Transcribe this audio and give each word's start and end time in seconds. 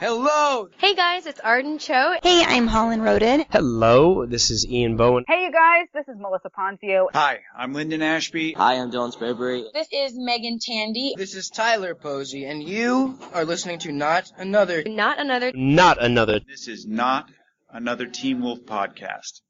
Hello! 0.00 0.68
Hey 0.78 0.94
guys, 0.94 1.26
it's 1.26 1.40
Arden 1.40 1.78
Cho. 1.80 2.14
Hey, 2.22 2.44
I'm 2.46 2.68
Holland 2.68 3.02
Roden. 3.02 3.44
Hello, 3.50 4.26
this 4.26 4.52
is 4.52 4.64
Ian 4.64 4.96
Bohen. 4.96 5.24
Hey 5.26 5.42
you 5.44 5.50
guys, 5.50 5.88
this 5.92 6.06
is 6.06 6.14
Melissa 6.20 6.50
Ponzio. 6.50 7.08
Hi, 7.12 7.40
I'm 7.56 7.72
Linden 7.74 8.00
Ashby. 8.00 8.52
Hi, 8.52 8.74
I'm 8.74 8.92
Dylan 8.92 9.12
Sprayberry. 9.12 9.64
This 9.72 9.88
is 9.92 10.12
Meagan 10.16 10.60
Tandy. 10.60 11.14
This 11.16 11.34
is 11.34 11.50
Tyler 11.50 11.96
Posey, 11.96 12.44
and 12.44 12.62
you 12.62 13.18
are 13.34 13.44
listening 13.44 13.80
to 13.80 13.90
Not 13.90 14.30
Another. 14.36 14.84
Not 14.86 15.18
another. 15.18 15.50
Not 15.52 16.00
another. 16.00 16.38
This 16.46 16.68
is 16.68 16.86
not 16.86 17.28
another 17.68 18.06
Teen 18.06 18.40
Wolf 18.40 18.60
podcast. 18.60 19.40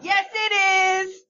Yes, 0.00 0.26
it 0.32 1.06
is! 1.06 1.22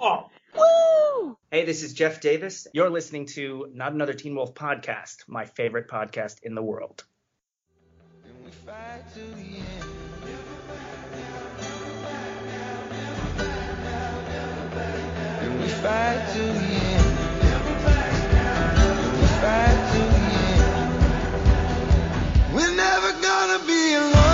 Oh. 0.00 0.28
Woo! 0.56 1.38
Hey, 1.52 1.64
this 1.64 1.84
is 1.84 1.92
Jeff 1.94 2.20
Davis. 2.20 2.66
You're 2.72 2.90
listening 2.90 3.26
to 3.26 3.68
Not 3.72 3.92
Another 3.92 4.12
Teen 4.12 4.34
Wolf 4.34 4.54
podcast, 4.54 5.28
my 5.28 5.44
favorite 5.44 5.86
podcast 5.86 6.38
in 6.42 6.56
the 6.56 6.62
world. 6.62 7.04
We're 22.54 22.76
never 22.76 23.12
gonna 23.20 23.66
be 23.66 23.94
alone. 23.94 24.33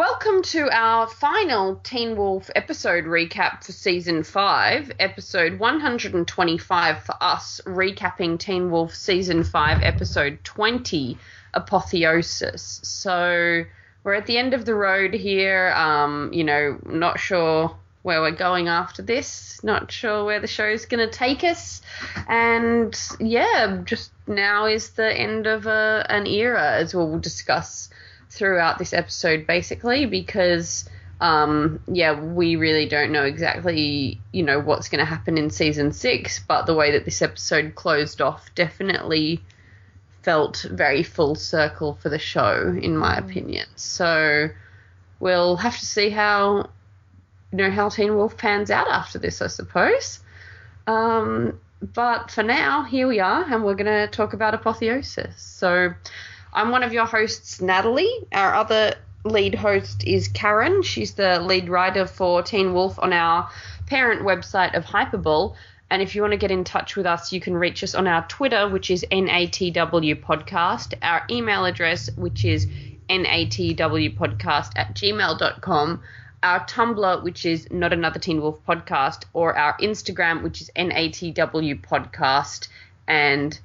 Welcome 0.00 0.40
to 0.44 0.70
our 0.74 1.06
final 1.06 1.76
Teen 1.76 2.16
Wolf 2.16 2.50
episode 2.56 3.04
recap 3.04 3.62
for 3.62 3.72
season 3.72 4.22
5, 4.22 4.92
episode 4.98 5.58
125 5.58 7.04
for 7.04 7.14
us, 7.20 7.60
recapping 7.66 8.38
Teen 8.38 8.70
Wolf 8.70 8.94
season 8.94 9.44
5, 9.44 9.82
episode 9.82 10.38
20, 10.42 11.18
Apotheosis. 11.52 12.80
So 12.82 13.64
we're 14.02 14.14
at 14.14 14.24
the 14.24 14.38
end 14.38 14.54
of 14.54 14.64
the 14.64 14.74
road 14.74 15.12
here. 15.12 15.68
Um, 15.76 16.32
you 16.32 16.44
know, 16.44 16.78
not 16.86 17.20
sure 17.20 17.76
where 18.00 18.22
we're 18.22 18.30
going 18.30 18.68
after 18.68 19.02
this, 19.02 19.62
not 19.62 19.92
sure 19.92 20.24
where 20.24 20.40
the 20.40 20.46
show's 20.46 20.86
going 20.86 21.06
to 21.06 21.14
take 21.14 21.44
us. 21.44 21.82
And 22.26 22.98
yeah, 23.20 23.82
just 23.84 24.12
now 24.26 24.64
is 24.64 24.92
the 24.92 25.12
end 25.12 25.46
of 25.46 25.66
a, 25.66 26.06
an 26.08 26.26
era, 26.26 26.76
as 26.76 26.94
we'll 26.94 27.18
discuss 27.18 27.90
throughout 28.30 28.78
this 28.78 28.92
episode 28.92 29.46
basically 29.46 30.06
because 30.06 30.88
um, 31.20 31.80
yeah 31.86 32.18
we 32.18 32.56
really 32.56 32.86
don't 32.86 33.12
know 33.12 33.24
exactly 33.24 34.20
you 34.32 34.42
know 34.42 34.60
what's 34.60 34.88
going 34.88 35.00
to 35.00 35.04
happen 35.04 35.36
in 35.36 35.50
season 35.50 35.92
six 35.92 36.40
but 36.40 36.66
the 36.66 36.74
way 36.74 36.92
that 36.92 37.04
this 37.04 37.20
episode 37.20 37.74
closed 37.74 38.20
off 38.20 38.54
definitely 38.54 39.42
felt 40.22 40.66
very 40.70 41.02
full 41.02 41.34
circle 41.34 41.94
for 41.94 42.08
the 42.08 42.18
show 42.18 42.76
in 42.80 42.96
my 42.96 43.16
opinion. 43.16 43.66
So 43.76 44.48
we'll 45.18 45.56
have 45.56 45.78
to 45.78 45.86
see 45.86 46.10
how 46.10 46.70
you 47.52 47.58
know 47.58 47.70
how 47.70 47.88
teen 47.88 48.14
wolf 48.14 48.36
pans 48.36 48.70
out 48.70 48.88
after 48.88 49.18
this 49.18 49.42
i 49.42 49.46
suppose. 49.46 50.20
Um, 50.86 51.58
but 51.80 52.30
for 52.30 52.42
now 52.42 52.84
here 52.84 53.08
we 53.08 53.20
are 53.20 53.44
and 53.44 53.64
we're 53.64 53.74
going 53.74 53.86
to 53.86 54.08
talk 54.08 54.32
about 54.32 54.54
apotheosis. 54.54 55.40
So 55.40 55.94
I'm 56.52 56.70
one 56.70 56.82
of 56.82 56.92
your 56.92 57.06
hosts, 57.06 57.60
Natalie. 57.60 58.26
Our 58.32 58.54
other 58.54 58.94
lead 59.24 59.54
host 59.54 60.04
is 60.04 60.28
Karen. 60.28 60.82
She's 60.82 61.14
the 61.14 61.40
lead 61.40 61.68
writer 61.68 62.06
for 62.06 62.42
Teen 62.42 62.72
Wolf 62.72 62.98
on 62.98 63.12
our 63.12 63.50
parent 63.86 64.22
website 64.22 64.74
of 64.74 64.84
Hypable. 64.84 65.54
And 65.90 66.00
if 66.02 66.14
you 66.14 66.22
want 66.22 66.32
to 66.32 66.38
get 66.38 66.50
in 66.50 66.64
touch 66.64 66.96
with 66.96 67.06
us, 67.06 67.32
you 67.32 67.40
can 67.40 67.56
reach 67.56 67.82
us 67.82 67.94
on 67.94 68.06
our 68.06 68.26
Twitter, 68.28 68.68
which 68.68 68.90
is 68.90 69.04
NATW 69.10 70.22
Podcast, 70.22 70.94
our 71.02 71.24
email 71.30 71.64
address, 71.64 72.08
which 72.16 72.44
is 72.44 72.66
NATWpodcast 73.08 74.72
at 74.76 74.94
gmail.com, 74.94 76.02
our 76.42 76.66
Tumblr, 76.66 77.22
which 77.24 77.44
is 77.44 77.68
Not 77.70 77.92
Another 77.92 78.20
Teen 78.20 78.40
Wolf 78.40 78.64
Podcast, 78.64 79.24
or 79.32 79.56
our 79.58 79.76
Instagram, 79.78 80.42
which 80.42 80.60
is 80.60 80.70
NATW 80.76 81.80
Podcast. 81.82 82.68
And 83.08 83.58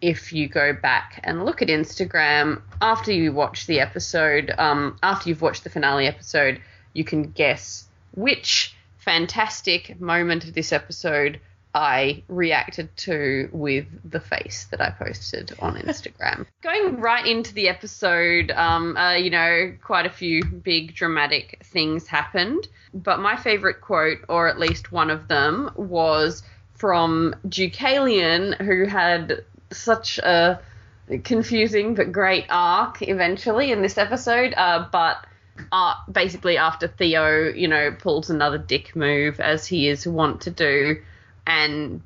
if 0.00 0.32
you 0.32 0.48
go 0.48 0.72
back 0.72 1.20
and 1.24 1.44
look 1.44 1.62
at 1.62 1.68
Instagram 1.68 2.62
after 2.80 3.12
you 3.12 3.32
watch 3.32 3.66
the 3.66 3.80
episode, 3.80 4.54
um, 4.58 4.98
after 5.02 5.28
you've 5.28 5.42
watched 5.42 5.64
the 5.64 5.70
finale 5.70 6.06
episode, 6.06 6.60
you 6.92 7.04
can 7.04 7.30
guess 7.30 7.86
which 8.14 8.74
fantastic 8.98 10.00
moment 10.00 10.44
of 10.44 10.54
this 10.54 10.72
episode 10.72 11.40
I 11.74 12.22
reacted 12.28 12.96
to 12.98 13.48
with 13.52 13.86
the 14.10 14.20
face 14.20 14.66
that 14.70 14.80
I 14.80 14.90
posted 14.90 15.52
on 15.60 15.76
Instagram. 15.78 16.46
Going 16.62 17.00
right 17.00 17.26
into 17.26 17.52
the 17.54 17.68
episode, 17.68 18.50
um, 18.52 18.96
uh, 18.96 19.14
you 19.14 19.30
know, 19.30 19.74
quite 19.82 20.06
a 20.06 20.10
few 20.10 20.42
big 20.44 20.94
dramatic 20.94 21.60
things 21.64 22.06
happened, 22.06 22.68
but 22.94 23.20
my 23.20 23.36
favorite 23.36 23.80
quote, 23.80 24.18
or 24.28 24.48
at 24.48 24.58
least 24.58 24.92
one 24.92 25.10
of 25.10 25.28
them, 25.28 25.70
was 25.76 26.42
from 26.74 27.34
Deucalion, 27.46 28.56
who 28.60 28.86
had 28.86 29.44
such 29.70 30.18
a 30.18 30.60
confusing 31.24 31.94
but 31.94 32.12
great 32.12 32.46
arc 32.50 33.02
eventually 33.02 33.72
in 33.72 33.82
this 33.82 33.98
episode. 33.98 34.54
Uh, 34.56 34.86
but 34.90 35.26
uh, 35.72 35.94
basically, 36.10 36.56
after 36.56 36.88
Theo, 36.88 37.48
you 37.48 37.68
know, 37.68 37.94
pulls 37.98 38.30
another 38.30 38.58
dick 38.58 38.94
move 38.94 39.40
as 39.40 39.66
he 39.66 39.88
is 39.88 40.06
wont 40.06 40.42
to 40.42 40.50
do, 40.50 41.02
and 41.46 42.02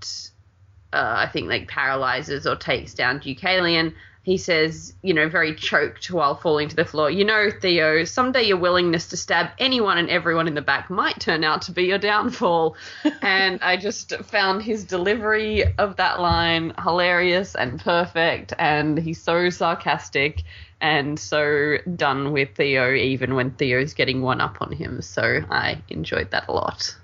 uh, 0.92 1.14
I 1.16 1.28
think 1.28 1.48
like 1.48 1.68
paralyzes 1.68 2.46
or 2.46 2.56
takes 2.56 2.94
down 2.94 3.20
Deucalion. 3.20 3.94
He 4.24 4.36
says, 4.38 4.94
you 5.02 5.14
know, 5.14 5.28
very 5.28 5.52
choked 5.52 6.08
while 6.08 6.36
falling 6.36 6.68
to 6.68 6.76
the 6.76 6.84
floor, 6.84 7.10
you 7.10 7.24
know, 7.24 7.50
Theo, 7.50 8.04
someday 8.04 8.44
your 8.44 8.56
willingness 8.56 9.08
to 9.08 9.16
stab 9.16 9.50
anyone 9.58 9.98
and 9.98 10.08
everyone 10.08 10.46
in 10.46 10.54
the 10.54 10.62
back 10.62 10.90
might 10.90 11.18
turn 11.18 11.42
out 11.42 11.62
to 11.62 11.72
be 11.72 11.84
your 11.84 11.98
downfall. 11.98 12.76
and 13.22 13.60
I 13.62 13.76
just 13.76 14.14
found 14.24 14.62
his 14.62 14.84
delivery 14.84 15.64
of 15.76 15.96
that 15.96 16.20
line 16.20 16.72
hilarious 16.80 17.56
and 17.56 17.80
perfect. 17.80 18.52
And 18.60 18.96
he's 18.96 19.20
so 19.20 19.50
sarcastic 19.50 20.44
and 20.80 21.18
so 21.18 21.78
done 21.96 22.32
with 22.32 22.54
Theo, 22.54 22.92
even 22.94 23.34
when 23.34 23.50
Theo's 23.52 23.94
getting 23.94 24.22
one 24.22 24.40
up 24.40 24.58
on 24.60 24.70
him. 24.70 25.02
So 25.02 25.40
I 25.50 25.82
enjoyed 25.88 26.30
that 26.30 26.46
a 26.46 26.52
lot. 26.52 26.96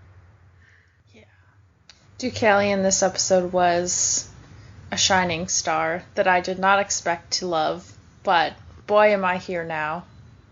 Yeah. 1.13 1.23
Deucalion 2.21 2.85
this 2.85 3.03
episode 3.03 3.53
was 3.53 4.28
a 4.91 4.97
shining 4.97 5.49
star 5.49 6.03
that 6.15 6.29
I 6.29 6.41
did 6.41 6.59
not 6.59 6.79
expect 6.79 7.33
to 7.35 7.47
love, 7.47 7.91
but 8.23 8.55
boy 8.87 9.13
am 9.13 9.25
I 9.25 9.39
here 9.39 9.65
now. 9.65 10.05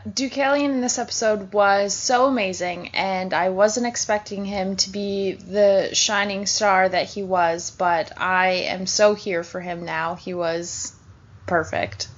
Deucalion 0.08 0.70
in 0.70 0.80
this 0.80 1.00
episode 1.00 1.52
was 1.52 1.92
so 1.92 2.26
amazing, 2.26 2.90
and 2.94 3.34
I 3.34 3.48
wasn't 3.48 3.88
expecting 3.88 4.44
him 4.44 4.76
to 4.76 4.90
be 4.90 5.32
the 5.32 5.90
shining 5.94 6.46
star 6.46 6.88
that 6.88 7.08
he 7.08 7.24
was, 7.24 7.72
but 7.72 8.12
I 8.16 8.48
am 8.68 8.86
so 8.86 9.14
here 9.14 9.42
for 9.42 9.60
him 9.60 9.84
now. 9.84 10.14
He 10.14 10.32
was 10.32 10.94
perfect. 11.46 12.08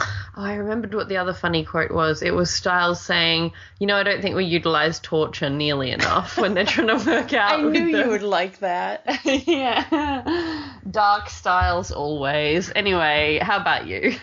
Oh, 0.00 0.44
I 0.44 0.54
remembered 0.54 0.94
what 0.94 1.08
the 1.08 1.16
other 1.16 1.32
funny 1.32 1.64
quote 1.64 1.90
was. 1.90 2.22
It 2.22 2.32
was 2.32 2.50
Stiles 2.50 3.00
saying, 3.00 3.52
"You 3.80 3.88
know, 3.88 3.96
I 3.96 4.04
don't 4.04 4.22
think 4.22 4.36
we 4.36 4.44
utilize 4.44 5.00
torture 5.00 5.50
nearly 5.50 5.90
enough 5.90 6.38
when 6.38 6.54
they're 6.54 6.64
trying 6.64 6.86
to 6.86 7.04
work 7.10 7.32
out." 7.32 7.58
I 7.58 7.62
knew 7.62 7.86
you 7.86 8.08
would 8.08 8.22
like 8.22 8.60
that. 8.60 9.20
yeah, 9.24 10.70
dark 10.88 11.28
Stiles 11.28 11.90
always. 11.90 12.70
Anyway, 12.74 13.40
how 13.42 13.56
about 13.56 13.88
you? 13.88 14.14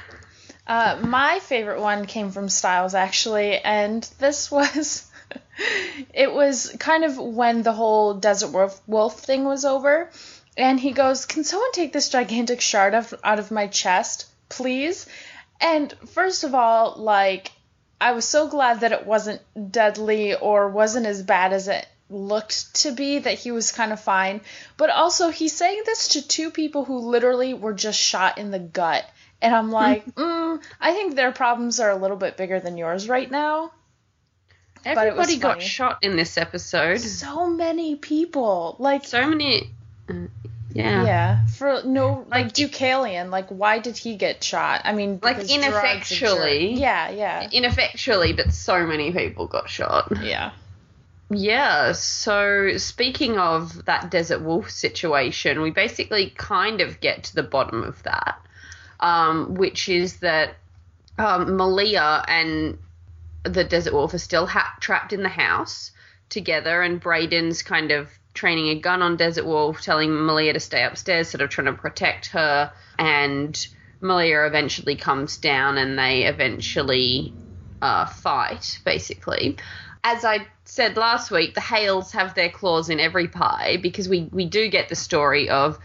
Uh, 0.68 0.98
my 1.02 1.40
favorite 1.40 1.82
one 1.82 2.06
came 2.06 2.32
from 2.32 2.48
Stiles 2.50 2.96
actually, 2.96 3.60
and 3.60 4.04
this 4.20 4.50
was. 4.58 5.10
it 6.14 6.34
was 6.34 6.74
kind 6.80 7.04
of 7.04 7.18
when 7.18 7.64
the 7.64 7.74
whole 7.74 8.14
Desert 8.14 8.52
Wolf, 8.52 8.82
wolf 8.88 9.20
thing 9.20 9.44
was 9.44 9.66
over, 9.66 10.10
and 10.56 10.80
he 10.80 10.92
goes, 10.92 11.26
"Can 11.26 11.44
someone 11.44 11.72
take 11.74 11.92
this 11.92 12.08
gigantic 12.08 12.62
shard 12.62 12.94
of, 12.94 13.14
out 13.22 13.40
of 13.40 13.52
my 13.52 13.68
chest, 13.68 14.28
please?" 14.48 15.08
And 15.60 15.94
first 16.10 16.44
of 16.44 16.54
all, 16.54 16.96
like, 16.98 17.52
I 18.00 18.12
was 18.12 18.26
so 18.26 18.48
glad 18.48 18.82
that 18.82 18.92
it 18.92 19.06
wasn't 19.06 19.42
deadly 19.72 20.36
or 20.36 20.70
wasn't 20.70 21.06
as 21.06 21.24
bad 21.24 21.54
as 21.54 21.68
it 21.68 21.88
looked 22.10 22.76
to 22.82 22.92
be, 22.92 23.20
that 23.20 23.40
he 23.40 23.52
was 23.52 23.72
kind 23.72 23.92
of 23.92 24.00
fine. 24.00 24.42
But 24.78 24.90
also, 24.90 25.30
he's 25.30 25.54
saying 25.54 25.84
this 25.86 26.10
to 26.10 26.28
two 26.28 26.52
people 26.52 26.86
who 26.86 27.00
literally 27.00 27.54
were 27.54 27.74
just 27.74 28.00
shot 28.00 28.38
in 28.38 28.52
the 28.52 28.60
gut. 28.60 29.06
And 29.42 29.56
I'm 29.56 29.72
like, 29.72 30.06
mm, 30.16 30.62
I 30.80 30.94
think 30.94 31.16
their 31.16 31.32
problems 31.32 31.80
are 31.80 31.92
a 31.92 31.96
little 31.96 32.18
bit 32.18 32.38
bigger 32.38 32.60
than 32.60 32.78
yours 32.78 33.08
right 33.10 33.30
now. 33.30 33.72
Everybody 34.84 35.38
got 35.38 35.62
shot 35.62 36.04
in 36.04 36.16
this 36.16 36.38
episode. 36.38 37.00
So 37.00 37.50
many 37.50 37.96
people. 37.96 38.76
Like, 38.78 39.06
so 39.06 39.28
many. 39.28 39.72
Yeah. 40.76 41.06
Yeah, 41.06 41.46
for 41.48 41.82
no 41.86 42.26
like 42.30 42.54
Deucalion, 42.54 43.30
like 43.30 43.48
why 43.48 43.80
did 43.80 43.96
he 43.98 44.18
get 44.18 44.44
shot? 44.44 44.82
I 44.84 44.92
mean, 44.94 45.20
Like, 45.24 45.38
because 45.38 45.50
Gerard's 45.50 45.66
a 45.68 45.70
jerk. 45.72 45.84
ineffectually. 45.84 46.74
Yeah, 46.74 47.10
yeah, 47.10 47.50
Ineffectually, 47.50 48.34
but 48.34 48.52
so 48.54 48.86
many 48.86 49.12
people 49.14 49.48
got 49.48 49.70
shot. 49.70 50.12
yeah. 50.22 50.52
Yeah, 51.30 51.94
so 51.94 52.78
speaking 52.78 53.38
of 53.40 53.86
that 53.86 54.12
Desert 54.12 54.42
Wolf 54.42 54.70
situation, 54.70 55.62
we 55.62 55.72
basically 55.72 56.30
kind 56.32 56.82
of 56.82 57.00
get 57.00 57.24
to 57.24 57.36
the 57.36 57.42
bottom 57.42 57.82
of 57.84 58.04
that, 58.04 58.38
um, 59.00 59.56
which 59.56 59.88
is 59.90 60.18
that 60.20 60.56
um, 61.18 61.56
Malia 61.58 62.24
and 62.28 62.78
the 63.44 63.64
Desert 63.64 63.94
Wolf 63.94 64.14
are 64.14 64.18
still 64.20 64.46
ha- 64.46 64.76
trapped 64.82 65.14
in 65.14 65.24
the 65.24 65.30
house 65.30 65.92
together, 66.30 66.82
and 66.84 67.00
Braeden's 67.02 67.64
kind 67.64 67.92
of 67.92 68.10
training 68.36 68.68
a 68.68 68.76
gun 68.76 69.02
on 69.02 69.18
Desert 69.18 69.46
Wolf, 69.46 69.82
telling 69.82 70.14
Malia 70.14 70.54
to 70.54 70.60
stay 70.60 70.84
upstairs, 70.84 71.30
sort 71.30 71.42
of 71.42 71.50
trying 71.50 71.66
to 71.66 71.74
protect 71.74 72.28
her, 72.28 72.72
and 73.00 73.68
Malia 74.02 74.46
eventually 74.46 74.96
comes 74.96 75.38
down 75.38 75.80
and 75.80 75.98
they 75.98 76.26
eventually 76.26 77.34
uh, 77.82 78.06
fight, 78.06 78.80
basically 78.86 79.58
as 80.06 80.24
I 80.24 80.46
said 80.66 80.98
last 80.98 81.32
week, 81.32 81.56
the 81.56 81.62
Hales 81.62 82.12
have 82.12 82.36
their 82.36 82.50
claws 82.50 82.90
in 82.92 83.00
every 83.00 83.28
pie 83.28 83.78
because 83.82 84.08
we, 84.08 84.30
we 84.32 84.46
do 84.46 84.70
get 84.70 84.88
the 84.88 84.96
story 84.96 85.50
of 85.50 85.80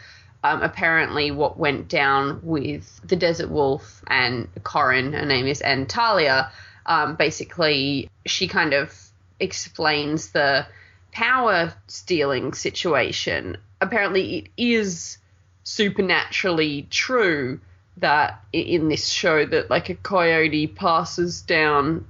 um, 0.44 0.62
apparently 0.62 1.30
what 1.30 1.58
went 1.58 1.88
down 1.88 2.40
with 2.42 3.00
the 3.02 3.16
Desert 3.16 3.48
Wolf 3.48 4.04
and 4.06 4.46
Corinne, 4.62 5.14
her 5.14 5.24
name 5.24 5.46
is, 5.46 5.62
and 5.62 5.88
Talia. 5.88 6.52
Um, 6.84 7.16
basically, 7.16 8.10
she 8.26 8.46
kind 8.46 8.74
of 8.74 8.94
explains 9.40 10.32
the 10.32 10.66
power 11.12 11.72
stealing 11.86 12.52
situation. 12.52 13.56
Apparently, 13.80 14.38
it 14.38 14.48
is 14.56 15.18
supernaturally 15.64 16.86
true 16.90 17.60
that 17.96 18.42
in 18.52 18.88
this 18.88 19.08
show 19.08 19.44
that 19.46 19.70
like 19.70 19.88
a 19.88 19.94
coyote 19.94 20.66
passes 20.66 21.42
down 21.42 22.06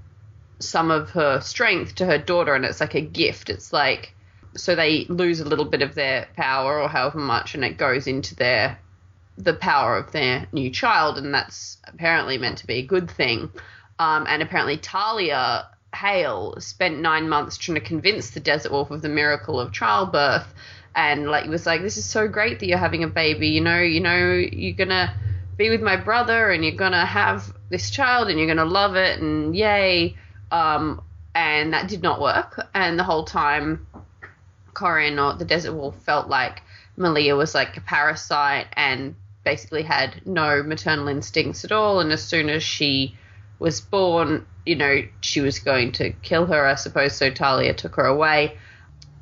some 0.59 0.91
of 0.91 1.11
her 1.11 1.41
strength 1.41 1.97
to 1.97 2.07
her 2.07 2.19
daughter 2.19 2.55
and 2.55 2.65
it's 2.65 2.81
like 2.81 2.95
a 2.95 3.01
gift 3.01 3.51
it's 3.51 3.73
like 3.73 4.15
so 4.57 4.75
they 4.75 5.05
lose 5.09 5.41
a 5.41 5.45
little 5.45 5.65
bit 5.65 5.83
of 5.83 5.95
their 5.95 6.29
power 6.37 6.81
or 6.81 6.89
however 6.89 7.19
much 7.19 7.55
and 7.55 7.65
it 7.65 7.77
goes 7.77 8.07
into 8.07 8.35
their 8.37 8.79
the 9.39 9.55
power 9.55 9.97
of 9.97 10.13
their 10.13 10.47
new 10.53 10.71
child 10.71 11.17
and 11.19 11.33
that's 11.35 11.79
apparently 11.85 12.37
meant 12.37 12.59
to 12.59 12.67
be 12.67 12.75
a 12.75 12.87
good 12.87 13.11
thing 13.11 13.51
um, 13.99 14.27
and 14.29 14.43
apparently 14.43 14.77
talia 14.77 15.67
hale 15.95 16.55
spent 16.59 17.01
nine 17.01 17.29
months 17.29 17.59
trying 17.59 17.75
to 17.75 17.81
convince 17.81 18.31
the 18.31 18.41
desert 18.41 18.73
wolf 18.73 18.91
of 18.91 19.03
the 19.03 19.09
miracle 19.09 19.59
of 19.59 19.73
childbirth 19.73 20.47
and 20.95 21.29
like 21.29 21.49
was 21.49 21.67
like 21.67 21.83
this 21.83 21.97
is 21.97 22.05
so 22.05 22.29
great 22.29 22.61
that 22.61 22.67
you're 22.67 22.79
having 22.79 23.05
a 23.05 23.09
baby 23.09 23.49
you 23.49 23.61
know 23.61 23.81
you 23.81 24.01
know 24.01 24.35
you're 24.35 24.77
gonna 24.77 25.15
be 25.57 25.69
with 25.69 25.83
my 25.83 25.97
brother 25.97 26.51
and 26.51 26.65
you're 26.65 26.75
gonna 26.75 27.05
have 27.05 27.53
this 27.69 27.91
child 27.91 28.29
and 28.29 28.39
you're 28.39 28.49
gonna 28.49 28.65
love 28.65 28.97
it 28.97 29.21
and 29.21 29.55
yay 29.57 30.17
um, 30.51 31.03
and 31.35 31.73
that 31.73 31.89
did 31.89 32.03
not 32.03 32.21
work. 32.21 32.61
And 32.75 32.99
the 32.99 33.05
whole 33.05 33.25
time, 33.25 33.87
Corinne 34.75 35.19
or 35.19 35.35
the 35.35 35.45
Desert 35.45 35.75
Wolf 35.75 35.97
felt 36.03 36.29
like 36.29 36.63
Malia 36.97 37.37
was 37.37 37.55
like 37.55 37.77
a 37.77 37.81
parasite 37.81 38.67
and 38.75 39.15
basically 39.45 39.83
had 39.83 40.27
no 40.27 40.63
maternal 40.63 41.09
instincts 41.09 41.65
at 41.65 41.73
all. 41.73 42.01
And 42.01 42.13
as 42.13 42.23
soon 42.23 42.49
as 42.49 42.63
she 42.63 43.17
was 43.61 43.81
born, 43.81 44.47
you 44.67 44.75
know, 44.75 45.03
she 45.21 45.41
was 45.41 45.61
going 45.61 45.93
to 45.93 46.11
kill 46.11 46.47
her, 46.47 46.67
I 46.67 46.75
suppose. 46.75 47.15
So 47.15 47.31
Talia 47.31 47.75
took 47.75 47.95
her 47.97 48.07
away. 48.07 48.57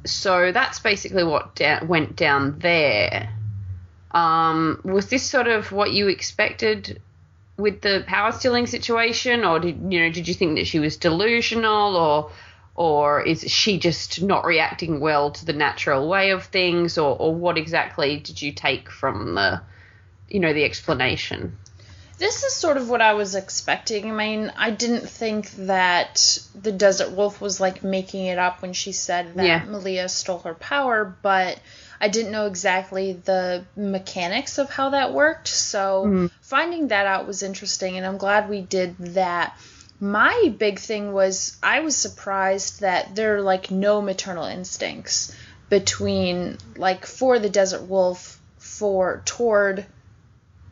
So 0.06 0.52
that's 0.52 0.78
basically 0.78 1.24
what 1.24 1.56
da- 1.56 1.84
went 1.84 2.16
down 2.16 2.60
there. 2.60 3.34
Um, 4.12 4.80
was 4.84 5.10
this 5.10 5.28
sort 5.28 5.48
of 5.48 5.70
what 5.72 5.92
you 5.92 6.08
expected 6.08 7.02
with 7.58 7.82
the 7.82 8.04
power 8.06 8.32
stealing 8.32 8.66
situation, 8.66 9.44
or 9.44 9.58
did 9.58 9.92
you 9.92 10.00
know? 10.00 10.10
Did 10.10 10.28
you 10.28 10.34
think 10.34 10.56
that 10.56 10.66
she 10.66 10.78
was 10.78 10.96
delusional, 10.96 11.96
or 11.96 12.30
or 12.74 13.20
is 13.20 13.42
she 13.50 13.78
just 13.78 14.22
not 14.22 14.46
reacting 14.46 15.00
well 15.00 15.32
to 15.32 15.44
the 15.44 15.52
natural 15.52 16.08
way 16.08 16.30
of 16.30 16.44
things, 16.44 16.96
or 16.96 17.18
or 17.18 17.34
what 17.34 17.58
exactly 17.58 18.16
did 18.16 18.40
you 18.40 18.52
take 18.52 18.88
from 18.88 19.34
the 19.34 19.60
you 20.28 20.40
know 20.40 20.54
the 20.54 20.64
explanation? 20.64 21.58
This 22.18 22.42
is 22.42 22.52
sort 22.52 22.76
of 22.76 22.88
what 22.88 23.00
I 23.00 23.14
was 23.14 23.36
expecting. 23.36 24.10
I 24.10 24.14
mean, 24.14 24.52
I 24.56 24.70
didn't 24.70 25.08
think 25.08 25.50
that 25.52 26.40
the 26.60 26.72
Desert 26.72 27.12
Wolf 27.12 27.40
was 27.40 27.60
like 27.60 27.84
making 27.84 28.26
it 28.26 28.38
up 28.38 28.60
when 28.60 28.72
she 28.72 28.92
said 28.92 29.34
that 29.34 29.46
Yeah. 29.46 29.64
Malia 29.64 30.08
stole 30.08 30.40
her 30.40 30.54
power, 30.54 31.16
but 31.22 31.60
I 32.00 32.08
didn't 32.08 32.32
know 32.32 32.46
exactly 32.46 33.12
the 33.12 33.64
mechanics 33.76 34.58
of 34.58 34.70
how 34.70 34.90
that 34.90 35.12
worked. 35.12 35.48
So 35.48 36.04
mm-hmm. 36.06 36.26
finding 36.40 36.88
that 36.88 37.06
out 37.06 37.26
was 37.26 37.42
interesting, 37.42 37.96
and 37.96 38.04
I'm 38.04 38.18
glad 38.18 38.48
we 38.48 38.60
did 38.60 38.96
that. 38.98 39.56
My 40.00 40.54
big 40.56 40.78
thing 40.78 41.12
was 41.12 41.56
I 41.62 41.80
was 41.80 41.96
surprised 41.96 42.80
that 42.80 43.16
there 43.16 43.36
are 43.36 43.42
like 43.42 43.70
no 43.70 44.00
maternal 44.00 44.44
instincts 44.44 45.34
between 45.68 46.58
like 46.76 47.04
for 47.04 47.38
the 47.38 47.50
Desert 47.50 47.82
Wolf 47.82 48.40
for 48.58 49.22
toward 49.24 49.86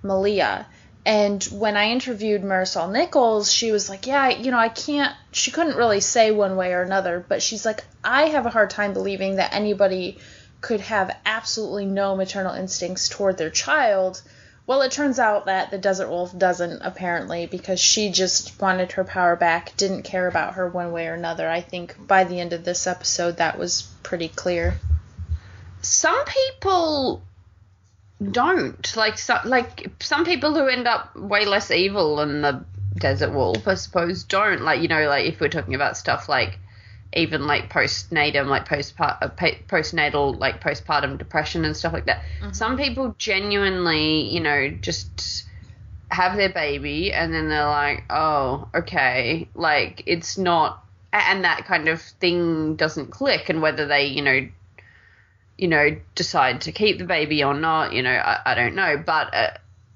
Malia. 0.03 0.67
And 1.07 1.41
when 1.45 1.77
I 1.77 1.91
interviewed 1.91 2.43
Marisol 2.43 2.91
Nichols, 2.91 3.53
she 3.53 3.71
was 3.71 3.89
like, 3.89 4.09
Yeah, 4.09 4.29
you 4.29 4.51
know, 4.51 4.59
I 4.59 4.69
can't, 4.69 5.15
she 5.31 5.53
couldn't 5.53 5.77
really 5.77 6.01
say 6.01 6.33
one 6.33 6.57
way 6.57 6.73
or 6.73 6.83
another, 6.83 7.25
but 7.27 7.41
she's 7.41 7.65
like, 7.65 7.85
I 8.03 8.25
have 8.25 8.45
a 8.45 8.51
hard 8.51 8.71
time 8.71 8.93
believing 8.93 9.37
that 9.37 9.55
anybody 9.55 10.19
could 10.61 10.81
have 10.81 11.17
absolutely 11.25 11.87
no 11.87 12.17
maternal 12.17 12.55
instincts 12.55 13.09
toward 13.09 13.39
their 13.39 13.51
child. 13.51 14.21
Well, 14.67 14.83
it 14.83 14.91
turns 14.91 15.21
out 15.21 15.47
that 15.47 15.71
the 15.71 15.79
Desert 15.79 16.09
Wolf 16.09 16.37
doesn't, 16.37 16.81
apparently, 16.83 17.47
because 17.47 17.79
she 17.79 18.11
just 18.11 18.61
wanted 18.61 18.91
her 18.93 19.05
power 19.05 19.37
back, 19.37 19.77
didn't 19.77 20.03
care 20.03 20.27
about 20.27 20.55
her 20.55 20.69
one 20.69 20.91
way 20.91 21.07
or 21.07 21.15
another. 21.15 21.49
I 21.49 21.61
think 21.61 21.95
by 22.05 22.25
the 22.25 22.41
end 22.41 22.53
of 22.53 22.65
this 22.65 22.89
episode, 22.89 23.37
that 23.37 23.61
was 23.61 23.83
pretty 24.03 24.27
clear. 24.27 24.81
Some 25.83 26.25
people 26.25 27.23
don't. 28.23 28.97
Like 28.97 29.19
so, 29.19 29.39
like 29.45 29.91
some 30.01 30.25
people 30.25 30.55
who 30.55 30.67
end 30.67 30.87
up 30.87 31.15
way 31.17 31.45
less 31.45 31.71
evil 31.71 32.17
than 32.17 32.43
the 32.43 32.65
desert 32.97 33.31
wolf 33.31 33.69
i 33.69 33.75
suppose 33.75 34.25
don't. 34.25 34.63
Like 34.63 34.81
you 34.81 34.89
know 34.89 35.09
like 35.09 35.27
if 35.27 35.41
we're 35.41 35.49
talking 35.49 35.75
about 35.75 35.97
stuff 35.97 36.29
like 36.29 36.59
even 37.15 37.47
like 37.47 37.71
postnatal 37.71 38.47
like 38.47 38.67
postpart 38.67 39.19
uh, 39.23 39.29
postnatal 39.29 40.39
like 40.39 40.63
postpartum 40.63 41.19
depression 41.19 41.65
and 41.65 41.77
stuff 41.77 41.93
like 41.93 42.07
that. 42.07 42.23
Some 42.53 42.77
people 42.77 43.15
genuinely 43.19 44.23
you 44.33 44.41
know 44.41 44.71
just 44.71 45.45
have 46.11 46.37
their 46.37 46.49
baby 46.49 47.13
and 47.13 47.35
then 47.35 47.49
they're 47.49 47.67
like 47.67 48.05
oh 48.09 48.69
okay. 48.75 49.49
Like 49.55 50.03
it's 50.07 50.39
not 50.39 50.83
and 51.13 51.45
that 51.45 51.65
kind 51.67 51.89
of 51.89 52.01
thing 52.01 52.77
doesn't 52.77 53.11
click 53.11 53.49
and 53.49 53.63
whether 53.63 53.87
they 53.87 54.07
you 54.07 54.23
know 54.23 54.49
you 55.59 55.69
know, 55.69 55.97
decide 56.15 56.61
to 56.63 56.73
keep 56.73 56.99
the 56.99 57.05
baby 57.05 57.43
or 57.43 57.55
not, 57.55 57.93
you 57.93 58.03
know, 58.03 58.11
I, 58.11 58.41
I 58.45 58.55
don't 58.55 58.75
know. 58.75 59.03
But 59.05 59.35
uh, 59.35 59.51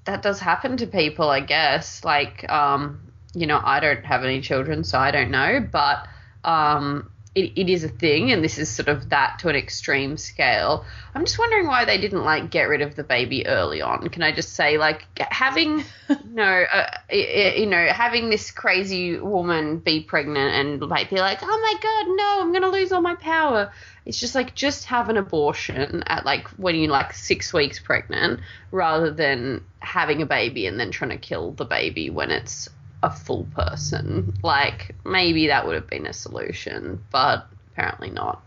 that 0.05 0.21
does 0.21 0.39
happen 0.39 0.77
to 0.77 0.87
people, 0.87 1.29
I 1.29 1.39
guess. 1.39 2.03
Like, 2.03 2.49
um, 2.49 3.11
you 3.35 3.47
know, 3.47 3.61
I 3.63 3.79
don't 3.79 4.03
have 4.03 4.23
any 4.23 4.41
children, 4.41 4.83
so 4.83 4.97
I 4.97 5.11
don't 5.11 5.29
know. 5.29 5.59
But 5.71 6.07
um, 6.43 7.11
it, 7.35 7.51
it 7.55 7.69
is 7.69 7.83
a 7.83 7.89
thing, 7.89 8.31
and 8.31 8.43
this 8.43 8.57
is 8.57 8.69
sort 8.69 8.89
of 8.89 9.09
that 9.09 9.39
to 9.39 9.49
an 9.49 9.55
extreme 9.55 10.17
scale. 10.17 10.83
I'm 11.13 11.23
just 11.23 11.37
wondering 11.37 11.67
why 11.67 11.85
they 11.85 11.97
didn't, 11.97 12.23
like, 12.23 12.49
get 12.49 12.63
rid 12.63 12.81
of 12.81 12.95
the 12.95 13.03
baby 13.03 13.45
early 13.45 13.81
on. 13.81 14.09
Can 14.09 14.23
I 14.23 14.33
just 14.33 14.53
say, 14.53 14.77
like, 14.77 15.05
having, 15.19 15.83
no, 16.25 16.65
uh, 16.73 16.89
you 17.11 17.67
know, 17.67 17.85
having 17.87 18.29
this 18.29 18.51
crazy 18.51 19.17
woman 19.19 19.77
be 19.77 20.01
pregnant 20.01 20.55
and, 20.55 20.81
like, 20.89 21.09
be 21.09 21.17
like, 21.17 21.39
oh 21.41 21.45
my 21.45 21.73
god, 21.81 22.15
no, 22.15 22.41
I'm 22.41 22.61
to 22.61 22.69
lose 22.69 22.91
all 22.91 23.01
my 23.01 23.15
power 23.15 23.71
it's 24.05 24.19
just 24.19 24.33
like 24.33 24.55
just 24.55 24.85
have 24.85 25.09
an 25.09 25.17
abortion 25.17 26.03
at 26.07 26.25
like 26.25 26.47
when 26.49 26.75
you're 26.75 26.91
like 26.91 27.13
six 27.13 27.53
weeks 27.53 27.79
pregnant 27.79 28.39
rather 28.71 29.11
than 29.11 29.63
having 29.79 30.21
a 30.21 30.25
baby 30.25 30.65
and 30.65 30.79
then 30.79 30.91
trying 30.91 31.11
to 31.11 31.17
kill 31.17 31.51
the 31.51 31.65
baby 31.65 32.09
when 32.09 32.31
it's 32.31 32.67
a 33.03 33.11
full 33.11 33.47
person. 33.55 34.33
Like 34.43 34.95
maybe 35.05 35.47
that 35.47 35.65
would 35.65 35.75
have 35.75 35.87
been 35.87 36.07
a 36.07 36.13
solution, 36.13 37.03
but 37.11 37.47
apparently 37.71 38.09
not. 38.09 38.41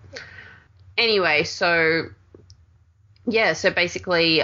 Anyway, 0.98 1.44
so 1.44 2.06
yeah, 3.26 3.52
so 3.52 3.70
basically, 3.70 4.42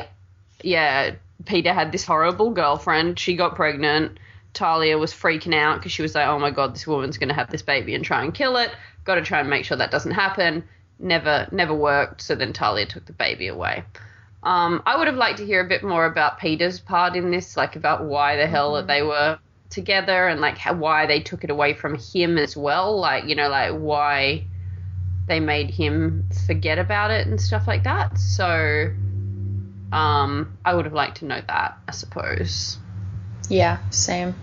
yeah, 0.62 1.14
Peter 1.44 1.72
had 1.72 1.92
this 1.92 2.04
horrible 2.04 2.50
girlfriend. 2.50 3.18
She 3.18 3.36
got 3.36 3.56
pregnant. 3.56 4.18
Talia 4.52 4.98
was 4.98 5.12
freaking 5.12 5.54
out 5.54 5.78
because 5.78 5.92
she 5.92 6.02
was 6.02 6.14
like, 6.14 6.26
oh 6.26 6.38
my 6.38 6.50
god, 6.50 6.74
this 6.74 6.86
woman's 6.86 7.18
going 7.18 7.28
to 7.28 7.34
have 7.34 7.50
this 7.50 7.62
baby 7.62 7.94
and 7.94 8.04
try 8.04 8.22
and 8.22 8.34
kill 8.34 8.56
it. 8.56 8.70
Got 9.04 9.16
to 9.16 9.22
try 9.22 9.40
and 9.40 9.50
make 9.50 9.64
sure 9.64 9.76
that 9.76 9.90
doesn't 9.90 10.12
happen. 10.12 10.64
Never, 11.00 11.48
never 11.50 11.74
worked. 11.74 12.20
So 12.20 12.34
then 12.34 12.52
Talia 12.52 12.86
took 12.86 13.06
the 13.06 13.12
baby 13.12 13.48
away. 13.48 13.84
Um, 14.42 14.82
I 14.86 14.96
would 14.96 15.06
have 15.06 15.16
liked 15.16 15.38
to 15.38 15.46
hear 15.46 15.64
a 15.64 15.68
bit 15.68 15.82
more 15.82 16.04
about 16.04 16.38
Peter's 16.38 16.78
part 16.78 17.16
in 17.16 17.30
this, 17.30 17.56
like 17.56 17.76
about 17.76 18.04
why 18.04 18.36
the 18.36 18.46
hell 18.46 18.74
that 18.74 18.86
they 18.86 19.02
were 19.02 19.38
together 19.70 20.28
and 20.28 20.40
like 20.40 20.58
how, 20.58 20.74
why 20.74 21.06
they 21.06 21.20
took 21.20 21.44
it 21.44 21.50
away 21.50 21.74
from 21.74 21.96
him 21.96 22.38
as 22.38 22.56
well. 22.56 22.98
Like, 22.98 23.24
you 23.24 23.34
know, 23.34 23.48
like 23.48 23.72
why 23.72 24.44
they 25.26 25.40
made 25.40 25.70
him 25.70 26.28
forget 26.46 26.78
about 26.78 27.10
it 27.10 27.26
and 27.26 27.40
stuff 27.40 27.66
like 27.66 27.84
that. 27.84 28.18
So, 28.18 28.92
Um, 29.92 30.56
I 30.64 30.74
would 30.74 30.84
have 30.84 30.94
liked 30.94 31.18
to 31.18 31.24
know 31.24 31.40
that, 31.48 31.76
I 31.88 31.92
suppose. 31.92 32.78
Yeah, 33.48 33.78
same. 33.90 34.34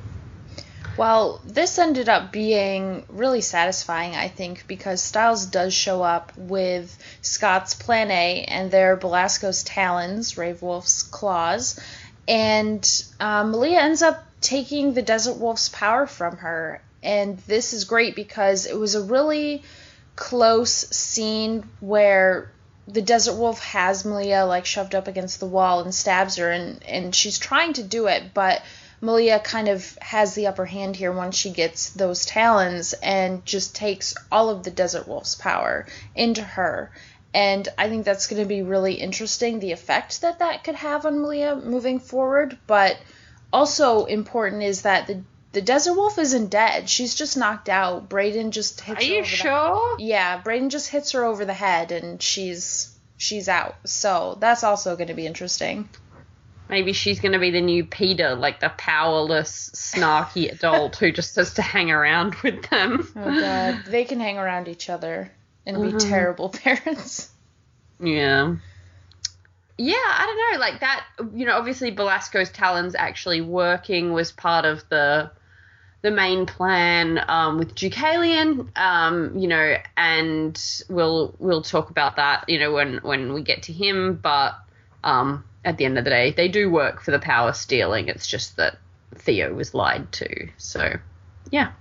Well, 0.98 1.40
this 1.46 1.78
ended 1.78 2.10
up 2.10 2.32
being 2.32 3.06
really 3.08 3.42
satisfying, 3.42 4.16
I 4.16 4.30
think, 4.30 4.66
because 4.68 5.02
Stiles 5.02 5.46
does 5.46 5.74
show 5.74 6.02
up 6.02 6.36
with 6.36 6.98
Scott's 7.22 7.76
Plan 7.76 8.10
A 8.10 8.46
and 8.46 8.72
their 8.72 8.96
Belasco's 8.96 9.64
talons, 9.64 10.38
Rave 10.38 10.64
Wolf's 10.64 11.04
claws, 11.04 11.80
and 12.28 12.84
um, 13.20 13.52
Malia 13.52 13.80
ends 13.80 14.02
up 14.02 14.26
taking 14.42 14.94
the 14.94 15.04
Desert 15.04 15.38
Wolf's 15.38 15.70
power 15.70 16.08
from 16.08 16.38
her. 16.38 16.82
And 17.04 17.38
this 17.40 17.74
is 17.74 17.86
great 17.86 18.16
because 18.16 18.66
it 18.66 18.78
was 18.78 18.96
a 18.96 19.04
really 19.04 19.64
close 20.16 20.72
scene 20.72 21.70
where 21.80 22.52
the 22.88 23.02
Desert 23.02 23.36
Wolf 23.36 23.64
has 23.64 24.04
Malia 24.04 24.46
like 24.46 24.66
shoved 24.66 24.96
up 24.96 25.08
against 25.08 25.40
the 25.40 25.46
wall 25.46 25.82
and 25.82 25.94
stabs 25.94 26.38
her, 26.38 26.50
and, 26.50 26.84
and 26.84 27.14
she's 27.14 27.38
trying 27.38 27.74
to 27.74 27.84
do 27.84 28.08
it, 28.08 28.34
but 28.34 28.62
Malia 29.00 29.40
kind 29.40 29.68
of 29.68 29.98
has 30.02 30.34
the 30.34 30.48
upper 30.48 30.66
hand 30.66 30.96
here 30.96 31.12
once 31.12 31.36
she 31.36 31.52
gets 31.52 31.92
those 31.92 32.26
talons 32.26 32.94
and 32.94 33.46
just 33.46 33.76
takes 33.76 34.16
all 34.32 34.50
of 34.50 34.64
the 34.64 34.72
Desert 34.72 35.08
Wolf's 35.08 35.36
power 35.36 35.86
into 36.16 36.42
her. 36.42 36.92
And 37.34 37.68
I 37.78 37.90
think 37.90 38.06
that's 38.06 38.28
going 38.28 38.42
to 38.42 38.48
be 38.48 38.64
really 38.64 38.96
interesting, 38.96 39.60
the 39.60 39.72
effect 39.72 40.22
that 40.22 40.40
that 40.40 40.64
could 40.64 40.76
have 40.76 41.06
on 41.06 41.20
Malia 41.20 41.56
moving 41.56 42.00
forward. 42.00 42.58
But 42.66 42.98
also 43.54 44.06
important 44.06 44.64
is 44.64 44.82
that 44.82 45.08
the 45.08 45.22
the 45.54 45.62
Desert 45.62 45.94
Wolf 45.94 46.20
isn't 46.20 46.50
dead. 46.50 46.90
She's 46.90 47.16
just 47.16 47.38
knocked 47.38 47.70
out. 47.70 48.10
Braeden 48.10 48.52
just 48.52 48.82
hits 48.82 49.02
Are 49.02 49.08
her 49.08 49.12
you 49.12 49.20
over 49.20 49.28
sure? 49.28 49.98
The, 49.98 50.04
yeah, 50.04 50.40
Braeden 50.42 50.70
just 50.70 50.90
hits 50.90 51.14
her 51.14 51.24
over 51.24 51.46
the 51.46 51.54
head 51.54 51.92
and 51.92 52.22
she's 52.22 52.96
she's 53.18 53.50
out. 53.50 53.76
So 53.86 54.38
that's 54.40 54.64
also 54.64 54.96
going 54.96 55.08
to 55.08 55.14
be 55.14 55.26
interesting. 55.26 55.90
Maybe 56.70 56.94
she's 56.94 57.20
going 57.20 57.32
to 57.32 57.40
be 57.40 57.52
the 57.52 57.62
new 57.62 57.86
Peter, 57.86 58.36
like 58.36 58.60
the 58.60 58.70
powerless, 58.70 59.70
snarky 59.74 60.52
adult 60.52 60.98
who 60.98 61.12
just 61.12 61.36
has 61.38 61.54
to 61.56 61.62
hang 61.62 61.92
around 61.92 62.36
with 62.44 62.70
them. 62.70 63.08
Oh 63.16 63.40
god, 63.40 63.86
they 63.86 64.04
can 64.06 64.20
hang 64.20 64.38
around 64.38 64.68
each 64.68 64.90
other 64.90 65.32
and 65.66 65.82
be 65.82 65.92
Mhm. 65.94 66.10
terrible 66.10 66.50
parents. 66.64 67.32
Yeah. 68.00 68.56
Yeah, 69.80 69.96
I 69.96 70.26
don't 70.26 70.54
know. 70.54 70.60
Like 70.60 70.80
that, 70.80 71.06
you 71.36 71.46
know, 71.46 71.56
obviously 71.58 71.92
Belasco's 71.92 72.50
talons 72.50 72.96
actually 72.96 73.42
working 73.42 74.12
was 74.14 74.32
part 74.32 74.66
of 74.66 74.84
the 74.90 75.32
the 76.04 76.12
main 76.12 76.46
plan 76.46 77.20
um, 77.28 77.58
with 77.58 77.74
Deucalion, 77.76 78.70
um, 78.78 79.38
you 79.38 79.48
know, 79.48 79.78
and 79.96 80.60
we'll 80.90 81.36
we'll 81.40 81.64
talk 81.64 81.90
about 81.90 82.16
that, 82.18 82.48
you 82.50 82.60
know, 82.60 82.72
when 82.72 82.98
when 82.98 83.34
we 83.34 83.42
get 83.42 83.64
to 83.64 83.74
him. 83.74 84.16
But 84.22 84.56
um, 85.04 85.44
at 85.64 85.78
the 85.78 85.86
end 85.86 85.98
of 85.98 86.04
the 86.04 86.10
day, 86.10 86.32
they 86.32 86.48
do 86.48 86.70
work 86.70 87.02
for 87.02 87.12
the 87.12 87.20
power 87.20 87.54
stealing. 87.54 88.08
It's 88.08 88.28
just 88.28 88.58
that 88.58 88.78
Theo 89.16 89.54
was 89.54 89.74
lied 89.74 90.12
to. 90.14 90.50
So, 90.58 90.98
yeah. 91.52 91.72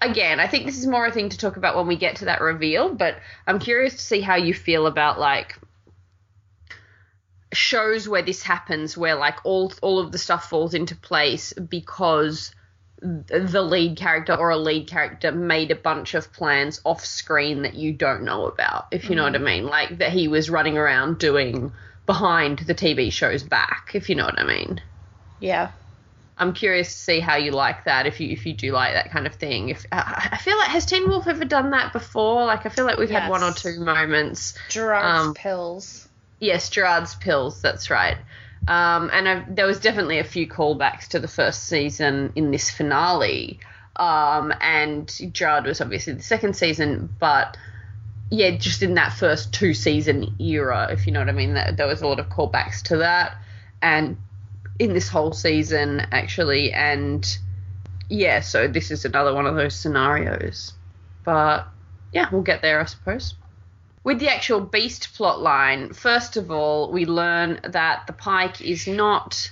Again, 0.00 0.40
I 0.40 0.46
think 0.46 0.64
this 0.64 0.78
is 0.78 0.86
more 0.86 1.06
a 1.06 1.12
thing 1.12 1.28
to 1.28 1.38
talk 1.38 1.56
about 1.56 1.76
when 1.76 1.86
we 1.86 1.96
get 1.96 2.16
to 2.16 2.26
that 2.26 2.40
reveal. 2.40 2.94
But 2.94 3.16
I'm 3.46 3.58
curious 3.58 3.94
to 3.94 4.02
see 4.02 4.20
how 4.20 4.36
you 4.36 4.54
feel 4.54 4.86
about 4.86 5.18
like 5.18 5.58
shows 7.52 8.08
where 8.08 8.22
this 8.22 8.42
happens, 8.42 8.96
where 8.96 9.16
like 9.16 9.44
all 9.44 9.72
all 9.82 9.98
of 9.98 10.12
the 10.12 10.18
stuff 10.18 10.48
falls 10.48 10.74
into 10.74 10.96
place 10.96 11.52
because 11.52 12.52
the 13.00 13.62
lead 13.62 13.96
character 13.96 14.34
or 14.34 14.50
a 14.50 14.56
lead 14.56 14.86
character 14.86 15.32
made 15.32 15.70
a 15.70 15.74
bunch 15.76 16.14
of 16.14 16.32
plans 16.32 16.80
off 16.84 17.04
screen 17.04 17.62
that 17.62 17.74
you 17.74 17.92
don't 17.92 18.22
know 18.22 18.46
about, 18.46 18.86
if 18.90 19.08
you 19.08 19.16
know 19.16 19.24
what 19.24 19.34
I 19.34 19.38
mean. 19.38 19.64
Like 19.66 19.98
that 19.98 20.12
he 20.12 20.28
was 20.28 20.50
running 20.50 20.76
around 20.76 21.18
doing 21.18 21.72
behind 22.06 22.60
the 22.60 22.74
TV 22.74 23.10
show's 23.12 23.42
back, 23.42 23.92
if 23.94 24.08
you 24.08 24.16
know 24.16 24.24
what 24.26 24.38
I 24.38 24.44
mean. 24.44 24.80
Yeah. 25.40 25.70
I'm 26.36 26.54
curious 26.54 26.88
to 26.88 26.98
see 26.98 27.20
how 27.20 27.36
you 27.36 27.50
like 27.50 27.84
that. 27.84 28.06
If 28.06 28.18
you 28.18 28.30
if 28.30 28.46
you 28.46 28.54
do 28.54 28.72
like 28.72 28.94
that 28.94 29.10
kind 29.10 29.26
of 29.26 29.34
thing. 29.34 29.68
If 29.68 29.84
I 29.92 30.30
I 30.32 30.36
feel 30.38 30.56
like 30.56 30.68
has 30.68 30.86
Teen 30.86 31.06
Wolf 31.08 31.26
ever 31.26 31.44
done 31.44 31.70
that 31.72 31.92
before? 31.92 32.46
Like 32.46 32.64
I 32.64 32.70
feel 32.70 32.86
like 32.86 32.98
we've 32.98 33.10
had 33.10 33.28
one 33.28 33.42
or 33.42 33.52
two 33.52 33.78
moments. 33.80 34.54
Gerard's 34.70 35.26
Um, 35.26 35.34
pills. 35.34 36.08
Yes, 36.38 36.70
Gerard's 36.70 37.14
pills. 37.14 37.60
That's 37.60 37.90
right. 37.90 38.16
Um, 38.70 39.10
and 39.12 39.28
I, 39.28 39.44
there 39.48 39.66
was 39.66 39.80
definitely 39.80 40.20
a 40.20 40.24
few 40.24 40.46
callbacks 40.46 41.08
to 41.08 41.18
the 41.18 41.26
first 41.26 41.64
season 41.64 42.32
in 42.36 42.52
this 42.52 42.70
finale. 42.70 43.58
Um, 43.96 44.54
and 44.60 45.12
Gerard 45.32 45.64
was 45.64 45.80
obviously 45.80 46.12
the 46.12 46.22
second 46.22 46.54
season, 46.54 47.12
but 47.18 47.56
yeah, 48.30 48.56
just 48.56 48.80
in 48.84 48.94
that 48.94 49.12
first 49.12 49.52
two 49.52 49.74
season 49.74 50.36
era, 50.38 50.86
if 50.92 51.04
you 51.04 51.12
know 51.12 51.18
what 51.18 51.28
I 51.28 51.32
mean, 51.32 51.54
there 51.54 51.88
was 51.88 52.00
a 52.00 52.06
lot 52.06 52.20
of 52.20 52.28
callbacks 52.28 52.80
to 52.82 52.98
that. 52.98 53.36
And 53.82 54.16
in 54.78 54.92
this 54.92 55.08
whole 55.08 55.32
season, 55.32 56.06
actually, 56.12 56.72
and 56.72 57.26
yeah, 58.08 58.38
so 58.38 58.68
this 58.68 58.92
is 58.92 59.04
another 59.04 59.34
one 59.34 59.46
of 59.46 59.56
those 59.56 59.74
scenarios. 59.74 60.74
But 61.24 61.66
yeah, 62.12 62.28
we'll 62.30 62.42
get 62.42 62.62
there, 62.62 62.80
I 62.80 62.84
suppose. 62.84 63.34
With 64.02 64.18
the 64.18 64.28
actual 64.28 64.60
beast 64.60 65.14
plot 65.14 65.40
line, 65.40 65.92
first 65.92 66.36
of 66.36 66.50
all, 66.50 66.90
we 66.90 67.04
learn 67.04 67.60
that 67.64 68.06
the 68.06 68.14
pike 68.14 68.60
is 68.60 68.86
not 68.86 69.50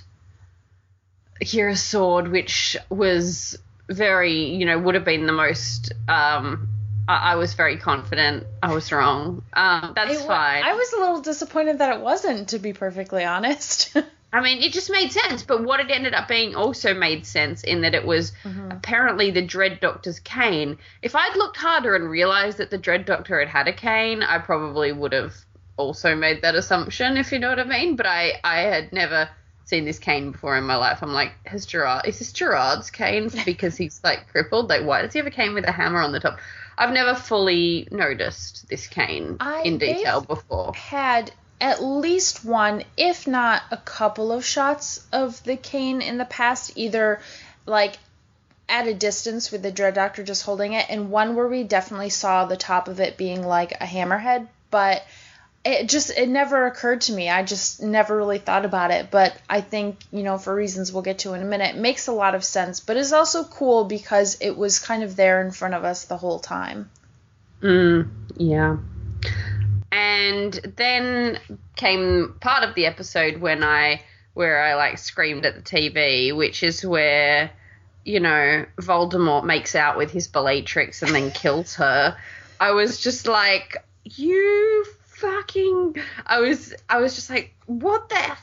Kira's 1.41 1.83
sword, 1.83 2.29
which 2.29 2.75
was 2.89 3.57
very, 3.87 4.45
you 4.45 4.65
know, 4.65 4.77
would 4.77 4.95
have 4.95 5.05
been 5.05 5.27
the 5.27 5.33
most. 5.33 5.93
Um, 6.07 6.69
I, 7.07 7.33
I 7.33 7.35
was 7.35 7.53
very 7.53 7.77
confident. 7.77 8.45
I 8.61 8.73
was 8.73 8.91
wrong. 8.91 9.43
Um, 9.53 9.93
that's 9.95 10.21
fine. 10.23 10.63
I 10.63 10.73
was 10.73 10.93
a 10.93 10.99
little 10.99 11.21
disappointed 11.21 11.77
that 11.79 11.95
it 11.95 12.01
wasn't, 12.01 12.49
to 12.49 12.59
be 12.59 12.73
perfectly 12.73 13.23
honest. 13.23 13.95
I 14.31 14.41
mean, 14.41 14.61
it 14.61 14.73
just 14.73 14.91
made 14.91 15.11
sense, 15.11 15.41
but 15.41 15.63
what 15.63 15.79
it 15.79 15.89
ended 15.89 16.13
up 16.13 16.27
being 16.27 16.55
also 16.55 16.93
made 16.93 17.25
sense 17.25 17.63
in 17.63 17.81
that 17.81 17.95
it 17.95 18.05
was 18.05 18.31
mm-hmm. 18.43 18.71
apparently 18.71 19.31
the 19.31 19.41
Dread 19.41 19.79
Doctor's 19.79 20.19
cane. 20.19 20.77
If 21.01 21.15
I'd 21.15 21.35
looked 21.35 21.57
harder 21.57 21.95
and 21.95 22.09
realized 22.09 22.59
that 22.59 22.69
the 22.69 22.77
Dread 22.77 23.05
Doctor 23.05 23.39
had 23.39 23.47
had 23.47 23.67
a 23.67 23.73
cane, 23.73 24.21
I 24.21 24.37
probably 24.37 24.91
would 24.91 25.13
have 25.13 25.33
also 25.77 26.15
made 26.15 26.43
that 26.43 26.53
assumption, 26.53 27.17
if 27.17 27.31
you 27.31 27.39
know 27.39 27.49
what 27.49 27.59
I 27.59 27.63
mean. 27.63 27.95
But 27.95 28.05
I, 28.05 28.33
I 28.43 28.59
had 28.59 28.93
never 28.93 29.29
seen 29.65 29.85
this 29.85 29.99
cane 29.99 30.31
before 30.31 30.57
in 30.57 30.63
my 30.63 30.75
life. 30.75 31.01
I'm 31.01 31.13
like, 31.13 31.31
has 31.45 31.65
Gerard, 31.65 32.05
is 32.05 32.19
this 32.19 32.31
Gerard's 32.31 32.91
cane 32.91 33.31
because 33.45 33.77
he's 33.77 33.99
like 34.03 34.27
crippled? 34.27 34.69
Like, 34.69 34.83
why 34.83 35.01
does 35.01 35.13
he 35.13 35.19
have 35.19 35.27
a 35.27 35.31
cane 35.31 35.53
with 35.55 35.67
a 35.67 35.71
hammer 35.71 36.01
on 36.01 36.11
the 36.11 36.19
top? 36.19 36.39
I've 36.77 36.93
never 36.93 37.13
fully 37.13 37.87
noticed 37.91 38.67
this 38.69 38.87
cane 38.87 39.37
I- 39.39 39.61
in 39.63 39.77
detail 39.77 40.21
before. 40.21 40.73
Had 40.75 41.31
at 41.61 41.83
least 41.83 42.45
one, 42.45 42.83
if 42.95 43.27
not 43.27 43.63
a 43.71 43.77
couple 43.77 44.31
of 44.31 44.45
shots 44.45 45.05
of 45.11 45.43
the 45.43 45.57
cane 45.57 46.01
in 46.01 46.17
the 46.17 46.25
past, 46.25 46.71
either 46.75 47.19
like 47.65 47.97
at 48.67 48.87
a 48.87 48.93
distance 48.93 49.51
with 49.51 49.63
the 49.63 49.71
Dread 49.71 49.95
Doctor 49.95 50.23
just 50.23 50.43
holding 50.43 50.73
it, 50.73 50.85
and 50.89 51.11
one 51.11 51.35
where 51.35 51.47
we 51.47 51.63
definitely 51.63 52.09
saw 52.09 52.45
the 52.45 52.57
top 52.57 52.87
of 52.87 52.99
it 52.99 53.17
being 53.17 53.45
like 53.45 53.71
a 53.73 53.85
hammerhead, 53.85 54.47
but 54.71 55.03
it 55.65 55.89
just 55.89 56.11
it 56.11 56.29
never 56.29 56.67
occurred 56.67 57.01
to 57.01 57.13
me. 57.13 57.29
I 57.29 57.43
just 57.43 57.81
never 57.81 58.15
really 58.15 58.37
thought 58.37 58.63
about 58.63 58.91
it, 58.91 59.11
but 59.11 59.35
I 59.49 59.61
think, 59.61 59.97
you 60.11 60.23
know, 60.23 60.37
for 60.37 60.55
reasons 60.55 60.93
we'll 60.93 61.01
get 61.01 61.19
to 61.19 61.33
in 61.33 61.41
a 61.41 61.45
minute, 61.45 61.75
makes 61.75 62.07
a 62.07 62.13
lot 62.13 62.35
of 62.35 62.43
sense, 62.45 62.79
but 62.79 62.95
it's 62.95 63.11
also 63.11 63.43
cool 63.43 63.83
because 63.83 64.37
it 64.39 64.55
was 64.55 64.79
kind 64.79 65.03
of 65.03 65.15
there 65.15 65.41
in 65.41 65.51
front 65.51 65.73
of 65.73 65.83
us 65.83 66.05
the 66.05 66.17
whole 66.17 66.39
time. 66.39 66.89
Mm, 67.61 68.09
yeah. 68.37 68.77
And 70.19 70.53
then 70.75 71.39
came 71.77 72.35
part 72.41 72.63
of 72.63 72.75
the 72.75 72.85
episode 72.85 73.37
when 73.37 73.63
I 73.63 74.03
where 74.33 74.61
I 74.61 74.75
like 74.75 74.97
screamed 74.97 75.45
at 75.45 75.55
the 75.55 75.61
TV, 75.61 76.35
which 76.35 76.61
is 76.61 76.85
where 76.85 77.51
you 78.03 78.19
know 78.19 78.65
Voldemort 78.81 79.45
makes 79.45 79.75
out 79.75 79.97
with 79.97 80.11
his 80.11 80.27
Bellatrix 80.27 81.01
and 81.03 81.15
then 81.15 81.31
kills 81.31 81.75
her. 81.75 82.17
I 82.59 82.71
was 82.71 82.99
just 82.99 83.27
like, 83.27 83.77
you 84.03 84.85
fucking. 85.05 85.95
I 86.25 86.39
was 86.41 86.73
I 86.89 86.99
was 86.99 87.15
just 87.15 87.29
like, 87.29 87.53
what 87.65 88.09
the. 88.09 88.37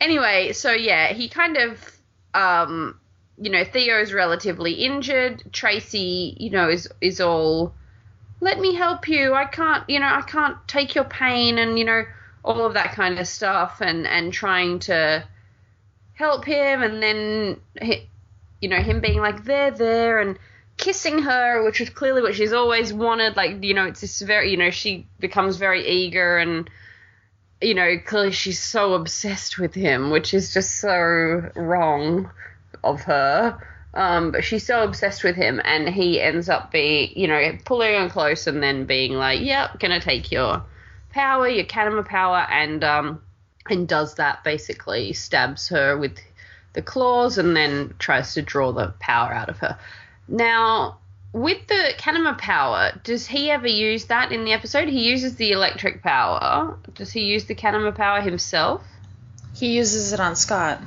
Anyway, 0.00 0.52
so 0.52 0.72
yeah, 0.72 1.14
he 1.14 1.28
kind 1.30 1.56
of 1.56 1.98
um 2.34 3.00
you 3.38 3.50
know 3.50 3.64
Theo's 3.64 4.12
relatively 4.12 4.72
injured. 4.72 5.42
Tracy, 5.52 6.36
you 6.38 6.50
know, 6.50 6.68
is 6.68 6.86
is 7.00 7.22
all 7.22 7.72
let 8.40 8.58
me 8.58 8.74
help 8.74 9.08
you. 9.08 9.34
I 9.34 9.44
can't, 9.44 9.88
you 9.88 10.00
know, 10.00 10.06
I 10.06 10.22
can't 10.22 10.56
take 10.68 10.94
your 10.94 11.04
pain 11.04 11.58
and, 11.58 11.78
you 11.78 11.84
know, 11.84 12.04
all 12.44 12.64
of 12.64 12.74
that 12.74 12.92
kind 12.92 13.18
of 13.18 13.26
stuff 13.26 13.80
and, 13.80 14.06
and 14.06 14.32
trying 14.32 14.78
to 14.80 15.24
help 16.14 16.44
him 16.44 16.82
and 16.82 17.02
then, 17.02 17.60
he, 17.80 18.08
you 18.60 18.68
know, 18.68 18.80
him 18.80 19.00
being 19.00 19.20
like, 19.20 19.44
there, 19.44 19.70
there 19.70 20.20
and 20.20 20.38
kissing 20.76 21.20
her, 21.20 21.64
which 21.64 21.80
is 21.80 21.90
clearly 21.90 22.22
what 22.22 22.34
she's 22.34 22.52
always 22.52 22.92
wanted. 22.92 23.36
Like, 23.36 23.62
you 23.64 23.74
know, 23.74 23.86
it's 23.86 24.00
this 24.00 24.20
very, 24.22 24.50
you 24.50 24.56
know, 24.56 24.70
she 24.70 25.06
becomes 25.18 25.56
very 25.56 25.86
eager 25.86 26.38
and, 26.38 26.70
you 27.60 27.74
know, 27.74 27.98
clearly 27.98 28.32
she's 28.32 28.60
so 28.60 28.94
obsessed 28.94 29.58
with 29.58 29.74
him, 29.74 30.10
which 30.10 30.32
is 30.32 30.54
just 30.54 30.80
so 30.80 31.50
wrong 31.56 32.30
of 32.84 33.02
her. 33.02 33.58
Um, 33.94 34.30
but 34.30 34.44
she's 34.44 34.66
so 34.66 34.84
obsessed 34.84 35.24
with 35.24 35.36
him, 35.36 35.60
and 35.64 35.88
he 35.88 36.20
ends 36.20 36.48
up 36.48 36.70
being, 36.70 37.12
you 37.16 37.26
know, 37.26 37.52
pulling 37.64 37.94
her 37.94 38.08
close 38.08 38.46
and 38.46 38.62
then 38.62 38.84
being 38.84 39.14
like, 39.14 39.40
"Yep, 39.40 39.80
gonna 39.80 40.00
take 40.00 40.30
your 40.30 40.62
power, 41.10 41.48
your 41.48 41.64
Kanima 41.64 42.04
power." 42.04 42.46
And 42.50 42.84
um, 42.84 43.22
and 43.68 43.88
does 43.88 44.16
that 44.16 44.44
basically, 44.44 45.12
stabs 45.14 45.68
her 45.68 45.96
with 45.96 46.18
the 46.74 46.82
claws, 46.82 47.38
and 47.38 47.56
then 47.56 47.94
tries 47.98 48.34
to 48.34 48.42
draw 48.42 48.72
the 48.72 48.92
power 49.00 49.32
out 49.32 49.48
of 49.48 49.58
her. 49.58 49.78
Now, 50.28 50.98
with 51.32 51.66
the 51.66 51.94
Kanima 51.98 52.36
power, 52.36 52.92
does 53.04 53.26
he 53.26 53.50
ever 53.50 53.68
use 53.68 54.06
that 54.06 54.32
in 54.32 54.44
the 54.44 54.52
episode? 54.52 54.88
He 54.88 55.08
uses 55.08 55.36
the 55.36 55.52
electric 55.52 56.02
power. 56.02 56.76
Does 56.94 57.12
he 57.12 57.22
use 57.22 57.46
the 57.46 57.54
Kanima 57.54 57.94
power 57.94 58.20
himself? 58.20 58.84
He 59.54 59.76
uses 59.76 60.12
it 60.12 60.20
on 60.20 60.36
Scott. 60.36 60.80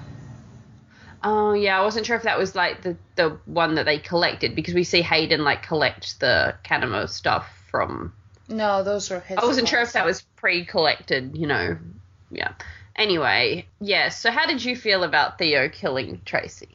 Oh 1.23 1.53
yeah, 1.53 1.79
I 1.79 1.83
wasn't 1.83 2.05
sure 2.05 2.15
if 2.15 2.23
that 2.23 2.37
was 2.37 2.55
like 2.55 2.81
the 2.81 2.97
the 3.15 3.37
one 3.45 3.75
that 3.75 3.85
they 3.85 3.99
collected 3.99 4.55
because 4.55 4.73
we 4.73 4.83
see 4.83 5.01
Hayden 5.01 5.43
like 5.43 5.63
collect 5.63 6.19
the 6.19 6.55
Kanima 6.65 7.07
stuff 7.09 7.47
from. 7.69 8.13
No, 8.47 8.83
those 8.83 9.09
were 9.09 9.19
his. 9.19 9.37
I 9.37 9.45
wasn't 9.45 9.67
sure 9.67 9.81
if 9.81 9.93
that 9.93 10.05
was 10.05 10.21
pre-collected, 10.35 11.37
you 11.37 11.47
know. 11.47 11.77
Yeah. 12.31 12.53
Anyway, 12.95 13.67
yeah. 13.79 14.09
So 14.09 14.31
how 14.31 14.45
did 14.45 14.63
you 14.63 14.75
feel 14.75 15.03
about 15.03 15.37
Theo 15.37 15.69
killing 15.69 16.21
Tracy? 16.25 16.69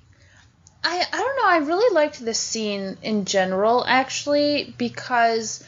I 0.84 1.04
I 1.12 1.16
don't 1.16 1.36
know. 1.36 1.48
I 1.48 1.56
really 1.66 1.94
liked 1.94 2.24
this 2.24 2.38
scene 2.38 2.96
in 3.02 3.24
general, 3.24 3.84
actually, 3.86 4.74
because 4.78 5.64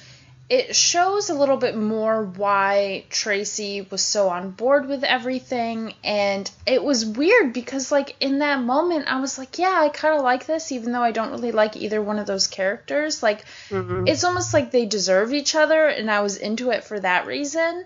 it 0.51 0.75
shows 0.75 1.29
a 1.29 1.35
little 1.35 1.59
bit 1.59 1.77
more 1.77 2.25
why 2.25 3.05
Tracy 3.11 3.87
was 3.91 4.03
so 4.03 4.31
on 4.31 4.51
board 4.51 4.89
with 4.89 5.05
everything, 5.05 5.93
and 6.03 6.51
it 6.67 6.83
was 6.83 7.05
weird 7.05 7.53
because 7.53 7.93
like 7.93 8.17
in 8.21 8.39
that 8.39 8.63
moment, 8.63 9.09
I 9.09 9.21
was 9.21 9.37
like, 9.37 9.59
yeah, 9.59 9.79
I 9.79 9.91
kind 9.91 10.17
of 10.17 10.23
like 10.23 10.47
this, 10.47 10.73
even 10.73 10.93
though 10.93 11.03
I 11.03 11.11
don't 11.11 11.33
really 11.33 11.53
like 11.53 11.77
either 11.77 12.01
one 12.01 12.19
of 12.19 12.27
those 12.27 12.47
characters. 12.47 13.23
Like, 13.23 13.45
mm-hmm. 13.69 14.07
it's 14.07 14.25
almost 14.25 14.55
like 14.55 14.71
they 14.71 14.87
deserve 14.87 15.35
each 15.35 15.55
other, 15.55 15.87
and 15.87 16.11
I 16.11 16.21
was 16.21 16.39
into 16.39 16.71
it 16.71 16.85
for 16.85 16.99
that 16.99 17.27
reason. 17.27 17.85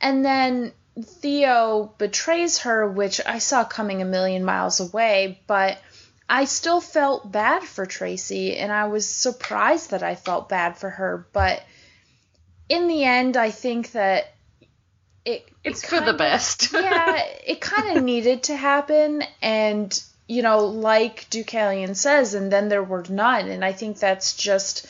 And 0.00 0.24
then 0.24 0.72
Theo 1.00 1.94
betrays 1.96 2.58
her, 2.60 2.90
which 2.90 3.20
I 3.24 3.38
saw 3.38 3.62
coming 3.62 4.02
a 4.02 4.06
million 4.06 4.44
miles 4.44 4.80
away, 4.80 5.40
but 5.46 5.78
I 6.28 6.44
still 6.44 6.80
felt 6.80 7.30
bad 7.30 7.62
for 7.62 7.86
Tracy, 7.86 8.56
and 8.56 8.72
I 8.72 8.86
was 8.86 9.08
surprised 9.08 9.92
that 9.92 10.02
I 10.02 10.16
felt 10.16 10.48
bad 10.48 10.76
for 10.76 10.90
her. 10.90 11.26
But 11.32 11.62
in 12.70 12.86
the 12.86 13.04
end, 13.04 13.36
I 13.36 13.50
think 13.50 13.92
that 13.92 14.32
it 15.24 15.46
It's 15.62 15.84
it 15.84 15.86
for 15.88 16.00
the 16.00 16.14
best. 16.14 16.72
yeah, 16.72 17.22
it 17.44 17.60
kind 17.60 17.98
of 17.98 18.04
needed 18.04 18.44
to 18.44 18.56
happen, 18.56 19.22
and 19.42 20.02
you 20.28 20.42
know, 20.42 20.66
like 20.66 21.28
Deucalion 21.28 21.94
says, 21.96 22.32
and 22.34 22.50
then 22.50 22.68
there 22.68 22.82
were 22.82 23.04
none, 23.08 23.48
and 23.48 23.64
I 23.64 23.72
think 23.72 23.98
that's 23.98 24.36
just 24.36 24.86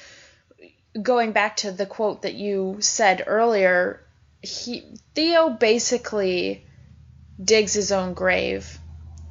going 1.00 1.32
back 1.32 1.56
to 1.56 1.72
the 1.72 1.86
quote 1.86 2.22
that 2.22 2.34
you 2.34 2.76
said 2.80 3.24
earlier. 3.26 4.00
He 4.42 4.84
Theo 5.14 5.50
basically 5.50 6.64
digs 7.42 7.72
his 7.72 7.92
own 7.92 8.12
grave 8.12 8.78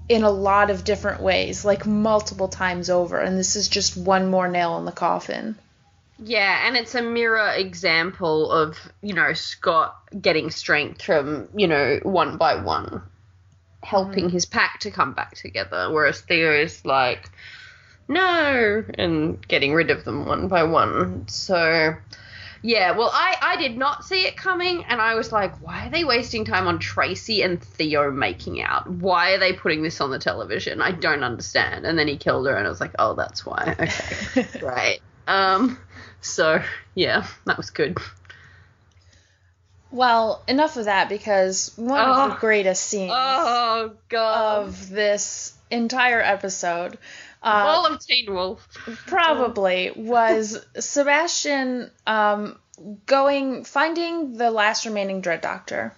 in 0.08 0.24
a 0.24 0.32
lot 0.32 0.72
of 0.72 0.84
different 0.84 1.22
ways, 1.22 1.63
like 1.63 1.86
multiple 1.86 2.48
times 2.48 2.89
over, 2.89 3.20
and 3.20 3.38
this 3.38 3.56
is 3.56 3.68
just 3.68 3.96
one 3.96 4.32
more 4.32 4.48
nail 4.48 4.79
in 4.79 4.86
the 4.86 4.91
coffin. 4.91 5.56
Yeah, 6.21 6.67
and 6.67 6.75
it's 6.75 6.95
a 6.95 7.01
mirror 7.01 7.49
example 7.51 8.51
of, 8.51 8.77
you 9.01 9.13
know, 9.13 9.33
Scott 9.33 9.95
getting 10.21 10.51
strength 10.51 11.01
from, 11.01 11.47
you 11.55 11.67
know, 11.67 11.99
one 12.03 12.38
by 12.38 12.55
one, 12.55 13.01
helping 13.83 14.29
his 14.29 14.45
pack 14.45 14.79
to 14.81 14.91
come 14.91 15.13
back 15.13 15.35
together, 15.35 15.89
whereas 15.91 16.19
Theo 16.21 16.51
is 16.51 16.83
like, 16.83 17.29
no, 18.09 18.83
and 18.95 19.47
getting 19.47 19.73
rid 19.73 19.91
of 19.91 20.03
them 20.03 20.25
one 20.25 20.49
by 20.49 20.63
one. 20.63 21.27
So, 21.29 21.95
yeah, 22.61 22.91
well, 22.91 23.11
I, 23.13 23.38
I 23.41 23.55
did 23.55 23.77
not 23.77 24.03
see 24.03 24.25
it 24.25 24.35
coming, 24.35 24.83
and 24.85 24.99
I 24.99 25.15
was 25.15 25.31
like, 25.31 25.55
why 25.61 25.88
are 25.88 25.89
they 25.89 26.03
wasting 26.03 26.43
time 26.43 26.67
on 26.67 26.79
Tracy 26.79 27.43
and 27.43 27.63
Theo 27.63 28.11
making 28.11 28.61
out? 28.61 28.89
Why 28.89 29.31
are 29.31 29.39
they 29.39 29.53
putting 29.53 29.83
this 29.83 30.01
on 30.01 30.11
the 30.11 30.19
television? 30.19 30.81
I 30.81 30.91
don't 30.91 31.23
understand. 31.23 31.85
And 31.85 31.98
then 31.98 32.09
he 32.09 32.17
killed 32.17 32.46
her, 32.48 32.55
and 32.57 32.67
I 32.67 32.70
was 32.70 32.81
like, 32.81 32.94
oh, 33.00 33.13
that's 33.13 33.46
why. 33.46 33.77
Okay, 33.79 34.48
right. 34.61 35.00
Um, 35.27 35.77
so 36.22 36.62
yeah, 36.96 37.25
that 37.46 37.58
was 37.58 37.70
good. 37.70 37.98
Well, 39.92 40.44
enough 40.48 40.77
of 40.77 40.86
that 40.86 41.10
because 41.10 41.72
one 41.75 42.00
of 42.00 42.16
Oh. 42.18 42.29
the 42.29 42.36
greatest 42.36 42.84
scenes 42.84 43.12
Oh 43.16 43.92
of 44.16 44.90
this 44.90 45.53
entire 45.72 46.22
episode 46.22 46.98
uh, 47.42 47.64
all 47.66 47.86
of 47.86 48.05
Teen 48.05 48.32
Wolf. 48.34 48.68
probably 49.08 49.92
was 49.96 50.58
Sebastian 50.77 51.90
um, 52.05 52.60
going 53.05 53.64
finding 53.64 54.38
the 54.38 54.51
last 54.51 54.86
remaining 54.86 55.22
Dread 55.22 55.40
Doctor, 55.42 55.96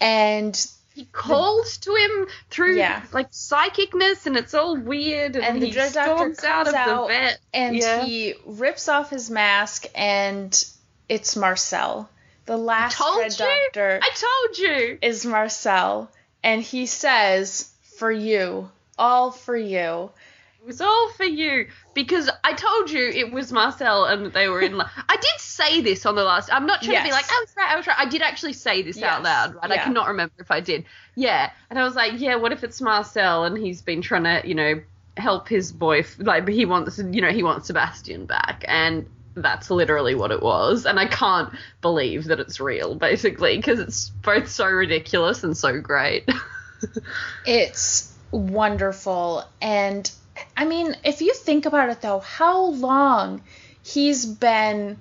and 0.00 0.54
He 0.96 1.04
called 1.12 1.66
to 1.82 1.94
him 1.94 2.26
through 2.48 2.76
Yeah. 2.78 3.02
like 3.12 3.30
psychicness, 3.30 4.24
and 4.24 4.34
it's 4.34 4.54
all 4.54 4.74
weird. 4.78 5.36
And, 5.36 5.44
And 5.44 5.62
the 5.62 5.66
he 5.66 5.72
Dread 5.72 5.92
Doctor 5.92 6.16
storms 6.34 6.38
out 6.42 6.64
comes 6.64 6.68
of 6.70 6.74
out 6.74 7.02
the 7.08 7.14
vet, 7.14 7.38
and 7.52 7.76
Yeah. 7.76 8.02
he 8.04 8.34
rips 8.46 8.88
off 8.88 9.10
his 9.10 9.30
mask, 9.30 9.84
and 9.94 10.64
it's 11.06 11.36
Marcel, 11.36 12.08
the 12.46 12.56
last 12.56 12.96
Dread 12.96 13.30
you. 13.38 13.46
Doctor. 13.46 14.00
I 14.02 14.10
told 14.14 14.58
you. 14.58 14.98
is 15.02 15.26
Marcel, 15.26 16.10
and 16.42 16.62
he 16.62 16.86
says, 16.86 17.70
"For 17.98 18.10
you, 18.10 18.70
all 18.98 19.30
for 19.32 19.54
you." 19.56 20.10
It 20.60 20.66
was 20.66 20.80
all 20.80 21.10
for 21.12 21.24
you 21.24 21.68
because 21.96 22.30
I 22.44 22.52
told 22.52 22.90
you 22.90 23.08
it 23.08 23.32
was 23.32 23.50
Marcel 23.50 24.04
and 24.04 24.26
that 24.26 24.34
they 24.34 24.48
were 24.48 24.60
in 24.60 24.76
love. 24.76 24.90
I 25.08 25.16
did 25.16 25.38
say 25.38 25.80
this 25.80 26.06
on 26.06 26.14
the 26.14 26.22
last. 26.22 26.50
I'm 26.52 26.66
not 26.66 26.82
trying 26.82 26.98
to 26.98 27.04
be 27.04 27.10
like 27.10 27.24
I 27.24 27.40
was 27.40 27.54
oh, 27.56 27.60
right. 27.60 27.70
Oh, 27.70 27.72
I 27.72 27.76
was 27.76 27.86
right. 27.88 27.96
I 27.98 28.08
did 28.08 28.22
actually 28.22 28.52
say 28.52 28.82
this 28.82 29.02
out 29.02 29.24
loud. 29.24 29.56
Right? 29.56 29.72
I 29.72 29.78
cannot 29.78 30.08
remember 30.08 30.34
if 30.38 30.50
I 30.52 30.60
did. 30.60 30.84
Yeah, 31.16 31.50
and 31.70 31.78
I 31.78 31.82
was 31.82 31.96
like, 31.96 32.20
yeah. 32.20 32.36
What 32.36 32.52
if 32.52 32.62
it's 32.62 32.80
Marcel 32.80 33.44
and 33.44 33.56
he's 33.56 33.82
been 33.82 34.02
trying 34.02 34.24
to, 34.24 34.46
you 34.46 34.54
know, 34.54 34.80
help 35.16 35.48
his 35.48 35.72
boy. 35.72 36.04
Like 36.18 36.46
he 36.46 36.66
wants, 36.66 36.98
you 36.98 37.22
know, 37.22 37.32
he 37.32 37.42
wants 37.42 37.68
Sebastian 37.68 38.26
back, 38.26 38.64
and 38.68 39.08
that's 39.34 39.70
literally 39.70 40.14
what 40.14 40.30
it 40.30 40.42
was. 40.42 40.86
And 40.86 41.00
I 41.00 41.06
can't 41.06 41.50
believe 41.80 42.24
that 42.24 42.40
it's 42.40 42.60
real, 42.60 42.94
basically, 42.94 43.56
because 43.56 43.80
it's 43.80 44.10
both 44.10 44.48
so 44.48 44.66
ridiculous 44.66 45.42
and 45.44 45.56
so 45.56 45.80
great. 45.80 46.28
It's 47.46 48.12
wonderful. 48.30 49.44
And 49.62 50.10
I 50.56 50.64
mean, 50.64 50.96
if 51.04 51.20
you 51.20 51.34
think 51.34 51.66
about 51.66 51.90
it 51.90 52.00
though, 52.00 52.20
how 52.20 52.66
long 52.66 53.42
he's 53.82 54.26
been 54.26 54.98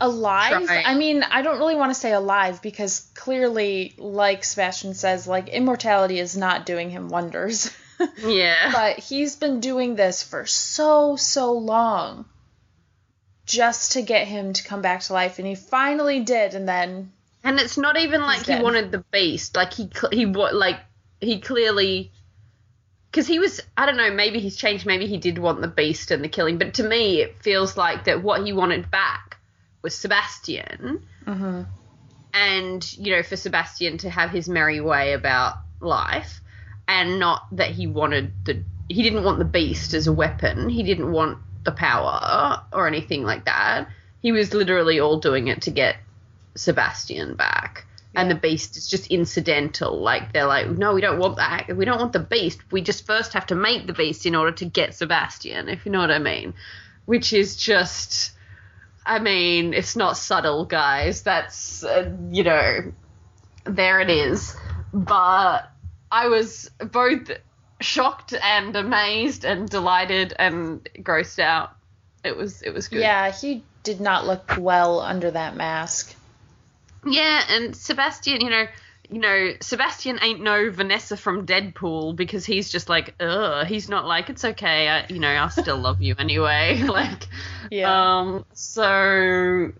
alive? 0.00 0.64
Trying. 0.64 0.86
I 0.86 0.94
mean, 0.94 1.22
I 1.22 1.42
don't 1.42 1.58
really 1.58 1.74
want 1.74 1.90
to 1.90 2.00
say 2.00 2.12
alive 2.12 2.62
because 2.62 3.00
clearly, 3.14 3.94
like 3.98 4.44
Sebastian 4.44 4.94
says, 4.94 5.26
like 5.26 5.48
immortality 5.48 6.18
is 6.18 6.36
not 6.36 6.66
doing 6.66 6.90
him 6.90 7.08
wonders. 7.08 7.70
yeah. 8.24 8.70
but 8.72 8.98
he's 8.98 9.36
been 9.36 9.60
doing 9.60 9.94
this 9.94 10.22
for 10.22 10.46
so, 10.46 11.16
so 11.16 11.52
long 11.52 12.24
just 13.46 13.92
to 13.92 14.02
get 14.02 14.26
him 14.26 14.52
to 14.52 14.64
come 14.64 14.80
back 14.80 15.00
to 15.02 15.12
life. 15.12 15.38
And 15.38 15.46
he 15.46 15.54
finally 15.54 16.20
did. 16.20 16.54
And 16.54 16.68
then 16.68 17.12
And 17.42 17.58
it's 17.58 17.76
not 17.76 17.98
even 17.98 18.22
like 18.22 18.40
he 18.40 18.52
dead. 18.52 18.62
wanted 18.62 18.92
the 18.92 19.04
beast. 19.10 19.56
Like 19.56 19.74
he 19.74 19.90
he 20.12 20.26
like 20.26 20.80
he 21.20 21.40
clearly 21.40 22.12
because 23.10 23.26
he 23.26 23.38
was 23.38 23.60
I 23.76 23.86
don't 23.86 23.96
know 23.96 24.10
maybe 24.12 24.38
he's 24.40 24.56
changed 24.56 24.86
maybe 24.86 25.06
he 25.06 25.18
did 25.18 25.38
want 25.38 25.60
the 25.60 25.68
beast 25.68 26.10
and 26.10 26.22
the 26.22 26.28
killing 26.28 26.58
but 26.58 26.74
to 26.74 26.82
me 26.82 27.20
it 27.22 27.42
feels 27.42 27.76
like 27.76 28.04
that 28.04 28.22
what 28.22 28.44
he 28.44 28.52
wanted 28.52 28.90
back 28.90 29.36
was 29.82 29.94
Sebastian 29.96 31.02
Mhm. 31.26 31.66
and 32.34 32.92
you 32.98 33.14
know 33.16 33.22
for 33.22 33.36
Sebastian 33.36 33.98
to 33.98 34.10
have 34.10 34.30
his 34.30 34.48
merry 34.48 34.80
way 34.80 35.12
about 35.12 35.54
life 35.80 36.40
and 36.86 37.18
not 37.18 37.46
that 37.52 37.70
he 37.70 37.86
wanted 37.86 38.32
the 38.44 38.62
he 38.88 39.02
didn't 39.02 39.24
want 39.24 39.38
the 39.38 39.44
beast 39.44 39.94
as 39.94 40.06
a 40.06 40.12
weapon 40.12 40.68
he 40.68 40.82
didn't 40.82 41.10
want 41.12 41.38
the 41.64 41.72
power 41.72 42.62
or 42.72 42.86
anything 42.86 43.22
like 43.22 43.44
that 43.44 43.88
he 44.20 44.32
was 44.32 44.52
literally 44.52 45.00
all 45.00 45.18
doing 45.18 45.48
it 45.48 45.62
to 45.62 45.70
get 45.70 45.96
Sebastian 46.56 47.34
back. 47.36 47.86
And 48.14 48.30
the 48.30 48.34
beast 48.34 48.76
is 48.76 48.88
just 48.88 49.06
incidental. 49.06 50.00
Like 50.00 50.32
they're 50.32 50.46
like, 50.46 50.68
no, 50.68 50.94
we 50.94 51.00
don't 51.00 51.18
want 51.18 51.36
that. 51.36 51.76
We 51.76 51.84
don't 51.84 52.00
want 52.00 52.12
the 52.12 52.18
beast. 52.18 52.60
We 52.72 52.82
just 52.82 53.06
first 53.06 53.34
have 53.34 53.46
to 53.46 53.54
make 53.54 53.86
the 53.86 53.92
beast 53.92 54.26
in 54.26 54.34
order 54.34 54.50
to 54.56 54.64
get 54.64 54.94
Sebastian, 54.94 55.68
if 55.68 55.86
you 55.86 55.92
know 55.92 56.00
what 56.00 56.10
I 56.10 56.18
mean. 56.18 56.54
Which 57.04 57.32
is 57.32 57.56
just, 57.56 58.32
I 59.06 59.20
mean, 59.20 59.74
it's 59.74 59.94
not 59.94 60.16
subtle, 60.16 60.64
guys. 60.64 61.22
That's, 61.22 61.84
uh, 61.84 62.12
you 62.30 62.42
know, 62.42 62.92
there 63.64 64.00
it 64.00 64.10
is. 64.10 64.56
But 64.92 65.70
I 66.10 66.28
was 66.28 66.68
both 66.78 67.30
shocked 67.80 68.34
and 68.34 68.74
amazed 68.74 69.44
and 69.44 69.68
delighted 69.68 70.34
and 70.36 70.82
grossed 70.98 71.38
out. 71.38 71.76
It 72.24 72.36
was, 72.36 72.62
it 72.62 72.74
was 72.74 72.88
good. 72.88 73.00
yeah, 73.00 73.30
he 73.30 73.62
did 73.82 74.00
not 74.00 74.26
look 74.26 74.54
well 74.58 75.00
under 75.00 75.30
that 75.30 75.56
mask. 75.56 76.14
Yeah, 77.06 77.42
and 77.48 77.74
Sebastian, 77.74 78.40
you 78.40 78.50
know, 78.50 78.66
you 79.08 79.18
know, 79.18 79.52
Sebastian 79.60 80.18
ain't 80.22 80.40
no 80.40 80.70
Vanessa 80.70 81.16
from 81.16 81.46
Deadpool 81.46 82.14
because 82.14 82.44
he's 82.46 82.70
just 82.70 82.88
like, 82.88 83.14
ugh. 83.20 83.66
He's 83.66 83.88
not 83.88 84.06
like 84.06 84.30
it's 84.30 84.44
okay. 84.44 84.88
I, 84.88 85.06
you 85.08 85.18
know, 85.18 85.28
I 85.28 85.48
still 85.48 85.78
love 85.78 86.00
you 86.00 86.14
anyway. 86.18 86.82
like, 86.86 87.26
Yeah. 87.70 88.18
um. 88.20 88.44
So, 88.52 89.72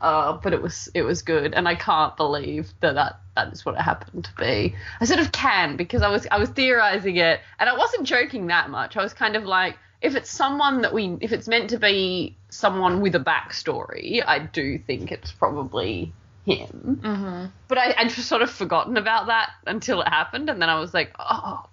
Uh, 0.00 0.32
but 0.42 0.52
it 0.52 0.60
was 0.60 0.88
it 0.94 1.02
was 1.02 1.22
good, 1.22 1.54
and 1.54 1.68
I 1.68 1.74
can't 1.76 2.16
believe 2.16 2.72
that 2.80 2.94
that, 2.96 3.20
that 3.36 3.52
is 3.52 3.64
what 3.64 3.76
it 3.76 3.82
happened 3.82 4.24
to 4.24 4.34
be. 4.36 4.74
I 5.00 5.04
sort 5.04 5.20
of 5.20 5.30
can 5.30 5.76
because 5.76 6.02
I 6.02 6.08
was 6.08 6.26
I 6.30 6.38
was 6.38 6.48
theorizing 6.48 7.16
it, 7.16 7.40
and 7.60 7.68
I 7.70 7.76
wasn't 7.76 8.04
joking 8.04 8.46
that 8.48 8.68
much. 8.70 8.96
I 8.96 9.02
was 9.02 9.12
kind 9.14 9.36
of 9.36 9.44
like, 9.44 9.76
if 10.00 10.16
it's 10.16 10.30
someone 10.30 10.82
that 10.82 10.92
we, 10.92 11.16
if 11.20 11.30
it's 11.32 11.46
meant 11.46 11.70
to 11.70 11.78
be 11.78 12.36
someone 12.48 13.00
with 13.00 13.14
a 13.14 13.20
backstory, 13.20 14.22
I 14.26 14.40
do 14.40 14.76
think 14.78 15.12
it's 15.12 15.30
probably 15.30 16.12
him. 16.44 17.00
Mm-hmm. 17.02 17.46
But 17.68 17.78
I, 17.78 18.04
just 18.04 18.26
sort 18.28 18.42
of 18.42 18.50
forgotten 18.50 18.96
about 18.96 19.26
that 19.26 19.50
until 19.66 20.00
it 20.02 20.08
happened, 20.08 20.50
and 20.50 20.60
then 20.60 20.68
I 20.68 20.78
was 20.80 20.92
like, 20.92 21.14
oh, 21.18 21.64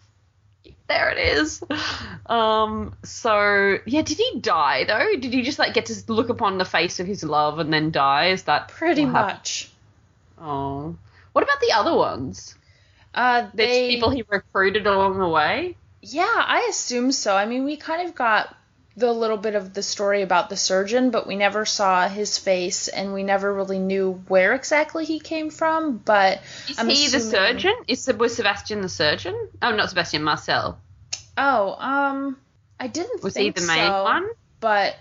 there 0.87 1.09
it 1.11 1.17
is. 1.37 1.63
Um, 2.25 2.95
so 3.03 3.77
yeah, 3.85 4.01
did 4.01 4.17
he 4.17 4.39
die 4.39 4.83
though? 4.85 5.19
Did 5.19 5.33
he 5.33 5.41
just 5.41 5.59
like 5.59 5.73
get 5.73 5.87
to 5.87 6.11
look 6.11 6.29
upon 6.29 6.57
the 6.57 6.65
face 6.65 6.99
of 6.99 7.07
his 7.07 7.23
love 7.23 7.59
and 7.59 7.71
then 7.71 7.91
die? 7.91 8.29
Is 8.29 8.43
that 8.43 8.69
Pretty 8.69 9.05
what 9.05 9.13
happened? 9.15 9.37
much. 9.37 9.71
Oh, 10.39 10.95
what 11.33 11.43
about 11.43 11.59
the 11.59 11.71
other 11.73 11.95
ones? 11.95 12.55
Uh, 13.13 13.47
The 13.51 13.57
they, 13.57 13.89
people 13.89 14.09
he 14.11 14.23
recruited 14.27 14.85
along 14.87 15.17
the 15.19 15.27
way. 15.27 15.75
Yeah, 16.01 16.23
I 16.23 16.67
assume 16.69 17.11
so. 17.11 17.35
I 17.35 17.45
mean, 17.45 17.65
we 17.65 17.75
kind 17.77 18.07
of 18.07 18.15
got 18.15 18.55
the 18.99 19.11
little 19.11 19.37
bit 19.37 19.55
of 19.55 19.73
the 19.73 19.81
story 19.81 20.21
about 20.21 20.49
the 20.49 20.57
surgeon, 20.57 21.09
but 21.11 21.25
we 21.25 21.35
never 21.35 21.65
saw 21.65 22.07
his 22.07 22.37
face 22.37 22.87
and 22.87 23.13
we 23.13 23.23
never 23.23 23.53
really 23.53 23.79
knew 23.79 24.23
where 24.27 24.53
exactly 24.53 25.05
he 25.05 25.19
came 25.19 25.49
from. 25.49 25.97
But 25.97 26.41
Is 26.67 26.77
I'm 26.77 26.89
he 26.89 27.07
the 27.07 27.19
surgeon? 27.19 27.73
Is 27.87 28.07
was 28.17 28.35
Sebastian 28.35 28.81
the 28.81 28.89
surgeon? 28.89 29.35
Oh, 29.61 29.75
not 29.75 29.89
Sebastian. 29.89 30.23
Marcel. 30.23 30.79
Oh, 31.37 31.75
um, 31.79 32.37
I 32.79 32.87
didn't 32.87 33.23
Was 33.23 33.35
he 33.35 33.49
the 33.51 33.61
main 33.61 33.89
so, 33.89 34.03
one? 34.03 34.29
but 34.59 34.97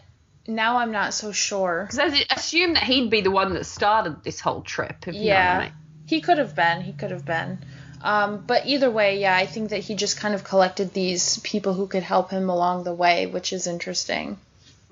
now 0.47 0.79
I'm 0.79 0.93
not 0.93 1.13
so 1.13 1.33
sure. 1.33 1.87
Because 1.91 1.99
I 1.99 2.25
assume 2.35 2.75
that 2.75 2.85
he'd 2.85 3.11
be 3.11 3.21
the 3.21 3.31
one 3.31 3.55
that 3.55 3.65
started 3.65 4.23
this 4.25 4.41
whole 4.41 4.63
trip. 4.63 5.07
If 5.07 5.15
you 5.15 5.31
know 5.31 5.35
what 5.35 5.41
I 5.41 5.45
Yeah, 5.45 5.59
mean. 5.61 5.73
he 6.07 6.21
could 6.21 6.39
have 6.39 6.55
been. 6.55 6.81
He 6.83 6.93
could 6.93 7.11
have 7.11 7.25
been. 7.25 7.59
Um, 8.03 8.45
but 8.47 8.67
either 8.67 8.91
way, 8.91 9.21
yeah, 9.21 9.37
I 9.37 9.47
think 9.47 9.71
that 9.71 9.81
he 9.81 9.95
just 9.95 10.19
kind 10.19 10.35
of 10.35 10.45
collected 10.45 10.93
these 10.93 11.39
people 11.39 11.75
who 11.75 11.87
could 11.87 12.03
help 12.03 12.31
him 12.31 12.49
along 12.49 12.85
the 12.85 12.95
way, 12.95 13.27
which 13.27 13.53
is 13.53 13.67
interesting. 13.67 14.39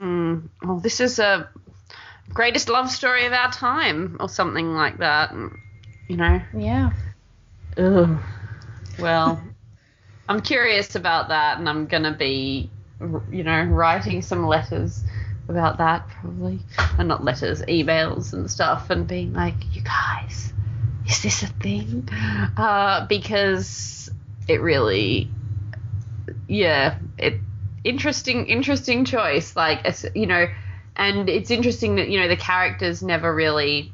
Mm, 0.01 0.49
well, 0.63 0.79
this 0.79 1.01
is 1.01 1.19
a 1.19 1.49
greatest 2.31 2.69
love 2.69 2.91
story 2.91 3.27
of 3.27 3.33
our 3.33 3.51
time, 3.51 4.17
or 4.21 4.29
something 4.29 4.75
like 4.75 4.99
that. 4.99 5.33
You 6.09 6.17
know. 6.17 6.41
Yeah. 6.57 6.91
Ugh. 7.77 8.19
Well, 8.99 9.43
I'm 10.29 10.41
curious 10.41 10.95
about 10.97 11.29
that, 11.29 11.59
and 11.59 11.69
I'm 11.69 11.87
gonna 11.87 12.17
be, 12.17 12.71
you 13.31 13.45
know, 13.45 13.63
writing 13.63 14.23
some 14.23 14.47
letters 14.47 15.05
about 15.49 15.79
that 15.79 16.09
probably, 16.09 16.59
and 16.99 17.09
not 17.09 17.25
letters, 17.25 17.63
emails 17.63 18.33
and 18.33 18.51
stuff, 18.51 18.91
and 18.91 19.07
being 19.07 19.33
like, 19.33 19.55
you 19.73 19.83
guys, 19.83 20.53
is 21.09 21.23
this 21.23 21.43
a 21.43 21.47
thing? 21.47 22.09
Uh, 22.57 23.07
because 23.07 24.11
it 24.49 24.61
really, 24.61 25.31
yeah, 26.49 26.99
it 27.19 27.41
interesting, 27.85 28.47
interesting 28.47 29.05
choice. 29.05 29.55
Like, 29.57 29.87
you 30.15 30.27
know, 30.27 30.47
and 30.97 31.29
it's 31.29 31.51
interesting 31.51 31.97
that 31.97 32.09
you 32.09 32.21
know 32.21 32.29
the 32.29 32.37
characters 32.37 33.03
never 33.03 33.35
really 33.35 33.93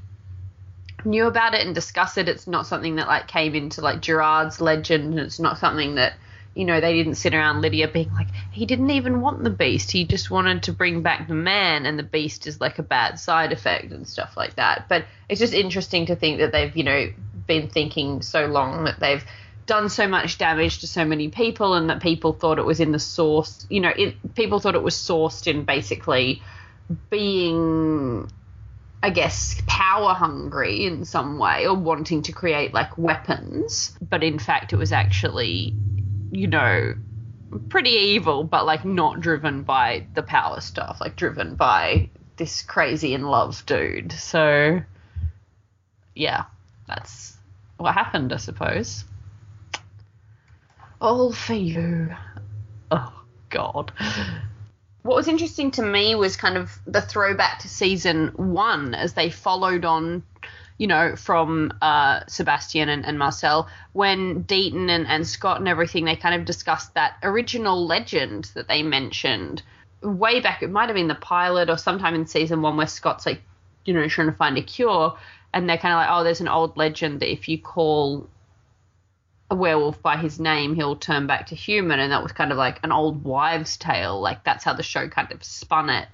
knew 1.05 1.27
about 1.27 1.55
it 1.55 1.67
and 1.67 1.75
discussed 1.75 2.19
it. 2.19 2.29
It's 2.29 2.47
not 2.47 2.67
something 2.67 2.97
that 2.97 3.09
like 3.09 3.27
came 3.29 3.55
into 3.55 3.81
like 3.81 4.01
Gerard's 4.01 4.61
legend, 4.61 5.19
it's 5.19 5.41
not 5.41 5.59
something 5.59 5.97
that 5.97 6.15
you 6.55 6.65
know 6.65 6.81
they 6.81 6.95
didn't 6.95 7.15
sit 7.15 7.35
around 7.35 7.63
Lydia 7.63 7.89
being 7.89 8.13
like 8.13 8.29
he 8.51 8.67
didn't 8.67 8.91
even 8.91 9.21
want 9.21 9.43
the 9.43 9.51
beast. 9.51 9.91
He 9.91 10.05
just 10.05 10.31
wanted 10.31 10.65
to 10.65 10.73
bring 10.73 11.03
back 11.03 11.29
the 11.29 11.35
man, 11.35 11.87
and 11.87 11.99
the 11.99 12.03
beast 12.03 12.47
is 12.47 12.61
like 12.61 12.79
a 12.79 12.83
bad 12.83 13.19
side 13.19 13.53
effect 13.53 13.93
and 13.93 14.07
stuff 14.07 14.37
like 14.37 14.57
that. 14.57 14.89
But 14.89 15.05
it's 15.29 15.41
just 15.41 15.55
interesting 15.55 16.07
to 16.07 16.17
think 16.17 16.39
that 16.39 16.53
they've 16.53 16.77
you 16.77 16.85
know 16.85 17.13
been 17.47 17.69
thinking 17.69 18.23
so 18.23 18.47
long 18.47 18.85
that 18.85 19.01
they've 19.01 19.25
done 19.67 19.89
so 19.89 20.09
much 20.09 20.39
damage 20.39 20.81
to 20.81 20.87
so 20.87 21.05
many 21.05 21.29
people 21.29 21.75
and 21.75 21.89
that 21.89 22.03
people 22.03 22.33
thought 22.33 22.59
it 22.59 22.65
was 22.65 22.81
in 22.81 22.91
the 22.93 22.99
source 22.99 23.65
you 23.71 23.81
know 23.81 23.93
it, 23.97 24.35
people 24.35 24.59
thought 24.59 24.75
it 24.75 24.83
was 24.83 24.95
sourced 24.95 25.47
in 25.47 25.65
basically 25.65 26.43
being 27.11 28.29
I 29.03 29.11
guess, 29.11 29.61
power 29.67 30.15
hungry 30.15 30.87
in 30.87 31.05
some 31.05 31.37
way 31.39 31.67
or 31.67 31.75
wanting 31.75 32.23
to 32.23 32.33
create 32.33 32.73
like 32.73 32.97
weapons. 32.97 33.97
But 34.01 34.23
in 34.23 34.39
fact, 34.39 34.73
it 34.73 34.77
was 34.77 34.93
actually, 34.93 35.75
you 36.33 36.49
know, 36.49 36.95
pretty 37.69 37.91
evil, 37.91 38.43
but 38.43 38.67
like 38.67 38.85
not 38.85 39.21
driven 39.21 39.63
by 39.63 40.07
the 40.15 40.23
power 40.23 40.61
stuff, 40.61 40.99
like 41.01 41.15
driven 41.15 41.55
by 41.55 42.11
this 42.37 42.63
crazy 42.63 43.15
in 43.15 43.23
love 43.23 43.65
dude. 43.67 44.11
So, 44.11 44.81
yeah, 46.15 46.45
that's 46.89 47.37
what 47.77 47.95
happened, 47.95 48.33
I 48.33 48.39
suppose. 48.39 49.05
All 51.01 51.33
for 51.33 51.55
you. 51.55 52.09
Oh, 52.91 53.23
God 53.51 53.93
what 55.03 55.17
was 55.17 55.29
interesting 55.29 55.71
to 55.73 55.83
me 55.83 56.15
was 56.15 56.37
kind 56.37 56.57
of 56.57 56.79
the 56.87 57.03
throwback 57.03 57.61
to 57.61 57.69
season 57.69 58.29
one 58.37 58.95
as 58.95 59.15
they 59.15 59.31
followed 59.31 59.85
on 59.85 60.23
you 60.79 60.87
know 60.87 61.17
from 61.17 61.73
uh, 61.81 62.21
sebastian 62.27 62.89
and, 62.89 63.05
and 63.05 63.19
marcel 63.19 63.69
when 63.93 64.45
deaton 64.45 64.89
and, 64.91 65.07
and 65.07 65.27
scott 65.27 65.59
and 65.59 65.69
everything 65.69 66.05
they 66.05 66.17
kind 66.17 66.35
of 66.35 66.45
discussed 66.45 66.95
that 66.95 67.15
original 67.23 67.87
legend 67.87 68.51
that 68.55 68.69
they 68.69 68.83
mentioned 68.83 69.63
way 70.03 70.41
back 70.41 70.63
it 70.63 70.71
might 70.71 70.89
have 70.89 70.97
been 70.97 71.09
the 71.09 71.15
pilot 71.15 71.71
or 71.71 71.77
sometime 71.77 72.15
in 72.15 72.27
season 72.27 72.63
one 72.63 72.77
where 72.77 72.87
scott's 72.87 73.27
like 73.27 73.43
you 73.85 73.95
know 73.95 74.07
trying 74.09 74.31
to 74.31 74.37
find 74.37 74.59
a 74.59 74.63
cure 74.63 75.17
and 75.55 75.69
they're 75.69 75.79
kind 75.79 75.93
of 75.95 75.99
like 75.99 76.09
oh 76.11 76.25
there's 76.25 76.41
an 76.41 76.49
old 76.49 76.77
legend 76.77 77.21
that 77.21 77.31
if 77.31 77.49
you 77.49 77.59
call 77.59 78.29
a 79.53 79.55
werewolf 79.55 80.01
by 80.01 80.17
his 80.17 80.41
name, 80.41 80.75
he'll 80.75 80.97
turn 80.97 81.27
back 81.27 81.49
to 81.49 81.55
human. 81.55 82.01
And 82.01 82.11
that 82.11 82.23
was 82.23 82.33
kind 82.33 82.51
of 82.51 82.57
like 82.57 82.81
an 82.83 82.91
old 82.91 83.23
wives' 83.23 83.77
tale. 83.77 84.19
Like 84.19 84.43
that's 84.45 84.65
how 84.65 84.73
the 84.73 84.83
show 84.83 85.09
kind 85.09 85.31
of 85.31 85.45
spun 85.45 85.91
it. 85.91 86.09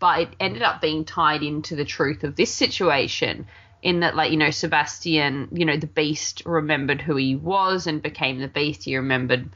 But 0.00 0.20
it 0.20 0.28
ended 0.40 0.62
up 0.62 0.80
being 0.80 1.04
tied 1.04 1.44
into 1.44 1.76
the 1.76 1.84
truth 1.84 2.24
of 2.24 2.34
this 2.34 2.52
situation 2.52 3.46
in 3.82 4.00
that, 4.00 4.14
like, 4.14 4.30
you 4.30 4.36
know, 4.36 4.50
Sebastian, 4.50 5.48
you 5.52 5.64
know, 5.64 5.76
the 5.76 5.86
beast 5.86 6.42
remembered 6.44 7.00
who 7.00 7.16
he 7.16 7.34
was 7.34 7.86
and 7.86 8.02
became 8.02 8.38
the 8.38 8.48
beast. 8.48 8.84
He 8.84 8.96
remembered 8.96 9.48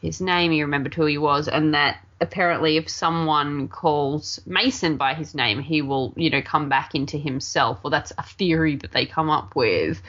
his 0.00 0.20
name, 0.20 0.52
he 0.52 0.62
remembered 0.62 0.94
who 0.94 1.06
he 1.06 1.18
was, 1.18 1.48
and 1.48 1.74
that 1.74 1.98
apparently 2.20 2.76
if 2.76 2.88
someone 2.88 3.68
calls 3.68 4.40
Mason 4.46 4.96
by 4.96 5.14
his 5.14 5.34
name, 5.34 5.60
he 5.60 5.82
will, 5.82 6.12
you 6.16 6.30
know, 6.30 6.42
come 6.42 6.68
back 6.68 6.94
into 6.94 7.16
himself. 7.16 7.80
Or 7.82 7.90
that's 7.90 8.12
a 8.18 8.22
theory 8.22 8.76
that 8.76 8.92
they 8.92 9.06
come 9.06 9.30
up 9.30 9.56
with. 9.56 10.02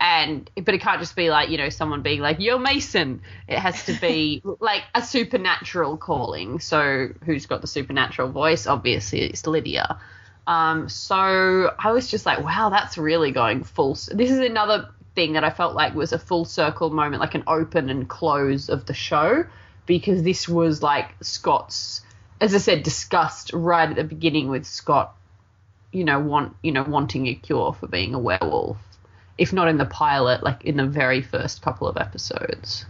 And 0.00 0.50
but 0.56 0.74
it 0.74 0.80
can't 0.80 1.00
just 1.00 1.16
be 1.16 1.30
like 1.30 1.48
you 1.50 1.56
know 1.56 1.68
someone 1.68 2.02
being 2.02 2.20
like 2.20 2.38
you're 2.40 2.58
mason. 2.58 3.22
It 3.48 3.58
has 3.58 3.86
to 3.86 3.98
be 4.00 4.42
like 4.60 4.82
a 4.94 5.00
supernatural 5.00 5.96
calling. 5.96 6.58
So 6.58 7.08
who's 7.24 7.46
got 7.46 7.60
the 7.60 7.66
supernatural 7.68 8.30
voice? 8.30 8.66
Obviously 8.66 9.20
it's 9.20 9.46
lydia 9.46 9.98
um 10.46 10.88
so 10.88 11.74
i 11.78 11.92
was 11.92 12.10
just 12.10 12.26
like 12.26 12.42
wow 12.42 12.68
that's 12.68 12.98
really 12.98 13.30
going 13.30 13.64
full 13.64 13.94
this 13.94 14.30
is 14.30 14.38
another 14.38 14.88
thing 15.14 15.34
that 15.34 15.44
i 15.44 15.50
felt 15.50 15.74
like 15.74 15.94
was 15.94 16.12
a 16.12 16.18
full 16.18 16.44
circle 16.44 16.90
moment 16.90 17.20
like 17.20 17.34
an 17.34 17.44
open 17.46 17.88
and 17.88 18.08
close 18.08 18.68
of 18.68 18.84
the 18.86 18.94
show 18.94 19.44
because 19.86 20.22
this 20.22 20.48
was 20.48 20.82
like 20.82 21.14
scott's 21.22 22.02
as 22.40 22.54
i 22.54 22.58
said 22.58 22.82
discussed 22.82 23.52
right 23.52 23.90
at 23.90 23.96
the 23.96 24.04
beginning 24.04 24.48
with 24.48 24.66
scott 24.66 25.16
you 25.92 26.04
know 26.04 26.18
want 26.18 26.54
you 26.62 26.72
know 26.72 26.82
wanting 26.82 27.26
a 27.28 27.34
cure 27.34 27.72
for 27.72 27.86
being 27.86 28.12
a 28.14 28.18
werewolf 28.18 28.78
if 29.36 29.52
not 29.52 29.68
in 29.68 29.78
the 29.78 29.84
pilot, 29.84 30.42
like 30.42 30.64
in 30.64 30.76
the 30.76 30.86
very 30.86 31.22
first 31.22 31.62
couple 31.62 31.88
of 31.88 31.96
episodes. 31.96 32.86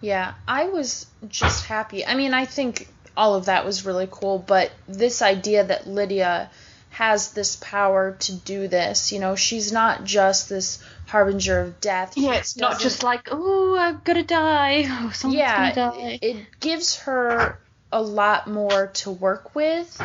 Yeah, 0.00 0.34
I 0.48 0.64
was 0.64 1.06
just 1.28 1.66
happy. 1.66 2.04
I 2.04 2.16
mean, 2.16 2.34
I 2.34 2.44
think 2.44 2.88
all 3.16 3.34
of 3.34 3.46
that 3.46 3.64
was 3.64 3.84
really 3.84 4.08
cool, 4.10 4.38
but 4.38 4.70
this 4.88 5.22
idea 5.22 5.64
that 5.64 5.86
Lydia 5.86 6.50
has 6.90 7.32
this 7.32 7.56
power 7.56 8.12
to 8.20 8.34
do 8.34 8.68
this, 8.68 9.12
you 9.12 9.18
know, 9.18 9.34
she's 9.34 9.72
not 9.72 10.04
just 10.04 10.48
this 10.48 10.82
harbinger 11.06 11.60
of 11.60 11.80
death. 11.80 12.12
Yeah, 12.16 12.34
it's 12.34 12.56
not 12.56 12.80
just 12.80 13.02
like, 13.02 13.28
oh, 13.30 13.76
I'm 13.78 14.00
gonna 14.04 14.22
die. 14.24 14.84
Oh, 14.86 15.10
someone's 15.14 15.38
yeah, 15.38 15.74
gonna 15.74 15.92
die. 15.92 16.18
it 16.20 16.46
gives 16.60 16.96
her 17.00 17.58
a 17.90 18.02
lot 18.02 18.48
more 18.48 18.88
to 18.88 19.10
work 19.10 19.54
with 19.54 20.00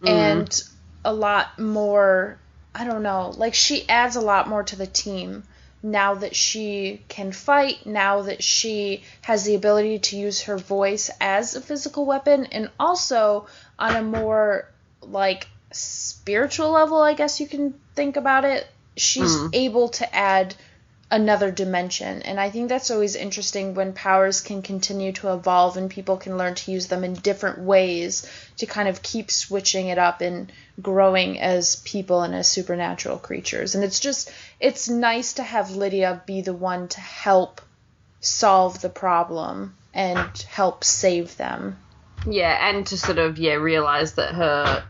Mm. 0.00 0.08
and 0.08 0.62
a 1.04 1.12
lot 1.12 1.58
more 1.58 2.38
I 2.72 2.84
don't 2.84 3.02
know, 3.02 3.32
like 3.36 3.54
she 3.54 3.88
adds 3.88 4.14
a 4.14 4.20
lot 4.20 4.48
more 4.48 4.62
to 4.62 4.76
the 4.76 4.86
team 4.86 5.42
now 5.82 6.14
that 6.14 6.34
she 6.34 7.02
can 7.08 7.32
fight, 7.32 7.86
now 7.86 8.22
that 8.22 8.42
she 8.42 9.02
has 9.22 9.44
the 9.44 9.54
ability 9.54 9.98
to 10.00 10.16
use 10.16 10.42
her 10.42 10.56
voice 10.58 11.10
as 11.20 11.54
a 11.54 11.60
physical 11.60 12.04
weapon 12.06 12.46
and 12.46 12.70
also 12.80 13.46
on 13.78 13.94
a 13.94 14.02
more 14.02 14.68
like 15.02 15.46
spiritual 15.70 16.70
level, 16.70 17.00
I 17.00 17.14
guess 17.14 17.40
you 17.40 17.46
can 17.46 17.74
think 17.94 18.16
about 18.16 18.44
it. 18.44 18.66
She's 18.96 19.36
Mm. 19.36 19.50
able 19.52 19.88
to 19.90 20.14
add 20.14 20.54
another 21.10 21.50
dimension. 21.50 22.22
And 22.22 22.38
I 22.38 22.50
think 22.50 22.68
that's 22.68 22.90
always 22.90 23.16
interesting 23.16 23.74
when 23.74 23.92
powers 23.92 24.40
can 24.40 24.62
continue 24.62 25.12
to 25.12 25.32
evolve 25.32 25.76
and 25.76 25.90
people 25.90 26.18
can 26.18 26.36
learn 26.36 26.54
to 26.56 26.70
use 26.70 26.88
them 26.88 27.02
in 27.02 27.14
different 27.14 27.60
ways 27.60 28.30
to 28.58 28.66
kind 28.66 28.88
of 28.88 29.02
keep 29.02 29.30
switching 29.30 29.88
it 29.88 29.98
up 29.98 30.20
and 30.20 30.52
growing 30.80 31.40
as 31.40 31.76
people 31.76 32.22
and 32.22 32.34
as 32.34 32.46
supernatural 32.46 33.18
creatures. 33.18 33.74
And 33.74 33.82
it's 33.82 34.00
just, 34.00 34.30
it's 34.60 34.88
nice 34.88 35.34
to 35.34 35.42
have 35.42 35.76
Lydia 35.76 36.22
be 36.26 36.42
the 36.42 36.52
one 36.52 36.88
to 36.88 37.00
help 37.00 37.62
solve 38.20 38.80
the 38.80 38.90
problem 38.90 39.74
and 39.94 40.36
help 40.50 40.84
save 40.84 41.36
them. 41.36 41.78
Yeah, 42.26 42.68
and 42.68 42.86
to 42.88 42.98
sort 42.98 43.18
of 43.18 43.38
yeah 43.38 43.54
realize 43.54 44.14
that 44.14 44.34
her 44.34 44.84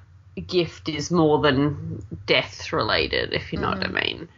gift 0.47 0.89
is 0.89 1.11
more 1.11 1.41
than 1.41 2.05
death 2.27 2.73
related, 2.73 3.33
if 3.33 3.53
you 3.53 3.59
know 3.59 3.69
what 3.69 3.85
I 3.85 3.89
mm-hmm. 3.89 3.95
mean. 3.95 4.29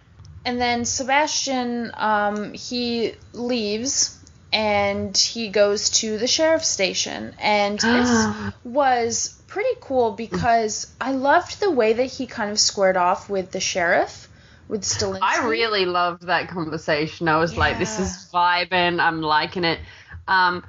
And 0.44 0.60
then 0.60 0.84
Sebastian, 0.84 1.92
um, 1.94 2.52
he 2.54 3.14
leaves 3.32 4.18
and 4.52 5.16
he 5.16 5.48
goes 5.48 5.90
to 5.90 6.18
the 6.18 6.26
sheriff's 6.26 6.68
station. 6.68 7.34
And 7.38 7.78
this 7.80 8.26
was 8.64 9.40
pretty 9.46 9.78
cool 9.80 10.12
because 10.12 10.92
I 11.00 11.12
loved 11.12 11.60
the 11.60 11.70
way 11.70 11.92
that 11.92 12.04
he 12.04 12.26
kind 12.26 12.50
of 12.50 12.58
squared 12.58 12.96
off 12.96 13.28
with 13.28 13.50
the 13.50 13.60
sheriff, 13.60 14.28
with 14.68 14.82
Stilinski. 14.82 15.20
I 15.22 15.48
really 15.48 15.84
loved 15.84 16.26
that 16.26 16.48
conversation. 16.48 17.28
I 17.28 17.36
was 17.38 17.56
like, 17.56 17.78
this 17.78 17.98
is 17.98 18.28
vibing. 18.32 19.00
I'm 19.00 19.20
liking 19.20 19.64
it. 19.64 19.80
Um, 20.26 20.64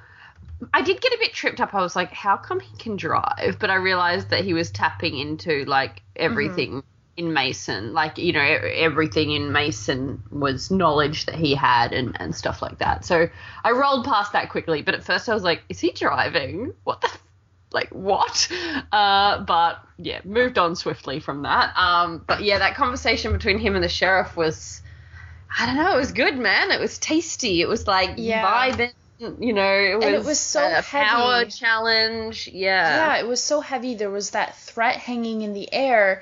I 0.73 0.81
did 0.81 1.01
get 1.01 1.13
a 1.13 1.17
bit 1.19 1.33
tripped 1.33 1.61
up. 1.61 1.73
I 1.73 1.81
was 1.81 1.95
like, 1.95 2.11
how 2.11 2.37
come 2.37 2.59
he 2.59 2.75
can 2.77 2.95
drive? 2.95 3.57
But 3.59 3.69
I 3.69 3.75
realized 3.75 4.29
that 4.29 4.43
he 4.43 4.53
was 4.53 4.71
tapping 4.71 5.17
into 5.17 5.65
like 5.65 6.01
everything 6.15 6.83
in 7.21 7.33
Mason. 7.33 7.93
Like, 7.93 8.17
you 8.17 8.33
know, 8.33 8.41
everything 8.41 9.31
in 9.31 9.51
Mason 9.51 10.23
was 10.31 10.71
knowledge 10.71 11.25
that 11.27 11.35
he 11.35 11.55
had 11.55 11.93
and, 11.93 12.15
and 12.19 12.35
stuff 12.35 12.61
like 12.61 12.79
that. 12.79 13.05
So 13.05 13.29
I 13.63 13.71
rolled 13.71 14.05
past 14.05 14.33
that 14.33 14.49
quickly. 14.49 14.81
But 14.81 14.95
at 14.95 15.03
first 15.03 15.29
I 15.29 15.33
was 15.33 15.43
like, 15.43 15.63
is 15.69 15.79
he 15.79 15.91
driving? 15.91 16.73
What 16.83 17.01
the 17.01 17.07
f- 17.07 17.23
like 17.73 17.89
what 17.91 18.49
uh 18.91 19.39
but 19.45 19.79
yeah 19.97 20.19
moved 20.25 20.57
on 20.57 20.75
swiftly 20.75 21.19
from 21.21 21.43
that 21.43 21.75
um 21.77 22.23
but 22.27 22.43
yeah 22.43 22.59
that 22.59 22.75
conversation 22.75 23.31
between 23.31 23.57
him 23.57 23.75
and 23.75 23.83
the 23.83 23.89
sheriff 23.89 24.35
was 24.35 24.81
i 25.59 25.65
don't 25.65 25.77
know 25.77 25.93
it 25.93 25.97
was 25.97 26.11
good 26.11 26.37
man 26.37 26.71
it 26.71 26.79
was 26.79 26.97
tasty 26.99 27.61
it 27.61 27.67
was 27.69 27.87
like 27.87 28.17
Yeah. 28.17 28.41
vibing 28.41 28.91
you 29.39 29.53
know 29.53 29.73
it 29.73 29.99
was, 29.99 30.05
And 30.05 30.15
it 30.15 30.23
was 30.25 30.39
so 30.39 30.75
a 30.75 30.83
power 30.97 31.45
heavy. 31.45 31.45
challenge 31.45 32.49
yeah, 32.87 33.13
yeah 33.13 33.17
it 33.17 33.27
was 33.27 33.41
so 33.43 33.61
heavy. 33.61 33.95
There 33.95 34.09
was 34.09 34.31
that 34.31 34.57
threat 34.57 34.97
hanging 34.97 35.41
in 35.41 35.53
the 35.53 35.71
air, 35.73 36.21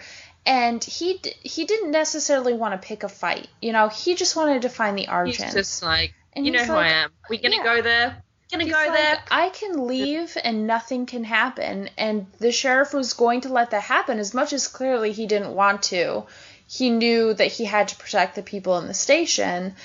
and 0.49 0.83
he 0.83 1.17
d- 1.19 1.33
he 1.43 1.65
didn't 1.65 1.91
necessarily 1.91 2.53
want 2.53 2.73
to 2.79 2.85
pick 2.87 3.03
a 3.03 3.09
fight. 3.09 3.47
You 3.61 3.71
know, 3.71 3.87
he 3.87 4.15
just 4.15 4.35
wanted 4.35 4.63
to 4.63 4.69
find 4.69 4.97
the 4.97 5.01
he's 5.03 5.09
Argent. 5.09 5.53
just 5.53 5.83
like 5.83 6.13
And 6.33 6.45
you 6.45 6.51
know 6.51 6.63
who 6.65 6.73
like- 6.73 6.87
i 6.91 7.03
am 7.03 7.11
we 7.29 7.37
gonna 7.37 7.57
Yeah. 7.57 7.63
go 7.63 7.81
there 7.81 8.23
gonna 8.51 8.63
He's 8.63 8.73
go 8.73 8.79
like, 8.79 8.93
there 8.93 9.17
I 9.29 9.49
can 9.49 9.85
leave 9.87 10.35
and 10.43 10.65
nothing 10.65 11.05
can 11.05 11.23
happen. 11.23 11.89
And 11.99 12.25
the 12.39 12.51
sheriff 12.51 12.93
was 12.95 13.13
going 13.13 13.41
to 13.41 13.49
let 13.49 13.69
that 13.71 13.83
happen 13.83 14.17
as 14.17 14.33
much 14.33 14.53
as 14.53 14.67
clearly 14.67 15.11
he 15.11 15.27
didn't 15.27 15.53
want 15.53 15.83
to. 15.93 16.23
He 16.67 16.89
knew 16.89 17.31
that 17.35 17.51
he 17.57 17.65
had 17.65 17.89
to 17.89 17.95
protect 17.97 18.33
the 18.35 18.41
people 18.41 18.79
in 18.79 18.87
the 18.87 18.95
station. 18.95 19.75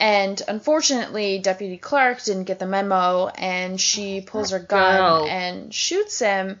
And 0.00 0.40
unfortunately, 0.48 1.38
Deputy 1.38 1.76
Clark 1.76 2.22
didn't 2.24 2.44
get 2.44 2.58
the 2.58 2.66
memo 2.66 3.28
and 3.28 3.78
she 3.80 4.22
pulls 4.22 4.52
oh, 4.52 4.58
her 4.58 4.64
gun 4.64 4.96
Girl. 5.00 5.26
and 5.28 5.72
shoots 5.74 6.18
him. 6.18 6.58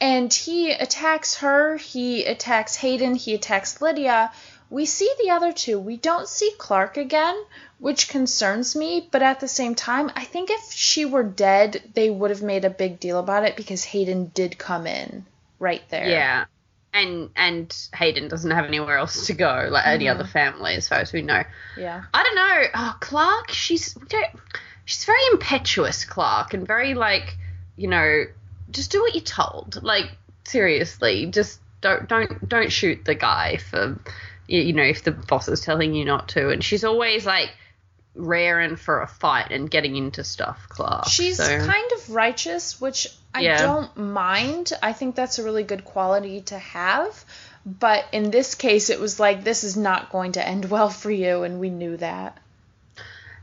And 0.00 0.32
he 0.32 0.70
attacks 0.72 1.36
her, 1.36 1.76
he 1.76 2.24
attacks 2.24 2.76
Hayden, 2.76 3.14
he 3.14 3.34
attacks 3.34 3.80
Lydia. 3.80 4.32
We 4.70 4.86
see 4.86 5.10
the 5.22 5.30
other 5.30 5.52
two. 5.52 5.78
We 5.78 5.96
don't 5.96 6.28
see 6.28 6.52
Clark 6.58 6.96
again, 6.96 7.36
which 7.78 8.08
concerns 8.08 8.74
me, 8.74 9.08
but 9.10 9.22
at 9.22 9.40
the 9.40 9.48
same 9.48 9.74
time, 9.74 10.10
I 10.16 10.24
think 10.24 10.50
if 10.50 10.72
she 10.72 11.04
were 11.04 11.22
dead, 11.22 11.82
they 11.94 12.10
would 12.10 12.30
have 12.30 12.42
made 12.42 12.64
a 12.64 12.70
big 12.70 12.98
deal 12.98 13.18
about 13.18 13.44
it 13.44 13.56
because 13.56 13.84
Hayden 13.84 14.32
did 14.34 14.58
come 14.58 14.86
in 14.86 15.26
right 15.58 15.82
there. 15.90 16.08
Yeah. 16.08 16.46
And 16.92 17.30
and 17.34 17.76
Hayden 17.94 18.28
doesn't 18.28 18.50
have 18.50 18.66
anywhere 18.66 18.98
else 18.98 19.26
to 19.26 19.32
go, 19.34 19.68
like 19.70 19.86
any 19.86 20.04
Mm-hmm. 20.06 20.20
other 20.20 20.28
family, 20.28 20.74
as 20.74 20.88
far 20.88 20.98
as 20.98 21.12
we 21.12 21.22
know. 21.22 21.42
Yeah. 21.76 22.02
I 22.12 22.22
don't 22.22 22.34
know. 22.36 22.62
Oh, 22.74 22.96
Clark, 23.00 23.50
she's 23.50 23.96
she's 24.84 25.04
very 25.04 25.26
impetuous, 25.32 26.04
Clark, 26.04 26.54
and 26.54 26.66
very 26.66 26.94
like, 26.94 27.36
you 27.76 27.88
know, 27.88 28.24
just 28.70 28.90
do 28.90 29.00
what 29.00 29.14
you're 29.14 29.22
told. 29.22 29.82
Like 29.82 30.10
seriously, 30.44 31.26
just 31.26 31.60
don't 31.80 32.08
don't 32.08 32.48
don't 32.48 32.72
shoot 32.72 33.04
the 33.04 33.14
guy 33.14 33.56
for, 33.58 33.98
you 34.46 34.72
know, 34.72 34.82
if 34.82 35.04
the 35.04 35.12
boss 35.12 35.48
is 35.48 35.60
telling 35.60 35.94
you 35.94 36.04
not 36.04 36.28
to. 36.30 36.50
And 36.50 36.62
she's 36.62 36.84
always 36.84 37.26
like 37.26 37.50
raring 38.14 38.76
for 38.76 39.00
a 39.00 39.06
fight 39.06 39.50
and 39.50 39.70
getting 39.70 39.96
into 39.96 40.22
stuff, 40.24 40.66
Clark. 40.68 41.08
She's 41.08 41.38
so. 41.38 41.66
kind 41.66 41.92
of 41.92 42.10
righteous, 42.10 42.80
which 42.80 43.08
I 43.34 43.40
Yeah. 43.40 43.62
don't 43.62 43.96
mind. 43.96 44.72
I 44.82 44.92
think 44.92 45.16
that's 45.16 45.38
a 45.38 45.44
really 45.44 45.64
good 45.64 45.84
quality 45.84 46.40
to 46.42 46.58
have. 46.58 47.24
But 47.66 48.04
in 48.12 48.30
this 48.30 48.54
case, 48.54 48.90
it 48.90 49.00
was 49.00 49.18
like, 49.18 49.42
this 49.42 49.64
is 49.64 49.76
not 49.76 50.12
going 50.12 50.32
to 50.32 50.46
end 50.46 50.66
well 50.66 50.90
for 50.90 51.10
you, 51.10 51.44
and 51.44 51.58
we 51.58 51.70
knew 51.70 51.96
that. 51.96 52.38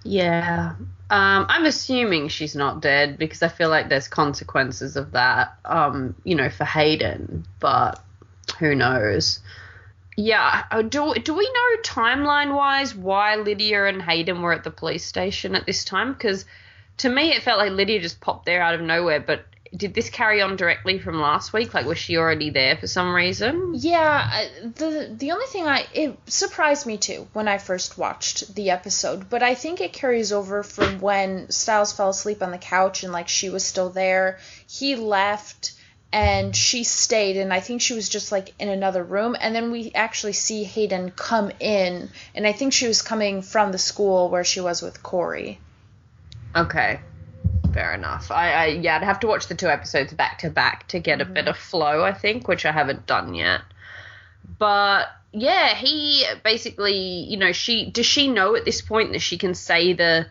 Yeah. 0.04 0.74
Um, 1.12 1.46
I'm 1.50 1.66
assuming 1.66 2.30
she's 2.30 2.56
not 2.56 2.82
dead 2.82 3.18
because 3.18 3.44
I 3.44 3.50
feel 3.50 3.68
like 3.68 3.90
there's 3.90 4.08
consequences 4.08 4.96
of 4.96 5.12
that, 5.12 5.58
um, 5.66 6.16
you 6.24 6.36
know, 6.36 6.50
for 6.50 6.64
Hayden, 6.64 7.46
but 7.60 8.02
who 8.60 8.74
knows? 8.76 9.42
Yeah, 10.16 10.64
uh, 10.72 10.84
do, 10.84 11.14
do 11.16 11.34
we 11.34 11.44
know 11.44 11.82
timeline 11.84 12.56
wise 12.56 12.96
why 12.96 13.36
Lydia 13.36 13.88
and 13.88 14.02
Hayden 14.02 14.42
were 14.42 14.54
at 14.54 14.64
the 14.64 14.72
police 14.72 15.04
station 15.04 15.54
at 15.54 15.66
this 15.66 15.84
time? 15.84 16.14
Because 16.14 16.46
to 17.00 17.10
me, 17.10 17.34
it 17.34 17.44
felt 17.44 17.60
like 17.60 17.74
Lydia 17.74 18.00
just 18.00 18.22
popped 18.22 18.46
there 18.46 18.62
out 18.62 18.76
of 18.76 18.80
nowhere, 18.80 19.20
but 19.20 19.44
did 19.76 19.94
this 19.94 20.10
carry 20.10 20.42
on 20.42 20.58
directly 20.58 21.00
from 21.00 21.22
last 21.22 21.54
week? 21.54 21.74
Like, 21.74 21.86
was 21.86 21.98
she 21.98 22.18
already 22.18 22.50
there 22.50 22.76
for 22.76 22.88
some 22.88 23.14
reason? 23.14 23.72
Yeah, 23.74 24.28
I- 24.30 24.50
the 24.76 25.14
the 25.18 25.32
only 25.32 25.46
thing 25.46 25.66
I 25.68 25.88
it 25.94 26.18
surprised 26.28 26.86
me 26.86 26.98
too 26.98 27.28
when 27.34 27.48
I 27.48 27.58
first 27.58 27.98
watched 27.98 28.54
the 28.54 28.72
episode, 28.72 29.30
but 29.30 29.42
I 29.44 29.56
think 29.56 29.80
it 29.80 29.94
carries 29.94 30.34
over 30.34 30.64
from 30.64 31.00
when 31.00 31.50
Stiles 31.50 31.94
fell 31.94 32.10
asleep 32.10 32.44
on 32.44 32.52
the 32.52 32.58
couch 32.58 33.04
and 33.04 33.14
like 33.14 33.30
she 33.30 33.50
was 33.50 33.64
still 33.66 33.90
there. 33.90 34.40
He 34.68 34.96
left 34.96 35.74
and 36.14 36.54
she 36.54 36.84
stayed 36.84 37.38
and 37.38 37.54
I 37.54 37.62
think 37.62 37.82
she 37.82 37.94
was 37.94 38.10
just 38.10 38.34
like 38.34 38.54
in 38.60 38.68
another 38.68 39.02
room 39.02 39.38
and 39.40 39.56
then 39.56 39.72
we 39.72 39.94
actually 39.96 40.34
see 40.34 40.66
Hayden 40.66 41.12
come 41.12 41.52
in 41.62 42.10
and 42.36 42.46
I 42.46 42.52
think 42.52 42.74
she 42.74 42.88
was 42.88 43.02
coming 43.02 43.42
from 43.42 43.72
the 43.72 43.78
school 43.78 44.30
where 44.30 44.44
she 44.44 44.60
was 44.60 44.82
with 44.82 45.02
Corey. 45.02 45.60
Okay. 46.54 47.00
Fair 47.74 47.94
enough. 47.94 48.32
I, 48.32 48.52
I 48.52 48.66
yeah, 48.68 48.98
I'd 48.98 49.04
have 49.04 49.20
to 49.22 49.28
watch 49.28 49.48
the 49.48 49.56
two 49.56 49.68
episodes 49.68 50.14
back 50.14 50.40
to 50.40 50.50
back 50.50 50.88
to 50.90 51.00
get 51.00 51.22
a 51.22 51.26
bit 51.26 51.48
of 51.48 51.58
flow, 51.58 52.04
I 52.04 52.14
think, 52.14 52.48
which 52.48 52.66
I 52.66 52.72
haven't 52.72 53.06
done 53.06 53.34
yet. 53.34 53.62
But 54.58 55.08
yeah, 55.32 55.76
he 55.76 56.26
basically, 56.44 56.96
you 56.98 57.38
know, 57.38 57.52
she 57.52 57.90
does 57.90 58.06
she 58.06 58.28
know 58.28 58.56
at 58.56 58.66
this 58.66 58.82
point 58.82 59.14
that 59.14 59.22
she 59.22 59.38
can 59.38 59.54
say 59.54 59.94
the 59.94 60.28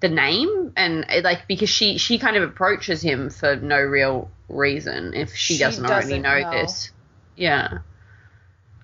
the 0.00 0.08
name 0.08 0.72
and 0.76 1.06
uh, 1.08 1.20
like 1.22 1.46
because 1.46 1.68
she 1.68 1.98
she 1.98 2.18
kind 2.18 2.36
of 2.36 2.42
approaches 2.42 3.02
him 3.02 3.30
for 3.30 3.56
no 3.56 3.78
real 3.78 4.30
reason 4.48 5.14
if 5.14 5.34
she, 5.34 5.54
She 5.54 5.60
doesn't 5.60 5.84
already 5.84 6.20
doesn't 6.20 6.22
know, 6.22 6.40
know. 6.40 6.50
this. 6.50 6.90
Yeah. 7.36 7.78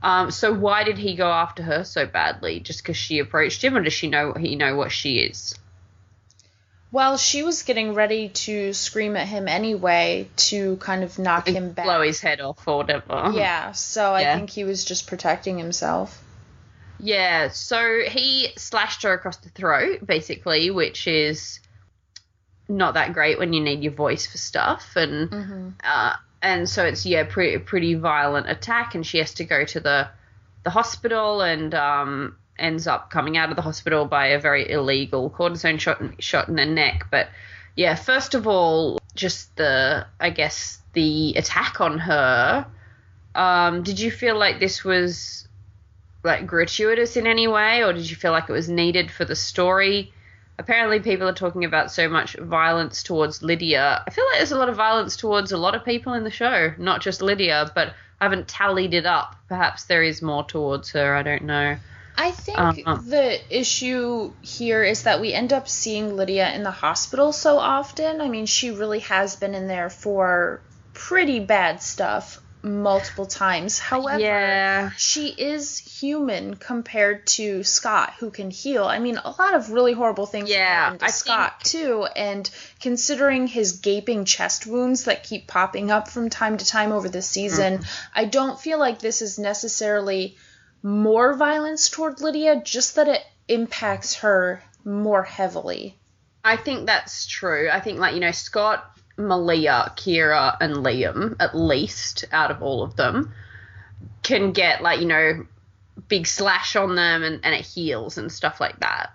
Um, 0.03 0.31
so 0.31 0.53
why 0.53 0.85
did 0.85 0.99
he 0.99 1.16
go 1.16 1.29
after 1.29 1.62
her 1.62 1.83
so 1.83 2.07
badly? 2.07 2.61
Just 2.61 2.83
because 2.83 2.97
she 2.97 3.19
approached 3.19 3.64
him, 3.64 3.77
or 3.77 3.83
does 3.83 3.92
she 3.92 4.09
know 4.09 4.35
he 4.35 4.55
know 4.55 4.77
what 4.77 4.92
she 4.92 5.19
is? 5.19 5.55
Well, 6.96 7.18
she 7.18 7.42
was 7.42 7.62
getting 7.62 7.92
ready 7.92 8.30
to 8.30 8.72
scream 8.72 9.16
at 9.16 9.28
him 9.28 9.48
anyway 9.48 10.30
to 10.48 10.76
kind 10.78 11.04
of 11.04 11.18
knock 11.18 11.46
him 11.46 11.72
back. 11.72 11.85
blow 11.85 12.00
his 12.00 12.22
head 12.22 12.40
off 12.40 12.66
or 12.66 12.78
whatever. 12.78 13.32
Yeah, 13.35 13.72
so 13.72 14.14
I 14.14 14.22
Yeah. 14.22 14.37
think 14.37 14.48
he 14.48 14.64
was 14.64 14.82
just 14.82 15.06
protecting 15.06 15.59
himself. 15.59 16.22
Yeah, 16.98 17.48
so 17.48 18.00
he 18.09 18.48
slashed 18.56 19.02
her 19.02 19.12
across 19.12 19.37
the 19.37 19.50
throat, 19.50 20.06
basically, 20.06 20.70
which 20.70 21.06
is 21.06 21.61
not 22.66 22.94
that 22.94 23.12
great 23.12 23.38
when 23.38 23.52
you 23.52 23.61
need 23.61 23.82
your 23.82 23.92
voice 23.92 24.26
for 24.26 24.38
stuff, 24.38 24.96
and 24.96 25.28
Mm-hmm. 25.30 25.68
uh, 25.85 26.14
and 26.40 26.66
so 26.66 26.87
it's 26.87 27.04
yeah, 27.04 27.24
pretty 27.28 27.59
pretty 27.59 27.92
violent 27.94 28.48
attack, 28.48 28.94
and 28.94 29.06
she 29.06 29.18
has 29.18 29.35
to 29.35 29.44
go 29.44 29.66
to 29.66 29.80
the 29.80 30.09
the 30.64 30.70
hospital 30.70 31.42
and 31.42 31.74
um, 31.74 32.38
ends 32.59 32.87
up 32.87 33.11
coming 33.11 33.37
out 33.37 33.51
of 33.51 33.57
the 33.57 33.62
hospital 33.62 34.07
by 34.07 34.29
a 34.29 34.40
very 34.40 34.71
illegal 34.71 35.31
cortisone 35.31 35.79
shot 35.79 36.01
shot 36.19 36.49
in 36.49 36.57
the 36.57 36.66
neck. 36.66 37.07
But 37.11 37.29
yeah, 37.75 37.95
first 37.95 38.35
of 38.35 38.47
all, 38.47 38.99
just 39.14 39.55
the 39.57 40.07
I 40.21 40.31
guess 40.31 40.81
the 40.92 41.35
attack 41.37 41.81
on 41.81 41.99
her. 41.99 42.66
Um, 43.35 43.83
did 43.83 44.01
you 44.01 44.11
feel 44.11 44.38
like 44.38 44.61
this 44.61 44.83
was 44.83 45.47
like 46.25 46.47
gratuitous 46.47 47.16
in 47.16 47.27
any 47.27 47.47
way, 47.47 47.83
or 47.83 47.92
did 47.92 48.09
you 48.09 48.16
feel 48.16 48.33
like 48.33 48.49
it 48.49 48.53
was 48.53 48.69
needed 48.69 49.11
for 49.11 49.25
the 49.25 49.37
story? 49.37 50.12
Apparently, 50.59 51.01
people 51.01 51.29
are 51.29 51.35
talking 51.35 51.64
about 51.64 51.92
so 51.92 52.09
much 52.09 52.35
violence 52.38 53.03
towards 53.03 53.42
Lydia. 53.42 54.03
I 54.07 54.11
feel 54.11 54.25
like 54.25 54.38
there's 54.38 54.53
a 54.53 54.59
lot 54.59 54.71
of 54.71 54.77
violence 54.77 55.14
towards 55.16 55.53
a 55.53 55.59
lot 55.59 55.75
of 55.75 55.85
people 55.85 56.14
in 56.14 56.25
the 56.25 56.31
show, 56.31 56.73
not 56.79 57.03
just 57.03 57.21
Lydia, 57.21 57.71
but 57.75 57.88
I 58.21 58.25
haven't 58.25 58.49
tallied 58.49 58.95
it 58.95 59.05
up. 59.05 59.37
Perhaps 59.49 59.85
there 59.85 60.03
is 60.03 60.23
more 60.23 60.45
towards 60.45 60.90
her. 60.92 61.14
I 61.14 61.23
don't 61.23 61.45
know. 61.45 61.77
I 62.16 62.31
think 62.31 62.59
Uh-huh. 62.59 62.98
the 63.07 63.38
issue 63.50 64.33
here 64.42 64.83
is 64.83 65.02
that 65.02 65.20
we 65.20 65.33
end 65.33 65.52
up 65.52 65.68
seeing 65.68 66.16
Lydia 66.16 66.50
in 66.52 66.62
the 66.62 66.70
hospital 66.70 67.33
so 67.33 67.59
often. 67.59 68.20
I 68.20 68.29
mean, 68.29 68.46
she 68.46 68.70
really 68.70 69.00
has 69.00 69.37
been 69.37 69.55
in 69.55 69.66
there 69.68 69.90
for 69.90 70.62
pretty 70.94 71.40
bad 71.40 71.83
stuff 71.83 72.40
multiple 72.62 73.26
times. 73.26 73.79
However, 73.79 74.18
Yeah. 74.18 74.90
she 74.96 75.29
is 75.29 75.79
human 75.79 76.57
compared 76.57 77.24
to 77.29 77.62
Scott, 77.62 78.14
who 78.18 78.31
can 78.31 78.50
heal. 78.50 78.85
I 78.87 78.98
mean, 78.98 79.18
a 79.18 79.31
lot 79.38 79.55
of 79.55 79.70
really 79.70 79.92
horrible 79.92 80.26
things 80.26 80.50
Yeah, 80.50 80.64
happen 80.66 80.98
to 80.98 81.05
I 81.05 81.09
Scott 81.11 81.61
too. 81.62 82.07
And 82.16 82.48
considering 82.81 83.46
his 83.46 83.72
gaping 83.72 84.24
chest 84.24 84.66
wounds 84.66 85.05
that 85.05 85.22
keep 85.22 85.46
popping 85.46 85.92
up 85.92 86.09
from 86.09 86.29
time 86.29 86.57
to 86.57 86.64
time 86.66 86.90
over 86.90 87.09
the 87.09 87.22
season, 87.22 87.85
I 88.14 88.24
don't 88.24 88.59
feel 88.59 88.79
like 88.79 88.98
this 88.98 89.22
is 89.22 89.38
necessarily 89.38 90.37
more 90.87 91.35
violence 91.35 91.90
toward 91.90 92.20
Lydia, 92.20 92.62
just 92.64 92.94
that 92.94 93.09
it 93.09 93.20
impacts 93.49 94.14
her 94.14 94.62
more 94.85 95.25
heavily. 95.25 95.99
I 96.44 96.57
think 96.57 96.87
that's 96.87 97.27
true. 97.27 97.68
I 97.72 97.81
think 97.81 97.99
like 97.99 98.14
you 98.14 98.20
know 98.20 98.31
Scott, 98.31 98.88
Malia, 99.16 99.92
Kira, 99.96 100.57
and 100.61 100.77
Liam, 100.77 101.35
at 101.40 101.57
least 101.57 102.27
out 102.31 102.53
of 102.53 102.62
all 102.62 102.85
of 102.85 102.94
them, 102.94 103.35
can 104.22 104.53
get 104.53 104.81
like 104.81 105.01
you 105.01 105.07
know 105.07 105.44
big 106.07 106.29
slash 106.29 106.77
on 106.77 106.94
them 106.94 107.25
and, 107.25 107.40
and 107.42 107.53
it 107.53 107.66
heals 107.66 108.16
and 108.16 108.31
stuff 108.31 108.61
like 108.61 108.79
that. 108.79 109.11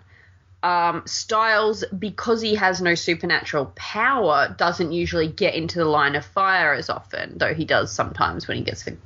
Um, 0.62 1.04
Stiles, 1.06 1.84
because 1.98 2.42
he 2.42 2.54
has 2.56 2.82
no 2.82 2.94
supernatural 2.94 3.72
power, 3.74 4.54
doesn't 4.58 4.92
usually 4.92 5.26
get 5.26 5.54
into 5.54 5.78
the 5.78 5.86
line 5.86 6.16
of 6.16 6.24
fire 6.26 6.74
as 6.74 6.90
often, 6.90 7.38
though 7.38 7.54
he 7.54 7.64
does 7.64 7.90
sometimes 7.90 8.46
when 8.46 8.58
he 8.58 8.62
gets 8.62 8.82
the 8.82 8.98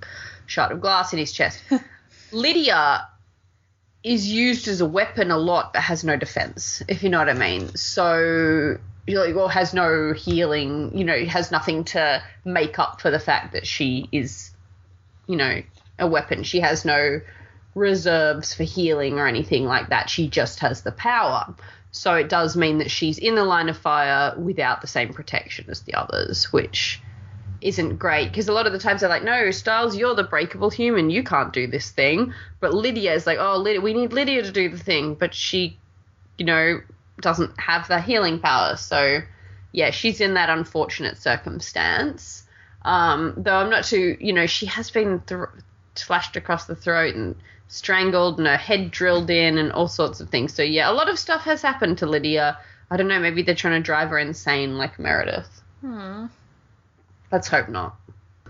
shard 0.46 0.72
of 0.72 0.80
glass 0.80 1.12
in 1.12 1.20
his 1.20 1.32
chest. 1.32 1.62
Lydia 2.36 3.08
is 4.04 4.30
used 4.30 4.68
as 4.68 4.80
a 4.80 4.86
weapon 4.86 5.30
a 5.30 5.38
lot 5.38 5.72
but 5.72 5.82
has 5.82 6.04
no 6.04 6.16
defense, 6.16 6.82
if 6.86 7.02
you 7.02 7.08
know 7.08 7.18
what 7.18 7.28
I 7.28 7.34
mean. 7.34 7.74
So, 7.74 8.78
or 9.08 9.50
has 9.50 9.74
no 9.74 10.12
healing, 10.12 10.96
you 10.96 11.04
know, 11.04 11.24
has 11.24 11.50
nothing 11.50 11.84
to 11.84 12.22
make 12.44 12.78
up 12.78 13.00
for 13.00 13.10
the 13.10 13.18
fact 13.18 13.54
that 13.54 13.66
she 13.66 14.08
is, 14.12 14.52
you 15.26 15.36
know, 15.36 15.62
a 15.98 16.06
weapon. 16.06 16.42
She 16.42 16.60
has 16.60 16.84
no 16.84 17.20
reserves 17.74 18.54
for 18.54 18.64
healing 18.64 19.18
or 19.18 19.26
anything 19.26 19.64
like 19.64 19.88
that. 19.88 20.10
She 20.10 20.28
just 20.28 20.60
has 20.60 20.82
the 20.82 20.92
power. 20.92 21.54
So 21.90 22.14
it 22.14 22.28
does 22.28 22.56
mean 22.56 22.78
that 22.78 22.90
she's 22.90 23.18
in 23.18 23.34
the 23.34 23.44
line 23.44 23.68
of 23.68 23.78
fire 23.78 24.34
without 24.38 24.82
the 24.82 24.86
same 24.86 25.14
protection 25.14 25.66
as 25.68 25.80
the 25.82 25.94
others, 25.94 26.52
which 26.52 27.00
isn't 27.60 27.96
great 27.96 28.28
because 28.28 28.48
a 28.48 28.52
lot 28.52 28.66
of 28.66 28.72
the 28.72 28.78
times 28.78 29.00
they're 29.00 29.10
like, 29.10 29.24
no, 29.24 29.50
Stiles, 29.50 29.96
you're 29.96 30.14
the 30.14 30.24
breakable 30.24 30.70
human. 30.70 31.10
You 31.10 31.22
can't 31.22 31.52
do 31.52 31.66
this 31.66 31.90
thing. 31.90 32.32
But 32.60 32.74
Lydia 32.74 33.14
is 33.14 33.26
like, 33.26 33.38
oh, 33.38 33.56
Lydia, 33.56 33.80
we 33.80 33.94
need 33.94 34.12
Lydia 34.12 34.42
to 34.42 34.52
do 34.52 34.68
the 34.68 34.78
thing. 34.78 35.14
But 35.14 35.34
she, 35.34 35.78
you 36.38 36.44
know, 36.44 36.80
doesn't 37.20 37.58
have 37.58 37.88
the 37.88 38.00
healing 38.00 38.38
power. 38.38 38.76
So, 38.76 39.20
yeah, 39.72 39.90
she's 39.90 40.20
in 40.20 40.34
that 40.34 40.50
unfortunate 40.50 41.18
circumstance. 41.18 42.44
Um, 42.82 43.34
though 43.36 43.56
I'm 43.56 43.70
not 43.70 43.84
too, 43.84 44.16
you 44.20 44.32
know, 44.32 44.46
she 44.46 44.66
has 44.66 44.90
been 44.90 45.22
slashed 45.94 46.36
across 46.36 46.66
the 46.66 46.76
throat 46.76 47.14
and 47.14 47.34
strangled 47.68 48.38
and 48.38 48.46
her 48.46 48.56
head 48.56 48.90
drilled 48.90 49.30
in 49.30 49.58
and 49.58 49.72
all 49.72 49.88
sorts 49.88 50.20
of 50.20 50.30
things. 50.30 50.54
So, 50.54 50.62
yeah, 50.62 50.90
a 50.90 50.92
lot 50.92 51.08
of 51.08 51.18
stuff 51.18 51.42
has 51.42 51.62
happened 51.62 51.98
to 51.98 52.06
Lydia. 52.06 52.58
I 52.90 52.96
don't 52.96 53.08
know, 53.08 53.18
maybe 53.18 53.42
they're 53.42 53.54
trying 53.54 53.80
to 53.80 53.84
drive 53.84 54.10
her 54.10 54.18
insane 54.18 54.78
like 54.78 54.98
Meredith. 54.98 55.62
Hmm. 55.80 56.26
Let's 57.32 57.48
hope 57.48 57.68
not. 57.68 57.96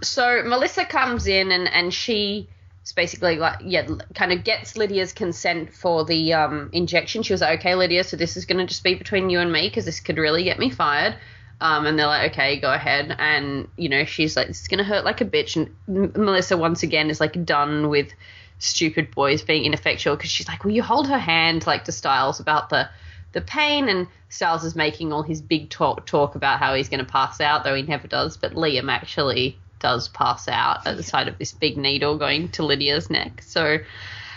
So 0.02 0.42
Melissa 0.44 0.84
comes 0.84 1.26
in 1.26 1.50
and 1.52 1.68
and 1.68 1.92
she 1.92 2.48
basically 2.94 3.36
like 3.36 3.58
yeah 3.64 3.86
kind 4.14 4.32
of 4.32 4.44
gets 4.44 4.76
Lydia's 4.76 5.12
consent 5.12 5.72
for 5.72 6.04
the 6.04 6.34
um, 6.34 6.70
injection. 6.72 7.22
She 7.22 7.32
was 7.32 7.40
like, 7.40 7.60
okay, 7.60 7.74
Lydia, 7.74 8.04
so 8.04 8.16
this 8.16 8.36
is 8.36 8.44
going 8.44 8.58
to 8.58 8.66
just 8.66 8.84
be 8.84 8.94
between 8.94 9.30
you 9.30 9.40
and 9.40 9.52
me 9.52 9.68
because 9.68 9.84
this 9.84 10.00
could 10.00 10.18
really 10.18 10.44
get 10.44 10.58
me 10.58 10.70
fired. 10.70 11.16
Um, 11.58 11.86
and 11.86 11.98
they're 11.98 12.06
like, 12.06 12.32
okay, 12.32 12.60
go 12.60 12.72
ahead. 12.72 13.14
And 13.18 13.68
you 13.76 13.88
know, 13.88 14.04
she's 14.04 14.36
like, 14.36 14.48
this 14.48 14.60
is 14.60 14.68
going 14.68 14.78
to 14.78 14.84
hurt 14.84 15.04
like 15.04 15.20
a 15.20 15.24
bitch. 15.24 15.56
And 15.56 15.74
M- 15.88 16.12
Melissa 16.24 16.56
once 16.56 16.82
again 16.82 17.10
is 17.10 17.20
like 17.20 17.44
done 17.44 17.88
with 17.88 18.12
stupid 18.58 19.10
boys 19.10 19.42
being 19.42 19.64
ineffectual 19.64 20.16
because 20.16 20.30
she's 20.30 20.48
like, 20.48 20.64
will 20.64 20.72
you 20.72 20.82
hold 20.82 21.08
her 21.08 21.18
hand 21.18 21.66
like 21.66 21.84
to 21.84 21.92
Stiles 21.92 22.40
about 22.40 22.68
the 22.68 22.88
the 23.36 23.42
pain 23.42 23.90
and 23.90 24.06
Stiles 24.30 24.64
is 24.64 24.74
making 24.74 25.12
all 25.12 25.22
his 25.22 25.42
big 25.42 25.68
talk 25.68 26.06
talk 26.06 26.36
about 26.36 26.58
how 26.58 26.74
he's 26.74 26.88
going 26.88 27.04
to 27.04 27.12
pass 27.12 27.38
out, 27.38 27.64
though 27.64 27.74
he 27.74 27.82
never 27.82 28.08
does. 28.08 28.38
But 28.38 28.54
Liam 28.54 28.90
actually 28.90 29.58
does 29.78 30.08
pass 30.08 30.48
out 30.48 30.86
at 30.86 30.96
the 30.96 31.02
sight 31.02 31.28
of 31.28 31.36
this 31.36 31.52
big 31.52 31.76
needle 31.76 32.16
going 32.16 32.48
to 32.52 32.64
Lydia's 32.64 33.10
neck. 33.10 33.42
So, 33.42 33.78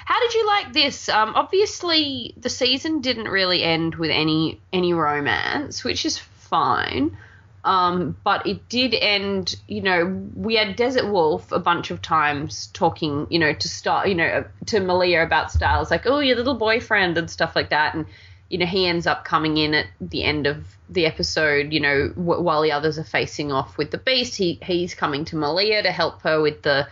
how 0.03 0.19
did 0.19 0.33
you 0.33 0.45
like 0.45 0.73
this? 0.73 1.07
Um, 1.07 1.31
obviously, 1.33 2.33
the 2.35 2.49
season 2.49 2.99
didn't 2.99 3.29
really 3.29 3.63
end 3.63 3.95
with 3.95 4.11
any 4.11 4.59
any 4.73 4.91
romance, 4.91 5.85
which 5.85 6.05
is 6.05 6.17
fine. 6.17 7.17
Um, 7.63 8.17
but 8.23 8.47
it 8.47 8.67
did 8.67 8.93
end, 8.93 9.55
you 9.67 9.81
know, 9.81 10.05
we 10.35 10.55
had 10.55 10.75
Desert 10.75 11.11
Wolf 11.11 11.51
a 11.51 11.59
bunch 11.59 11.91
of 11.91 12.01
times 12.01 12.67
talking, 12.67 13.27
you 13.29 13.37
know, 13.37 13.53
to 13.53 13.67
start, 13.69 14.07
you 14.07 14.15
know, 14.15 14.45
to 14.67 14.79
Malia 14.79 15.23
about 15.23 15.51
Stiles, 15.51 15.91
like, 15.91 16.05
oh, 16.05 16.19
your 16.19 16.37
little 16.37 16.55
boyfriend 16.55 17.17
and 17.17 17.29
stuff 17.29 17.55
like 17.55 17.69
that. 17.71 17.95
And 17.95 18.05
you 18.49 18.57
know, 18.57 18.65
he 18.65 18.87
ends 18.87 19.05
up 19.05 19.25
coming 19.25 19.57
in 19.57 19.75
at 19.75 19.85
the 20.01 20.23
end 20.23 20.47
of 20.47 20.65
the 20.89 21.05
episode, 21.05 21.71
you 21.71 21.79
know, 21.79 22.09
w- 22.09 22.41
while 22.41 22.63
the 22.63 22.71
others 22.71 22.97
are 22.97 23.03
facing 23.03 23.51
off 23.51 23.77
with 23.77 23.91
the 23.91 23.97
beast, 23.99 24.35
he 24.35 24.59
he's 24.63 24.95
coming 24.95 25.23
to 25.25 25.35
Malia 25.35 25.83
to 25.83 25.91
help 25.91 26.21
her 26.23 26.41
with 26.41 26.63
the 26.63 26.87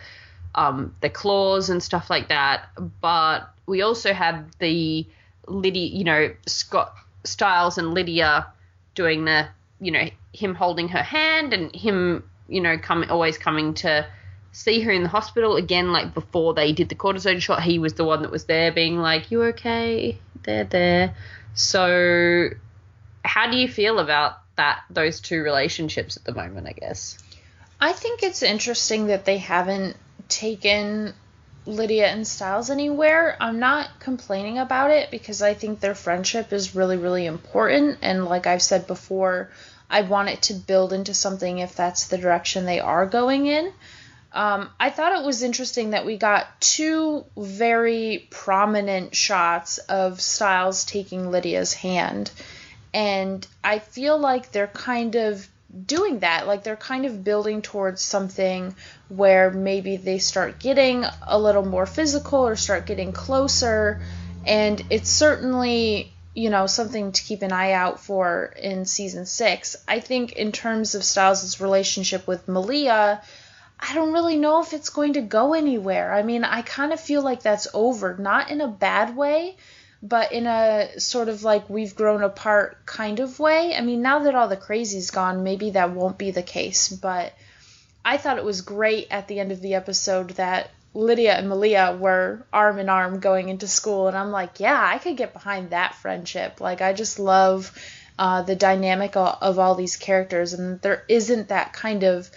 um 0.54 0.94
the 1.00 1.10
claws 1.10 1.68
and 1.68 1.82
stuff 1.82 2.08
like 2.08 2.28
that. 2.28 2.68
But 3.00 3.50
we 3.66 3.82
also 3.82 4.12
had 4.12 4.46
the 4.60 5.06
Lydia, 5.48 5.88
you 5.88 6.04
know, 6.04 6.34
Scott 6.46 6.94
Stiles 7.24 7.76
and 7.76 7.92
Lydia 7.92 8.46
doing 8.94 9.24
the, 9.24 9.48
you 9.80 9.90
know, 9.90 10.08
him 10.32 10.54
holding 10.54 10.88
her 10.88 11.02
hand 11.02 11.52
and 11.52 11.74
him, 11.74 12.22
you 12.48 12.60
know, 12.60 12.78
coming 12.78 13.10
always 13.10 13.36
coming 13.36 13.74
to 13.74 14.06
see 14.52 14.80
her 14.82 14.92
in 14.92 15.02
the 15.02 15.08
hospital. 15.08 15.56
Again 15.56 15.90
like 15.90 16.14
before 16.14 16.54
they 16.54 16.72
did 16.72 16.88
the 16.88 16.94
cortisone 16.94 17.42
shot 17.42 17.64
he 17.64 17.80
was 17.80 17.94
the 17.94 18.04
one 18.04 18.22
that 18.22 18.30
was 18.30 18.44
there 18.44 18.70
being 18.70 18.98
like 18.98 19.32
you 19.32 19.42
okay? 19.42 20.20
They're 20.44 20.64
there 20.64 21.14
so 21.58 22.48
how 23.24 23.50
do 23.50 23.56
you 23.56 23.68
feel 23.68 23.98
about 23.98 24.38
that 24.56 24.80
those 24.90 25.20
two 25.20 25.42
relationships 25.42 26.16
at 26.16 26.24
the 26.24 26.34
moment 26.34 26.66
i 26.66 26.72
guess 26.72 27.18
I 27.80 27.92
think 27.92 28.22
it's 28.22 28.42
interesting 28.42 29.06
that 29.06 29.24
they 29.24 29.38
haven't 29.38 29.96
taken 30.28 31.14
Lydia 31.64 32.08
and 32.08 32.26
Stiles 32.26 32.70
anywhere. 32.70 33.36
I'm 33.40 33.60
not 33.60 34.00
complaining 34.00 34.58
about 34.58 34.90
it 34.90 35.10
because 35.10 35.42
I 35.42 35.54
think 35.54 35.78
their 35.78 35.94
friendship 35.94 36.52
is 36.52 36.74
really, 36.74 36.96
really 36.96 37.26
important. 37.26 37.98
And 38.02 38.24
like 38.24 38.46
I've 38.46 38.62
said 38.62 38.86
before, 38.86 39.50
I 39.88 40.02
want 40.02 40.30
it 40.30 40.42
to 40.42 40.54
build 40.54 40.92
into 40.92 41.14
something 41.14 41.58
if 41.58 41.76
that's 41.76 42.08
the 42.08 42.18
direction 42.18 42.64
they 42.64 42.80
are 42.80 43.06
going 43.06 43.46
in. 43.46 43.72
Um, 44.32 44.68
I 44.78 44.90
thought 44.90 45.18
it 45.18 45.24
was 45.24 45.42
interesting 45.42 45.90
that 45.90 46.04
we 46.04 46.18
got 46.18 46.60
two 46.60 47.24
very 47.36 48.26
prominent 48.30 49.14
shots 49.14 49.78
of 49.78 50.20
Stiles 50.20 50.84
taking 50.84 51.30
Lydia's 51.30 51.72
hand. 51.72 52.30
And 52.92 53.46
I 53.64 53.78
feel 53.78 54.18
like 54.18 54.52
they're 54.52 54.66
kind 54.66 55.14
of 55.14 55.48
doing 55.86 56.20
that. 56.20 56.46
Like 56.46 56.62
they're 56.62 56.76
kind 56.76 57.06
of 57.06 57.24
building 57.24 57.62
towards 57.62 58.02
something 58.02 58.74
where 59.08 59.50
maybe 59.50 59.96
they 59.96 60.18
start 60.18 60.58
getting 60.58 61.04
a 61.26 61.38
little 61.38 61.64
more 61.64 61.86
physical 61.86 62.46
or 62.46 62.56
start 62.56 62.86
getting 62.86 63.12
closer. 63.12 64.00
And 64.46 64.82
it's 64.90 65.10
certainly, 65.10 66.12
you 66.34 66.50
know, 66.50 66.66
something 66.66 67.12
to 67.12 67.22
keep 67.22 67.42
an 67.42 67.52
eye 67.52 67.72
out 67.72 68.00
for 68.00 68.54
in 68.60 68.84
season 68.84 69.26
six. 69.26 69.76
I 69.86 70.00
think 70.00 70.32
in 70.32 70.52
terms 70.52 70.94
of 70.94 71.04
Stiles' 71.04 71.60
relationship 71.60 72.26
with 72.26 72.48
Malia, 72.48 73.22
I 73.80 73.94
don't 73.94 74.12
really 74.12 74.36
know 74.36 74.60
if 74.60 74.72
it's 74.72 74.90
going 74.90 75.14
to 75.14 75.20
go 75.20 75.54
anywhere. 75.54 76.12
I 76.12 76.22
mean, 76.22 76.44
I 76.44 76.62
kind 76.62 76.92
of 76.92 77.00
feel 77.00 77.22
like 77.22 77.42
that's 77.42 77.68
over, 77.72 78.16
not 78.16 78.50
in 78.50 78.60
a 78.60 78.68
bad 78.68 79.16
way, 79.16 79.56
but 80.02 80.32
in 80.32 80.46
a 80.46 80.98
sort 80.98 81.28
of 81.28 81.42
like 81.42 81.70
we've 81.70 81.94
grown 81.94 82.22
apart 82.22 82.84
kind 82.86 83.20
of 83.20 83.38
way. 83.38 83.74
I 83.74 83.80
mean, 83.80 84.02
now 84.02 84.20
that 84.20 84.34
all 84.34 84.48
the 84.48 84.56
crazy's 84.56 85.10
gone, 85.10 85.44
maybe 85.44 85.70
that 85.70 85.92
won't 85.92 86.18
be 86.18 86.30
the 86.30 86.42
case, 86.42 86.88
but 86.88 87.32
I 88.04 88.16
thought 88.16 88.38
it 88.38 88.44
was 88.44 88.62
great 88.62 89.08
at 89.10 89.28
the 89.28 89.38
end 89.40 89.52
of 89.52 89.60
the 89.60 89.74
episode 89.74 90.30
that 90.30 90.70
Lydia 90.94 91.34
and 91.34 91.48
Malia 91.48 91.96
were 91.98 92.46
arm 92.52 92.78
in 92.78 92.88
arm 92.88 93.20
going 93.20 93.48
into 93.48 93.68
school, 93.68 94.08
and 94.08 94.16
I'm 94.16 94.30
like, 94.30 94.60
yeah, 94.60 94.80
I 94.82 94.98
could 94.98 95.16
get 95.16 95.32
behind 95.32 95.70
that 95.70 95.94
friendship. 95.94 96.60
Like, 96.60 96.80
I 96.80 96.92
just 96.92 97.18
love 97.18 97.76
uh, 98.18 98.42
the 98.42 98.56
dynamic 98.56 99.16
of, 99.16 99.38
of 99.40 99.58
all 99.58 99.74
these 99.74 99.96
characters, 99.96 100.54
and 100.54 100.80
there 100.80 101.04
isn't 101.08 101.48
that 101.48 101.72
kind 101.72 102.02
of 102.02 102.30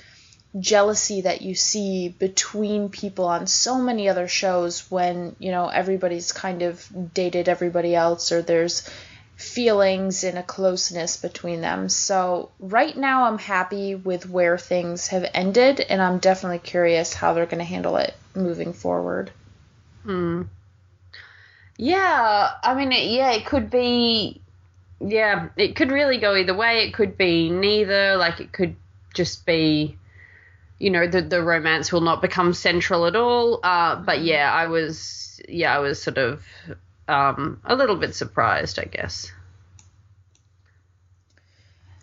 jealousy 0.59 1.21
that 1.21 1.41
you 1.41 1.55
see 1.55 2.09
between 2.09 2.89
people 2.89 3.25
on 3.25 3.47
so 3.47 3.77
many 3.77 4.09
other 4.09 4.27
shows 4.27 4.91
when 4.91 5.35
you 5.39 5.51
know 5.51 5.67
everybody's 5.67 6.31
kind 6.31 6.61
of 6.61 6.85
dated 7.13 7.47
everybody 7.47 7.95
else 7.95 8.31
or 8.31 8.41
there's 8.41 8.89
feelings 9.37 10.23
and 10.23 10.37
a 10.37 10.43
closeness 10.43 11.17
between 11.17 11.61
them. 11.61 11.89
So 11.89 12.51
right 12.59 12.95
now 12.95 13.23
I'm 13.23 13.39
happy 13.39 13.95
with 13.95 14.29
where 14.29 14.57
things 14.57 15.07
have 15.07 15.25
ended 15.33 15.79
and 15.79 16.01
I'm 16.01 16.19
definitely 16.19 16.59
curious 16.59 17.13
how 17.13 17.33
they're 17.33 17.45
going 17.45 17.57
to 17.57 17.63
handle 17.63 17.97
it 17.97 18.13
moving 18.35 18.73
forward. 18.73 19.31
Hmm. 20.03 20.43
Yeah, 21.77 22.51
I 22.63 22.75
mean, 22.75 22.91
it, 22.91 23.09
yeah, 23.09 23.31
it 23.31 23.45
could 23.45 23.71
be. 23.71 24.41
Yeah, 24.99 25.49
it 25.57 25.75
could 25.75 25.91
really 25.91 26.19
go 26.19 26.35
either 26.35 26.53
way. 26.53 26.83
It 26.83 26.93
could 26.93 27.17
be 27.17 27.49
neither. 27.49 28.17
Like, 28.17 28.39
it 28.39 28.51
could 28.51 28.75
just 29.15 29.47
be, 29.47 29.97
you 30.81 30.89
know, 30.89 31.05
the 31.05 31.21
the 31.21 31.43
romance 31.43 31.91
will 31.91 32.01
not 32.01 32.21
become 32.21 32.53
central 32.53 33.05
at 33.05 33.15
all. 33.15 33.59
Uh, 33.63 33.95
but 33.97 34.21
yeah, 34.23 34.51
I 34.51 34.65
was, 34.65 35.39
yeah, 35.47 35.75
I 35.75 35.79
was 35.79 36.01
sort 36.01 36.17
of 36.17 36.43
um, 37.07 37.61
a 37.63 37.75
little 37.75 37.97
bit 37.97 38.15
surprised, 38.15 38.79
I 38.79 38.85
guess. 38.85 39.31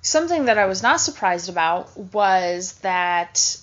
Something 0.01 0.45
that 0.45 0.59
I 0.59 0.67
was 0.67 0.81
not 0.81 1.01
surprised 1.01 1.49
about 1.49 1.95
was 1.97 2.75
that 2.83 3.59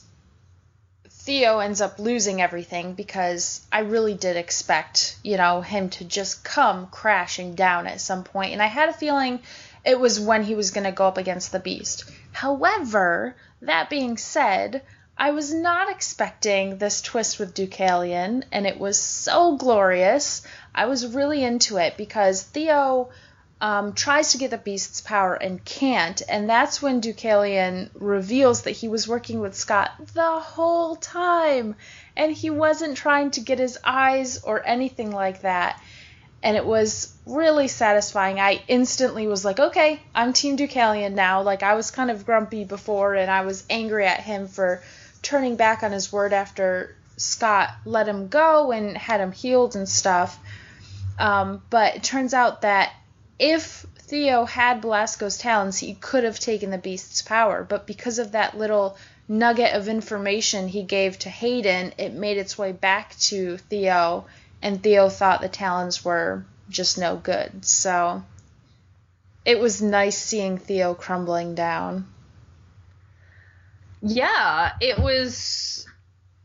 Theo 1.09 1.59
ends 1.59 1.79
up 1.79 1.97
losing 1.97 2.41
everything 2.41 2.93
because 2.93 3.65
I 3.71 3.79
really 3.79 4.15
did 4.15 4.35
expect, 4.35 5.17
you 5.23 5.37
know, 5.37 5.61
him 5.61 5.89
to 5.91 6.03
just 6.03 6.43
come 6.43 6.87
crashing 6.87 7.55
down 7.55 7.87
at 7.87 8.01
some 8.01 8.25
point, 8.25 8.51
and 8.51 8.61
I 8.61 8.67
had 8.67 8.89
a 8.89 8.93
feeling 8.93 9.39
it 9.85 9.97
was 9.97 10.19
when 10.19 10.43
he 10.43 10.55
was 10.55 10.71
going 10.71 10.83
to 10.83 10.91
go 10.91 11.07
up 11.07 11.17
against 11.17 11.53
the 11.53 11.59
beast. 11.59 12.11
However, 12.33 13.35
that 13.61 13.89
being 13.89 14.17
said, 14.17 14.81
I 15.17 15.31
was 15.31 15.53
not 15.53 15.89
expecting 15.89 16.77
this 16.77 17.01
twist 17.01 17.39
with 17.39 17.55
Deucalion, 17.55 18.43
and 18.51 18.67
it 18.67 18.77
was 18.77 18.99
so 18.99 19.55
glorious. 19.55 20.41
I 20.73 20.87
was 20.87 21.07
really 21.07 21.41
into 21.41 21.77
it 21.77 21.95
because 21.95 22.43
Theo 22.43 23.09
um, 23.61 23.93
tries 23.93 24.33
to 24.33 24.37
get 24.37 24.51
the 24.51 24.57
beast's 24.57 24.99
power 24.99 25.33
and 25.33 25.63
can't, 25.63 26.21
and 26.27 26.49
that's 26.49 26.81
when 26.81 26.99
Deucalion 26.99 27.89
reveals 27.93 28.63
that 28.63 28.71
he 28.71 28.89
was 28.89 29.07
working 29.07 29.39
with 29.39 29.55
Scott 29.55 29.91
the 30.13 30.39
whole 30.39 30.97
time, 30.97 31.75
and 32.17 32.33
he 32.33 32.49
wasn't 32.49 32.97
trying 32.97 33.31
to 33.31 33.39
get 33.39 33.57
his 33.57 33.79
eyes 33.85 34.43
or 34.43 34.67
anything 34.67 35.11
like 35.11 35.41
that. 35.41 35.81
And 36.43 36.57
it 36.57 36.65
was 36.65 37.11
really 37.25 37.69
satisfying. 37.69 38.39
I 38.39 38.61
instantly 38.67 39.27
was 39.27 39.43
like, 39.45 39.59
okay, 39.59 39.99
I'm 40.13 40.33
Team 40.33 40.57
Deucalion 40.57 41.13
now. 41.13 41.41
Like, 41.41 41.63
I 41.63 41.73
was 41.73 41.89
kind 41.89 42.11
of 42.11 42.25
grumpy 42.25 42.65
before, 42.65 43.15
and 43.15 43.31
I 43.31 43.45
was 43.45 43.63
angry 43.69 44.05
at 44.05 44.19
him 44.19 44.47
for 44.47 44.83
turning 45.25 45.55
back 45.55 45.81
on 45.81 45.91
his 45.91 46.13
word 46.13 46.31
after 46.33 46.95
Scott 47.17 47.71
let 47.83 48.07
him 48.07 48.27
go 48.27 48.71
and 48.71 48.95
had 48.95 49.19
him 49.19 49.31
healed 49.31 49.75
and 49.75 49.89
stuff. 49.89 50.39
Um, 51.17 51.63
but 51.69 51.95
it 51.95 52.03
turns 52.03 52.33
out 52.33 52.61
that 52.61 52.93
if 53.39 53.85
Theo 53.97 54.45
had 54.45 54.81
Belasco's 54.81 55.37
talons, 55.37 55.79
he 55.79 55.95
could 55.95 56.23
have 56.23 56.39
taken 56.39 56.69
the 56.69 56.77
beast's 56.77 57.23
power. 57.23 57.63
But 57.63 57.87
because 57.87 58.19
of 58.19 58.33
that 58.33 58.57
little 58.57 58.97
nugget 59.27 59.73
of 59.73 59.87
information 59.87 60.67
he 60.67 60.83
gave 60.83 61.17
to 61.19 61.29
Hayden, 61.29 61.93
it 61.97 62.13
made 62.13 62.37
its 62.37 62.57
way 62.57 62.71
back 62.71 63.17
to 63.17 63.57
Theo, 63.57 64.25
and 64.61 64.83
Theo 64.83 65.09
thought 65.09 65.41
the 65.41 65.49
talons 65.49 66.05
were 66.05 66.45
just 66.69 66.99
no 66.99 67.15
good. 67.15 67.65
So 67.65 68.23
it 69.43 69.59
was 69.59 69.81
nice 69.81 70.17
seeing 70.17 70.59
Theo 70.59 70.93
crumbling 70.93 71.55
down. 71.55 72.07
Yeah, 74.05 74.73
it 74.81 74.99
was. 74.99 75.87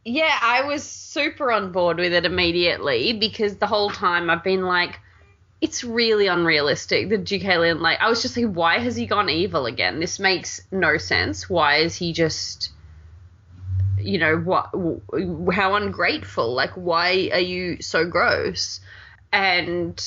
Yeah, 0.05 0.37
I 0.41 0.63
was 0.63 0.83
super 0.83 1.53
on 1.53 1.73
board 1.73 1.99
with 1.99 2.13
it 2.15 2.25
immediately 2.25 3.13
because 3.13 3.57
the 3.57 3.67
whole 3.67 3.91
time 3.91 4.31
I've 4.31 4.43
been 4.43 4.63
like, 4.63 4.99
it's 5.61 5.85
really 5.85 6.27
unrealistic. 6.27 7.11
The 7.11 7.19
Deucalion, 7.19 7.81
like, 7.81 8.01
I 8.01 8.09
was 8.09 8.23
just 8.23 8.35
like, 8.35 8.47
why 8.47 8.79
has 8.79 8.97
he 8.97 9.05
gone 9.05 9.29
evil 9.29 9.67
again? 9.67 10.01
This 10.01 10.19
makes 10.19 10.63
no 10.73 10.97
sense. 10.97 11.51
Why 11.51 11.77
is 11.77 11.95
he 11.95 12.15
just, 12.15 12.71
you 13.99 14.19
know, 14.19 14.39
what? 14.39 14.71
How 15.53 15.75
ungrateful? 15.75 16.55
Like, 16.55 16.73
why 16.73 17.29
are 17.31 17.41
you 17.41 17.83
so 17.83 18.07
gross? 18.07 18.81
And 19.33 20.03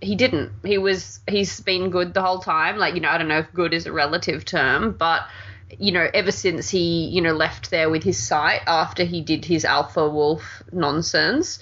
he 0.00 0.14
didn't. 0.14 0.52
He 0.64 0.78
was. 0.78 1.18
He's 1.28 1.60
been 1.60 1.90
good 1.90 2.14
the 2.14 2.22
whole 2.22 2.38
time. 2.38 2.76
Like, 2.76 2.94
you 2.94 3.00
know, 3.00 3.08
I 3.08 3.18
don't 3.18 3.28
know 3.28 3.40
if 3.40 3.52
good 3.52 3.74
is 3.74 3.86
a 3.86 3.92
relative 3.92 4.44
term, 4.44 4.92
but 4.96 5.22
you 5.78 5.92
know, 5.92 6.08
ever 6.12 6.32
since 6.32 6.68
he, 6.68 7.06
you 7.06 7.20
know, 7.20 7.32
left 7.32 7.70
there 7.70 7.90
with 7.90 8.02
his 8.02 8.22
sight 8.22 8.62
after 8.66 9.04
he 9.04 9.20
did 9.20 9.44
his 9.44 9.64
alpha 9.64 10.08
wolf 10.08 10.62
nonsense, 10.72 11.58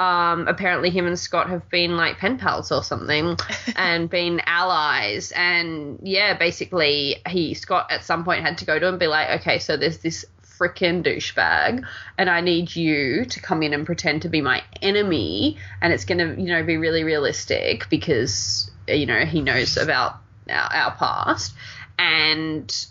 um, 0.00 0.48
apparently 0.48 0.90
him 0.90 1.06
and 1.06 1.18
Scott 1.18 1.48
have 1.50 1.68
been 1.70 1.96
like 1.96 2.18
pen 2.18 2.38
pals 2.38 2.72
or 2.72 2.82
something 2.82 3.36
and 3.76 4.10
been 4.10 4.40
allies. 4.46 5.32
And 5.32 6.00
yeah, 6.02 6.36
basically 6.36 7.16
he 7.28 7.54
Scott 7.54 7.86
at 7.90 8.04
some 8.04 8.24
point 8.24 8.42
had 8.42 8.58
to 8.58 8.64
go 8.64 8.78
to 8.78 8.86
him 8.86 8.94
and 8.94 9.00
be 9.00 9.06
like, 9.06 9.40
okay, 9.40 9.58
so 9.58 9.76
there's 9.76 9.98
this 9.98 10.24
freaking 10.42 11.02
douchebag 11.04 11.84
and 12.16 12.30
I 12.30 12.40
need 12.40 12.74
you 12.74 13.24
to 13.24 13.40
come 13.40 13.62
in 13.62 13.72
and 13.72 13.84
pretend 13.84 14.22
to 14.22 14.28
be 14.28 14.40
my 14.40 14.62
enemy 14.82 15.58
and 15.80 15.92
it's 15.92 16.04
going 16.04 16.18
to, 16.18 16.40
you 16.40 16.48
know, 16.48 16.62
be 16.62 16.76
really 16.76 17.04
realistic 17.04 17.88
because, 17.88 18.70
you 18.86 19.06
know, 19.06 19.24
he 19.24 19.40
knows 19.40 19.76
about 19.76 20.16
our, 20.48 20.72
our 20.72 20.90
past 20.92 21.54
and 21.98 22.86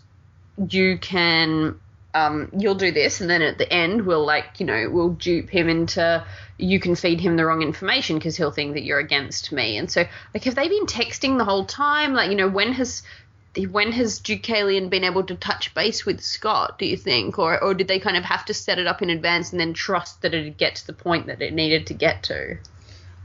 you 0.69 0.97
can 0.97 1.79
um, 2.13 2.49
you'll 2.55 2.75
do 2.75 2.91
this 2.91 3.21
and 3.21 3.29
then 3.29 3.41
at 3.41 3.57
the 3.57 3.71
end 3.71 4.05
we'll 4.05 4.25
like 4.25 4.59
you 4.59 4.65
know 4.65 4.87
we'll 4.89 5.09
dupe 5.09 5.49
him 5.49 5.67
into 5.67 6.23
you 6.57 6.79
can 6.79 6.95
feed 6.95 7.19
him 7.19 7.35
the 7.35 7.45
wrong 7.45 7.61
information 7.61 8.17
because 8.17 8.37
he'll 8.37 8.51
think 8.51 8.73
that 8.73 8.83
you're 8.83 8.99
against 8.99 9.51
me. 9.51 9.77
And 9.77 9.89
so 9.89 10.05
like 10.33 10.43
have 10.43 10.55
they 10.55 10.67
been 10.67 10.85
texting 10.85 11.37
the 11.37 11.45
whole 11.45 11.65
time? 11.65 12.13
Like 12.13 12.29
you 12.29 12.35
know 12.35 12.47
when 12.47 12.73
has 12.73 13.03
when 13.69 13.91
has 13.91 14.19
Deucalion 14.19 14.89
been 14.89 15.03
able 15.03 15.23
to 15.23 15.35
touch 15.35 15.73
base 15.75 16.05
with 16.05 16.21
Scott 16.21 16.79
do 16.79 16.85
you 16.85 16.97
think? 16.97 17.39
Or 17.39 17.61
or 17.61 17.73
did 17.73 17.87
they 17.87 17.99
kind 17.99 18.17
of 18.17 18.23
have 18.23 18.45
to 18.45 18.53
set 18.53 18.79
it 18.79 18.87
up 18.87 19.01
in 19.01 19.09
advance 19.09 19.51
and 19.51 19.59
then 19.59 19.73
trust 19.73 20.21
that 20.21 20.33
it'd 20.33 20.57
get 20.57 20.75
to 20.75 20.87
the 20.87 20.93
point 20.93 21.27
that 21.27 21.41
it 21.41 21.53
needed 21.53 21.87
to 21.87 21.93
get 21.93 22.23
to? 22.23 22.57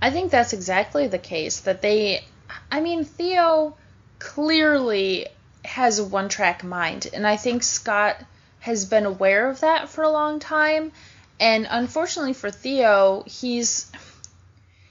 I 0.01 0.11
think 0.11 0.31
that's 0.31 0.53
exactly 0.53 1.09
the 1.09 1.19
case 1.19 1.61
that 1.61 1.83
they 1.83 2.25
I 2.71 2.81
mean 2.81 3.05
Theo 3.05 3.77
clearly 4.19 5.27
has 5.69 5.99
a 5.99 6.05
one 6.05 6.29
track 6.29 6.65
mind. 6.65 7.07
And 7.13 7.27
I 7.27 7.37
think 7.37 7.63
Scott 7.63 8.17
has 8.61 8.85
been 8.87 9.07
aware 9.07 9.49
of 9.49 9.61
that 9.61 9.89
for 9.89 10.03
a 10.03 10.11
long 10.11 10.41
time. 10.41 10.93
And 11.39 11.67
unfortunately 11.71 12.33
for 12.33 12.51
Theo, 12.51 13.23
he's 13.27 13.91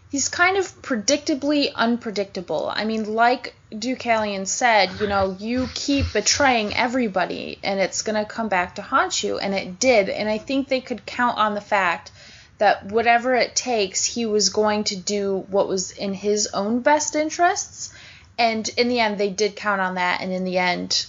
he's 0.09 0.29
kind 0.29 0.57
of 0.57 0.81
predictably 0.81 1.73
unpredictable. 1.73 2.71
I 2.73 2.85
mean, 2.85 3.13
like 3.13 3.55
Deucalion 3.71 4.47
said, 4.47 5.01
you 5.01 5.07
know, 5.07 5.35
you 5.37 5.67
keep 5.73 6.13
betraying 6.13 6.73
everybody 6.75 7.59
and 7.63 7.79
it's 7.79 8.01
going 8.01 8.23
to 8.23 8.29
come 8.29 8.47
back 8.47 8.75
to 8.75 8.81
haunt 8.81 9.23
you. 9.23 9.37
And 9.37 9.53
it 9.53 9.79
did. 9.79 10.07
And 10.07 10.29
I 10.29 10.37
think 10.37 10.67
they 10.69 10.79
could 10.79 11.05
count 11.05 11.37
on 11.37 11.55
the 11.55 11.61
fact 11.61 12.11
that 12.59 12.85
whatever 12.85 13.35
it 13.35 13.55
takes, 13.55 14.05
he 14.05 14.25
was 14.25 14.49
going 14.49 14.85
to 14.85 14.95
do 14.95 15.45
what 15.49 15.67
was 15.67 15.91
in 15.91 16.13
his 16.13 16.47
own 16.53 16.79
best 16.79 17.15
interests 17.15 17.93
and 18.37 18.67
in 18.77 18.87
the 18.87 18.99
end 18.99 19.17
they 19.17 19.29
did 19.29 19.55
count 19.55 19.81
on 19.81 19.95
that 19.95 20.21
and 20.21 20.31
in 20.31 20.43
the 20.43 20.57
end 20.57 21.05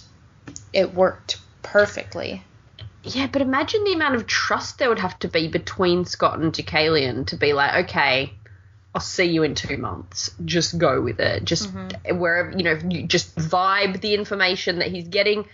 it 0.73 0.93
worked 0.93 1.37
perfectly. 1.61 2.43
Yeah 3.03 3.27
but 3.27 3.41
imagine 3.41 3.83
the 3.83 3.93
amount 3.93 4.15
of 4.15 4.27
trust 4.27 4.77
there 4.77 4.89
would 4.89 4.99
have 4.99 5.17
to 5.19 5.27
be 5.27 5.47
between 5.47 6.05
scott 6.05 6.39
and 6.39 6.53
Deucalion 6.53 7.27
to 7.27 7.37
be 7.37 7.53
like 7.53 7.85
okay 7.85 8.33
i'll 8.93 9.01
see 9.01 9.25
you 9.25 9.43
in 9.43 9.55
two 9.55 9.77
months. 9.77 10.31
Just 10.43 10.77
go 10.77 11.01
with 11.01 11.19
it. 11.19 11.43
Just 11.43 11.73
mm-hmm. 11.73 12.17
wherever 12.17 12.51
you 12.51 12.63
know 12.63 12.79
you 12.89 13.07
just 13.07 13.35
vibe 13.35 14.01
the 14.01 14.13
information 14.13 14.79
that 14.79 14.89
he's 14.89 15.07
getting 15.07 15.45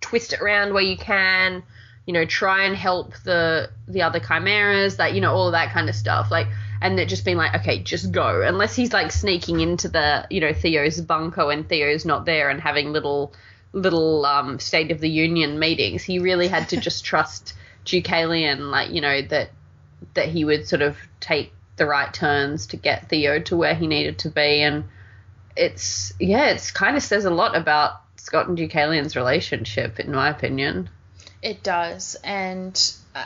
twist 0.00 0.32
it 0.32 0.40
around 0.40 0.72
where 0.72 0.82
you 0.82 0.96
can 0.96 1.62
you 2.06 2.12
know 2.12 2.24
try 2.24 2.64
and 2.64 2.76
help 2.76 3.14
the 3.24 3.70
the 3.88 4.02
other 4.02 4.20
chimeras 4.20 4.98
that 4.98 5.14
you 5.14 5.20
know 5.20 5.32
all 5.32 5.48
of 5.48 5.52
that 5.52 5.72
kind 5.72 5.88
of 5.88 5.94
stuff. 5.94 6.30
Like 6.30 6.46
and 6.80 6.98
it 6.98 7.08
just 7.08 7.24
being 7.24 7.36
like, 7.36 7.54
okay, 7.54 7.82
just 7.82 8.12
go. 8.12 8.42
Unless 8.42 8.76
he's 8.76 8.92
like 8.92 9.12
sneaking 9.12 9.60
into 9.60 9.88
the, 9.88 10.26
you 10.30 10.40
know, 10.40 10.52
Theo's 10.52 11.00
bunker 11.00 11.46
when 11.46 11.64
Theo's 11.64 12.04
not 12.04 12.24
there 12.24 12.50
and 12.50 12.60
having 12.60 12.92
little 12.92 13.32
little 13.72 14.24
um, 14.24 14.58
State 14.58 14.90
of 14.90 15.00
the 15.00 15.08
Union 15.08 15.58
meetings. 15.58 16.02
He 16.02 16.18
really 16.18 16.48
had 16.48 16.70
to 16.70 16.76
just 16.78 17.04
trust 17.10 17.54
Deucalion, 17.84 18.70
like 18.70 18.90
you 18.90 19.00
know 19.00 19.22
that 19.22 19.50
that 20.14 20.28
he 20.28 20.44
would 20.44 20.66
sort 20.66 20.82
of 20.82 20.96
take 21.20 21.52
the 21.76 21.86
right 21.86 22.12
turns 22.12 22.66
to 22.68 22.76
get 22.76 23.08
Theo 23.08 23.38
to 23.40 23.56
where 23.56 23.74
he 23.74 23.86
needed 23.86 24.18
to 24.20 24.30
be, 24.30 24.62
and 24.62 24.84
it's 25.56 26.12
yeah, 26.18 26.46
it's 26.46 26.70
kind 26.70 26.96
of 26.96 27.02
says 27.02 27.24
a 27.24 27.30
lot 27.30 27.56
about 27.56 28.00
Scott 28.16 28.48
and 28.48 28.58
Deucalion's 28.58 29.14
relationship, 29.14 30.00
in 30.00 30.12
my 30.12 30.28
opinion. 30.28 30.90
It 31.42 31.62
does, 31.62 32.16
and 32.24 32.76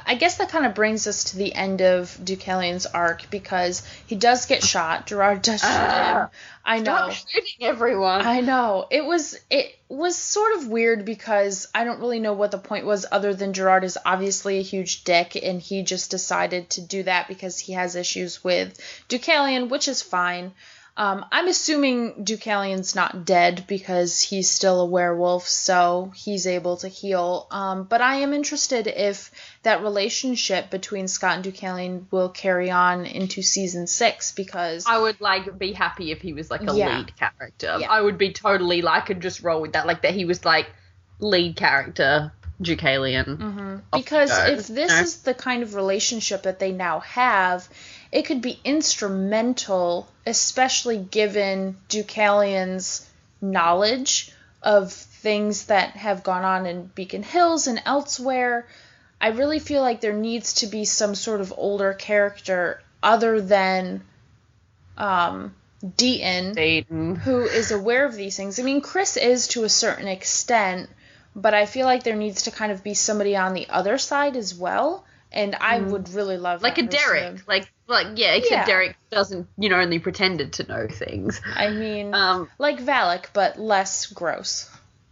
I 0.06 0.14
guess 0.14 0.36
that 0.38 0.48
kind 0.50 0.66
of 0.66 0.74
brings 0.74 1.06
us 1.06 1.24
to 1.24 1.36
the 1.36 1.54
end 1.54 1.80
of 1.80 2.16
Deucalion's 2.22 2.86
arc 2.86 3.28
because 3.30 3.82
he 4.06 4.14
does 4.14 4.46
get 4.46 4.62
shot. 4.62 5.06
Gerard 5.06 5.42
does 5.42 5.60
shoot 5.60 5.68
uh, 5.68 6.20
him. 6.22 6.28
I 6.64 6.78
know. 6.80 7.10
shooting 7.10 7.66
everyone. 7.66 8.22
I 8.22 8.40
know. 8.40 8.86
It 8.90 9.04
was 9.04 9.38
it 9.50 9.74
was 9.88 10.16
sort 10.16 10.54
of 10.56 10.68
weird 10.68 11.04
because 11.04 11.66
I 11.74 11.84
don't 11.84 12.00
really 12.00 12.20
know 12.20 12.34
what 12.34 12.50
the 12.50 12.58
point 12.58 12.86
was 12.86 13.06
other 13.10 13.34
than 13.34 13.52
Gerard 13.52 13.84
is 13.84 13.98
obviously 14.04 14.58
a 14.58 14.62
huge 14.62 15.04
dick 15.04 15.36
and 15.36 15.60
he 15.60 15.82
just 15.82 16.10
decided 16.10 16.70
to 16.70 16.80
do 16.80 17.02
that 17.04 17.28
because 17.28 17.58
he 17.58 17.72
has 17.72 17.96
issues 17.96 18.44
with 18.44 18.78
Deucalion, 19.08 19.68
which 19.68 19.88
is 19.88 20.02
fine. 20.02 20.52
Um, 21.00 21.24
I'm 21.32 21.48
assuming 21.48 22.26
Deucalion's 22.26 22.94
not 22.94 23.24
dead 23.24 23.64
because 23.66 24.20
he's 24.20 24.50
still 24.50 24.82
a 24.82 24.84
werewolf, 24.84 25.48
so 25.48 26.12
he's 26.14 26.46
able 26.46 26.76
to 26.76 26.88
heal. 26.88 27.46
Um, 27.50 27.84
but 27.84 28.02
I 28.02 28.16
am 28.16 28.34
interested 28.34 28.86
if 28.86 29.30
that 29.62 29.82
relationship 29.82 30.68
between 30.68 31.08
Scott 31.08 31.36
and 31.36 31.44
Deucalion 31.44 32.04
will 32.10 32.28
carry 32.28 32.70
on 32.70 33.06
into 33.06 33.40
season 33.40 33.86
six 33.86 34.32
because 34.32 34.84
I 34.86 34.98
would 34.98 35.22
like 35.22 35.58
be 35.58 35.72
happy 35.72 36.10
if 36.12 36.20
he 36.20 36.34
was 36.34 36.50
like 36.50 36.68
a 36.68 36.74
Yeah. 36.74 36.98
lead 36.98 37.16
character. 37.16 37.78
Yeah. 37.80 37.90
I 37.90 38.02
would 38.02 38.18
be 38.18 38.34
totally 38.34 38.82
like 38.82 39.06
could 39.06 39.22
just 39.22 39.42
roll 39.42 39.62
with 39.62 39.72
that, 39.72 39.86
like 39.86 40.02
that 40.02 40.12
he 40.12 40.26
was 40.26 40.44
like 40.44 40.66
lead 41.18 41.56
character 41.56 42.32
Deucalion. 42.62 43.38
Mhm. 43.38 43.80
Because 43.90 44.30
if 44.48 44.66
this 44.66 44.90
No? 44.90 45.00
is 45.00 45.22
the 45.22 45.32
kind 45.32 45.62
of 45.62 45.74
relationship 45.74 46.42
that 46.42 46.58
they 46.58 46.72
now 46.72 47.00
have, 47.00 47.66
it 48.12 48.22
could 48.22 48.42
be 48.42 48.58
instrumental, 48.64 50.08
especially 50.26 50.98
given 50.98 51.76
Deucalion's 51.88 53.08
knowledge 53.40 54.32
of 54.62 54.92
things 54.92 55.66
that 55.66 55.90
have 55.90 56.22
gone 56.22 56.44
on 56.44 56.66
in 56.66 56.86
Beacon 56.94 57.22
Hills 57.22 57.66
and 57.66 57.80
elsewhere. 57.86 58.66
I 59.20 59.28
really 59.28 59.58
feel 59.58 59.82
like 59.82 60.00
there 60.00 60.12
needs 60.12 60.54
to 60.54 60.66
be 60.66 60.84
some 60.84 61.14
sort 61.14 61.40
of 61.40 61.54
older 61.56 61.92
character 61.92 62.82
other 63.02 63.40
than 63.40 64.02
um, 64.96 65.54
Deaton 65.84 66.54
Deaton. 66.54 67.16
who 67.18 67.40
is 67.40 67.70
aware 67.70 68.04
of 68.04 68.14
these 68.14 68.36
things. 68.36 68.58
I 68.58 68.62
mean, 68.62 68.80
Chris 68.80 69.16
is 69.16 69.48
to 69.48 69.64
a 69.64 69.68
certain 69.68 70.08
extent, 70.08 70.90
but 71.34 71.54
I 71.54 71.66
feel 71.66 71.86
like 71.86 72.02
there 72.02 72.16
needs 72.16 72.42
to 72.42 72.50
kind 72.50 72.72
of 72.72 72.82
be 72.82 72.94
somebody 72.94 73.36
on 73.36 73.54
the 73.54 73.68
other 73.68 73.98
side 73.98 74.36
as 74.36 74.54
well. 74.54 75.04
And 75.32 75.54
I 75.60 75.78
would 75.80 76.08
really 76.10 76.36
love 76.38 76.60
Mm. 76.60 76.62
like 76.64 76.78
a 76.78 76.82
that 76.82 76.90
person 76.90 77.08
Derek, 77.14 77.36
to- 77.36 77.42
like 77.46 77.72
like 77.86 78.06
yeah, 78.16 78.32
except 78.34 78.50
Yeah. 78.52 78.66
Derek 78.66 78.96
doesn't, 79.10 79.46
you 79.58 79.68
know, 79.68 79.78
only 79.78 79.98
pretended 79.98 80.52
to 80.54 80.66
know 80.66 80.86
things. 80.88 81.40
I 81.54 81.70
mean, 81.70 82.14
Um, 82.14 82.48
like 82.58 82.80
Valak, 82.80 83.26
but 83.32 83.58
less 83.58 84.06
gross. 84.06 84.68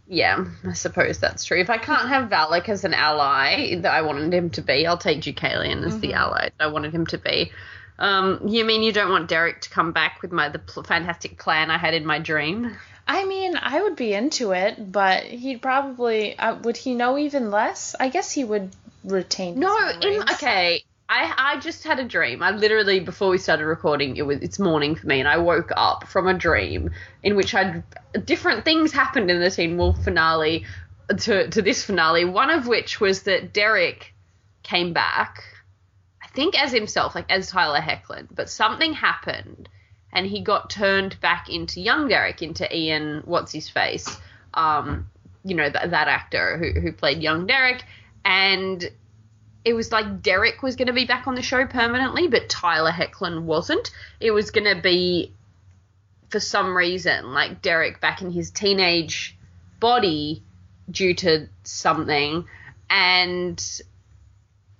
yeah, 0.07 0.43
I 0.67 0.73
suppose 0.73 1.19
that's 1.19 1.43
true. 1.45 1.59
If 1.59 1.69
I 1.69 1.77
can't 1.77 2.07
have 2.09 2.29
Valak 2.29 2.67
as 2.69 2.83
an 2.83 2.93
ally 2.93 3.75
that 3.75 3.93
I 3.93 4.01
wanted 4.01 4.33
him 4.33 4.49
to 4.51 4.61
be, 4.61 4.85
I'll 4.87 4.97
take 4.97 5.21
Deucalion 5.21 5.85
as 5.85 5.99
the 5.99 6.13
ally 6.13 6.49
that 6.57 6.63
I 6.65 6.67
wanted 6.67 6.93
him 6.93 7.05
to 7.07 7.17
be. 7.17 7.51
Um, 7.97 8.47
you 8.47 8.63
mean 8.65 8.81
you 8.81 8.93
don't 8.93 9.11
want 9.11 9.27
Derek 9.27 9.61
to 9.61 9.69
come 9.69 9.91
back 9.91 10.21
with 10.21 10.31
my 10.31 10.47
the 10.49 10.59
pl- 10.59 10.83
fantastic 10.83 11.37
plan 11.37 11.69
I 11.69 11.77
had 11.77 11.93
in 11.93 12.05
my 12.05 12.19
dream? 12.19 12.75
I 13.07 13.25
mean, 13.25 13.57
I 13.61 13.81
would 13.81 13.95
be 13.97 14.13
into 14.13 14.51
it, 14.51 14.91
but 14.91 15.23
he'd 15.23 15.61
probably 15.61 16.37
uh, 16.39 16.55
would 16.63 16.77
he 16.77 16.93
know 16.95 17.17
even 17.17 17.51
less? 17.51 17.95
I 17.99 18.07
guess 18.09 18.31
he 18.31 18.43
would 18.45 18.71
his 19.03 19.55
No, 19.55 19.77
in, 20.01 20.21
okay. 20.23 20.83
I 21.09 21.33
I 21.37 21.59
just 21.59 21.83
had 21.83 21.99
a 21.99 22.05
dream. 22.05 22.43
I 22.43 22.51
literally 22.51 22.99
before 22.99 23.29
we 23.29 23.39
started 23.39 23.65
recording, 23.65 24.15
it 24.15 24.25
was 24.25 24.39
it's 24.41 24.59
morning 24.59 24.95
for 24.95 25.07
me, 25.07 25.19
and 25.19 25.27
I 25.27 25.37
woke 25.37 25.71
up 25.75 26.07
from 26.07 26.27
a 26.27 26.33
dream 26.33 26.91
in 27.23 27.35
which 27.35 27.55
I 27.55 27.83
different 28.25 28.63
things 28.63 28.91
happened 28.91 29.31
in 29.31 29.39
the 29.39 29.49
Teen 29.49 29.75
Wolf 29.77 30.03
finale 30.03 30.65
to 31.17 31.49
to 31.49 31.61
this 31.61 31.83
finale. 31.83 32.25
One 32.25 32.51
of 32.51 32.67
which 32.67 33.01
was 33.01 33.23
that 33.23 33.53
Derek 33.53 34.13
came 34.61 34.93
back, 34.93 35.43
I 36.23 36.27
think 36.27 36.61
as 36.61 36.71
himself, 36.71 37.15
like 37.15 37.31
as 37.31 37.49
Tyler 37.49 37.79
Hoechlin, 37.79 38.27
but 38.31 38.47
something 38.47 38.93
happened, 38.93 39.67
and 40.13 40.27
he 40.27 40.41
got 40.41 40.69
turned 40.69 41.19
back 41.21 41.49
into 41.49 41.81
young 41.81 42.07
Derek, 42.07 42.43
into 42.43 42.71
Ian, 42.75 43.23
what's 43.25 43.51
his 43.51 43.67
face, 43.67 44.15
um, 44.53 45.09
you 45.43 45.55
know 45.55 45.71
that 45.71 45.89
that 45.89 46.07
actor 46.07 46.59
who 46.59 46.79
who 46.79 46.91
played 46.91 47.23
young 47.23 47.47
Derek, 47.47 47.83
and 48.25 48.89
it 49.65 49.73
was 49.73 49.91
like 49.91 50.21
Derek 50.21 50.63
was 50.63 50.75
going 50.75 50.87
to 50.87 50.93
be 50.93 51.05
back 51.05 51.27
on 51.27 51.35
the 51.35 51.41
show 51.41 51.65
permanently, 51.65 52.27
but 52.27 52.49
Tyler 52.49 52.91
Hoechlin 52.91 53.43
wasn't. 53.43 53.91
It 54.19 54.31
was 54.31 54.51
going 54.51 54.73
to 54.73 54.81
be, 54.81 55.33
for 56.29 56.39
some 56.39 56.75
reason, 56.75 57.33
like 57.33 57.61
Derek 57.61 57.99
back 57.99 58.21
in 58.21 58.31
his 58.31 58.51
teenage 58.51 59.37
body 59.79 60.43
due 60.89 61.13
to 61.15 61.49
something, 61.63 62.45
and 62.89 63.81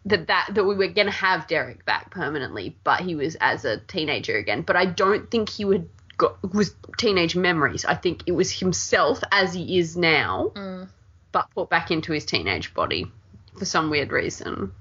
that 0.06 0.28
that 0.28 0.50
that 0.54 0.64
we 0.64 0.76
were 0.76 0.88
going 0.88 1.08
to 1.08 1.12
have 1.12 1.48
Derek 1.48 1.86
back 1.86 2.10
permanently, 2.10 2.76
but 2.84 3.02
he 3.02 3.16
was 3.16 3.36
as 3.42 3.66
a 3.66 3.78
teenager 3.78 4.38
again. 4.38 4.62
But 4.62 4.76
I 4.76 4.86
don't 4.86 5.30
think 5.30 5.50
he 5.50 5.66
would 5.66 5.90
got 6.18 6.54
was 6.54 6.74
teenage 6.98 7.36
memories. 7.36 7.86
I 7.86 7.96
think 7.96 8.24
it 8.28 8.32
was 8.32 8.52
himself 8.52 9.22
as 9.32 9.54
he 9.54 9.78
is 9.78 9.98
now, 9.98 10.52
mm. 10.56 10.88
but 11.32 11.50
put 11.54 11.70
back 11.70 11.92
into 11.92 12.14
his 12.14 12.26
teenage 12.26 12.74
body 12.74 13.12
for 13.60 13.66
some 13.66 13.90
weird 13.90 14.12
reason. 14.12 14.72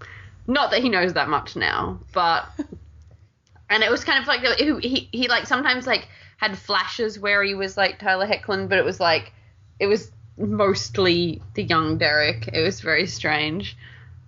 Not 0.47 0.71
that 0.71 0.81
he 0.81 0.89
knows 0.89 1.13
that 1.13 1.29
much 1.29 1.57
now, 1.57 2.01
but 2.13 2.49
and 3.71 3.83
it 3.83 3.91
was 3.91 4.05
kind 4.05 4.23
of 4.23 4.27
like 4.27 4.41
he 4.59 4.79
he, 4.81 5.09
he 5.13 5.29
like 5.29 5.47
sometimes 5.47 5.87
like 5.87 6.09
had 6.39 6.57
flashes 6.57 7.19
where 7.19 7.43
he 7.43 7.55
was 7.55 7.77
like 7.77 7.99
Tyler 7.99 8.27
Hoechlin, 8.27 8.69
but 8.69 8.79
it 8.79 8.85
was 8.85 9.01
like 9.01 9.33
it 9.79 9.87
was 9.87 10.11
mostly 10.39 11.43
the 11.55 11.65
young 11.65 11.99
Derek. 11.99 12.49
It 12.53 12.63
was 12.63 12.81
very 12.81 13.07
strange. 13.07 13.77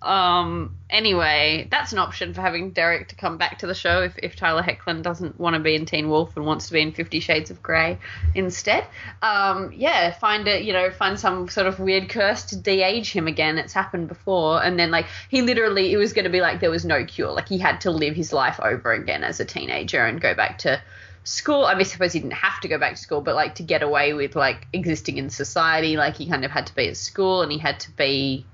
Um. 0.01 0.77
Anyway, 0.89 1.67
that's 1.71 1.93
an 1.93 1.99
option 1.99 2.33
for 2.33 2.41
having 2.41 2.71
Derek 2.71 3.07
to 3.09 3.15
come 3.15 3.37
back 3.37 3.59
to 3.59 3.67
the 3.67 3.73
show 3.73 4.01
if, 4.01 4.17
if 4.17 4.35
Tyler 4.35 4.61
Hoechlin 4.61 5.03
doesn't 5.03 5.39
want 5.39 5.53
to 5.53 5.59
be 5.59 5.73
in 5.75 5.85
Teen 5.85 6.09
Wolf 6.09 6.35
and 6.35 6.45
wants 6.45 6.67
to 6.67 6.73
be 6.73 6.81
in 6.81 6.91
Fifty 6.91 7.19
Shades 7.19 7.51
of 7.51 7.61
Grey 7.61 7.99
instead. 8.35 8.85
Um. 9.21 9.71
Yeah. 9.73 10.11
Find 10.11 10.47
it. 10.47 10.63
You 10.63 10.73
know. 10.73 10.89
Find 10.91 11.19
some 11.19 11.47
sort 11.49 11.67
of 11.67 11.79
weird 11.79 12.09
curse 12.09 12.45
to 12.45 12.57
de-age 12.57 13.11
him 13.11 13.27
again. 13.27 13.57
It's 13.57 13.73
happened 13.73 14.07
before. 14.07 14.63
And 14.63 14.77
then 14.79 14.91
like 14.91 15.05
he 15.29 15.41
literally, 15.41 15.93
it 15.93 15.97
was 15.97 16.13
going 16.13 16.25
to 16.25 16.31
be 16.31 16.41
like 16.41 16.59
there 16.59 16.71
was 16.71 16.85
no 16.85 17.05
cure. 17.05 17.31
Like 17.31 17.47
he 17.47 17.57
had 17.57 17.81
to 17.81 17.91
live 17.91 18.15
his 18.15 18.33
life 18.33 18.59
over 18.59 18.91
again 18.91 19.23
as 19.23 19.39
a 19.39 19.45
teenager 19.45 20.03
and 20.03 20.19
go 20.19 20.33
back 20.33 20.57
to 20.59 20.81
school. 21.23 21.65
I 21.65 21.73
mean, 21.73 21.81
I 21.81 21.83
suppose 21.83 22.13
he 22.13 22.19
didn't 22.19 22.33
have 22.33 22.59
to 22.61 22.67
go 22.67 22.79
back 22.79 22.95
to 22.95 23.01
school, 23.01 23.21
but 23.21 23.35
like 23.35 23.55
to 23.55 23.63
get 23.63 23.83
away 23.83 24.13
with 24.13 24.35
like 24.35 24.67
existing 24.73 25.17
in 25.17 25.29
society, 25.29 25.95
like 25.95 26.15
he 26.15 26.27
kind 26.27 26.43
of 26.43 26.51
had 26.51 26.67
to 26.67 26.75
be 26.75 26.87
at 26.87 26.97
school 26.97 27.43
and 27.43 27.51
he 27.51 27.59
had 27.59 27.79
to 27.81 27.91
be 27.91 28.45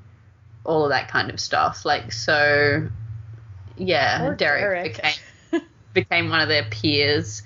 all 0.68 0.84
of 0.84 0.90
that 0.92 1.08
kind 1.10 1.32
of 1.32 1.40
stuff. 1.40 1.84
Like 1.86 2.12
so, 2.12 2.88
yeah, 3.78 4.20
Poor 4.20 4.36
Derek, 4.36 4.62
Derek. 5.02 5.20
became 5.52 5.68
became 5.94 6.30
one 6.30 6.42
of 6.42 6.48
their 6.50 6.66
peers. 6.70 7.42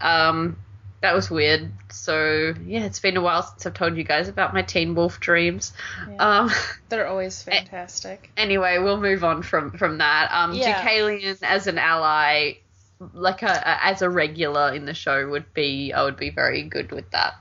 Um, 0.00 0.58
that 1.00 1.14
was 1.14 1.30
weird. 1.30 1.72
So 1.90 2.54
yeah, 2.64 2.80
it's 2.84 3.00
been 3.00 3.16
a 3.16 3.20
while 3.20 3.42
since 3.42 3.66
I've 3.66 3.74
told 3.74 3.96
you 3.96 4.04
guys 4.04 4.28
about 4.28 4.54
my 4.54 4.62
Teen 4.62 4.94
Wolf 4.94 5.20
dreams. 5.20 5.72
Um, 6.18 6.50
They're 6.88 7.06
always 7.06 7.42
fantastic. 7.42 8.30
anyway, 8.36 8.78
we'll 8.78 9.00
move 9.00 9.24
on 9.24 9.42
from 9.42 9.72
from 9.72 9.98
that. 9.98 10.30
Um, 10.32 10.54
Yeah. 10.54 10.82
Deucalion 10.82 11.38
as 11.42 11.66
an 11.66 11.78
ally, 11.78 12.54
like 13.14 13.42
a, 13.42 13.46
a 13.46 13.84
as 13.86 14.02
a 14.02 14.10
regular 14.10 14.72
in 14.74 14.84
the 14.84 14.94
show 14.94 15.28
would 15.28 15.52
be, 15.54 15.92
I 15.92 16.04
would 16.04 16.16
be 16.16 16.30
very 16.30 16.62
good 16.62 16.92
with 16.92 17.10
that. 17.12 17.34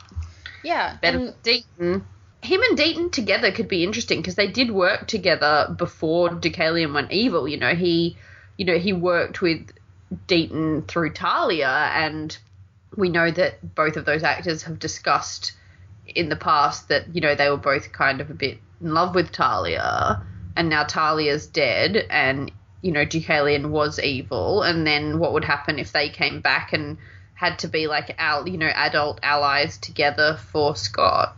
Yeah. 0.63 0.97
And- 1.03 1.33
Deaton. 1.43 2.03
Him 2.43 2.61
and 2.63 2.77
Deaton 2.77 3.11
together 3.11 3.51
could 3.51 3.67
be 3.67 3.83
interesting 3.83 4.19
because 4.19 4.35
they 4.35 4.47
did 4.47 4.71
work 4.71 5.07
together 5.07 5.73
before 5.77 6.29
Deucalion 6.29 6.93
went 6.93 7.11
evil. 7.11 7.47
You 7.47 7.57
know, 7.57 7.75
he, 7.75 8.17
you 8.57 8.65
know, 8.65 8.79
he 8.79 8.93
worked 8.93 9.41
with 9.41 9.71
Deaton 10.27 10.87
through 10.87 11.13
Talia, 11.13 11.91
and 11.93 12.35
we 12.95 13.09
know 13.09 13.31
that 13.31 13.75
both 13.75 13.95
of 13.95 14.05
those 14.05 14.23
actors 14.23 14.63
have 14.63 14.79
discussed 14.79 15.53
in 16.07 16.29
the 16.29 16.35
past 16.35 16.89
that 16.89 17.15
you 17.15 17.21
know 17.21 17.35
they 17.35 17.49
were 17.49 17.57
both 17.57 17.91
kind 17.91 18.19
of 18.21 18.29
a 18.29 18.33
bit 18.33 18.57
in 18.81 18.93
love 18.93 19.15
with 19.15 19.31
Talia, 19.31 20.21
and 20.55 20.69
now 20.69 20.83
Talia's 20.83 21.47
dead, 21.47 22.05
and 22.09 22.51
you 22.81 22.91
know 22.91 23.05
Deucalion 23.05 23.69
was 23.69 23.99
evil, 23.99 24.63
and 24.63 24.85
then 24.85 25.19
what 25.19 25.33
would 25.33 25.45
happen 25.45 25.79
if 25.79 25.91
they 25.91 26.09
came 26.09 26.41
back 26.41 26.73
and 26.73 26.97
had 27.35 27.59
to 27.59 27.67
be 27.67 27.87
like 27.87 28.15
al- 28.17 28.49
you 28.49 28.57
know 28.57 28.71
adult 28.73 29.19
allies 29.23 29.77
together 29.77 30.37
for 30.51 30.75
Scott? 30.75 31.35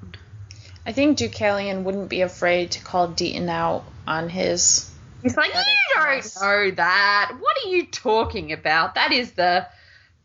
I 0.86 0.92
think 0.92 1.18
Deucalion 1.18 1.84
wouldn't 1.84 2.10
be 2.10 2.22
afraid 2.22 2.72
to 2.72 2.84
call 2.84 3.08
Deaton 3.10 3.50
out 3.50 3.86
on 4.06 4.30
his. 4.30 4.90
He's 5.22 5.38
like, 5.38 5.54
you 5.54 5.54
don't 5.96 6.42
know 6.42 6.72
that. 6.76 7.32
What 7.40 7.58
are 7.64 7.70
you 7.70 7.86
talking 7.86 8.52
about? 8.52 8.96
That 8.96 9.14
is 9.14 9.32
the 9.32 9.68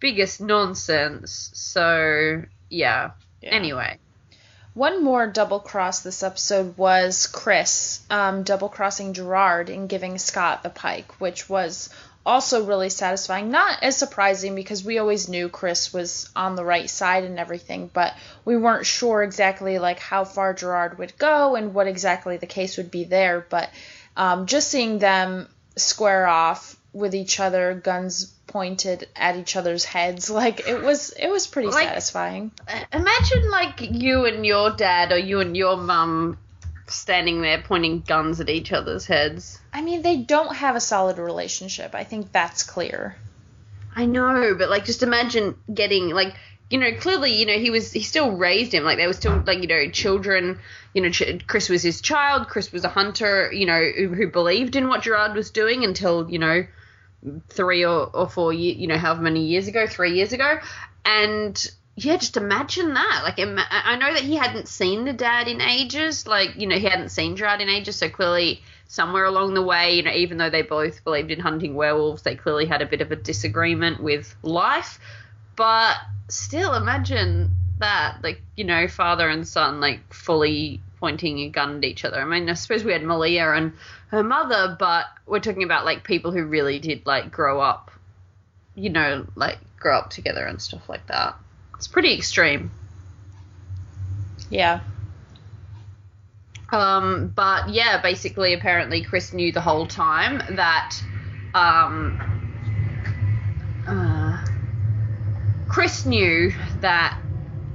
biggest 0.01 0.41
nonsense. 0.41 1.51
So 1.55 2.43
yeah. 2.69 3.13
Anyway, 3.43 3.99
One 4.75 5.05
more 5.05 5.29
double 5.29 5.61
cross 5.61 6.01
this 6.01 6.25
episode 6.25 6.77
was 6.77 7.29
Chris 7.29 8.01
um, 8.11 8.43
double 8.43 8.69
crossing 8.69 9.13
Gerard 9.13 9.71
and 9.71 9.89
giving 9.89 10.19
Scott 10.19 10.65
the 10.65 10.71
pike, 10.71 11.21
which 11.21 11.49
was 11.49 11.89
also 12.29 12.65
really 12.65 12.91
satisfying. 12.91 13.51
Not 13.51 13.83
as 13.83 13.97
surprising 13.97 14.55
because 14.55 14.85
we 14.85 14.99
always 14.99 15.29
knew 15.29 15.49
Chris 15.49 15.93
was 15.93 16.29
on 16.37 16.55
the 16.57 16.65
right 16.65 16.89
side 16.89 17.25
and 17.25 17.39
everything, 17.39 17.91
but 17.93 18.15
we 18.45 18.57
weren't 18.57 18.87
sure 18.87 19.23
exactly 19.23 19.79
like 19.79 19.99
how 19.99 20.25
far 20.25 20.55
Gerard 20.55 20.99
would 20.99 21.17
go 21.19 21.57
and 21.57 21.75
what 21.75 21.87
exactly 21.87 22.37
the 22.37 22.47
case 22.47 22.77
would 22.77 22.91
be 22.91 23.05
there. 23.05 23.45
But 23.49 23.71
um, 24.17 24.47
just 24.47 24.69
seeing 24.69 24.99
them 24.99 25.49
square 25.77 26.27
off 26.27 26.77
with 26.93 27.15
each 27.15 27.41
other, 27.41 27.75
guns 27.75 28.33
pointed 28.47 29.07
at 29.15 29.37
each 29.37 29.57
other's 29.57 29.85
heads, 29.85 30.31
like 30.43 30.67
it 30.69 30.83
was 30.83 31.11
it 31.11 31.29
was 31.31 31.47
pretty 31.47 31.69
Like- 31.69 31.89
satisfying. 31.89 32.51
imagine 32.93 33.51
like 33.51 33.81
you 33.81 34.25
and 34.27 34.45
your 34.45 34.71
dad 34.71 35.13
or 35.13 35.19
you 35.19 35.41
and 35.41 35.57
your 35.57 35.77
mum 35.77 36.39
standing 36.91 37.43
there 37.43 37.63
pointing 37.63 38.01
guns 38.01 38.41
at 38.41 38.49
each 38.49 38.73
other's 38.73 39.07
heads. 39.07 39.59
I 39.73 39.83
mean, 39.83 40.03
they 40.03 40.17
don't 40.17 40.55
have 40.57 40.77
a 40.77 40.81
solid 40.81 41.19
relationship. 41.19 41.95
I 41.95 42.05
think 42.05 42.33
that's 42.33 42.63
clear. 42.63 43.17
I 43.95 44.07
know, 44.07 44.55
but 44.57 44.71
like, 44.71 44.85
just 44.85 45.03
imagine 45.03 45.57
getting 45.73 46.11
like, 46.11 46.35
you 46.71 46.79
know, 46.79 46.93
clearly, 46.93 47.33
you 47.33 47.47
know, 47.47 47.59
he 47.59 47.71
was 47.71 47.93
he 47.93 48.03
still 48.03 48.33
raised 48.33 48.73
him. 48.73 48.85
Like 48.85 48.99
they 48.99 49.07
were 49.07 49.15
still 49.15 49.43
like, 49.47 49.63
you 49.63 49.67
know, 49.67 49.89
children. 49.91 50.59
You 50.95 51.03
know, 51.03 51.11
Ch- 51.11 51.45
Chris 51.47 51.69
was 51.69 51.83
his 51.83 52.01
child. 52.01 52.49
Chris 52.49 52.73
was 52.73 52.85
a 52.85 52.89
hunter. 52.89 53.51
You 53.53 53.67
know, 53.67 53.83
who, 53.97 54.09
who 54.09 54.29
believed 54.29 54.77
in 54.77 54.89
what 54.89 55.03
Gerard 55.03 55.35
was 55.35 55.51
doing 55.51 55.85
until 55.85 56.31
you 56.31 56.39
know, 56.39 56.67
three 57.49 57.85
or, 57.85 58.11
or 58.15 58.29
four 58.29 58.53
years. 58.53 58.77
You 58.77 58.87
know, 58.87 58.99
however 58.99 59.23
many 59.23 59.47
years 59.47 59.67
ago, 59.67 59.87
three 59.87 60.13
years 60.13 60.33
ago, 60.33 60.59
and 61.05 61.71
yeah, 62.01 62.17
just 62.17 62.37
imagine 62.37 62.95
that. 62.95 63.23
Like, 63.25 63.41
I 63.41 63.97
know 63.97 64.15
that 64.15 64.23
he 64.23 64.37
hadn't 64.37 64.69
seen 64.69 65.05
the 65.05 65.13
dad 65.13 65.49
in 65.49 65.61
ages. 65.61 66.29
Like, 66.29 66.55
you 66.57 66.69
know, 66.69 66.77
he 66.77 66.87
hadn't 66.87 67.09
seen 67.09 67.35
Gerard 67.35 67.61
in 67.61 67.69
ages. 67.69 67.97
So 67.97 68.09
clearly, 68.09 68.63
somewhere 68.87 69.25
along 69.25 69.55
the 69.55 69.63
way, 69.63 69.97
you 69.97 70.05
know, 70.05 70.13
even 70.13 70.39
though 70.39 70.49
they 70.49 70.63
both 70.63 71.03
believed 71.03 71.33
in 71.33 71.41
hunting 71.41 71.75
werewolves, 71.75 72.23
they 72.23 72.37
clearly 72.37 72.67
had 72.67 72.83
a 72.83 72.87
bit 72.87 73.01
of 73.01 73.11
a 73.11 73.17
disagreement 73.17 74.01
with 74.01 74.33
life. 74.43 75.01
But 75.57 75.97
still, 76.29 76.75
imagine 76.75 77.51
that, 77.81 78.19
like, 78.23 78.43
you 78.57 78.65
know, 78.65 78.87
father 78.87 79.29
and 79.29 79.47
son, 79.47 79.81
like, 79.81 80.15
fully 80.15 80.81
pointing 81.01 81.41
a 81.41 81.49
gun 81.49 81.79
at 81.79 81.85
each 81.85 82.05
other. 82.05 82.21
I 82.21 82.25
mean, 82.25 82.49
I 82.49 82.55
suppose 82.55 82.85
we 82.85 82.93
had 82.93 83.03
Malia 83.03 83.51
and 83.51 83.73
her 84.09 84.23
mother, 84.23 84.77
but 84.79 85.07
we're 85.27 85.41
talking 85.41 85.65
about, 85.65 85.85
like, 85.85 86.05
people 86.05 86.31
who 86.31 86.45
really 86.45 86.79
did, 86.79 87.07
like, 87.07 87.33
grow 87.33 87.61
up, 87.61 87.91
you 88.77 88.91
know, 88.91 89.27
like, 89.35 89.59
grow 89.81 89.99
up 89.99 90.11
together 90.11 90.45
and 90.45 90.63
stuff 90.63 90.89
like 90.89 91.05
that. 91.09 91.37
It's 91.79 91.87
pretty 91.89 92.13
extreme. 92.15 92.71
Yeah. 94.51 94.81
Um, 96.71 97.33
but 97.35 97.71
yeah, 97.71 98.03
basically, 98.03 98.53
apparently, 98.53 99.03
Chris 99.03 99.33
knew 99.33 99.53
the 99.53 99.61
whole 99.61 99.87
time 99.87 100.43
that 100.57 100.97
um, 101.55 102.21
uh, 103.87 104.45
Chris 105.69 106.05
knew 106.05 106.53
that 106.81 107.19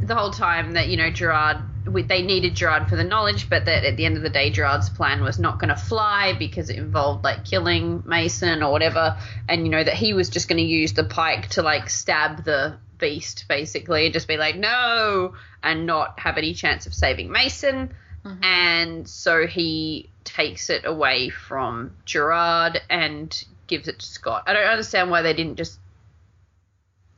the 0.02 0.16
whole 0.16 0.32
time 0.32 0.74
that 0.74 0.90
you 0.90 0.98
know 0.98 1.10
Gerard, 1.10 1.58
they 1.86 2.22
needed 2.22 2.56
Gerard 2.56 2.88
for 2.90 2.96
the 2.96 3.04
knowledge, 3.04 3.50
but 3.50 3.66
that 3.66 3.84
at 3.84 3.98
the 3.98 4.06
end 4.06 4.18
of 4.18 4.22
the 4.22 4.30
day, 4.30 4.52
Gerard's 4.52 4.90
plan 4.90 5.24
was 5.24 5.40
not 5.40 5.60
going 5.60 5.70
to 5.70 5.76
fly 5.76 6.34
because 6.38 6.70
it 6.70 6.78
involved 6.78 7.24
like 7.24 7.46
killing 7.46 8.04
Mason 8.06 8.62
or 8.62 8.72
whatever, 8.72 9.18
and 9.50 9.66
you 9.66 9.72
know 9.72 9.84
that 9.84 9.96
he 9.96 10.14
was 10.14 10.30
just 10.30 10.48
going 10.48 10.58
to 10.58 10.64
use 10.64 10.94
the 10.94 11.04
pike 11.04 11.50
to 11.52 11.64
like 11.64 11.90
stab 11.90 12.44
the 12.44 12.78
beast 13.04 13.44
basically 13.50 14.06
and 14.06 14.14
just 14.14 14.30
be 14.30 14.38
like 14.38 14.56
no 14.56 15.34
and 15.62 15.86
not 15.86 16.18
have 16.22 16.38
any 16.38 16.54
chance 16.54 16.86
of 16.86 16.94
saving 16.94 17.30
Mason. 17.30 17.94
Mm-hmm. 18.24 18.44
And 18.46 19.10
so 19.10 19.46
he 19.46 20.10
takes 20.24 20.70
it 20.70 20.86
away 20.86 21.28
from 21.28 21.98
Gerard 22.06 22.80
and 22.90 23.44
gives 23.68 23.90
it 23.90 24.00
to 24.00 24.06
Scott. 24.06 24.44
I 24.48 24.54
don't 24.54 24.64
understand 24.64 25.12
why 25.12 25.22
they 25.22 25.34
didn't 25.34 25.58
just 25.58 25.78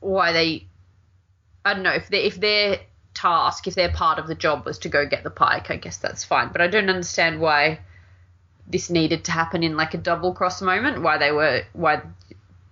why 0.00 0.32
they 0.32 0.66
I 1.64 1.74
don't 1.74 1.84
know 1.84 1.92
if 1.92 2.08
they 2.08 2.24
if 2.24 2.40
their 2.40 2.80
task 3.14 3.68
if 3.68 3.76
their 3.76 3.92
part 3.92 4.18
of 4.18 4.26
the 4.26 4.34
job 4.34 4.66
was 4.66 4.78
to 4.80 4.88
go 4.88 5.06
get 5.06 5.22
the 5.22 5.30
pike 5.30 5.70
I 5.70 5.76
guess 5.76 5.98
that's 5.98 6.24
fine. 6.24 6.50
But 6.50 6.62
I 6.62 6.66
don't 6.66 6.90
understand 6.90 7.40
why 7.40 7.78
this 8.66 8.90
needed 8.90 9.24
to 9.26 9.30
happen 9.30 9.62
in 9.62 9.76
like 9.76 9.94
a 9.94 9.98
double 9.98 10.34
cross 10.34 10.60
moment 10.60 11.00
why 11.00 11.16
they 11.16 11.30
were 11.30 11.62
why 11.74 12.02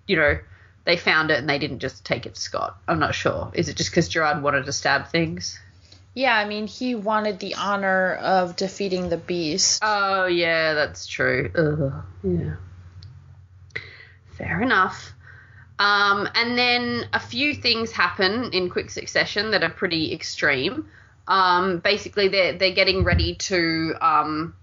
you 0.09 0.17
know 0.17 0.37
they 0.85 0.97
found 0.97 1.31
it 1.31 1.39
and 1.39 1.49
they 1.49 1.59
didn't 1.59 1.81
just 1.81 2.05
take 2.05 2.27
it 2.27 2.35
to 2.35 2.41
Scott 2.41 2.77
I'm 2.87 2.99
not 2.99 3.15
sure 3.15 3.51
is 3.55 3.69
it 3.69 3.77
just 3.77 3.91
because 3.91 4.09
Gerard 4.09 4.43
wanted 4.43 4.67
to 4.67 4.73
stab 4.73 5.09
things 5.09 5.59
Yeah, 6.15 6.37
I 6.37 6.47
mean, 6.47 6.69
he 6.69 6.95
wanted 6.95 7.41
the 7.41 7.57
honor 7.57 8.15
of 8.15 8.55
defeating 8.55 9.09
the 9.09 9.17
beast. 9.17 9.81
Oh 9.83 10.27
yeah, 10.27 10.75
that's 10.75 11.09
true. 11.09 11.51
Ugh, 11.57 12.05
yeah. 12.23 12.55
Fair 14.39 14.61
enough. 14.63 15.13
Um, 15.79 16.29
and 16.35 16.57
then 16.57 17.09
a 17.13 17.19
few 17.19 17.53
things 17.53 17.91
happen 17.91 18.53
in 18.53 18.71
quick 18.71 18.91
succession 18.91 19.51
that 19.51 19.65
are 19.65 19.71
pretty 19.71 20.13
extreme. 20.13 20.89
Um, 21.27 21.79
basically, 21.79 22.29
they're 22.29 22.53
they're 22.53 22.75
getting 22.75 23.03
ready 23.03 23.35
to 23.35 23.95
um, 24.01 24.55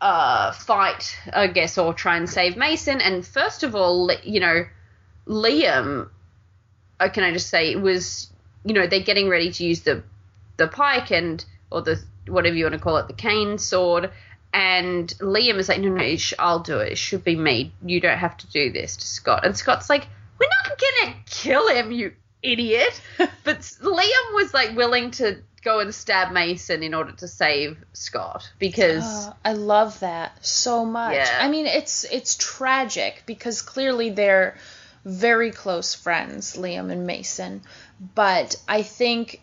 uh, 0.00 0.52
fight, 0.52 1.16
I 1.32 1.46
guess, 1.46 1.78
or 1.78 1.94
try 1.94 2.18
and 2.18 2.28
save 2.28 2.56
Mason. 2.56 3.00
And 3.00 3.26
first 3.26 3.62
of 3.62 3.74
all, 3.74 4.10
you 4.22 4.40
know, 4.40 4.66
Liam. 5.26 6.08
Uh, 6.98 7.08
can 7.08 7.24
I 7.24 7.32
just 7.32 7.48
say 7.50 7.70
it 7.72 7.80
was, 7.80 8.30
you 8.64 8.72
know, 8.74 8.86
they're 8.86 9.00
getting 9.00 9.28
ready 9.28 9.50
to 9.52 9.64
use 9.64 9.80
the 9.82 10.02
the 10.56 10.66
pike 10.68 11.10
and 11.10 11.44
or 11.70 11.82
the 11.82 12.00
whatever 12.28 12.56
you 12.56 12.64
want 12.64 12.72
to 12.74 12.78
call 12.80 12.96
it, 12.96 13.06
the 13.06 13.12
cane 13.12 13.58
sword. 13.58 14.10
And 14.52 15.08
Liam 15.20 15.56
is 15.56 15.68
like, 15.68 15.80
no, 15.80 15.90
no, 15.90 16.16
sh- 16.16 16.32
I'll 16.38 16.60
do 16.60 16.78
it. 16.78 16.92
It 16.92 16.98
should 16.98 17.22
be 17.24 17.36
me. 17.36 17.72
You 17.84 18.00
don't 18.00 18.16
have 18.16 18.36
to 18.38 18.46
do 18.50 18.72
this 18.72 18.96
to 18.96 19.06
Scott. 19.06 19.44
And 19.44 19.56
Scott's 19.56 19.90
like, 19.90 20.06
we're 20.38 20.48
not 20.64 20.78
gonna 20.78 21.16
kill 21.26 21.68
him, 21.68 21.92
you 21.92 22.12
idiot. 22.42 23.00
but 23.44 23.58
Liam 23.60 24.34
was 24.34 24.54
like 24.54 24.74
willing 24.74 25.10
to 25.12 25.42
go 25.62 25.80
and 25.80 25.94
stab 25.94 26.32
Mason 26.32 26.82
in 26.82 26.94
order 26.94 27.12
to 27.12 27.28
save 27.28 27.76
Scott 27.92 28.50
because 28.58 29.02
Oh, 29.04 29.34
I 29.44 29.52
love 29.52 30.00
that 30.00 30.46
so 30.46 30.84
much. 30.86 31.14
Yeah. 31.14 31.38
I 31.40 31.48
mean, 31.48 31.66
it's 31.66 32.04
it's 32.04 32.36
tragic 32.36 33.24
because 33.26 33.60
clearly 33.62 34.10
they're 34.10 34.56
very 35.06 35.52
close 35.52 35.94
friends, 35.94 36.56
Liam 36.56 36.92
and 36.92 37.06
Mason. 37.06 37.62
But 38.14 38.56
I 38.68 38.82
think 38.82 39.40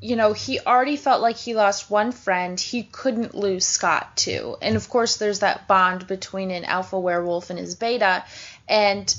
you 0.00 0.14
know, 0.14 0.32
he 0.32 0.60
already 0.60 0.96
felt 0.96 1.20
like 1.20 1.36
he 1.36 1.54
lost 1.54 1.90
one 1.90 2.12
friend. 2.12 2.58
He 2.58 2.84
couldn't 2.84 3.34
lose 3.34 3.66
Scott 3.66 4.16
too. 4.16 4.56
And 4.62 4.76
of 4.76 4.88
course, 4.88 5.16
there's 5.16 5.40
that 5.40 5.66
bond 5.66 6.06
between 6.06 6.50
an 6.52 6.64
alpha 6.64 6.98
werewolf 6.98 7.50
and 7.50 7.58
his 7.58 7.74
beta. 7.74 8.24
And 8.68 9.12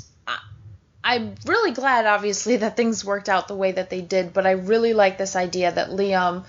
I'm 1.03 1.35
really 1.45 1.71
glad, 1.71 2.05
obviously, 2.05 2.57
that 2.57 2.77
things 2.77 3.03
worked 3.03 3.27
out 3.27 3.47
the 3.47 3.55
way 3.55 3.73
that 3.73 3.89
they 3.89 4.01
did. 4.01 4.31
But 4.31 4.47
I 4.47 4.51
really 4.51 4.93
like 4.93 5.17
this 5.17 5.35
idea 5.35 5.71
that 5.71 5.89
Liam 5.89 6.45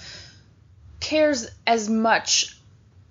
cares 1.00 1.50
as 1.66 1.88
much 1.88 2.56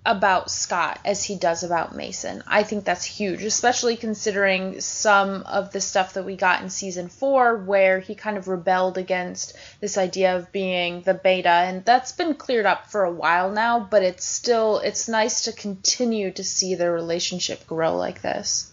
about 0.04 0.50
Scott 0.50 0.98
as 1.04 1.22
he 1.22 1.36
does 1.36 1.62
about 1.62 1.94
Mason. 1.94 2.42
I 2.46 2.62
think 2.62 2.84
that's 2.84 3.04
huge, 3.04 3.42
especially 3.42 3.96
considering 3.96 4.80
some 4.80 5.42
of 5.42 5.72
the 5.72 5.80
stuff 5.80 6.14
that 6.14 6.24
we 6.24 6.36
got 6.36 6.62
in 6.62 6.70
season 6.70 7.08
4 7.08 7.58
where 7.58 8.00
he 8.00 8.14
kind 8.14 8.38
of 8.38 8.48
rebelled 8.48 8.96
against 8.96 9.54
this 9.80 9.98
idea 9.98 10.36
of 10.36 10.52
being 10.52 11.02
the 11.02 11.12
beta 11.12 11.50
and 11.50 11.84
that's 11.84 12.12
been 12.12 12.34
cleared 12.34 12.64
up 12.64 12.90
for 12.90 13.04
a 13.04 13.12
while 13.12 13.50
now, 13.50 13.78
but 13.78 14.02
it's 14.02 14.24
still 14.24 14.78
it's 14.78 15.06
nice 15.06 15.44
to 15.44 15.52
continue 15.52 16.30
to 16.30 16.44
see 16.44 16.76
their 16.76 16.92
relationship 16.92 17.66
grow 17.66 17.96
like 17.96 18.22
this. 18.22 18.72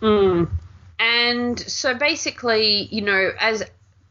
Mm. 0.00 0.48
And 0.98 1.60
so 1.60 1.94
basically, 1.94 2.88
you 2.90 3.02
know, 3.02 3.32
as 3.38 3.62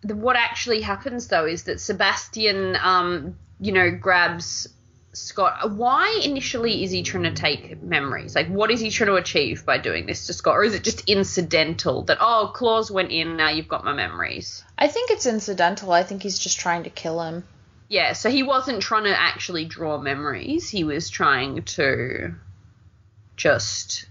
the, 0.03 0.15
what 0.15 0.35
actually 0.35 0.81
happens 0.81 1.29
though 1.29 1.47
is 1.47 1.63
that 1.63 1.79
Sebastian, 1.79 2.75
um, 2.75 3.37
you 3.59 3.71
know, 3.71 3.89
grabs 3.89 4.67
Scott. 5.13 5.71
Why 5.71 6.21
initially 6.23 6.83
is 6.83 6.91
he 6.91 7.03
trying 7.03 7.23
to 7.23 7.33
take 7.33 7.81
memories? 7.81 8.35
Like, 8.35 8.47
what 8.47 8.71
is 8.71 8.79
he 8.79 8.89
trying 8.89 9.09
to 9.09 9.15
achieve 9.15 9.65
by 9.65 9.77
doing 9.77 10.05
this 10.05 10.25
to 10.27 10.33
Scott, 10.33 10.55
or 10.55 10.63
is 10.63 10.73
it 10.73 10.83
just 10.83 11.07
incidental 11.07 12.03
that 12.03 12.17
oh, 12.19 12.51
claws 12.53 12.89
went 12.89 13.11
in, 13.11 13.37
now 13.37 13.49
you've 13.49 13.67
got 13.67 13.85
my 13.85 13.93
memories? 13.93 14.63
I 14.77 14.87
think 14.87 15.11
it's 15.11 15.25
incidental. 15.25 15.91
I 15.91 16.03
think 16.03 16.23
he's 16.23 16.39
just 16.39 16.59
trying 16.59 16.83
to 16.83 16.89
kill 16.89 17.21
him. 17.21 17.43
Yeah, 17.89 18.13
so 18.13 18.29
he 18.29 18.41
wasn't 18.41 18.81
trying 18.81 19.03
to 19.03 19.19
actually 19.19 19.65
draw 19.65 19.99
memories. 19.99 20.69
He 20.69 20.83
was 20.83 21.09
trying 21.09 21.61
to 21.63 22.33
just 23.37 24.05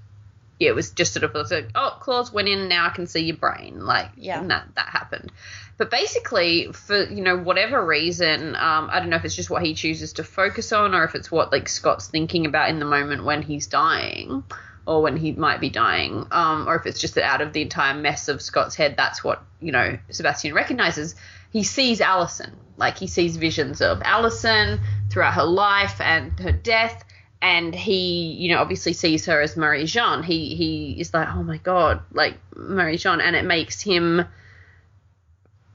yeah, 0.63 0.69
it 0.69 0.75
was 0.77 0.91
just 0.91 1.13
sort 1.13 1.25
of 1.25 1.35
like, 1.51 1.71
oh, 1.75 1.97
claws 2.01 2.33
went 2.33 2.49
in, 2.49 2.69
now 2.69 2.87
I 2.87 2.91
can 2.91 3.07
see 3.07 3.25
your 3.25 3.37
brain. 3.37 3.85
Like, 3.85 4.11
Yeah. 4.17 4.41
and 4.41 4.51
that 4.51 4.69
that 4.77 4.87
happened. 4.87 5.33
But 5.77 5.91
basically, 5.91 6.71
for 6.73 7.03
you 7.05 7.23
know 7.23 7.37
whatever 7.37 7.85
reason, 7.85 8.55
um, 8.55 8.89
I 8.93 9.01
don't 9.01 9.11
know 9.11 9.17
if 9.17 9.25
it's 9.25 9.35
just 9.35 9.51
what 9.51 9.63
he 9.65 9.75
chooses 9.75 10.13
to 10.15 10.25
focus 10.25 10.73
on, 10.73 10.95
or 10.95 11.03
if 11.05 11.15
it's 11.17 11.33
what 11.33 11.51
like 11.51 11.69
Scott's 11.69 12.07
thinking 12.07 12.47
about 12.47 12.71
in 12.71 12.79
the 12.79 12.85
moment 12.85 13.25
when 13.25 13.43
he's 13.43 13.67
dying, 13.67 14.45
or 14.87 15.03
when 15.03 15.17
he 15.17 15.33
might 15.33 15.61
be 15.61 15.71
dying, 15.71 16.27
um, 16.31 16.69
or 16.69 16.77
if 16.77 16.87
it's 16.87 17.01
just 17.01 17.17
that 17.17 17.25
out 17.25 17.41
of 17.41 17.53
the 17.53 17.63
entire 17.63 17.95
mess 17.95 18.29
of 18.29 18.41
Scott's 18.41 18.77
head, 18.77 18.95
that's 18.97 19.25
what 19.25 19.43
you 19.61 19.73
know 19.73 19.99
Sebastian 20.11 20.55
recognizes. 20.55 21.17
He 21.51 21.65
sees 21.65 22.01
Allison, 22.01 22.53
like 22.77 22.97
he 22.99 23.09
sees 23.09 23.37
visions 23.37 23.83
of 23.83 24.01
Allison 24.05 24.81
throughout 25.11 25.35
her 25.35 25.45
life 25.45 26.01
and 26.01 26.39
her 26.41 26.53
death, 26.53 27.05
and 27.43 27.75
he, 27.75 28.33
you 28.39 28.55
know, 28.55 28.61
obviously 28.61 28.93
sees 28.93 29.27
her 29.27 29.41
as 29.41 29.57
Marie 29.57 29.85
Jean. 29.85 30.23
He 30.23 30.55
he 30.55 30.97
is 31.01 31.13
like, 31.13 31.29
oh 31.29 31.43
my 31.43 31.59
god, 31.59 32.01
like 32.13 32.39
Marie 32.55 32.97
Jean, 32.97 33.21
and 33.21 33.35
it 33.35 33.45
makes 33.45 33.83
him, 33.83 34.25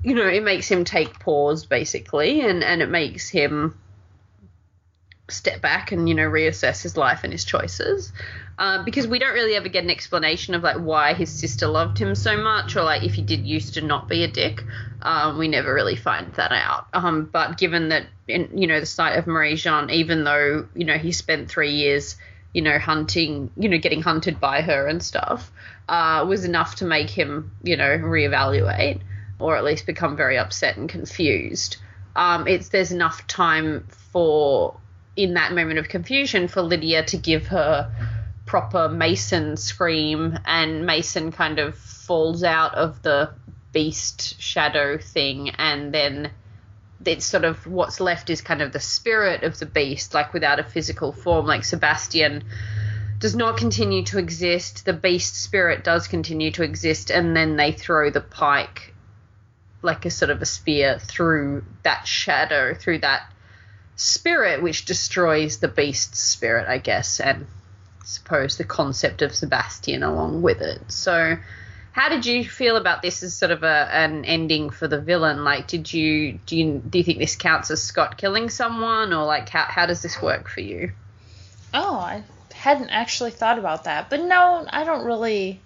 you 0.02 0.16
know, 0.16 0.28
it 0.28 0.42
makes 0.42 0.72
him 0.72 0.86
take 0.86 1.20
pause 1.20 1.66
basically, 1.66 2.40
and 2.40 2.64
and 2.64 2.82
it 2.82 2.90
makes 2.90 3.28
him 3.28 3.78
step 5.30 5.62
back 5.62 5.92
and 5.92 6.08
you 6.08 6.16
know 6.16 6.24
reassess 6.30 6.82
his 6.82 6.96
life 6.96 7.26
and 7.26 7.34
his 7.34 7.44
choices 7.44 8.14
um, 8.60 8.86
because 8.86 9.08
we 9.08 9.20
don't 9.20 9.34
really 9.34 9.56
ever 9.56 9.70
get 9.70 9.84
an 9.84 9.90
explanation 9.90 10.56
of 10.56 10.64
like 10.64 10.78
why 10.78 11.14
his 11.14 11.30
sister 11.30 11.68
loved 11.68 11.98
him 11.98 12.16
so 12.16 12.38
much 12.38 12.76
or 12.76 12.84
like 12.84 13.04
if 13.04 13.14
he 13.14 13.22
did 13.22 13.46
used 13.46 13.74
to 13.76 13.82
not 13.82 14.08
be 14.08 14.24
a 14.24 14.28
dick 14.28 14.64
um, 15.02 15.38
we 15.38 15.48
never 15.48 15.74
really 15.74 15.96
find 15.96 16.34
that 16.34 16.52
out 16.52 16.88
um, 16.94 17.26
but 17.26 17.58
given 17.58 17.90
that 17.90 18.08
in 18.28 18.50
you 18.56 18.68
know 18.68 18.80
the 18.80 18.86
sight 18.86 19.18
of 19.18 19.28
Marie 19.28 19.56
Jean 19.56 19.90
even 19.90 20.24
though 20.24 20.68
you 20.76 20.86
know 20.86 20.98
he 20.98 21.12
spent 21.12 21.50
three 21.50 21.74
years 21.74 22.16
you 22.58 22.64
know, 22.64 22.80
hunting, 22.80 23.52
you 23.56 23.70
know, 23.70 23.78
getting 23.78 24.02
hunted 24.02 24.40
by 24.40 24.62
her 24.62 24.88
and 24.88 25.04
stuff, 25.04 25.52
uh, 25.90 26.26
was 26.28 26.44
enough 26.44 26.74
to 26.78 26.86
make 26.86 27.08
him, 27.08 27.52
you 27.62 27.78
know, 27.78 28.00
reevaluate 28.00 29.00
or 29.40 29.56
at 29.56 29.64
least 29.64 29.86
become 29.86 30.18
very 30.18 30.40
upset 30.40 30.76
and 30.76 30.90
confused. 30.90 31.78
Um, 32.16 32.48
it's 32.48 32.70
there's 32.70 32.92
enough 32.92 33.28
time 33.28 33.86
for 34.12 34.76
in 35.16 35.36
that 35.36 35.54
moment 35.54 35.78
of 35.78 35.88
confusion 35.88 36.48
for 36.48 36.64
Lydia 36.64 37.06
to 37.06 37.18
give 37.18 37.46
her 37.46 37.92
proper 38.48 38.90
Mason 38.90 39.58
scream, 39.58 40.40
and 40.46 40.86
Mason 40.86 41.32
kind 41.32 41.60
of 41.60 41.78
falls 41.78 42.44
out 42.44 42.74
of 42.74 43.04
the 43.04 43.30
beast 43.74 44.42
shadow 44.42 44.98
thing, 44.98 45.52
and 45.52 45.94
then 45.94 46.32
it's 47.06 47.26
sort 47.26 47.44
of 47.44 47.68
what's 47.68 48.00
left 48.00 48.32
is 48.32 48.42
kind 48.42 48.62
of 48.62 48.72
the 48.72 48.80
spirit 48.80 49.44
of 49.44 49.60
the 49.60 49.68
beast, 49.68 50.16
like 50.16 50.34
without 50.34 50.60
a 50.60 50.64
physical 50.64 51.12
form, 51.12 51.46
like 51.46 51.64
Sebastian 51.64 52.44
does 53.20 53.36
not 53.36 53.58
continue 53.58 54.04
to 54.04 54.18
exist. 54.18 54.86
The 54.86 54.94
beast 54.94 55.36
spirit 55.36 55.84
does 55.84 56.08
continue 56.08 56.52
to 56.52 56.64
exist, 56.64 57.12
and 57.12 57.36
then 57.36 57.58
they 57.58 57.72
throw 57.72 58.10
the 58.10 58.22
pike 58.22 58.94
like 59.84 60.06
a 60.06 60.10
sort 60.10 60.32
of 60.32 60.42
a 60.42 60.46
spear 60.46 60.98
through 61.00 61.64
that 61.84 62.08
shadow, 62.08 62.74
through 62.74 63.00
that 63.00 63.32
spirit, 63.96 64.64
which 64.64 64.86
destroys 64.86 65.60
the 65.60 65.68
beast's 65.68 66.20
spirit, 66.20 66.68
I 66.68 66.78
guess, 66.80 67.20
and 67.20 67.46
suppose 68.08 68.58
the 68.58 68.64
concept 68.64 69.22
of 69.22 69.36
Sebastian 69.36 70.02
along 70.02 70.42
with 70.42 70.62
it. 70.62 70.82
So, 70.92 71.38
how 71.92 72.10
did 72.10 72.26
you 72.26 72.48
feel 72.48 72.78
about 72.78 73.02
this 73.02 73.22
as 73.22 73.34
sort 73.34 73.52
of 73.52 73.64
a 73.64 73.90
an 73.92 74.24
ending 74.24 74.70
for 74.70 74.88
the 74.88 75.02
villain? 75.02 75.44
Like, 75.44 75.68
did 75.68 75.92
you 75.92 76.40
do 76.46 76.56
you 76.56 76.82
do 76.90 77.00
you 77.00 77.04
think 77.04 77.20
this 77.20 77.36
counts 77.36 77.70
as 77.70 77.84
Scott 77.84 78.18
killing 78.18 78.50
someone, 78.50 79.14
or 79.14 79.26
like 79.26 79.50
how 79.50 79.64
how 79.64 79.86
does 79.86 80.02
this 80.02 80.22
work 80.22 80.48
for 80.48 80.62
you? 80.62 80.92
Oh, 81.74 81.98
I 81.98 82.24
hadn't 82.54 82.90
actually 82.90 83.32
thought 83.32 83.60
about 83.60 83.84
that, 83.84 84.10
but 84.10 84.22
no, 84.22 84.66
I 84.70 84.86
don't 84.86 85.06
really 85.06 85.60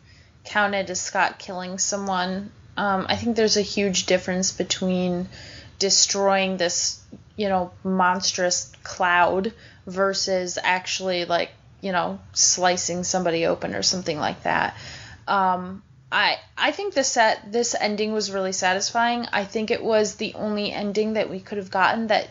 count 0.44 0.74
it 0.74 0.90
as 0.90 1.00
Scott 1.00 1.38
killing 1.38 1.78
someone. 1.78 2.52
Um, 2.76 3.06
I 3.08 3.18
think 3.18 3.36
there's 3.36 3.58
a 3.58 3.62
huge 3.62 4.08
difference 4.08 4.52
between 4.52 5.30
destroying 5.78 6.58
this, 6.58 7.04
you 7.36 7.50
know, 7.50 7.72
monstrous 7.84 8.72
cloud 8.84 9.54
versus 9.86 10.58
actually 10.62 11.26
like, 11.26 11.52
you 11.82 11.92
know, 11.92 12.20
slicing 12.34 13.04
somebody 13.04 13.46
open 13.46 13.76
or 13.76 13.84
something 13.84 14.18
like 14.18 14.44
that. 14.44 14.78
Um, 15.28 15.84
I 16.12 16.38
I 16.58 16.72
think 16.72 16.94
this 16.94 17.12
set 17.12 17.52
this 17.52 17.76
ending 17.80 18.14
was 18.14 18.32
really 18.32 18.52
satisfying. 18.52 19.28
I 19.32 19.46
think 19.46 19.72
it 19.72 19.84
was 19.84 20.16
the 20.16 20.34
only 20.36 20.72
ending 20.72 21.14
that 21.14 21.30
we 21.30 21.40
could 21.40 21.58
have 21.58 21.72
gotten 21.72 22.08
that 22.08 22.28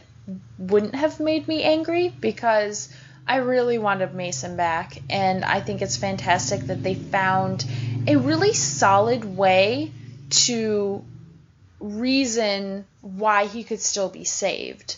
wouldn't 0.59 0.94
have 0.94 1.18
made 1.18 1.48
me 1.48 1.62
angry 1.62 2.09
because 2.09 2.88
I 3.26 3.36
really 3.36 3.78
wanted 3.78 4.14
Mason 4.14 4.57
back 4.57 4.98
and 5.09 5.44
I 5.44 5.61
think 5.61 5.82
it's 5.82 5.96
fantastic 5.96 6.62
that 6.62 6.82
they 6.82 6.94
found 6.94 7.64
a 8.07 8.16
really 8.16 8.53
solid 8.53 9.24
way 9.24 9.92
to 10.30 11.05
reason 11.80 12.84
why 13.01 13.46
he 13.46 13.64
could 13.64 13.80
still 13.80 14.09
be 14.09 14.24
saved. 14.24 14.96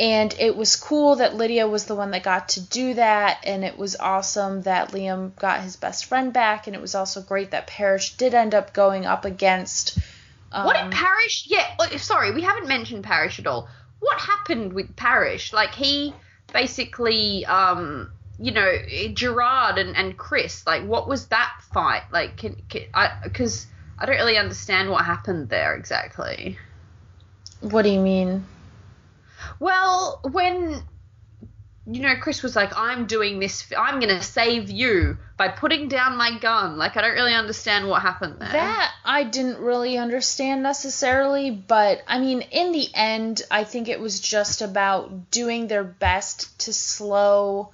And 0.00 0.34
it 0.38 0.56
was 0.56 0.76
cool 0.76 1.16
that 1.16 1.34
Lydia 1.34 1.68
was 1.68 1.84
the 1.84 1.94
one 1.94 2.12
that 2.12 2.22
got 2.22 2.48
to 2.50 2.60
do 2.62 2.94
that, 2.94 3.40
and 3.44 3.62
it 3.62 3.76
was 3.76 3.96
awesome 3.96 4.62
that 4.62 4.92
Liam 4.92 5.36
got 5.36 5.60
his 5.60 5.76
best 5.76 6.06
friend 6.06 6.32
back, 6.32 6.66
and 6.66 6.74
it 6.74 6.80
was 6.80 6.94
also 6.94 7.20
great 7.20 7.50
that 7.50 7.66
Parrish 7.66 8.16
did 8.16 8.32
end 8.32 8.54
up 8.54 8.72
going 8.72 9.04
up 9.04 9.26
against. 9.26 9.98
Um, 10.52 10.64
what 10.64 10.82
did 10.82 10.90
Parrish? 10.90 11.44
Yeah, 11.48 11.66
oh, 11.78 11.98
sorry, 11.98 12.30
we 12.32 12.40
haven't 12.40 12.66
mentioned 12.66 13.04
Parrish 13.04 13.38
at 13.38 13.46
all. 13.46 13.68
What 13.98 14.18
happened 14.18 14.72
with 14.72 14.96
Parrish? 14.96 15.52
Like 15.52 15.74
he 15.74 16.14
basically, 16.50 17.44
um, 17.44 18.10
you 18.38 18.52
know, 18.52 18.72
Gerard 19.12 19.76
and, 19.76 19.94
and 19.94 20.16
Chris. 20.16 20.66
Like, 20.66 20.82
what 20.82 21.08
was 21.08 21.26
that 21.26 21.52
fight? 21.74 22.04
Like, 22.10 22.38
can, 22.38 22.56
can 22.70 22.84
I? 22.94 23.18
Because 23.22 23.66
I 23.98 24.06
don't 24.06 24.16
really 24.16 24.38
understand 24.38 24.88
what 24.88 25.04
happened 25.04 25.50
there 25.50 25.74
exactly. 25.74 26.56
What 27.60 27.82
do 27.82 27.90
you 27.90 28.00
mean? 28.00 28.46
Well, 29.60 30.20
when 30.32 30.82
you 31.86 32.02
know 32.02 32.16
Chris 32.20 32.42
was 32.42 32.56
like, 32.56 32.76
"I'm 32.76 33.06
doing 33.06 33.38
this. 33.38 33.70
I'm 33.76 34.00
going 34.00 34.14
to 34.14 34.22
save 34.22 34.70
you 34.70 35.18
by 35.36 35.48
putting 35.48 35.88
down 35.88 36.16
my 36.16 36.38
gun." 36.38 36.78
Like, 36.78 36.96
I 36.96 37.02
don't 37.02 37.14
really 37.14 37.34
understand 37.34 37.88
what 37.88 38.02
happened 38.02 38.36
there. 38.40 38.52
That 38.52 38.92
I 39.04 39.24
didn't 39.24 39.58
really 39.58 39.98
understand 39.98 40.62
necessarily, 40.62 41.50
but 41.50 42.02
I 42.08 42.18
mean, 42.18 42.40
in 42.40 42.72
the 42.72 42.88
end, 42.94 43.42
I 43.50 43.64
think 43.64 43.88
it 43.88 44.00
was 44.00 44.18
just 44.18 44.62
about 44.62 45.30
doing 45.30 45.68
their 45.68 45.84
best 45.84 46.58
to 46.60 46.72
slow, 46.72 47.72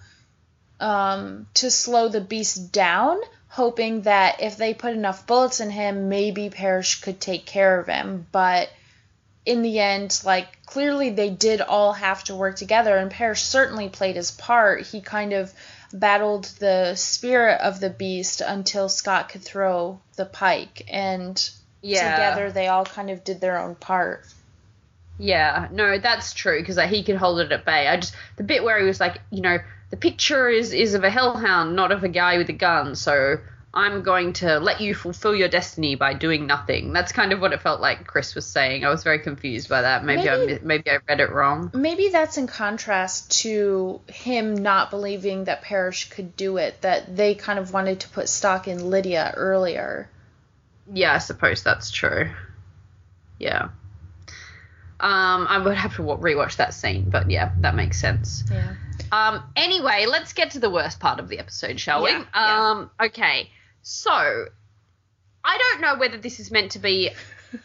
um, 0.80 1.46
to 1.54 1.70
slow 1.70 2.08
the 2.08 2.20
beast 2.20 2.72
down, 2.72 3.20
hoping 3.48 4.02
that 4.02 4.42
if 4.42 4.56
they 4.56 4.74
put 4.74 4.92
enough 4.92 5.26
bullets 5.26 5.60
in 5.60 5.70
him, 5.70 6.08
maybe 6.08 6.50
Parrish 6.50 7.00
could 7.00 7.20
take 7.20 7.46
care 7.46 7.78
of 7.78 7.86
him. 7.86 8.26
But 8.32 8.70
in 9.46 9.62
the 9.62 9.78
end, 9.78 10.20
like 10.24 10.66
clearly 10.66 11.10
they 11.10 11.30
did 11.30 11.60
all 11.60 11.92
have 11.92 12.24
to 12.24 12.34
work 12.34 12.56
together, 12.56 12.96
and 12.98 13.10
Parrish 13.10 13.42
certainly 13.42 13.88
played 13.88 14.16
his 14.16 14.32
part. 14.32 14.86
He 14.86 15.00
kind 15.00 15.32
of 15.32 15.54
battled 15.92 16.44
the 16.58 16.96
spirit 16.96 17.60
of 17.60 17.78
the 17.80 17.88
beast 17.88 18.42
until 18.44 18.88
Scott 18.88 19.28
could 19.28 19.42
throw 19.42 20.00
the 20.16 20.26
pike, 20.26 20.82
and 20.90 21.50
Yeah. 21.80 22.10
together 22.10 22.50
they 22.50 22.66
all 22.66 22.84
kind 22.84 23.08
of 23.08 23.22
did 23.22 23.40
their 23.40 23.58
own 23.58 23.76
part. 23.76 24.26
Yeah, 25.18 25.68
no, 25.70 25.98
that's 25.98 26.34
true 26.34 26.60
because 26.60 26.76
like, 26.76 26.90
he 26.90 27.02
could 27.02 27.16
hold 27.16 27.40
it 27.40 27.52
at 27.52 27.64
bay. 27.64 27.86
I 27.88 27.96
just 27.96 28.14
the 28.36 28.44
bit 28.44 28.64
where 28.64 28.78
he 28.78 28.84
was 28.84 29.00
like, 29.00 29.20
you 29.30 29.40
know, 29.40 29.58
the 29.90 29.96
picture 29.96 30.48
is 30.48 30.72
is 30.72 30.94
of 30.94 31.04
a 31.04 31.10
hellhound, 31.10 31.76
not 31.76 31.92
of 31.92 32.02
a 32.04 32.08
guy 32.08 32.36
with 32.36 32.50
a 32.50 32.52
gun. 32.52 32.96
So 32.96 33.38
I'm 33.76 34.02
going 34.02 34.32
to 34.34 34.58
let 34.58 34.80
you 34.80 34.94
fulfill 34.94 35.34
your 35.34 35.48
destiny 35.48 35.96
by 35.96 36.14
doing 36.14 36.46
nothing. 36.46 36.94
That's 36.94 37.12
kind 37.12 37.32
of 37.34 37.40
what 37.42 37.52
it 37.52 37.60
felt 37.60 37.80
like 37.80 38.06
Chris 38.06 38.34
was 38.34 38.46
saying. 38.46 38.84
I 38.86 38.88
was 38.88 39.04
very 39.04 39.18
confused 39.18 39.68
by 39.68 39.82
that. 39.82 40.02
Maybe, 40.02 40.30
I 40.30 40.36
Maybe- 40.38 40.52
mi- 40.54 40.58
maybe 40.62 40.90
I 40.90 40.98
read 41.06 41.20
it 41.20 41.30
wrong. 41.30 41.70
Maybe 41.74 42.08
that's 42.08 42.38
in 42.38 42.46
contrast 42.46 43.42
to 43.42 44.00
him 44.08 44.54
not 44.56 44.90
believing 44.90 45.44
that 45.44 45.60
Parrish 45.60 46.08
could 46.08 46.34
do 46.36 46.56
it, 46.56 46.80
that 46.80 47.14
they 47.14 47.34
kind 47.34 47.58
of 47.58 47.72
wanted 47.74 48.00
to 48.00 48.08
put 48.08 48.30
stock 48.30 48.66
in 48.66 48.88
Lydia 48.88 49.34
earlier. 49.36 50.08
Yeah, 50.90 51.12
I 51.12 51.18
suppose 51.18 51.62
that's 51.62 51.90
true. 51.90 52.30
Yeah. 53.38 53.68
Um, 54.98 55.46
I 55.50 55.58
would 55.58 55.76
have 55.76 55.96
to 55.96 56.02
rewatch 56.02 56.56
that 56.56 56.72
scene, 56.72 57.10
but 57.10 57.30
yeah, 57.30 57.52
that 57.60 57.74
makes 57.74 58.00
sense. 58.00 58.42
Yeah. 58.50 58.72
Um, 59.12 59.42
anyway, 59.54 60.06
let's 60.08 60.32
get 60.32 60.52
to 60.52 60.58
the 60.60 60.70
worst 60.70 60.98
part 60.98 61.20
of 61.20 61.28
the 61.28 61.38
episode, 61.38 61.78
shall 61.78 62.08
Yeah, 62.08 62.18
we? 62.20 62.24
yeah. 62.34 62.70
Um, 62.70 62.90
okay. 62.98 63.50
So, 63.88 64.46
I 65.44 65.58
don't 65.58 65.80
know 65.80 65.96
whether 65.96 66.16
this 66.16 66.40
is 66.40 66.50
meant 66.50 66.72
to 66.72 66.80
be 66.80 67.12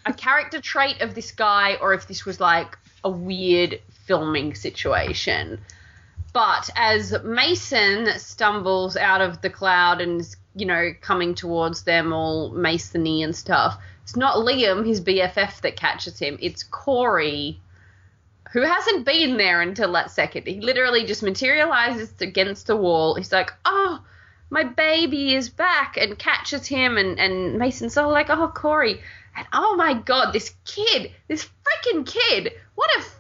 a 0.06 0.14
character 0.18 0.62
trait 0.62 1.02
of 1.02 1.16
this 1.16 1.32
guy 1.32 1.78
or 1.82 1.96
if 1.96 2.08
this 2.08 2.26
was 2.26 2.40
like 2.40 2.78
a 3.04 3.10
weird 3.10 3.82
filming 4.06 4.54
situation. 4.54 5.60
But 6.32 6.70
as 6.76 7.16
Mason 7.24 8.20
stumbles 8.20 8.96
out 8.98 9.22
of 9.22 9.42
the 9.42 9.50
cloud 9.50 10.00
and 10.00 10.22
is, 10.22 10.38
you 10.54 10.68
know, 10.68 10.92
coming 11.02 11.34
towards 11.34 11.86
them 11.86 12.14
all 12.14 12.52
masony 12.52 13.24
and 13.24 13.36
stuff, 13.36 13.82
it's 14.04 14.16
not 14.16 14.46
Liam, 14.46 14.86
his 14.86 15.02
BFF, 15.02 15.62
that 15.62 15.76
catches 15.76 16.20
him. 16.20 16.38
It's 16.40 16.62
Corey, 16.62 17.60
who 18.54 18.62
hasn't 18.62 19.08
been 19.08 19.38
there 19.38 19.60
until 19.60 19.92
that 19.94 20.12
second. 20.12 20.46
He 20.46 20.62
literally 20.62 21.04
just 21.04 21.24
materializes 21.24 22.14
against 22.22 22.68
the 22.68 22.78
wall. 22.78 23.16
He's 23.16 23.32
like, 23.32 23.52
oh, 23.66 24.04
my 24.52 24.66
baby 24.66 25.34
is 25.34 25.50
back, 25.50 25.98
and 25.98 26.20
catches 26.20 26.68
him. 26.68 26.98
And, 26.98 27.20
and 27.20 27.58
Mason's 27.58 27.98
all 27.98 28.12
like, 28.12 28.30
oh, 28.30 28.50
Corey. 28.50 29.02
And 29.36 29.48
oh 29.54 29.76
my 29.78 29.94
god, 29.94 30.34
this 30.34 30.54
kid, 30.66 31.12
this 31.28 31.50
freaking 31.64 32.06
kid, 32.06 32.52
what 32.76 32.90
a. 32.98 33.00
F- 33.00 33.20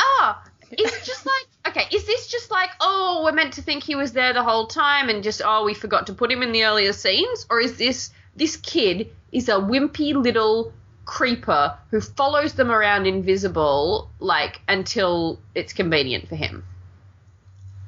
ah, 0.00 0.44
it's 0.72 1.06
just 1.06 1.24
like, 1.24 1.46
okay, 1.68 1.96
is 1.96 2.04
this 2.06 2.26
just 2.26 2.50
like, 2.50 2.70
oh, 2.80 3.22
we're 3.24 3.32
meant 3.32 3.54
to 3.54 3.62
think 3.62 3.84
he 3.84 3.94
was 3.94 4.12
there 4.12 4.32
the 4.32 4.42
whole 4.42 4.66
time 4.66 5.08
and 5.08 5.22
just, 5.22 5.40
oh, 5.44 5.64
we 5.64 5.74
forgot 5.74 6.08
to 6.08 6.12
put 6.12 6.30
him 6.30 6.42
in 6.42 6.50
the 6.50 6.64
earlier 6.64 6.92
scenes? 6.92 7.46
Or 7.48 7.60
is 7.60 7.78
this, 7.78 8.10
this 8.34 8.56
kid 8.56 9.12
is 9.30 9.48
a 9.48 9.52
wimpy 9.52 10.12
little 10.12 10.72
creeper 11.04 11.78
who 11.92 12.00
follows 12.00 12.54
them 12.54 12.72
around 12.72 13.06
invisible, 13.06 14.10
like, 14.18 14.60
until 14.66 15.38
it's 15.54 15.72
convenient 15.72 16.28
for 16.28 16.34
him? 16.34 16.64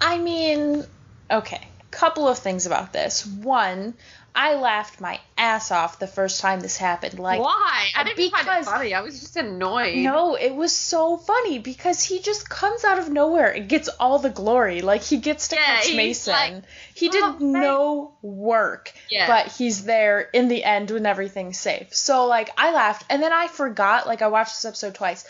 I 0.00 0.18
mean, 0.18 0.84
okay, 1.32 1.66
couple 1.90 2.28
of 2.28 2.38
things 2.38 2.66
about 2.66 2.92
this. 2.92 3.24
One, 3.26 3.94
I 4.34 4.54
laughed 4.54 5.00
my 5.00 5.18
ass 5.36 5.72
off 5.72 5.98
the 5.98 6.06
first 6.06 6.40
time 6.40 6.60
this 6.60 6.76
happened. 6.76 7.18
Like, 7.18 7.40
Why? 7.40 7.88
I 7.96 8.04
didn't 8.04 8.30
find 8.30 8.46
it 8.46 8.64
funny. 8.66 8.94
I 8.94 9.00
was 9.00 9.18
just 9.18 9.36
annoyed. 9.36 9.96
No, 9.96 10.36
it 10.36 10.54
was 10.54 10.70
so 10.74 11.16
funny 11.16 11.58
because 11.58 12.04
he 12.04 12.20
just 12.20 12.48
comes 12.48 12.84
out 12.84 12.98
of 13.00 13.08
nowhere 13.10 13.50
and 13.50 13.68
gets 13.68 13.88
all 13.88 14.18
the 14.20 14.30
glory. 14.30 14.80
Like 14.80 15.02
he 15.02 15.16
gets 15.16 15.48
to 15.48 15.56
Yeah, 15.56 15.64
catch 15.64 15.94
Mason. 15.96 16.32
like, 16.32 16.62
he 16.94 17.08
did 17.08 17.22
"Oh, 17.24 17.30
thank-" 17.32 17.40
no 17.40 18.12
work, 18.22 18.92
Yeah. 19.10 19.26
but 19.26 19.50
he's 19.52 19.84
there 19.84 20.20
in 20.20 20.46
the 20.48 20.62
end 20.62 20.90
when 20.92 21.06
everything's 21.06 21.58
safe. 21.58 21.92
So 21.94 22.26
like 22.26 22.50
I 22.56 22.72
laughed 22.72 23.06
and 23.10 23.20
then 23.22 23.32
I 23.32 23.48
forgot. 23.48 24.06
Like 24.06 24.22
I 24.22 24.28
watched 24.28 24.54
this 24.54 24.64
episode 24.66 24.94
twice. 24.94 25.24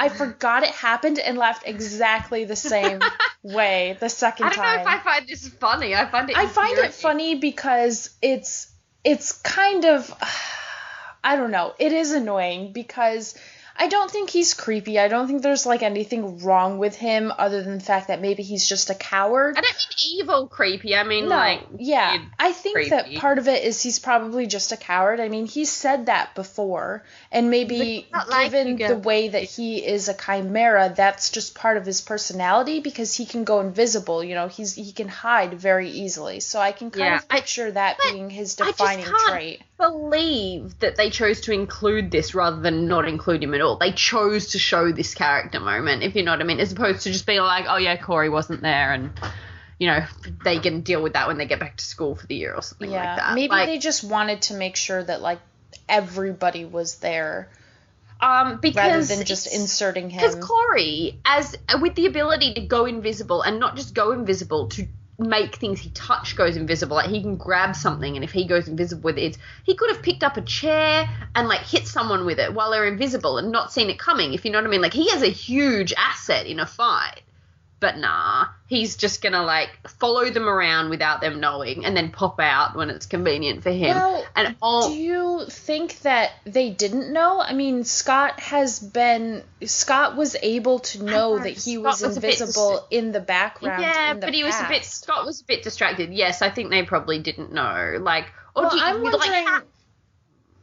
I 0.00 0.08
forgot 0.08 0.62
it 0.62 0.70
happened 0.70 1.18
and 1.18 1.36
laughed 1.36 1.64
exactly 1.66 2.44
the 2.46 2.56
same 2.56 3.00
way 3.42 3.98
the 4.00 4.08
second 4.08 4.44
time. 4.44 4.52
I 4.52 4.56
don't 4.56 4.64
time. 4.64 4.76
know 4.76 4.82
if 4.82 4.88
I 4.88 4.98
find 4.98 5.28
this 5.28 5.48
funny. 5.48 5.94
I 5.94 6.06
find 6.06 6.30
it. 6.30 6.38
I 6.38 6.46
find 6.46 6.78
it 6.78 6.94
funny 6.94 7.34
because 7.34 8.08
it's 8.22 8.72
it's 9.04 9.32
kind 9.32 9.84
of 9.84 10.12
I 11.22 11.36
don't 11.36 11.50
know. 11.50 11.74
It 11.78 11.92
is 11.92 12.12
annoying 12.12 12.72
because 12.72 13.34
I 13.82 13.86
don't 13.86 14.10
think 14.10 14.28
he's 14.28 14.52
creepy. 14.52 14.98
I 14.98 15.08
don't 15.08 15.26
think 15.26 15.40
there's 15.40 15.64
like 15.64 15.82
anything 15.82 16.40
wrong 16.44 16.76
with 16.76 16.94
him 16.94 17.32
other 17.38 17.62
than 17.62 17.78
the 17.78 17.84
fact 17.84 18.08
that 18.08 18.20
maybe 18.20 18.42
he's 18.42 18.68
just 18.68 18.90
a 18.90 18.94
coward. 18.94 19.56
I 19.56 19.62
don't 19.62 19.74
mean 19.74 20.20
evil 20.20 20.48
creepy. 20.48 20.94
I 20.94 21.02
mean 21.02 21.24
no, 21.24 21.36
like 21.36 21.62
yeah. 21.78 22.18
I 22.38 22.52
think 22.52 22.90
that 22.90 23.14
part 23.14 23.38
of 23.38 23.48
it 23.48 23.64
is 23.64 23.82
he's 23.82 23.98
probably 23.98 24.46
just 24.46 24.72
a 24.72 24.76
coward. 24.76 25.18
I 25.18 25.28
mean, 25.30 25.46
he's 25.46 25.70
said 25.70 26.06
that 26.06 26.34
before, 26.34 27.04
and 27.32 27.48
maybe 27.48 28.06
But 28.12 28.28
like 28.28 28.50
given 28.52 28.76
the 28.76 28.98
way 28.98 29.28
that 29.28 29.44
he 29.44 29.78
is 29.78 30.10
a 30.10 30.14
chimera, 30.14 30.92
that's 30.94 31.30
just 31.30 31.54
part 31.54 31.78
of 31.78 31.86
his 31.86 32.02
personality 32.02 32.80
because 32.80 33.16
he 33.16 33.24
can 33.24 33.44
go 33.44 33.60
invisible. 33.60 34.22
You 34.22 34.34
know, 34.34 34.48
he's 34.48 34.74
he 34.74 34.92
can 34.92 35.08
hide 35.08 35.54
very 35.54 35.88
easily. 35.88 36.40
So 36.40 36.60
I 36.60 36.72
can 36.72 36.90
kind 36.90 37.06
Yeah, 37.06 37.16
of 37.16 37.24
I- 37.30 37.36
picture 37.40 37.70
that 37.70 37.96
being 38.10 38.28
his 38.28 38.60
I 38.60 38.66
just 38.66 38.78
defining 38.78 39.04
can't 39.06 39.28
trait. 39.28 39.62
Believe 39.80 40.78
that 40.80 40.96
they 40.96 41.10
chose 41.10 41.40
to 41.42 41.52
include 41.52 42.10
this 42.10 42.34
rather 42.34 42.60
than 42.60 42.86
not 42.86 43.08
include 43.08 43.42
him 43.42 43.54
at 43.54 43.60
all. 43.60 43.76
They 43.78 43.92
chose 43.92 44.52
to 44.52 44.58
show 44.58 44.92
this 44.92 45.14
character 45.14 45.58
moment, 45.58 46.02
if 46.02 46.14
you 46.14 46.22
know 46.22 46.32
what 46.32 46.40
I 46.40 46.44
mean, 46.44 46.60
as 46.60 46.72
opposed 46.72 47.02
to 47.02 47.10
just 47.12 47.26
being 47.26 47.40
like, 47.40 47.64
oh 47.68 47.76
yeah, 47.78 47.96
Corey 47.96 48.28
wasn't 48.28 48.62
there 48.62 48.92
and. 48.92 49.10
You 49.78 49.86
know, 49.86 50.04
they 50.44 50.58
can 50.58 50.82
deal 50.82 51.02
with 51.02 51.14
that 51.14 51.26
when 51.26 51.38
they 51.38 51.46
get 51.46 51.58
back 51.58 51.78
to 51.78 51.82
school 51.82 52.14
for 52.14 52.26
the 52.26 52.34
year 52.34 52.52
or 52.54 52.60
something 52.60 52.90
Yeah, 52.90 52.98
like 52.98 53.16
that. 53.16 53.34
maybe 53.34 53.48
Like, 53.48 53.66
they 53.66 53.78
just 53.78 54.04
wanted 54.04 54.42
to 54.42 54.54
make 54.54 54.76
sure 54.76 55.02
that 55.02 55.22
like 55.22 55.38
everybody 55.88 56.66
was 56.66 56.98
there 56.98 57.48
um 58.20 58.58
because 58.60 58.76
rather 58.76 59.02
than 59.02 59.24
just 59.24 59.46
inserting 59.54 60.10
Because. 60.10 60.34
Corey, 60.34 61.18
as 61.24 61.56
with 61.80 61.94
the 61.94 62.04
ability 62.04 62.52
to 62.54 62.60
go 62.60 62.84
invisible 62.84 63.40
and 63.40 63.58
not 63.58 63.74
just 63.76 63.94
go 63.94 64.12
invisible, 64.12 64.68
to 64.68 64.86
make 65.20 65.56
things 65.56 65.80
he 65.80 65.90
touch 65.90 66.36
goes 66.36 66.56
invisible. 66.56 66.96
Like 66.96 67.10
he 67.10 67.20
can 67.20 67.36
grab 67.36 67.76
something, 67.76 68.16
and 68.16 68.24
if 68.24 68.32
he 68.32 68.46
goes 68.46 68.68
invisible 68.68 69.02
with 69.02 69.18
it, 69.18 69.38
he 69.64 69.74
could 69.74 69.90
have 69.90 70.02
picked 70.02 70.24
up 70.24 70.36
a 70.36 70.42
chair 70.42 71.08
and 71.34 71.48
like 71.48 71.60
hit 71.60 71.86
someone 71.86 72.24
with 72.24 72.38
it 72.38 72.54
while 72.54 72.70
they're 72.70 72.86
invisible 72.86 73.38
and 73.38 73.52
not 73.52 73.72
seen 73.72 73.90
it 73.90 73.98
coming. 73.98 74.34
If 74.34 74.44
you 74.44 74.50
know 74.50 74.58
what 74.58 74.66
I 74.66 74.70
mean, 74.70 74.82
like 74.82 74.94
he 74.94 75.10
has 75.10 75.22
a 75.22 75.28
huge 75.28 75.92
asset 75.96 76.46
in 76.46 76.60
a 76.60 76.66
fight. 76.66 77.22
But 77.80 77.96
nah, 77.96 78.46
he's 78.66 78.96
just 78.96 79.22
gonna 79.22 79.42
like 79.42 79.70
follow 79.98 80.28
them 80.28 80.46
around 80.46 80.90
without 80.90 81.22
them 81.22 81.40
knowing, 81.40 81.86
and 81.86 81.96
then 81.96 82.10
pop 82.12 82.38
out 82.38 82.76
when 82.76 82.90
it's 82.90 83.06
convenient 83.06 83.62
for 83.62 83.70
him. 83.70 83.96
Well, 83.96 84.26
and 84.36 84.54
all 84.60 84.90
Do 84.90 84.94
you 84.94 85.46
think 85.48 85.98
that 86.00 86.32
they 86.44 86.68
didn't 86.68 87.10
know? 87.10 87.40
I 87.40 87.54
mean, 87.54 87.84
Scott 87.84 88.38
has 88.40 88.78
been 88.80 89.42
Scott 89.64 90.14
was 90.14 90.36
able 90.42 90.80
to 90.80 91.02
know 91.02 91.38
that 91.38 91.56
he 91.56 91.78
was 91.78 92.02
was 92.02 92.18
a 92.18 92.20
bit 92.20 92.38
invisible 92.38 92.86
in 92.90 93.12
the 93.12 93.20
background. 93.20 93.82
Yeah, 93.82 94.12
the 94.12 94.20
but 94.20 94.34
he 94.34 94.44
was 94.44 94.60
a 94.60 94.68
bit. 94.68 94.84
Scott 94.84 95.24
was 95.24 95.40
a 95.40 95.44
bit 95.44 95.62
distracted. 95.62 96.12
Yes, 96.12 96.42
I 96.42 96.50
think 96.50 96.68
they 96.68 96.82
probably 96.82 97.18
didn't 97.18 97.52
know. 97.52 97.96
Like, 97.98 98.26
or 98.54 98.64
Well, 98.64 98.70
do 98.72 98.76
you, 98.76 98.82
I'm 98.84 99.02
wondering- 99.02 99.46
how, 99.46 99.62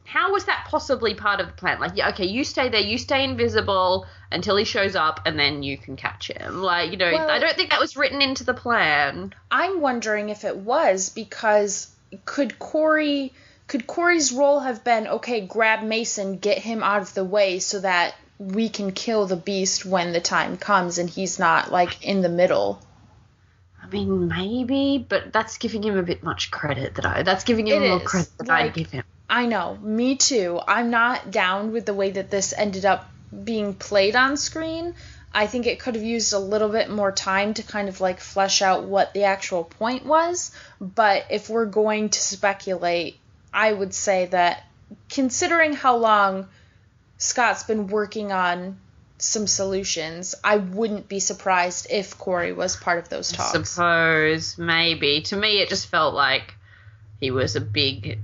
how 0.08 0.32
was 0.32 0.46
that 0.46 0.66
possibly 0.68 1.12
part 1.14 1.38
of 1.38 1.46
the 1.48 1.52
plan? 1.52 1.78
Like, 1.80 1.92
yeah, 1.94 2.08
okay, 2.10 2.24
you 2.24 2.42
stay 2.42 2.70
there, 2.70 2.80
you 2.80 2.96
stay 2.96 3.24
invisible 3.24 4.06
until 4.32 4.56
he 4.56 4.64
shows 4.64 4.96
up, 4.96 5.20
and 5.26 5.38
then 5.38 5.62
you 5.62 5.76
can 5.76 5.96
catch 5.96 6.30
him. 6.30 6.62
Like, 6.62 6.90
you 6.92 6.96
know, 6.96 7.12
Well- 7.12 7.30
I 7.30 7.38
don't 7.38 7.54
think 7.54 7.70
that 7.70 7.80
was 7.80 7.94
written 7.94 8.22
into 8.22 8.42
the 8.42 8.54
plan. 8.54 9.34
I'm 9.50 9.82
wondering 9.82 10.30
if 10.30 10.44
it 10.44 10.56
was 10.56 11.10
because 11.10 11.88
could 12.24 12.58
Corey 12.58 13.34
could 13.66 13.86
Corey's 13.86 14.32
role 14.32 14.60
have 14.60 14.82
been 14.82 15.06
okay, 15.06 15.42
grab 15.42 15.82
Mason, 15.82 16.38
get 16.38 16.56
him 16.56 16.82
out 16.82 17.02
of 17.02 17.12
the 17.12 17.24
way 17.24 17.58
so 17.58 17.78
that 17.80 18.14
we 18.38 18.70
can 18.70 18.92
kill 18.92 19.26
the 19.26 19.36
beast 19.36 19.84
when 19.84 20.12
the 20.14 20.20
time 20.22 20.56
comes 20.56 20.96
and 20.96 21.10
he's 21.10 21.38
not 21.38 21.70
like 21.70 22.02
in 22.02 22.22
the 22.22 22.30
middle. 22.30 22.80
I 23.82 23.88
mean, 23.88 24.28
maybe, 24.28 25.04
but 25.06 25.34
that's 25.34 25.58
giving 25.58 25.82
him 25.82 25.98
a 25.98 26.02
bit 26.02 26.22
much 26.22 26.50
credit. 26.50 26.94
That 26.94 27.04
I 27.04 27.22
that's 27.24 27.44
giving 27.44 27.66
him 27.66 27.82
It 27.82 27.88
more 27.88 28.02
is, 28.02 28.08
credit 28.08 28.30
than 28.38 28.50
I 28.50 28.62
like- 28.62 28.74
give 28.74 28.90
him. 28.90 29.04
I 29.28 29.46
know, 29.46 29.76
me 29.76 30.16
too. 30.16 30.60
I'm 30.66 30.90
not 30.90 31.30
down 31.30 31.72
with 31.72 31.86
the 31.86 31.94
way 31.94 32.10
that 32.12 32.30
this 32.30 32.54
ended 32.56 32.84
up 32.84 33.08
being 33.44 33.74
played 33.74 34.16
on 34.16 34.36
screen. 34.36 34.94
I 35.32 35.46
think 35.46 35.66
it 35.66 35.78
could 35.78 35.94
have 35.94 36.04
used 36.04 36.32
a 36.32 36.38
little 36.38 36.70
bit 36.70 36.88
more 36.88 37.12
time 37.12 37.54
to 37.54 37.62
kind 37.62 37.88
of 37.88 38.00
like 38.00 38.20
flesh 38.20 38.62
out 38.62 38.84
what 38.84 39.12
the 39.12 39.24
actual 39.24 39.64
point 39.64 40.06
was. 40.06 40.50
But 40.80 41.26
if 41.30 41.50
we're 41.50 41.66
going 41.66 42.08
to 42.08 42.20
speculate, 42.20 43.18
I 43.52 43.72
would 43.72 43.92
say 43.92 44.26
that 44.26 44.64
considering 45.10 45.74
how 45.74 45.96
long 45.96 46.48
Scott's 47.18 47.64
been 47.64 47.88
working 47.88 48.32
on 48.32 48.78
some 49.18 49.46
solutions, 49.46 50.34
I 50.42 50.56
wouldn't 50.56 51.08
be 51.08 51.20
surprised 51.20 51.88
if 51.90 52.16
Corey 52.18 52.52
was 52.52 52.76
part 52.76 52.98
of 52.98 53.08
those 53.08 53.30
talks. 53.32 53.54
I 53.54 53.62
Suppose 53.62 54.58
maybe. 54.58 55.22
To 55.22 55.36
me, 55.36 55.60
it 55.60 55.68
just 55.68 55.88
felt 55.88 56.14
like 56.14 56.54
he 57.20 57.30
was 57.30 57.56
a 57.56 57.60
big, 57.60 58.20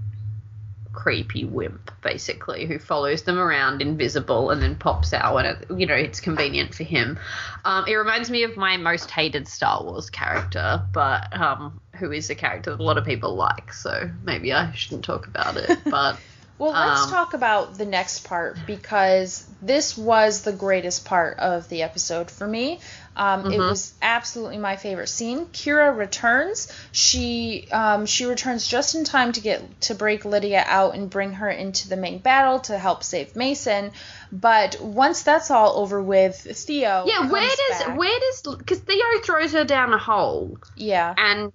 creepy 0.94 1.44
wimp, 1.44 1.90
basically, 2.02 2.66
who 2.66 2.78
follows 2.78 3.22
them 3.22 3.38
around 3.38 3.82
invisible 3.82 4.50
and 4.50 4.62
then 4.62 4.76
pops 4.76 5.12
out 5.12 5.34
when 5.34 5.46
it, 5.46 5.66
you 5.76 5.86
know 5.86 5.94
it's 5.94 6.20
convenient 6.20 6.74
for 6.74 6.84
him. 6.84 7.18
Um, 7.64 7.84
it 7.86 7.94
reminds 7.94 8.30
me 8.30 8.44
of 8.44 8.56
my 8.56 8.76
most 8.76 9.10
hated 9.10 9.48
Star 9.48 9.82
Wars 9.82 10.10
character, 10.10 10.82
but 10.92 11.38
um, 11.38 11.80
who 11.96 12.12
is 12.12 12.30
a 12.30 12.34
character 12.34 12.70
that 12.70 12.80
a 12.80 12.82
lot 12.82 12.98
of 12.98 13.04
people 13.04 13.34
like. 13.34 13.72
So 13.72 14.10
maybe 14.22 14.52
I 14.52 14.72
shouldn't 14.72 15.04
talk 15.04 15.26
about 15.26 15.56
it. 15.56 15.70
But 15.90 16.18
Well, 16.58 16.72
let's 16.72 17.02
Um, 17.02 17.10
talk 17.10 17.34
about 17.34 17.76
the 17.78 17.84
next 17.84 18.24
part 18.24 18.56
because 18.66 19.44
this 19.60 19.98
was 19.98 20.42
the 20.42 20.52
greatest 20.52 21.04
part 21.04 21.38
of 21.38 21.68
the 21.68 21.82
episode 21.82 22.30
for 22.30 22.46
me. 22.46 22.80
Um, 23.16 23.52
It 23.52 23.58
Mhm. 23.60 23.68
was 23.70 23.92
absolutely 24.02 24.58
my 24.58 24.76
favorite 24.76 25.08
scene. 25.08 25.46
Kira 25.46 25.96
returns. 25.96 26.66
She 26.90 27.68
um, 27.70 28.06
she 28.06 28.24
returns 28.26 28.66
just 28.66 28.94
in 28.96 29.04
time 29.04 29.32
to 29.32 29.40
get 29.40 29.80
to 29.82 29.94
break 29.94 30.24
Lydia 30.24 30.64
out 30.66 30.94
and 30.94 31.08
bring 31.08 31.32
her 31.34 31.48
into 31.48 31.88
the 31.88 31.96
main 31.96 32.18
battle 32.18 32.58
to 32.60 32.76
help 32.76 33.04
save 33.04 33.36
Mason. 33.36 33.92
But 34.32 34.80
once 34.80 35.22
that's 35.22 35.50
all 35.52 35.76
over 35.78 36.02
with, 36.02 36.36
Theo. 36.36 37.04
yeah, 37.06 37.30
where 37.30 37.42
does 37.48 37.82
back. 37.84 37.96
where 37.96 38.18
does 38.18 38.56
because 38.58 38.80
Theo 38.80 39.04
throws 39.22 39.52
her 39.52 39.64
down 39.64 39.92
a 39.92 39.98
hole, 39.98 40.58
Yeah, 40.74 41.14
and 41.16 41.52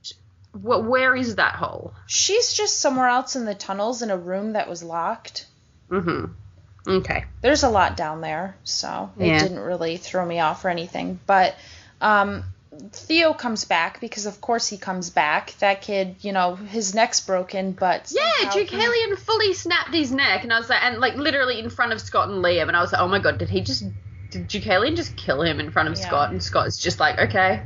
wh- 0.54 0.88
where 0.90 1.14
is 1.16 1.36
that 1.36 1.56
hole? 1.56 1.94
she's 2.08 2.54
just 2.54 2.80
somewhere 2.80 3.10
else 3.10 3.36
in 3.36 3.44
the 3.44 3.54
tunnels 3.56 4.02
in 4.02 4.12
a 4.12 4.18
room 4.18 4.54
that 4.54 4.70
was 4.70 4.82
locked. 4.82 5.46
Mm-hmm. 5.92 6.32
Okay. 6.88 7.26
there's 7.42 7.64
a 7.64 7.70
lot 7.70 7.98
down 7.98 8.22
there, 8.22 8.56
so 8.64 9.12
it 9.20 9.40
didn't 9.40 9.60
really 9.60 9.98
throw 9.98 10.26
me 10.26 10.40
off 10.40 10.66
or 10.66 10.70
anything. 10.70 11.20
But 11.26 11.56
um, 12.02 12.44
Theo 12.92 13.34
comes 13.34 13.66
back 13.66 14.00
because, 14.00 14.26
of 14.26 14.40
course, 14.42 14.68
he 14.68 14.78
comes 14.78 15.10
back. 15.10 15.54
That 15.60 15.82
kid, 15.82 16.16
you 16.22 16.32
know, 16.32 16.56
his 16.56 16.96
neck's 16.96 17.20
broken, 17.22 17.74
but 17.74 18.12
Yeah, 18.16 18.52
Duke 18.52 18.70
he- 18.70 19.16
fully 19.16 19.54
snapped 19.54 19.94
his 19.94 20.12
neck, 20.12 20.44
and 20.44 20.54
I 20.54 20.60
was 20.60 20.70
like, 20.70 20.84
and 20.84 21.00
like 21.00 21.16
literally 21.16 21.60
in 21.60 21.70
front 21.70 21.92
of 21.92 22.02
Scott 22.02 22.30
and 22.30 22.44
Liam, 22.44 22.68
and 22.68 22.78
I 22.78 22.82
was 22.82 22.94
like, 22.94 23.02
oh 23.02 23.08
my 23.08 23.20
god, 23.20 23.38
did 23.38 23.50
he 23.50 23.62
just, 23.62 23.84
did 24.30 24.48
Duke 24.48 24.96
just 24.96 25.16
kill 25.18 25.42
him 25.42 25.60
in 25.60 25.72
front 25.72 25.90
of 25.90 25.98
Yeah. 25.98 26.08
Scott? 26.08 26.32
And 26.32 26.42
Scott's 26.42 26.78
just 26.78 27.00
like, 27.00 27.20
okay. 27.20 27.62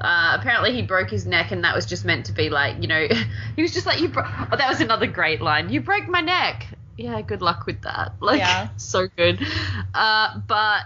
Uh, 0.00 0.36
apparently 0.38 0.74
he 0.74 0.82
broke 0.82 1.08
his 1.10 1.26
neck, 1.26 1.52
and 1.52 1.64
that 1.64 1.74
was 1.74 1.86
just 1.86 2.04
meant 2.04 2.26
to 2.26 2.32
be 2.32 2.50
like, 2.50 2.82
you 2.82 2.88
know, 2.88 3.06
he 3.56 3.62
was 3.62 3.72
just 3.72 3.86
like, 3.86 4.00
you. 4.00 4.08
Bro- 4.08 4.24
oh, 4.52 4.56
that 4.56 4.68
was 4.68 4.80
another 4.80 5.06
great 5.06 5.40
line. 5.40 5.70
You 5.70 5.80
broke 5.80 6.08
my 6.08 6.20
neck. 6.20 6.66
Yeah, 7.02 7.20
good 7.20 7.42
luck 7.42 7.66
with 7.66 7.82
that. 7.82 8.14
Like, 8.20 8.38
Yeah. 8.38 8.68
so 8.76 9.08
good. 9.08 9.44
Uh, 9.92 10.38
but 10.46 10.82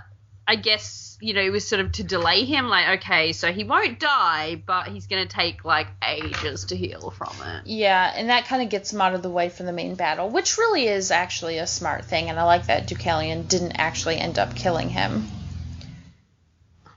I 0.48 0.56
guess 0.56 1.18
you 1.20 1.34
know 1.34 1.40
it 1.40 1.50
was 1.50 1.66
sort 1.66 1.80
of 1.80 1.92
to 1.92 2.04
delay 2.04 2.44
him. 2.44 2.68
Like, 2.68 3.00
okay, 3.00 3.32
so 3.32 3.52
he 3.52 3.64
won't 3.64 3.98
die, 3.98 4.62
but 4.64 4.88
he's 4.88 5.06
gonna 5.06 5.26
take 5.26 5.64
like 5.64 5.88
ages 6.06 6.66
to 6.66 6.76
heal 6.76 7.10
from 7.10 7.34
it. 7.44 7.66
Yeah, 7.66 8.12
and 8.14 8.30
that 8.30 8.46
kind 8.46 8.62
of 8.62 8.68
gets 8.68 8.92
him 8.92 9.00
out 9.00 9.14
of 9.14 9.22
the 9.22 9.30
way 9.30 9.48
for 9.48 9.64
the 9.64 9.72
main 9.72 9.94
battle, 9.94 10.30
which 10.30 10.56
really 10.56 10.86
is 10.86 11.10
actually 11.10 11.58
a 11.58 11.66
smart 11.66 12.04
thing, 12.04 12.30
and 12.30 12.38
I 12.38 12.44
like 12.44 12.66
that 12.66 12.86
Deucalion 12.88 13.48
didn't 13.48 13.72
actually 13.72 14.16
end 14.18 14.38
up 14.38 14.54
killing 14.54 14.88
him. 14.88 15.26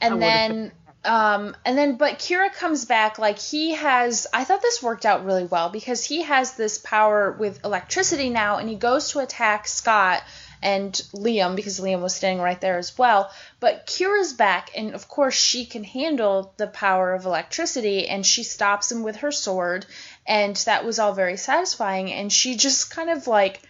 And 0.02 0.22
then, 0.22 0.72
um, 1.06 1.56
and 1.64 1.78
then, 1.78 1.96
but 1.96 2.20
Kira 2.20 2.52
comes 2.54 2.84
back 2.84 3.20
like 3.20 3.40
he 3.40 3.74
has. 3.74 4.28
I 4.34 4.44
thought 4.44 4.62
this 4.62 4.84
worked 4.84 5.06
out 5.06 5.26
really 5.26 5.46
well 5.46 5.70
because 5.70 6.04
he 6.04 6.24
has 6.24 6.54
this 6.54 6.78
power 6.78 7.32
with 7.32 7.64
electricity 7.64 8.30
now, 8.30 8.58
and 8.58 8.68
he 8.68 8.76
goes 8.76 9.12
to 9.12 9.20
attack 9.20 9.68
Scott 9.68 10.22
and 10.62 10.92
Liam 11.14 11.56
because 11.56 11.80
Liam 11.80 12.02
was 12.02 12.14
standing 12.14 12.44
right 12.44 12.60
there 12.60 12.78
as 12.78 12.98
well. 12.98 13.32
But 13.62 13.88
Kira's 13.88 14.34
back, 14.34 14.72
and 14.76 14.94
of 14.94 15.08
course 15.08 15.36
she 15.36 15.66
can 15.66 15.86
handle 15.86 16.54
the 16.58 16.68
power 16.68 17.14
of 17.14 17.26
electricity, 17.26 18.10
and 18.10 18.26
she 18.26 18.44
stops 18.44 18.92
him 18.92 19.02
with 19.02 19.18
her 19.18 19.32
sword, 19.32 19.86
and 20.28 20.54
that 20.58 20.86
was 20.86 21.00
all 21.00 21.14
very 21.14 21.38
satisfying. 21.38 22.12
And 22.12 22.32
she 22.32 22.56
just 22.58 22.92
kind 22.92 23.10
of 23.10 23.26
like 23.26 23.62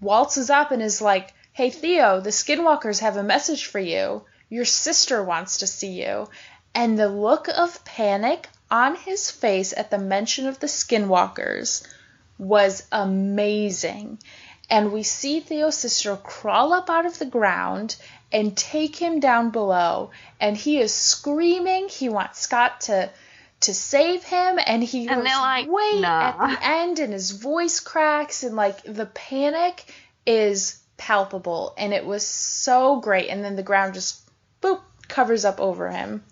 waltzes 0.00 0.50
up 0.50 0.70
and 0.70 0.80
is 0.80 1.00
like, 1.00 1.34
"Hey 1.52 1.70
Theo, 1.70 2.20
the 2.20 2.30
Skinwalkers 2.30 3.00
have 3.00 3.16
a 3.16 3.24
message 3.24 3.66
for 3.66 3.80
you. 3.80 4.22
Your 4.54 4.64
sister 4.64 5.22
wants 5.22 5.58
to 5.58 5.66
see 5.66 5.94
you." 6.04 6.28
And 6.74 6.98
the 6.98 7.08
look 7.08 7.48
of 7.48 7.84
panic 7.84 8.48
on 8.70 8.96
his 8.96 9.30
face 9.30 9.72
at 9.76 9.90
the 9.90 9.98
mention 9.98 10.46
of 10.46 10.58
the 10.60 10.68
Skinwalkers 10.68 11.82
was 12.38 12.82
amazing. 12.90 14.18
and 14.70 14.92
we 14.92 15.02
see 15.02 15.40
Theo's 15.40 15.76
sister 15.76 16.16
crawl 16.16 16.72
up 16.72 16.88
out 16.88 17.04
of 17.04 17.18
the 17.18 17.26
ground 17.26 17.96
and 18.32 18.56
take 18.56 18.96
him 18.96 19.20
down 19.20 19.50
below. 19.50 20.10
And 20.40 20.56
he 20.56 20.80
is 20.80 20.92
screaming. 20.92 21.88
He 21.88 22.08
wants 22.08 22.40
Scott 22.40 22.80
to 22.82 23.10
to 23.60 23.74
save 23.74 24.24
him 24.24 24.58
and 24.66 24.82
he 24.82 25.06
And 25.06 25.22
goes 25.22 25.32
like, 25.32 25.66
wait 25.68 26.00
"Nah." 26.00 26.28
at 26.28 26.50
the 26.50 26.66
end 26.66 26.98
and 26.98 27.12
his 27.12 27.30
voice 27.30 27.80
cracks 27.80 28.42
and 28.42 28.56
like 28.56 28.82
the 28.82 29.06
panic 29.06 29.84
is 30.26 30.78
palpable 30.96 31.74
and 31.78 31.92
it 31.92 32.04
was 32.04 32.26
so 32.26 33.00
great 33.00 33.28
and 33.28 33.42
then 33.44 33.56
the 33.56 33.62
ground 33.62 33.94
just 33.94 34.23
boop 34.64 34.80
covers 35.08 35.44
up 35.44 35.60
over 35.60 35.90
him 35.90 36.22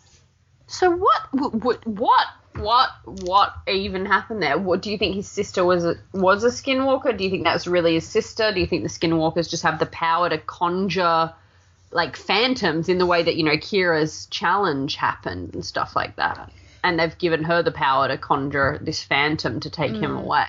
So 0.66 0.90
what? 0.90 1.22
What? 1.54 1.86
What? 1.86 2.26
What? 2.56 2.88
What 3.04 3.52
even 3.68 4.06
happened 4.06 4.42
there? 4.42 4.56
What 4.58 4.80
do 4.82 4.90
you 4.90 4.98
think 4.98 5.14
his 5.16 5.28
sister 5.28 5.64
was? 5.64 5.84
A, 5.84 5.94
was 6.12 6.44
a 6.44 6.48
skinwalker? 6.48 7.16
Do 7.16 7.24
you 7.24 7.30
think 7.30 7.44
that 7.44 7.52
was 7.54 7.66
really 7.66 7.94
his 7.94 8.06
sister? 8.06 8.52
Do 8.52 8.60
you 8.60 8.66
think 8.66 8.82
the 8.82 8.88
skinwalkers 8.88 9.50
just 9.50 9.62
have 9.64 9.78
the 9.78 9.86
power 9.86 10.28
to 10.30 10.38
conjure 10.38 11.32
like 11.90 12.16
phantoms 12.16 12.88
in 12.88 12.96
the 12.98 13.06
way 13.06 13.22
that 13.22 13.36
you 13.36 13.44
know 13.44 13.56
Kira's 13.58 14.26
challenge 14.26 14.96
happened 14.96 15.54
and 15.54 15.64
stuff 15.64 15.94
like 15.94 16.16
that? 16.16 16.50
And 16.84 16.98
they've 16.98 17.16
given 17.18 17.44
her 17.44 17.62
the 17.62 17.70
power 17.72 18.08
to 18.08 18.16
conjure 18.18 18.78
this 18.82 19.02
phantom 19.02 19.60
to 19.60 19.70
take 19.70 19.92
him 19.92 20.12
Mm. 20.16 20.24
away. 20.24 20.46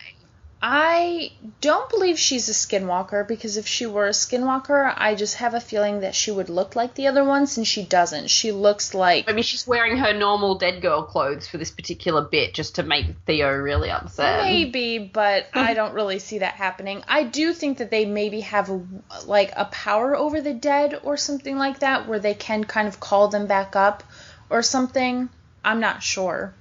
I 0.66 1.34
don't 1.60 1.90
believe 1.90 2.18
she's 2.18 2.48
a 2.48 2.54
skinwalker 2.54 3.28
because 3.28 3.58
if 3.58 3.68
she 3.68 3.86
were 3.86 4.08
a 4.08 4.12
skinwalker, 4.12 4.94
I 4.96 5.14
just 5.14 5.36
have 5.36 5.54
a 5.54 5.60
feeling 5.60 6.00
that 6.00 6.16
she 6.16 6.32
would 6.32 6.48
look 6.48 6.78
like 6.78 6.96
the 6.96 7.08
other 7.08 7.26
ones, 7.26 7.58
and 7.58 7.68
she 7.68 7.84
doesn't. 7.84 8.30
She 8.30 8.54
looks 8.54 8.94
like 8.94 9.28
Maybe 9.28 9.42
she's 9.42 9.68
wearing 9.68 9.98
her 9.98 10.14
normal 10.14 10.56
dead 10.56 10.82
girl 10.82 11.04
clothes 11.04 11.50
for 11.50 11.58
this 11.58 11.70
particular 11.70 12.22
bit 12.22 12.54
just 12.54 12.76
to 12.76 12.84
make 12.84 13.08
Theo 13.26 13.52
really 13.52 13.90
upset. 13.90 14.46
maybe, 14.46 15.00
but 15.00 15.48
I 15.54 15.74
don't 15.74 15.94
really 15.94 16.20
see 16.20 16.38
that 16.38 16.54
happening. 16.54 17.04
I 17.10 17.24
do 17.24 17.52
think 17.52 17.80
that 17.80 17.92
they 17.92 18.06
maybe 18.06 18.40
have 18.40 18.70
a, 18.70 18.82
like 19.26 19.52
a 19.58 19.66
power 19.66 20.16
over 20.16 20.40
the 20.40 20.54
dead 20.54 20.98
or 21.04 21.18
something 21.18 21.58
like 21.58 21.80
that, 21.80 22.08
where 22.08 22.20
they 22.20 22.36
can 22.36 22.64
kind 22.64 22.88
of 22.88 23.02
call 23.02 23.28
them 23.28 23.48
back 23.48 23.76
up 23.76 24.02
or 24.50 24.62
something. 24.62 25.28
I'm 25.66 25.82
not 25.82 26.02
sure. 26.02 26.54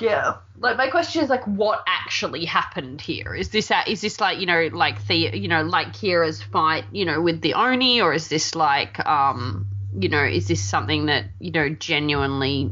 Yeah. 0.00 0.36
Like 0.58 0.76
my 0.76 0.88
question 0.88 1.22
is 1.22 1.30
like, 1.30 1.44
what 1.44 1.82
actually 1.86 2.44
happened 2.44 3.00
here? 3.00 3.34
Is 3.34 3.50
this 3.50 3.70
a, 3.70 3.90
is 3.90 4.00
this 4.00 4.20
like 4.20 4.38
you 4.38 4.46
know 4.46 4.68
like 4.72 5.06
the 5.06 5.14
you 5.14 5.48
know 5.48 5.62
like 5.62 5.88
Kira's 5.88 6.42
fight 6.42 6.84
you 6.92 7.04
know 7.04 7.20
with 7.20 7.40
the 7.40 7.54
Oni, 7.54 8.00
or 8.00 8.12
is 8.12 8.28
this 8.28 8.54
like 8.54 8.98
um 9.06 9.66
you 9.98 10.08
know 10.08 10.24
is 10.24 10.48
this 10.48 10.62
something 10.62 11.06
that 11.06 11.26
you 11.38 11.52
know 11.52 11.68
genuinely? 11.68 12.70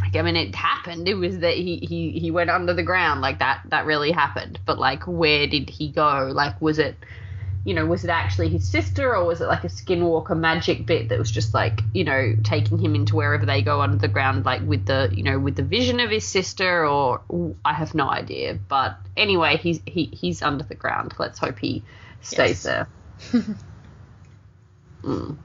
Like, 0.00 0.16
I 0.16 0.22
mean, 0.22 0.36
it 0.36 0.54
happened. 0.54 1.06
It 1.08 1.14
was 1.14 1.40
that 1.40 1.54
he 1.54 1.76
he 1.76 2.18
he 2.18 2.30
went 2.30 2.50
under 2.50 2.74
the 2.74 2.82
ground 2.82 3.20
like 3.20 3.38
that. 3.40 3.62
That 3.68 3.86
really 3.86 4.10
happened. 4.10 4.58
But 4.64 4.78
like, 4.78 5.04
where 5.06 5.46
did 5.46 5.68
he 5.68 5.90
go? 5.90 6.30
Like, 6.32 6.60
was 6.60 6.78
it? 6.78 6.96
You 7.64 7.74
know, 7.74 7.86
was 7.86 8.04
it 8.04 8.10
actually 8.10 8.48
his 8.48 8.68
sister 8.68 9.14
or 9.14 9.24
was 9.24 9.40
it 9.40 9.46
like 9.46 9.62
a 9.64 9.68
skinwalker 9.68 10.36
magic 10.36 10.84
bit 10.84 11.08
that 11.10 11.18
was 11.18 11.30
just 11.30 11.54
like, 11.54 11.80
you 11.92 12.02
know, 12.04 12.34
taking 12.42 12.78
him 12.78 12.94
into 12.94 13.14
wherever 13.14 13.46
they 13.46 13.62
go 13.62 13.80
under 13.80 13.96
the 13.96 14.08
ground, 14.08 14.44
like 14.44 14.62
with 14.62 14.84
the, 14.86 15.10
you 15.12 15.22
know, 15.22 15.38
with 15.38 15.54
the 15.54 15.62
vision 15.62 16.00
of 16.00 16.10
his 16.10 16.26
sister 16.26 16.84
or 16.84 17.20
I 17.64 17.72
have 17.74 17.94
no 17.94 18.08
idea. 18.08 18.58
But 18.68 18.96
anyway, 19.16 19.58
he's 19.58 19.80
he, 19.86 20.06
he's 20.06 20.42
under 20.42 20.64
the 20.64 20.74
ground. 20.74 21.14
Let's 21.18 21.38
hope 21.38 21.58
he 21.58 21.84
stays 22.20 22.64
Yes. 22.64 22.64
there. 22.64 22.88
Mm. 25.04 25.36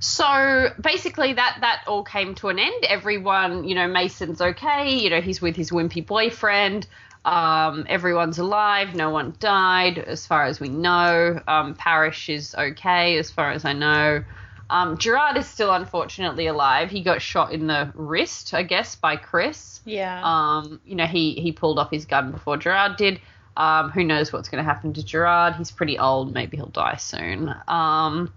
So 0.00 0.68
basically, 0.80 1.32
that 1.34 1.58
that 1.60 1.82
all 1.86 2.02
came 2.04 2.34
to 2.36 2.48
an 2.48 2.58
end. 2.58 2.84
Everyone, 2.88 3.64
you 3.64 3.74
know, 3.74 3.88
Mason's 3.88 4.40
okay. 4.40 4.98
You 4.98 5.10
know, 5.10 5.20
he's 5.20 5.40
with 5.40 5.56
his 5.56 5.70
wimpy 5.70 6.04
boyfriend. 6.04 6.86
Um, 7.26 7.86
everyone's 7.88 8.38
alive. 8.38 8.94
No 8.94 9.10
one 9.10 9.34
died, 9.40 9.98
as 9.98 10.24
far 10.24 10.44
as 10.44 10.60
we 10.60 10.68
know. 10.68 11.40
Um, 11.48 11.74
Parrish 11.74 12.28
is 12.28 12.54
okay, 12.54 13.18
as 13.18 13.32
far 13.32 13.50
as 13.50 13.64
I 13.64 13.72
know. 13.72 14.24
Um, 14.70 14.96
Gerard 14.96 15.36
is 15.36 15.46
still 15.46 15.72
unfortunately 15.72 16.46
alive. 16.46 16.88
He 16.88 17.02
got 17.02 17.20
shot 17.20 17.52
in 17.52 17.66
the 17.66 17.92
wrist, 17.94 18.54
I 18.54 18.62
guess, 18.62 18.94
by 18.94 19.16
Chris. 19.16 19.80
Yeah. 19.84 20.20
Um, 20.22 20.80
you 20.86 20.94
know, 20.94 21.06
he 21.06 21.34
he 21.34 21.50
pulled 21.50 21.80
off 21.80 21.90
his 21.90 22.04
gun 22.04 22.30
before 22.30 22.56
Gerard 22.56 22.96
did. 22.96 23.20
Um, 23.56 23.90
who 23.90 24.04
knows 24.04 24.32
what's 24.32 24.48
going 24.48 24.62
to 24.62 24.70
happen 24.70 24.92
to 24.92 25.04
Gerard? 25.04 25.54
He's 25.54 25.70
pretty 25.72 25.98
old. 25.98 26.32
Maybe 26.32 26.56
he'll 26.56 26.66
die 26.66 26.96
soon. 26.96 27.52
Um, 27.66 28.32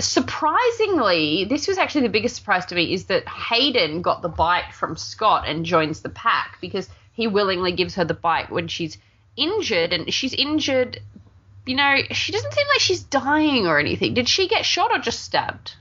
surprisingly, 0.00 1.44
this 1.44 1.66
was 1.66 1.78
actually 1.78 2.02
the 2.02 2.08
biggest 2.08 2.36
surprise 2.36 2.66
to 2.66 2.74
me 2.74 2.92
is 2.92 3.06
that 3.06 3.26
Hayden 3.28 4.02
got 4.02 4.20
the 4.20 4.28
bite 4.28 4.72
from 4.74 4.96
Scott 4.96 5.44
and 5.46 5.64
joins 5.64 6.02
the 6.02 6.08
pack 6.08 6.58
because 6.60 6.88
he 7.18 7.26
willingly 7.26 7.72
gives 7.72 7.96
her 7.96 8.04
the 8.04 8.14
bite 8.14 8.48
when 8.48 8.68
she's 8.68 8.96
injured 9.36 9.92
and 9.92 10.14
she's 10.14 10.32
injured. 10.32 11.00
You 11.66 11.74
know, 11.74 11.96
she 12.12 12.30
doesn't 12.30 12.54
seem 12.54 12.66
like 12.68 12.78
she's 12.78 13.02
dying 13.02 13.66
or 13.66 13.80
anything. 13.80 14.14
Did 14.14 14.28
she 14.28 14.46
get 14.46 14.64
shot 14.64 14.92
or 14.92 15.00
just 15.00 15.24
stabbed? 15.24 15.74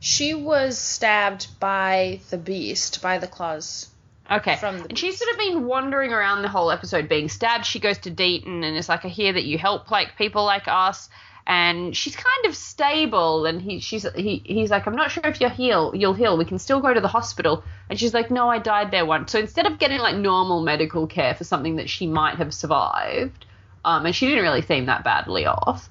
She 0.00 0.34
was 0.34 0.76
stabbed 0.76 1.58
by 1.58 2.20
the 2.28 2.36
beast, 2.36 3.00
by 3.00 3.16
the 3.16 3.26
claws. 3.26 3.88
Okay. 4.30 4.56
From 4.56 4.76
the 4.76 4.88
and 4.90 4.98
she's 4.98 5.16
sort 5.16 5.32
of 5.32 5.38
been 5.38 5.64
wandering 5.64 6.12
around 6.12 6.42
the 6.42 6.48
whole 6.48 6.70
episode 6.70 7.08
being 7.08 7.30
stabbed. 7.30 7.64
She 7.64 7.80
goes 7.80 7.96
to 8.00 8.10
Deaton 8.10 8.62
and 8.62 8.76
is 8.76 8.90
like, 8.90 9.06
I 9.06 9.08
hear 9.08 9.32
that 9.32 9.44
you 9.44 9.56
help 9.56 9.90
like 9.90 10.18
people 10.18 10.44
like 10.44 10.68
us. 10.68 11.08
And 11.46 11.94
she's 11.94 12.16
kind 12.16 12.46
of 12.46 12.56
stable, 12.56 13.44
and 13.44 13.60
he, 13.60 13.78
she's, 13.78 14.06
he, 14.14 14.42
he's 14.46 14.70
like, 14.70 14.86
I'm 14.86 14.96
not 14.96 15.10
sure 15.10 15.26
if 15.26 15.40
you'll 15.42 15.50
heal. 15.50 15.92
You'll 15.94 16.14
heal. 16.14 16.38
We 16.38 16.46
can 16.46 16.58
still 16.58 16.80
go 16.80 16.94
to 16.94 17.00
the 17.00 17.08
hospital. 17.08 17.62
And 17.90 18.00
she's 18.00 18.14
like, 18.14 18.30
No, 18.30 18.48
I 18.48 18.58
died 18.58 18.90
there 18.90 19.04
once. 19.04 19.32
So 19.32 19.38
instead 19.38 19.66
of 19.66 19.78
getting 19.78 19.98
like 19.98 20.16
normal 20.16 20.62
medical 20.62 21.06
care 21.06 21.34
for 21.34 21.44
something 21.44 21.76
that 21.76 21.90
she 21.90 22.06
might 22.06 22.36
have 22.36 22.54
survived, 22.54 23.44
um, 23.84 24.06
and 24.06 24.16
she 24.16 24.26
didn't 24.26 24.42
really 24.42 24.62
seem 24.62 24.86
that 24.86 25.04
badly 25.04 25.44
off, 25.44 25.90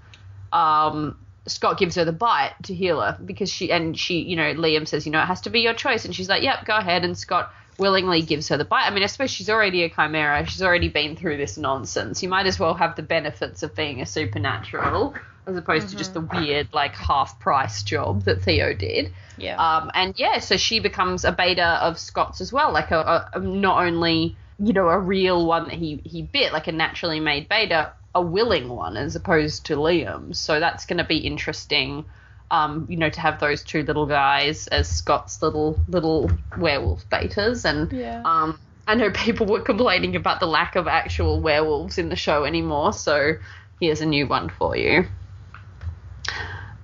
um, 0.52 1.18
Scott 1.46 1.78
gives 1.78 1.96
her 1.96 2.06
the 2.06 2.14
bite 2.14 2.54
to 2.64 2.74
heal 2.74 3.02
her 3.02 3.18
because 3.24 3.52
she 3.52 3.72
and 3.72 3.98
she, 3.98 4.22
you 4.22 4.36
know, 4.36 4.54
Liam 4.54 4.88
says, 4.88 5.06
you 5.06 5.12
know, 5.12 5.22
it 5.22 5.26
has 5.26 5.42
to 5.42 5.50
be 5.50 5.60
your 5.60 5.74
choice, 5.74 6.06
and 6.06 6.16
she's 6.16 6.30
like, 6.30 6.42
yep, 6.42 6.66
go 6.66 6.76
ahead, 6.76 7.04
and 7.04 7.18
Scott 7.18 7.54
willingly 7.78 8.22
gives 8.22 8.50
her 8.50 8.58
the 8.58 8.66
bite. 8.66 8.86
I 8.86 8.94
mean, 8.94 9.04
I 9.04 9.08
suppose 9.08 9.32
she's 9.32 9.50
already 9.50 9.84
a 9.84 9.90
chimera. 9.90 10.46
She's 10.46 10.62
already 10.62 10.90
been 10.90 11.16
through 11.16 11.38
this 11.38 11.58
nonsense. 11.58 12.22
You 12.22 12.30
might 12.30 12.46
as 12.46 12.60
well 12.60 12.74
have 12.74 12.96
the 12.96 13.04
benefits 13.04 13.64
of 13.64 13.76
being 13.76 14.02
a 14.02 14.06
supernatural 14.06 15.16
as 15.46 15.58
opposed 15.58 15.90
to 15.90 15.98
just 15.98 16.14
the 16.14 16.22
weird, 16.22 16.70
like, 16.74 16.96
half 16.96 17.40
price 17.40 17.84
job 17.84 18.24
that 18.24 18.42
Theo 18.42 18.74
did. 18.74 19.12
Yeah. 19.38 19.58
Um, 19.58 19.92
and 19.94 20.18
yeah, 20.18 20.40
so 20.40 20.58
she 20.58 20.80
becomes 20.80 21.26
a 21.26 21.32
beta 21.32 21.80
of 21.82 22.00
Scott's 22.00 22.40
as 22.40 22.54
well, 22.54 22.72
like 22.72 22.92
a, 22.92 23.00
a, 23.00 23.30
a 23.34 23.40
not 23.40 23.84
only 23.84 24.38
you 24.60 24.72
know 24.72 24.88
a 24.88 25.00
real 25.00 25.46
one 25.46 25.66
that 25.66 25.74
he 25.74 26.02
he 26.06 26.22
bit, 26.22 26.54
like 26.54 26.68
a 26.68 26.72
naturally 26.72 27.20
made 27.20 27.50
beta, 27.50 27.92
a 28.16 28.22
willing 28.22 28.70
one 28.70 28.96
as 28.96 29.16
opposed 29.16 29.66
to 29.66 29.76
Liam. 29.76 30.36
So 30.36 30.60
that's 30.60 30.86
going 30.86 31.00
to 31.00 31.04
be 31.04 31.18
interesting. 31.18 32.06
Um, 32.54 32.86
you 32.88 32.98
know, 32.98 33.10
to 33.10 33.20
have 33.20 33.40
those 33.40 33.64
two 33.64 33.82
little 33.82 34.06
guys 34.06 34.68
as 34.68 34.88
Scott's 34.88 35.42
little 35.42 35.80
little 35.88 36.30
werewolf 36.56 37.10
betas, 37.10 37.66
and 37.66 37.92
Yeah. 37.92 38.22
um, 38.24 38.60
I 38.86 38.94
know 38.94 39.10
people 39.10 39.48
were 39.48 39.62
complaining 39.62 40.16
about 40.16 40.40
the 40.40 40.46
lack 40.46 40.76
of 40.76 40.88
actual 40.88 41.42
werewolves 41.42 41.98
in 41.98 42.10
the 42.10 42.16
show 42.16 42.44
anymore. 42.46 42.94
So 42.94 43.38
here's 43.80 44.02
a 44.02 44.06
new 44.06 44.28
one 44.28 44.50
for 44.50 44.76
you. 44.78 45.06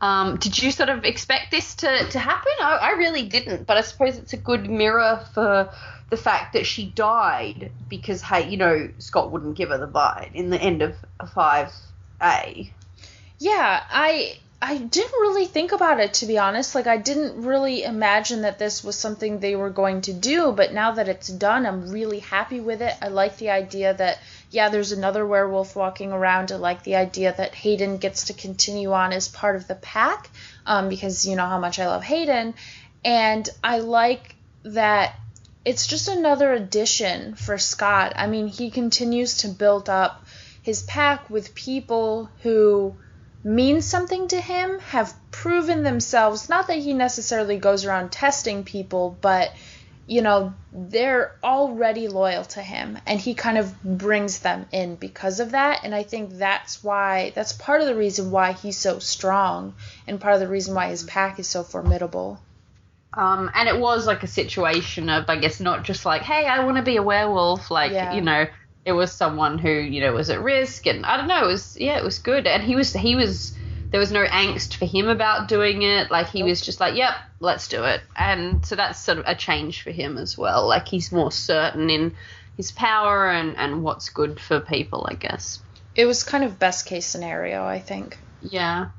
Um, 0.01 0.37
did 0.37 0.57
you 0.61 0.71
sort 0.71 0.89
of 0.89 1.03
expect 1.03 1.51
this 1.51 1.75
to, 1.75 2.09
to 2.09 2.19
happen? 2.19 2.51
I, 2.61 2.77
I 2.81 2.89
really 2.91 3.27
didn't, 3.27 3.67
but 3.67 3.77
I 3.77 3.81
suppose 3.81 4.17
it's 4.17 4.33
a 4.33 4.37
good 4.37 4.69
mirror 4.69 5.23
for 5.33 5.69
the 6.09 6.17
fact 6.17 6.53
that 6.53 6.65
she 6.65 6.85
died 6.87 7.71
because, 7.89 8.21
hey, 8.21 8.49
you 8.49 8.57
know, 8.57 8.89
Scott 8.97 9.31
wouldn't 9.31 9.55
give 9.55 9.69
her 9.69 9.77
the 9.77 9.87
bite 9.87 10.31
in 10.33 10.49
the 10.49 10.59
end 10.59 10.81
of 10.81 10.95
5A. 11.21 12.71
Yeah, 13.39 13.83
I 13.89 14.39
I 14.61 14.77
didn't 14.77 15.21
really 15.21 15.45
think 15.45 15.71
about 15.71 16.01
it 16.01 16.15
to 16.15 16.25
be 16.25 16.37
honest. 16.37 16.75
Like 16.75 16.87
I 16.87 16.97
didn't 16.97 17.43
really 17.43 17.83
imagine 17.83 18.41
that 18.41 18.59
this 18.59 18.83
was 18.83 18.97
something 18.97 19.39
they 19.39 19.55
were 19.55 19.69
going 19.69 20.01
to 20.01 20.13
do, 20.13 20.51
but 20.51 20.73
now 20.73 20.91
that 20.91 21.07
it's 21.07 21.29
done, 21.29 21.65
I'm 21.65 21.89
really 21.89 22.19
happy 22.19 22.59
with 22.59 22.81
it. 22.81 22.93
I 23.01 23.07
like 23.07 23.37
the 23.37 23.51
idea 23.51 23.93
that 23.93 24.19
yeah, 24.51 24.67
there's 24.67 24.91
another 24.91 25.25
werewolf 25.25 25.75
walking 25.75 26.11
around. 26.11 26.51
I 26.51 26.57
like 26.57 26.83
the 26.83 26.97
idea 26.97 27.33
that 27.37 27.55
Hayden 27.55 27.97
gets 27.97 28.25
to 28.25 28.33
continue 28.33 28.91
on 28.91 29.13
as 29.13 29.29
part 29.29 29.55
of 29.55 29.67
the 29.67 29.75
pack 29.75 30.29
um, 30.65 30.89
because 30.89 31.25
you 31.25 31.37
know 31.37 31.45
how 31.45 31.59
much 31.59 31.79
I 31.79 31.87
love 31.87 32.03
Hayden, 32.03 32.53
and 33.05 33.47
I 33.63 33.79
like 33.79 34.35
that 34.63 35.15
it's 35.63 35.87
just 35.87 36.07
another 36.07 36.51
addition 36.51 37.35
for 37.35 37.57
Scott. 37.57 38.13
I 38.15 38.27
mean, 38.27 38.47
he 38.47 38.71
continues 38.71 39.37
to 39.39 39.47
build 39.47 39.89
up 39.89 40.25
his 40.63 40.83
pack 40.83 41.29
with 41.29 41.55
people 41.55 42.29
who 42.41 42.95
mean 43.43 43.81
something 43.81 44.27
to 44.29 44.39
him, 44.39 44.79
have 44.79 45.13
proven 45.31 45.83
themselves. 45.83 46.49
Not 46.49 46.67
that 46.67 46.77
he 46.77 46.93
necessarily 46.93 47.57
goes 47.57 47.85
around 47.85 48.11
testing 48.11 48.63
people, 48.63 49.17
but 49.21 49.53
you 50.07 50.23
know, 50.23 50.53
they're 50.73 51.35
already 51.43 52.07
loyal 52.07 52.43
to 52.43 52.61
him 52.63 52.97
and 53.05 53.19
he 53.19 53.35
kind 53.35 53.59
of 53.59 53.83
brings 53.83 54.39
them 54.39 54.65
in 54.71 54.95
because 54.95 55.39
of 55.39 55.51
that 55.51 55.81
and 55.83 55.93
I 55.93 56.01
think 56.01 56.31
that's 56.31 56.83
why 56.83 57.31
that's 57.35 57.53
part 57.53 57.81
of 57.81 57.87
the 57.87 57.93
reason 57.93 58.31
why 58.31 58.53
he's 58.53 58.75
so 58.75 58.97
strong 58.97 59.75
and 60.07 60.19
part 60.19 60.33
of 60.33 60.39
the 60.39 60.47
reason 60.47 60.73
why 60.73 60.87
his 60.89 61.03
pack 61.03 61.37
is 61.37 61.47
so 61.47 61.61
formidable. 61.61 62.39
Um, 63.13 63.51
and 63.53 63.69
it 63.69 63.79
was 63.79 64.07
like 64.07 64.23
a 64.23 64.27
situation 64.27 65.09
of, 65.09 65.25
I 65.29 65.35
guess, 65.37 65.59
not 65.59 65.83
just 65.83 66.05
like, 66.05 66.23
hey, 66.23 66.45
I 66.45 66.63
want 66.63 66.77
to 66.77 66.83
be 66.83 66.97
a 66.97 67.03
werewolf. 67.03 67.69
Like, 67.69 67.91
Yeah. 67.91 68.13
you 68.13 68.21
know, 68.21 68.45
it 68.89 68.93
was 68.93 69.11
someone 69.11 69.59
who 69.59 69.69
you 69.69 70.01
know 70.01 70.13
was 70.13 70.29
at 70.29 70.41
risk, 70.41 70.87
and 70.87 71.05
I 71.05 71.15
don't 71.15 71.27
know, 71.27 71.43
it 71.43 71.47
was 71.47 71.77
yeah, 71.79 71.97
it 71.97 72.03
was 72.03 72.19
good, 72.19 72.47
and 72.47 72.63
he 72.63 72.75
was 72.75 72.91
he 72.93 73.15
was 73.15 73.53
there 73.91 73.99
was 73.99 74.11
no 74.11 74.25
angst 74.25 74.75
for 74.75 74.85
him 74.85 75.07
about 75.07 75.47
doing 75.47 75.83
it. 75.83 76.11
Like 76.11 76.27
he 76.29 76.43
was 76.43 76.61
just 76.61 76.79
like, 76.79 76.95
yep, 76.95 77.13
let's 77.39 77.67
do 77.67 77.83
it, 77.83 78.01
and 78.15 78.65
so 78.65 78.75
that's 78.75 78.99
sort 78.99 79.19
of 79.19 79.25
a 79.27 79.35
change 79.35 79.83
for 79.83 79.91
him 79.91 80.17
as 80.17 80.37
well. 80.37 80.67
Like 80.67 80.87
he's 80.87 81.11
more 81.11 81.31
certain 81.31 81.89
in 81.89 82.15
his 82.57 82.71
power 82.71 83.29
and 83.29 83.55
and 83.57 83.83
what's 83.83 84.09
good 84.09 84.39
for 84.39 84.59
people, 84.59 85.07
I 85.09 85.13
guess. 85.13 85.59
It 85.95 86.05
was 86.05 86.23
kind 86.23 86.43
of 86.43 86.59
best 86.59 86.85
case 86.85 87.05
scenario, 87.05 87.63
I 87.63 87.79
think. 87.79 88.17
Yeah. 88.41 88.89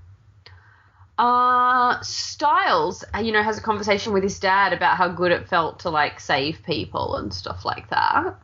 Uh, 1.18 2.00
Stiles, 2.00 3.04
uh, 3.14 3.18
you 3.18 3.32
know, 3.32 3.42
has 3.42 3.58
a 3.58 3.60
conversation 3.60 4.12
with 4.12 4.22
his 4.22 4.38
dad 4.38 4.72
about 4.72 4.96
how 4.96 5.08
good 5.08 5.32
it 5.32 5.48
felt 5.48 5.80
to 5.80 5.90
like 5.90 6.20
save 6.20 6.62
people 6.62 7.16
and 7.16 7.34
stuff 7.34 7.64
like 7.64 7.90
that. 7.90 8.36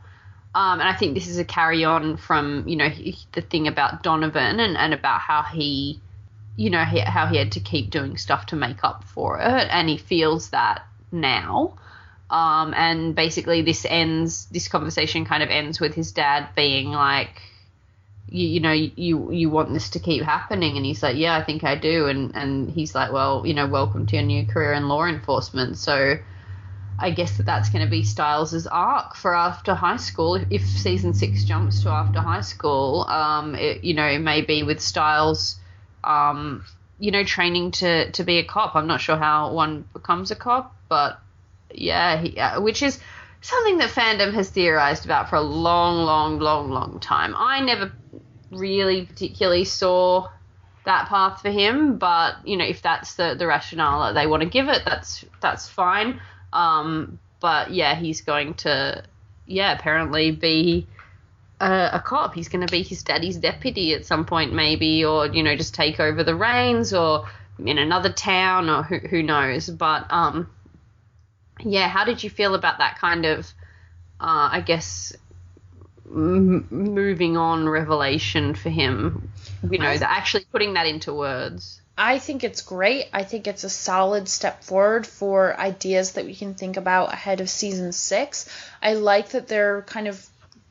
Um, 0.57 0.80
and 0.80 0.88
I 0.88 0.94
think 0.94 1.12
this 1.12 1.28
is 1.28 1.36
a 1.36 1.44
carry 1.44 1.84
on 1.84 2.16
from 2.16 2.66
you 2.66 2.76
know 2.76 2.88
he, 2.88 3.14
the 3.32 3.42
thing 3.42 3.68
about 3.68 4.02
Donovan 4.02 4.59
and, 4.59 4.74
and 4.74 4.94
about 4.94 5.20
how 5.20 5.42
he, 5.42 6.00
you 6.57 6.70
know, 6.70 6.82
he, 6.82 6.98
how 7.00 7.26
he 7.26 7.36
had 7.36 7.52
to 7.52 7.61
keep 7.61 7.90
doing 7.90 8.16
stuff 8.16 8.46
to 8.46 8.57
make 8.57 8.82
up 8.82 9.04
for 9.04 9.38
it, 9.38 9.68
and 9.70 9.86
he 9.86 9.98
feels 9.98 10.48
that 10.50 10.86
now. 11.12 11.76
Um, 12.30 12.72
and 12.74 13.14
basically, 13.14 13.61
this 13.61 13.84
ends. 13.86 14.46
This 14.46 14.66
conversation 14.66 15.26
kind 15.26 15.42
of 15.42 15.50
ends 15.50 15.78
with 15.78 15.92
his 15.92 16.12
dad 16.12 16.48
being 16.57 16.90
like, 16.90 17.42
you, 18.26 18.48
you 18.48 18.61
know 18.61 18.72
you 18.72 19.30
you 19.30 19.50
want 19.50 19.74
this 19.74 19.90
to 19.90 19.98
keep 19.98 20.22
happening 20.22 20.78
and 20.78 20.84
he's 20.84 21.02
like 21.02 21.16
yeah 21.16 21.36
i 21.36 21.44
think 21.44 21.62
i 21.62 21.76
do 21.76 22.07
and 22.07 22.34
and 22.34 22.70
he's 22.70 22.92
like 22.92 23.12
well 23.12 23.46
you 23.46 23.54
know 23.54 23.66
welcome 23.68 24.04
to 24.04 24.16
your 24.16 24.24
new 24.24 24.44
career 24.44 24.72
in 24.72 24.88
law 24.88 25.04
enforcement 25.04 25.78
so 25.78 26.16
i 26.99 27.11
guess 27.11 27.36
that 27.36 27.47
that's 27.47 27.68
going 27.70 27.84
to 27.84 27.90
be 27.90 28.03
Stiles' 28.03 28.66
arc 28.66 29.14
for 29.16 29.34
after 29.34 29.74
high 29.74 29.97
school 29.97 30.36
if, 30.51 30.62
season 30.66 31.14
six 31.14 31.44
jumps 31.44 31.82
to 31.82 31.88
after 31.90 32.20
high 32.20 32.40
school 32.40 33.05
um 33.09 33.55
it, 33.55 33.84
you 33.84 33.94
know 33.94 34.07
it 34.07 34.20
may 34.20 34.42
be 34.42 34.62
with 34.62 34.80
Stiles 34.80 35.57
um 36.05 36.64
you 36.99 37.11
know 37.11 37.24
training 37.24 37.70
to 37.70 38.11
to 38.12 38.24
be 38.24 38.38
a 38.38 38.44
cop 38.44 38.74
i'm 38.74 38.86
not 38.86 39.01
sure 39.01 39.16
how 39.16 39.53
one 39.53 39.84
becomes 39.92 40.30
a 40.30 40.36
cop 40.36 40.74
but 40.88 41.20
yeah 41.72 42.20
he, 42.20 42.38
uh, 42.38 42.61
which 42.61 42.82
is 42.82 43.01
something 43.47 43.78
that 43.78 43.90
fandom 43.90 44.34
has 44.34 44.51
theorized 44.51 45.05
about 45.05 45.30
for 45.30 45.36
a 45.36 45.40
long, 45.40 46.05
long, 46.05 46.38
long, 46.38 46.70
long 46.70 46.99
time. 47.01 47.34
I 47.36 47.61
never 47.61 47.92
really 48.51 49.07
particularly 49.07 49.64
saw 49.64 50.28
that 50.84 51.09
path 51.09 51.42
for 51.42 51.51
him, 51.51 51.99
but 51.99 52.34
you 52.44 52.57
know, 52.57 52.64
if 52.64 52.82
that's 52.82 53.14
the 53.14 53.34
the 53.38 53.47
rationale 53.47 54.01
that 54.01 54.20
they 54.20 54.26
want 54.26 54.42
to 54.42 54.49
give 54.49 54.68
it, 54.68 54.82
that's 54.84 55.24
that's 55.40 55.68
fine. 55.68 56.20
Um, 56.57 57.18
but 57.40 57.70
yeah, 57.70 57.94
he's 57.94 58.22
going 58.22 58.54
to, 58.54 59.04
yeah, 59.46 59.72
apparently 59.78 60.30
be 60.30 60.86
a, 61.61 61.90
a 61.94 62.02
cop. 62.04 62.34
He's 62.34 62.48
going 62.48 62.66
to 62.66 62.70
be 62.70 62.82
his 62.82 63.02
daddy's 63.02 63.36
deputy 63.36 63.92
at 63.94 64.07
some 64.07 64.24
point, 64.24 64.52
maybe, 64.52 65.04
or 65.04 65.26
you 65.26 65.42
know, 65.42 65.54
just 65.54 65.74
take 65.74 66.00
over 66.00 66.24
the 66.24 66.34
reins, 66.34 66.94
or 66.94 67.28
in 67.59 67.78
another 67.78 68.11
town, 68.11 68.70
or 68.70 68.82
who 68.82 68.98
who 68.98 69.22
knows. 69.22 69.68
But 69.68 70.07
um, 70.11 70.50
yeah, 71.61 71.88
how 71.88 72.04
did 72.04 72.22
you 72.22 72.30
feel 72.30 72.54
about 72.54 72.78
that 72.78 72.98
kind 72.98 73.26
of, 73.26 73.46
uh, 74.20 74.48
I 74.52 74.62
guess, 74.64 75.14
m- 76.07 76.66
moving 76.70 77.36
on 77.36 77.68
revelation 77.68 78.54
for 78.54 78.70
him? 78.70 79.30
You 79.68 79.78
know, 79.78 79.96
actually 80.00 80.44
putting 80.52 80.74
that 80.74 80.86
into 80.86 81.12
words. 81.12 81.80
I 81.99 82.18
think 82.18 82.44
it's 82.44 82.61
great. 82.61 83.07
I 83.12 83.22
think 83.24 83.47
it's 83.47 83.64
a 83.64 83.70
solid 83.70 84.28
step 84.28 84.62
forward 84.62 85.07
for 85.07 85.59
ideas 85.59 86.12
that 86.12 86.26
we 86.26 86.34
can 86.34 86.55
think 86.55 86.76
about 86.76 87.12
ahead 87.12 87.40
of 87.40 87.49
season 87.49 87.92
six. 87.92 88.49
I 88.82 88.94
like 88.94 89.30
that 89.30 89.49
they're 89.49 89.82
kind 89.82 90.07
of, 90.07 90.24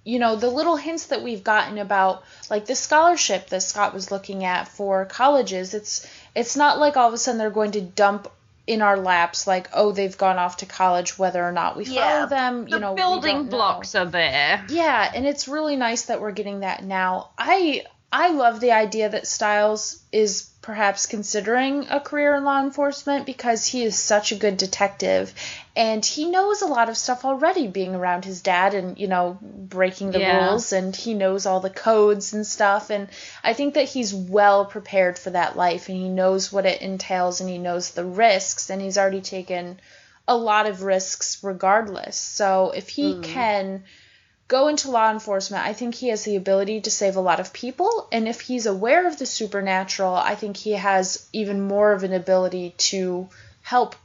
you 0.03 0.19
know, 0.19 0.35
the 0.35 0.49
little 0.49 0.75
hints 0.75 1.07
that 1.07 1.23
we've 1.23 1.43
gotten 1.43 1.79
about 1.79 2.23
like 2.51 2.67
the 2.67 2.75
scholarship 2.75 3.49
that 3.49 3.63
Scott 3.63 3.93
was 3.93 4.11
looking 4.11 4.45
at 4.45 4.67
for 4.67 5.05
colleges. 5.05 5.73
It's 5.73 6.07
it's 6.35 6.55
not 6.55 6.77
like 6.77 6.95
all 6.95 7.07
of 7.07 7.13
a 7.13 7.17
sudden 7.17 7.39
they're 7.39 7.49
going 7.49 7.71
to 7.71 7.81
dump 7.81 8.31
in 8.67 8.81
our 8.81 8.97
laps 8.97 9.45
like, 9.47 9.69
oh, 9.73 9.91
they've 9.91 10.17
gone 10.17 10.37
off 10.37 10.57
to 10.57 10.65
college, 10.65 11.17
whether 11.19 11.43
or 11.43 11.51
not 11.51 11.77
we 11.77 11.85
follow 11.85 12.27
them. 12.27 12.67
You 12.67 12.75
the 12.75 12.79
know, 12.79 12.95
building 12.95 13.35
don't 13.35 13.45
know. 13.45 13.51
blocks 13.51 13.95
are 13.95 14.05
there. 14.05 14.65
Yeah, 14.69 15.11
and 15.13 15.25
it's 15.25 15.47
really 15.47 15.75
nice 15.75 16.03
that 16.03 16.21
we're 16.21 16.31
getting 16.31 16.61
that 16.61 16.83
now. 16.83 17.29
I 17.37 17.83
I 18.17 18.29
love 18.29 18.61
the 18.61 18.71
idea 18.71 19.09
that 19.09 19.27
Stiles 19.27 19.99
is 20.09 20.49
perhaps 20.61 21.05
considering 21.05 21.87
a 21.89 21.99
career 21.99 22.33
in 22.35 22.45
law 22.45 22.61
enforcement 22.61 23.25
because 23.25 23.67
he 23.67 23.83
is 23.83 23.99
such 23.99 24.31
a 24.31 24.37
good 24.37 24.55
detective 24.55 25.33
and 25.75 26.03
he 26.03 26.29
knows 26.29 26.61
a 26.61 26.67
lot 26.67 26.87
of 26.87 26.95
stuff 26.95 27.25
already 27.25 27.67
being 27.67 27.93
around 27.93 28.23
his 28.23 28.41
dad 28.41 28.73
and 28.73 28.97
you 28.97 29.09
know 29.09 29.37
breaking 29.41 30.11
the 30.11 30.21
Yeah. 30.21 30.47
rules 30.47 30.71
and 30.71 30.95
he 30.95 31.13
knows 31.13 31.45
all 31.45 31.59
the 31.59 31.69
codes 31.69 32.31
and 32.31 32.47
stuff 32.47 32.89
and 32.89 33.09
I 33.43 33.51
think 33.51 33.73
that 33.73 33.89
he's 33.89 34.13
well 34.13 34.63
prepared 34.63 35.19
for 35.19 35.31
that 35.31 35.57
life 35.57 35.89
and 35.89 35.97
he 35.97 36.07
knows 36.07 36.53
what 36.53 36.65
it 36.65 36.81
entails 36.81 37.41
and 37.41 37.49
he 37.49 37.57
knows 37.57 37.91
the 37.91 38.05
risks 38.05 38.69
and 38.69 38.81
he's 38.81 38.97
already 38.97 39.19
taken 39.19 39.77
a 40.25 40.37
lot 40.37 40.67
of 40.67 40.83
risks 40.83 41.43
regardless. 41.43 42.15
So 42.15 42.71
if 42.71 42.87
he 42.87 43.15
hmm. 43.15 43.21
can 43.23 43.83
go 44.47 44.67
into 44.67 44.91
law 44.91 45.11
enforcement, 45.11 45.65
I 45.65 45.73
think 45.73 45.95
he 45.95 46.09
has 46.09 46.23
the 46.23 46.35
ability 46.35 46.81
to 46.81 46.91
save 46.91 47.15
a 47.15 47.21
lot 47.21 47.39
of 47.39 47.53
people. 47.53 48.07
And 48.11 48.27
if 48.27 48.41
he's 48.41 48.65
aware 48.65 49.07
of 49.07 49.17
the 49.17 49.25
supernatural, 49.25 50.13
I 50.13 50.35
think 50.35 50.57
he 50.57 50.71
has 50.73 51.27
even 51.33 51.61
more 51.61 51.93
of 51.93 52.03
an 52.03 52.13
ability 52.13 52.75
to 52.77 53.27
help 53.61 53.95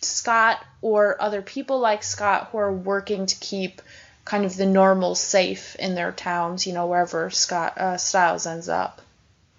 Scott 0.00 0.64
or 0.80 1.20
other 1.20 1.42
people 1.42 1.80
like 1.80 2.02
Scott 2.02 2.48
who 2.50 2.58
are 2.58 2.72
working 2.72 3.26
to 3.26 3.36
keep 3.40 3.82
kind 4.24 4.44
of 4.44 4.56
the 4.56 4.66
normal 4.66 5.14
safe 5.14 5.76
in 5.76 5.94
their 5.94 6.12
towns, 6.12 6.66
you 6.66 6.72
know, 6.72 6.86
wherever 6.86 7.28
Scott 7.30 7.76
uh, 7.76 7.96
Stiles 7.98 8.46
ends 8.46 8.68
up. 8.68 9.02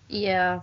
Yeah. 0.07 0.61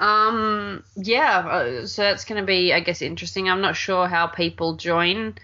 Um. 0.00 0.84
Yeah. 0.96 1.38
uh, 1.38 1.86
So 1.86 2.02
that's 2.02 2.24
going 2.24 2.40
to 2.40 2.46
be, 2.46 2.72
I 2.72 2.80
guess, 2.80 3.02
interesting. 3.02 3.48
I'm 3.48 3.60
not 3.60 3.76
sure 3.76 4.06
how 4.06 4.26
people 4.26 4.76
join 4.76 5.34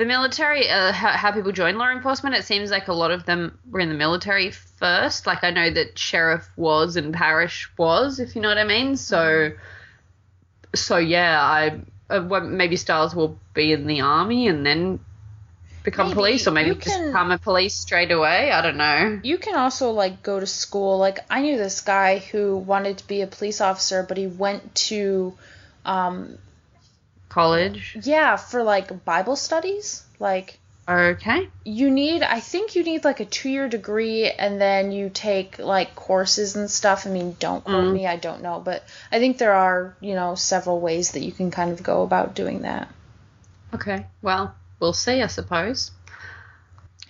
the 0.00 0.06
military. 0.06 0.68
Uh, 0.68 0.90
how, 0.92 1.10
how 1.10 1.30
people 1.30 1.52
join 1.52 1.76
law 1.78 1.90
enforcement. 1.90 2.34
It 2.34 2.44
seems 2.44 2.70
like 2.70 2.88
a 2.88 2.92
lot 2.94 3.10
of 3.12 3.24
them 3.26 3.58
were 3.70 3.80
in 3.80 3.88
the 3.90 3.94
military 3.94 4.50
first. 4.50 5.26
Like 5.26 5.44
I 5.44 5.50
know 5.50 5.70
that 5.70 5.98
sheriff 5.98 6.48
was 6.56 6.96
and 6.96 7.14
Parrish 7.14 7.70
was, 7.78 8.18
if 8.18 8.34
you 8.34 8.42
know 8.42 8.48
what 8.48 8.58
I 8.58 8.64
mean. 8.64 8.96
So. 8.96 9.52
So 10.74 10.98
yeah, 10.98 11.40
I 11.42 11.80
uh, 12.08 12.22
well, 12.28 12.42
maybe 12.42 12.76
Stiles 12.76 13.14
will 13.14 13.38
be 13.54 13.72
in 13.72 13.86
the 13.86 14.00
army 14.02 14.46
and 14.48 14.64
then 14.64 15.00
become 15.82 16.08
Maybe. 16.08 16.14
police, 16.14 16.46
or 16.46 16.52
maybe 16.52 16.68
You 16.68 16.74
just 16.76 16.96
can- 16.96 17.06
become 17.08 17.30
a 17.32 17.38
police 17.38 17.74
straight 17.74 18.12
away. 18.12 18.52
I 18.52 18.62
don't 18.62 18.76
know. 18.76 19.20
You 19.22 19.38
can 19.38 19.56
also 19.56 19.90
like 19.90 20.22
go 20.22 20.38
to 20.38 20.46
school. 20.46 20.98
Like 20.98 21.18
I 21.28 21.42
knew 21.42 21.56
this 21.56 21.80
guy 21.80 22.18
who 22.18 22.56
wanted 22.56 22.98
to 22.98 23.06
be 23.08 23.22
a 23.22 23.26
police 23.26 23.60
officer, 23.60 24.04
but 24.04 24.16
he 24.16 24.26
went 24.28 24.74
to 24.90 25.34
um 25.84 26.38
College. 27.30 27.96
yeah, 28.02 28.36
for 28.36 28.62
like 28.62 29.04
Bible 29.06 29.36
studies. 29.36 30.04
Like 30.18 30.58
Okay. 30.88 31.48
you 31.64 31.88
need 31.90 32.22
I 32.22 32.40
think 32.40 32.74
you 32.74 32.82
need 32.82 33.04
like 33.04 33.20
a 33.20 33.24
2-year 33.24 33.68
degree 33.68 34.28
and 34.28 34.60
then 34.60 34.90
you 34.92 35.08
take 35.08 35.58
like 35.58 35.94
courses 35.94 36.56
and 36.56 36.68
stuff. 36.70 37.06
I 37.06 37.10
mean, 37.10 37.36
don't 37.38 37.62
quote 37.64 37.84
Mm. 37.84 37.92
me, 37.92 38.06
I 38.06 38.16
don't 38.16 38.42
know, 38.42 38.60
but 38.60 38.82
I 39.12 39.18
think 39.20 39.38
there 39.38 39.54
are, 39.54 39.94
you 40.00 40.14
know, 40.14 40.34
several 40.34 40.80
ways 40.80 41.12
that 41.12 41.20
you 41.20 41.32
can 41.32 41.50
kind 41.50 41.70
of 41.70 41.82
go 41.82 42.02
about 42.02 42.34
doing 42.34 42.62
that. 42.62 42.88
Okay, 43.72 44.04
well, 44.20 44.52
we'll 44.80 44.92
see, 44.92 45.22
I 45.22 45.28
suppose. 45.28 45.92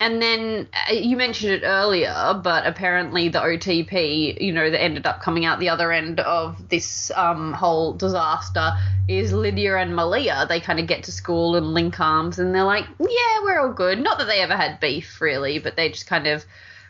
And 0.01 0.19
then 0.19 0.67
uh, 0.89 0.93
you 0.93 1.15
mentioned 1.15 1.51
it 1.51 1.61
earlier, 1.63 2.41
but 2.43 2.65
apparently 2.65 3.29
the 3.29 3.39
OTP, 3.39 4.41
you 4.41 4.51
know, 4.51 4.71
that 4.71 4.81
ended 4.81 5.05
up 5.05 5.21
coming 5.21 5.45
out 5.45 5.59
the 5.59 5.69
other 5.69 5.91
end 5.91 6.19
of 6.19 6.69
this 6.69 7.11
um, 7.15 7.53
whole 7.53 7.93
disaster 7.93 8.71
is 9.07 9.31
Lydia 9.31 9.77
and 9.77 9.95
Malia. 9.95 10.47
They 10.49 10.59
kind 10.59 10.79
of 10.79 10.87
get 10.87 11.03
to 11.03 11.11
school 11.11 11.55
and 11.55 11.75
link 11.75 11.99
arms, 11.99 12.39
and 12.39 12.53
they're 12.53 12.63
like, 12.63 12.87
"Yeah, 12.99 13.43
we're 13.43 13.59
all 13.59 13.73
good." 13.73 13.99
Not 13.99 14.17
that 14.17 14.25
they 14.25 14.41
ever 14.41 14.55
had 14.55 14.79
beef, 14.79 15.21
really, 15.21 15.59
but 15.59 15.75
they 15.75 15.89
just 15.89 16.07
kind 16.07 16.25
of 16.25 16.43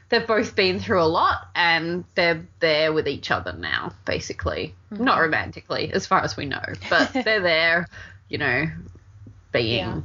they've 0.07 0.25
both 0.25 0.55
been 0.55 0.79
through 0.79 1.01
a 1.01 1.03
lot, 1.03 1.49
and 1.53 2.05
they're 2.15 2.47
there 2.61 2.93
with 2.93 3.09
each 3.09 3.29
other 3.29 3.51
now, 3.51 3.91
basically. 4.05 4.73
Not 4.89 5.19
romantically, 5.19 5.91
as 5.91 6.05
far 6.05 6.23
as 6.23 6.37
we 6.37 6.45
know, 6.45 6.63
but 6.89 7.11
they're 7.25 7.41
there, 7.41 7.89
you 8.29 8.37
know, 8.37 8.67
being. 9.51 9.79
Yeah. 9.79 10.01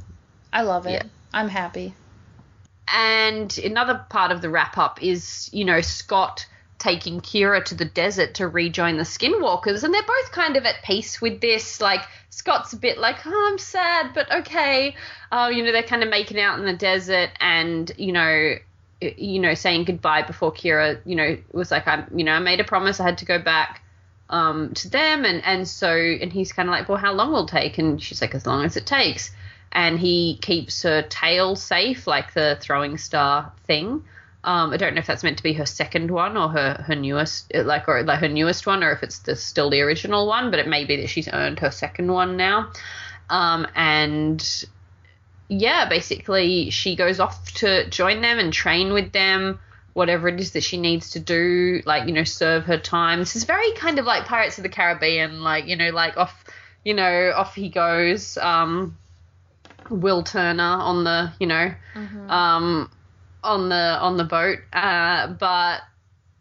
I 0.51 0.63
love 0.63 0.87
it. 0.87 0.91
Yeah. 0.91 1.03
I'm 1.33 1.47
happy. 1.47 1.93
And 2.93 3.57
another 3.57 4.05
part 4.09 4.31
of 4.31 4.41
the 4.41 4.49
wrap 4.49 4.77
up 4.77 5.03
is, 5.03 5.49
you 5.51 5.65
know, 5.65 5.81
Scott 5.81 6.45
taking 6.79 7.21
Kira 7.21 7.63
to 7.65 7.75
the 7.75 7.85
desert 7.85 8.35
to 8.35 8.47
rejoin 8.47 8.97
the 8.97 9.03
Skinwalkers, 9.03 9.83
and 9.83 9.93
they're 9.93 10.01
both 10.03 10.31
kind 10.31 10.55
of 10.57 10.65
at 10.65 10.83
peace 10.83 11.21
with 11.21 11.41
this. 11.41 11.81
Like 11.81 12.01
Scott's 12.29 12.73
a 12.73 12.77
bit 12.77 12.97
like, 12.97 13.25
"Oh, 13.25 13.49
I'm 13.51 13.57
sad, 13.57 14.13
but 14.13 14.31
okay." 14.31 14.95
Uh, 15.31 15.51
you 15.53 15.63
know, 15.63 15.71
they're 15.71 15.83
kind 15.83 16.03
of 16.03 16.09
making 16.09 16.39
out 16.39 16.59
in 16.59 16.65
the 16.65 16.73
desert, 16.73 17.31
and 17.39 17.91
you 17.97 18.11
know, 18.11 18.55
you 19.01 19.39
know, 19.39 19.53
saying 19.53 19.85
goodbye 19.85 20.23
before 20.23 20.51
Kira, 20.51 20.99
you 21.05 21.15
know, 21.15 21.37
was 21.51 21.71
like, 21.71 21.87
"I'm, 21.87 22.05
you 22.15 22.23
know, 22.23 22.33
I 22.33 22.39
made 22.39 22.59
a 22.59 22.63
promise, 22.63 22.99
I 22.99 23.03
had 23.03 23.17
to 23.19 23.25
go 23.25 23.39
back." 23.39 23.83
Um, 24.29 24.73
to 24.73 24.89
them 24.89 25.23
and 25.23 25.41
and 25.45 25.65
so 25.65 25.89
and 25.89 26.33
he's 26.33 26.51
kind 26.51 26.67
of 26.67 26.73
like 26.73 26.89
well 26.89 26.97
how 26.97 27.13
long 27.13 27.31
will 27.31 27.45
it 27.45 27.47
take 27.47 27.77
and 27.77 28.03
she's 28.03 28.21
like 28.21 28.35
as 28.35 28.45
long 28.45 28.65
as 28.65 28.75
it 28.75 28.85
takes 28.85 29.31
and 29.71 29.99
he 29.99 30.37
keeps 30.41 30.83
her 30.83 31.01
tail 31.01 31.55
safe, 31.55 32.07
like 32.07 32.33
the 32.33 32.57
throwing 32.61 32.97
star 32.97 33.51
thing. 33.65 34.03
Um, 34.43 34.71
I 34.71 34.77
don't 34.77 34.93
know 34.93 34.99
if 34.99 35.07
that's 35.07 35.23
meant 35.23 35.37
to 35.37 35.43
be 35.43 35.53
her 35.53 35.65
second 35.65 36.09
one 36.09 36.37
or 36.37 36.47
her 36.49 36.83
her 36.87 36.95
newest, 36.95 37.53
like 37.53 37.87
or 37.89 38.03
like 38.03 38.19
her 38.19 38.29
newest 38.29 38.65
one, 38.65 38.83
or 38.83 38.91
if 38.91 39.03
it's 39.03 39.19
the, 39.19 39.35
still 39.35 39.69
the 39.69 39.81
original 39.81 40.25
one. 40.25 40.51
But 40.51 40.59
it 40.59 40.67
may 40.67 40.85
be 40.85 40.97
that 40.97 41.09
she's 41.09 41.27
earned 41.27 41.59
her 41.59 41.71
second 41.71 42.11
one 42.11 42.37
now. 42.37 42.71
Um, 43.29 43.67
and 43.75 44.65
yeah, 45.49 45.89
basically 45.89 46.69
she 46.69 46.95
goes 46.95 47.19
off 47.19 47.53
to 47.55 47.89
join 47.89 48.21
them 48.21 48.39
and 48.39 48.53
train 48.53 48.93
with 48.93 49.11
them, 49.11 49.59
whatever 49.93 50.27
it 50.27 50.39
is 50.39 50.51
that 50.51 50.63
she 50.63 50.77
needs 50.77 51.11
to 51.11 51.19
do, 51.19 51.81
like, 51.85 52.07
you 52.07 52.13
know, 52.13 52.23
serve 52.23 52.65
her 52.65 52.77
time. 52.77 53.19
This 53.19 53.35
is 53.35 53.43
very 53.43 53.71
kind 53.73 53.99
of 53.99 54.05
like 54.05 54.25
Pirates 54.25 54.57
of 54.57 54.63
the 54.63 54.69
Caribbean, 54.69 55.41
like, 55.41 55.67
you 55.67 55.75
know, 55.75 55.89
like 55.89 56.15
off, 56.17 56.45
you 56.85 56.93
know, 56.93 57.33
off 57.35 57.55
he 57.55 57.69
goes. 57.69 58.37
Um, 58.37 58.97
Will 59.89 60.23
Turner 60.23 60.63
on 60.63 61.03
the, 61.03 61.31
you 61.39 61.47
know, 61.47 61.73
um, 62.29 62.91
on 63.43 63.69
the 63.69 63.75
on 63.75 64.17
the 64.17 64.23
boat. 64.23 64.59
Uh, 64.73 65.27
but 65.27 65.81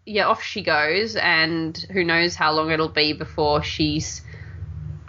yeah, 0.05 0.27
off 0.27 0.43
she 0.43 0.63
goes, 0.63 1.17
and 1.17 1.77
who 1.93 2.05
knows 2.05 2.35
how 2.35 2.53
long 2.53 2.71
it'll 2.71 2.89
be 2.89 3.13
before 3.13 3.63
she's 3.63 4.23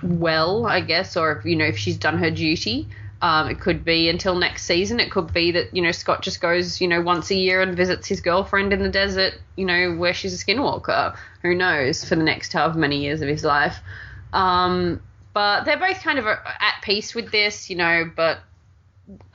well, 0.04 0.66
I 0.66 0.82
guess, 0.82 1.18
or 1.18 1.32
if 1.38 1.46
you 1.46 1.56
know 1.56 1.66
if 1.66 1.78
she's 1.78 1.98
done 1.98 2.18
her 2.18 2.32
duty. 2.32 2.88
Um, 3.20 3.50
it 3.50 3.60
could 3.60 3.84
be 3.84 4.10
until 4.10 4.36
next 4.36 4.66
season. 4.66 5.00
It 5.00 5.10
could 5.10 5.34
be 5.34 5.52
that 5.52 5.76
you 5.76 5.82
know 5.82 5.92
Scott 5.92 6.22
just 6.22 6.40
goes 6.40 6.80
you 6.80 6.88
know 6.88 7.02
once 7.02 7.32
a 7.32 7.36
year 7.36 7.62
and 7.62 7.76
visits 7.76 8.08
his 8.08 8.22
girlfriend 8.22 8.74
in 8.74 8.84
the 8.84 8.90
desert, 8.90 9.34
you 9.56 9.66
know 9.66 9.96
where 9.96 10.14
she's 10.14 10.40
a 10.40 10.46
skinwalker. 10.46 11.18
Who 11.42 11.56
knows 11.56 12.04
for 12.06 12.16
the 12.16 12.24
next 12.24 12.54
however 12.54 12.78
many 12.78 13.02
years 13.02 13.22
of 13.22 13.28
his 13.28 13.44
life. 13.44 13.80
Um, 14.34 15.02
but 15.38 15.66
they're 15.66 15.78
both 15.78 16.02
kind 16.02 16.18
of 16.18 16.26
uh, 16.26 16.38
at 16.46 16.82
peace 16.82 17.14
with 17.14 17.30
this, 17.32 17.70
you 17.70 17.76
know. 17.76 18.10
But 18.16 18.40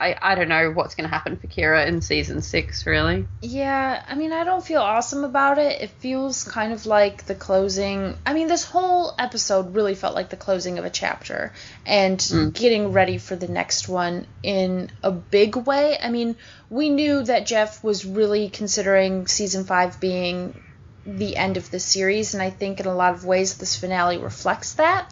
I 0.01 0.17
I 0.21 0.35
don't 0.35 0.49
know 0.49 0.69
what's 0.71 0.95
going 0.95 1.09
to 1.09 1.15
happen 1.15 1.37
for 1.37 1.47
Kira 1.47 1.87
in 1.87 2.01
season 2.01 2.41
six, 2.41 2.85
really. 2.85 3.25
Yeah, 3.41 4.03
I 4.05 4.15
mean, 4.15 4.33
I 4.33 4.43
don't 4.43 4.65
feel 4.65 4.81
awesome 4.81 5.23
about 5.23 5.59
it. 5.59 5.81
It 5.81 5.91
feels 5.91 6.43
kind 6.43 6.73
of 6.73 6.85
like 6.85 7.23
the 7.23 7.35
closing. 7.35 8.17
I 8.25 8.33
mean, 8.33 8.49
this 8.49 8.65
whole 8.65 9.15
episode 9.17 9.75
really 9.75 9.95
felt 9.95 10.13
like 10.13 10.27
the 10.27 10.35
closing 10.35 10.77
of 10.77 10.83
a 10.83 10.89
chapter 10.89 11.53
and 11.85 12.21
hmm. 12.21 12.49
getting 12.49 12.91
ready 12.91 13.17
for 13.17 13.37
the 13.37 13.47
next 13.47 13.87
one 13.87 14.27
in 14.43 14.91
a 15.03 15.11
big 15.11 15.55
way. 15.55 15.97
I 15.97 16.09
mean, 16.09 16.35
we 16.69 16.89
knew 16.89 17.23
that 17.23 17.45
Jeff 17.45 17.81
was 17.81 18.03
really 18.03 18.49
considering 18.49 19.27
season 19.27 19.63
five 19.63 20.01
being 20.01 20.61
the 21.05 21.37
end 21.37 21.55
of 21.55 21.71
the 21.71 21.79
series, 21.79 22.33
and 22.33 22.43
I 22.43 22.49
think 22.49 22.81
in 22.81 22.87
a 22.87 22.93
lot 22.93 23.13
of 23.13 23.23
ways 23.23 23.55
this 23.55 23.77
finale 23.77 24.17
reflects 24.17 24.73
that. 24.73 25.09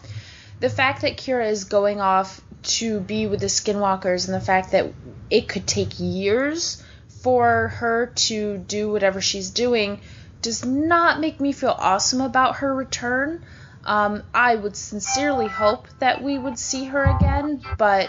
The 0.62 0.70
fact 0.70 1.02
that 1.02 1.16
Kira 1.16 1.50
is 1.50 1.64
going 1.64 2.00
off 2.00 2.40
to 2.78 3.00
be 3.00 3.26
with 3.26 3.40
the 3.40 3.46
Skinwalkers 3.46 4.26
and 4.26 4.34
the 4.34 4.40
fact 4.40 4.70
that 4.70 4.92
it 5.28 5.48
could 5.48 5.66
take 5.66 5.98
years 5.98 6.80
for 7.20 7.66
her 7.78 8.12
to 8.14 8.58
do 8.58 8.92
whatever 8.92 9.20
she's 9.20 9.50
doing 9.50 10.00
does 10.40 10.64
not 10.64 11.18
make 11.18 11.40
me 11.40 11.50
feel 11.50 11.74
awesome 11.76 12.20
about 12.20 12.58
her 12.58 12.72
return. 12.72 13.44
Um, 13.84 14.22
I 14.32 14.54
would 14.54 14.76
sincerely 14.76 15.48
hope 15.48 15.88
that 15.98 16.22
we 16.22 16.38
would 16.38 16.60
see 16.60 16.84
her 16.84 17.02
again, 17.16 17.60
but 17.76 18.08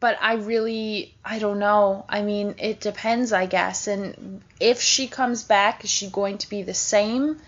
but 0.00 0.18
I 0.20 0.34
really 0.34 1.14
I 1.24 1.38
don't 1.38 1.60
know. 1.60 2.04
I 2.08 2.22
mean, 2.22 2.56
it 2.58 2.80
depends, 2.80 3.32
I 3.32 3.46
guess. 3.46 3.86
And 3.86 4.42
if 4.58 4.82
she 4.82 5.06
comes 5.06 5.44
back, 5.44 5.84
is 5.84 5.90
she 5.90 6.08
going 6.08 6.38
to 6.38 6.50
be 6.50 6.64
the 6.64 6.74
same? 6.74 7.40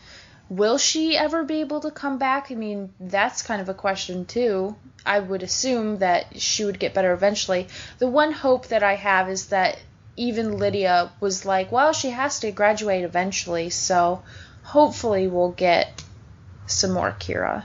Will 0.48 0.78
she 0.78 1.16
ever 1.16 1.44
be 1.44 1.60
able 1.60 1.80
to 1.80 1.90
come 1.90 2.18
back? 2.18 2.50
I 2.50 2.54
mean, 2.54 2.92
that's 3.00 3.42
kind 3.42 3.60
of 3.60 3.68
a 3.68 3.74
question 3.74 4.26
too. 4.26 4.76
I 5.04 5.18
would 5.18 5.42
assume 5.42 5.98
that 5.98 6.40
she 6.40 6.64
would 6.64 6.78
get 6.78 6.94
better 6.94 7.12
eventually. 7.12 7.68
The 7.98 8.08
one 8.08 8.32
hope 8.32 8.68
that 8.68 8.82
I 8.82 8.94
have 8.94 9.28
is 9.28 9.46
that 9.46 9.78
even 10.16 10.58
Lydia 10.58 11.10
was 11.20 11.44
like, 11.44 11.72
well, 11.72 11.92
she 11.92 12.10
has 12.10 12.40
to 12.40 12.50
graduate 12.52 13.04
eventually, 13.04 13.70
so 13.70 14.22
hopefully 14.62 15.26
we'll 15.26 15.52
get 15.52 16.02
some 16.66 16.92
more 16.92 17.14
Kira. 17.18 17.64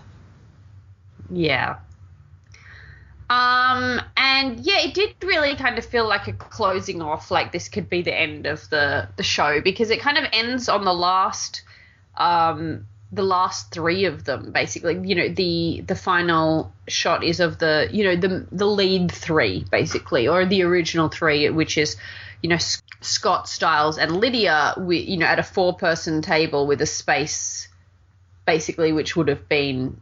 Yeah. 1.30 1.78
Um, 3.30 4.02
and 4.18 4.60
yeah, 4.62 4.80
it 4.80 4.96
did 4.96 5.16
really 5.22 5.56
kind 5.56 5.78
of 5.78 5.86
feel 5.86 6.08
like 6.08 6.28
a 6.28 6.34
closing 6.34 7.02
off, 7.02 7.30
like 7.30 7.52
this 7.52 7.70
could 7.70 7.88
be 7.88 8.02
the 8.02 8.18
end 8.18 8.48
of 8.48 8.68
the 8.70 9.08
the 9.18 9.24
show 9.24 9.62
because 9.62 9.92
it 9.92 10.00
kind 10.00 10.18
of 10.18 10.26
ends 10.34 10.68
on 10.68 10.84
the 10.84 10.94
last, 10.94 11.62
um, 12.20 12.86
the 13.12 13.24
last 13.24 13.72
three 13.72 14.06
of 14.06 14.24
them 14.26 14.52
basically. 14.52 15.00
You 15.04 15.16
know, 15.16 15.30
the 15.30 15.84
the 15.88 15.96
final 15.96 16.72
shot 16.88 17.24
is 17.24 17.40
of 17.40 17.58
the 17.58 17.90
you 17.92 18.04
know 18.04 18.16
the 18.16 18.46
the 18.52 18.68
lead 18.68 19.12
three 19.12 19.66
basically, 19.72 20.28
or 20.28 20.46
the 20.46 20.64
original 20.64 21.10
three, 21.10 21.50
which 21.50 21.78
is 21.78 21.96
you 22.42 22.50
know 22.50 22.58
Scott 23.02 23.48
Stiles 23.48 23.98
and 23.98 24.18
Lydia, 24.18 24.76
we, 24.78 25.00
you 25.00 25.18
know, 25.18 25.26
at 25.26 25.40
a 25.40 25.44
four 25.44 25.76
person 25.76 26.22
table 26.22 26.68
with 26.68 26.82
a 26.82 26.86
space 26.86 27.68
basically, 28.46 28.92
which 28.92 29.16
would 29.16 29.28
have 29.28 29.48
been 29.48 30.02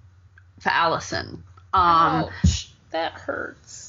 for 0.60 0.70
Allison. 0.70 1.44
Um, 1.74 2.26
Ouch, 2.26 2.72
that 2.92 3.14
hurts. 3.14 3.87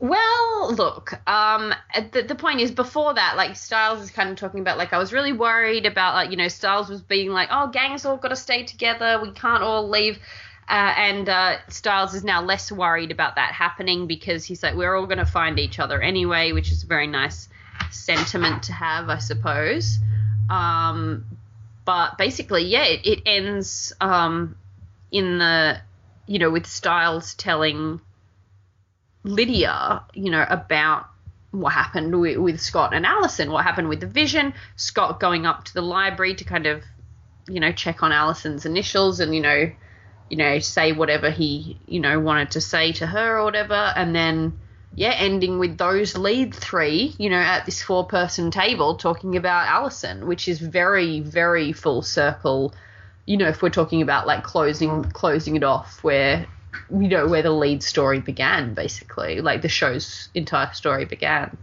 Well, 0.00 0.74
look, 0.74 1.12
um, 1.28 1.72
the, 2.12 2.22
the 2.22 2.34
point 2.34 2.60
is 2.60 2.70
before 2.70 3.14
that, 3.14 3.36
like 3.36 3.56
Stiles 3.56 4.02
is 4.02 4.10
kind 4.10 4.28
of 4.28 4.36
talking 4.36 4.60
about 4.60 4.76
like 4.76 4.92
I 4.92 4.98
was 4.98 5.12
really 5.12 5.32
worried 5.32 5.86
about 5.86 6.14
like 6.14 6.30
you 6.30 6.36
know 6.36 6.48
Stiles 6.48 6.88
was 6.88 7.00
being 7.00 7.30
like 7.30 7.48
oh 7.52 7.68
gangs 7.68 8.04
all 8.04 8.16
got 8.16 8.28
to 8.28 8.36
stay 8.36 8.64
together, 8.64 9.20
we 9.22 9.30
can't 9.30 9.62
all 9.62 9.88
leave. 9.88 10.18
Uh, 10.68 10.94
and 10.96 11.28
uh, 11.28 11.56
Stiles 11.68 12.14
is 12.14 12.24
now 12.24 12.42
less 12.42 12.72
worried 12.72 13.10
about 13.12 13.36
that 13.36 13.52
happening 13.52 14.06
because 14.06 14.46
he's 14.46 14.62
like, 14.62 14.74
we're 14.74 14.94
all 14.96 15.04
going 15.04 15.18
to 15.18 15.26
find 15.26 15.58
each 15.58 15.78
other 15.78 16.00
anyway, 16.00 16.52
which 16.52 16.72
is 16.72 16.84
a 16.84 16.86
very 16.86 17.06
nice 17.06 17.50
sentiment 17.90 18.62
to 18.62 18.72
have, 18.72 19.10
I 19.10 19.18
suppose. 19.18 19.98
Um, 20.48 21.26
but 21.84 22.16
basically, 22.16 22.64
yeah, 22.64 22.84
it, 22.84 23.06
it 23.06 23.22
ends 23.26 23.92
um, 24.00 24.56
in 25.12 25.38
the, 25.38 25.80
you 26.26 26.38
know, 26.38 26.50
with 26.50 26.66
Stiles 26.66 27.34
telling 27.34 28.00
Lydia, 29.24 30.04
you 30.14 30.30
know, 30.30 30.46
about 30.48 31.08
what 31.50 31.72
happened 31.72 32.20
with, 32.20 32.38
with 32.38 32.60
Scott 32.60 32.94
and 32.94 33.06
Allison, 33.06 33.50
what 33.50 33.64
happened 33.64 33.88
with 33.88 34.00
the 34.00 34.06
vision, 34.06 34.54
Scott 34.76 35.18
going 35.20 35.46
up 35.46 35.64
to 35.64 35.74
the 35.74 35.82
library 35.82 36.34
to 36.36 36.44
kind 36.44 36.66
of, 36.66 36.82
you 37.48 37.60
know, 37.60 37.72
check 37.72 38.02
on 38.02 38.12
Allison's 38.12 38.66
initials 38.66 39.20
and, 39.20 39.34
you 39.34 39.40
know, 39.40 39.70
you 40.30 40.36
know, 40.36 40.58
say 40.58 40.92
whatever 40.92 41.30
he, 41.30 41.78
you 41.86 42.00
know, 42.00 42.18
wanted 42.18 42.52
to 42.52 42.60
say 42.60 42.92
to 42.92 43.06
her 43.06 43.38
or 43.38 43.44
whatever, 43.44 43.92
and 43.96 44.14
then 44.14 44.58
yeah, 44.96 45.14
ending 45.16 45.58
with 45.58 45.76
those 45.76 46.16
lead 46.16 46.54
three, 46.54 47.14
you 47.18 47.28
know, 47.28 47.38
at 47.38 47.66
this 47.66 47.82
four 47.82 48.06
person 48.06 48.50
table 48.50 48.96
talking 48.96 49.36
about 49.36 49.66
Allison, 49.66 50.26
which 50.26 50.46
is 50.46 50.60
very, 50.60 51.20
very 51.20 51.72
full 51.72 52.02
circle. 52.02 52.72
You 53.26 53.36
know, 53.36 53.48
if 53.48 53.60
we're 53.60 53.70
talking 53.70 54.02
about 54.02 54.26
like 54.26 54.44
closing 54.44 55.04
closing 55.04 55.56
it 55.56 55.64
off 55.64 56.02
where 56.04 56.46
you 56.90 57.08
know, 57.08 57.26
where 57.26 57.42
the 57.42 57.50
lead 57.50 57.82
story 57.82 58.20
began, 58.20 58.74
basically. 58.74 59.40
Like 59.40 59.62
the 59.62 59.68
show's 59.68 60.28
entire 60.34 60.72
story 60.74 61.04
began. 61.04 61.56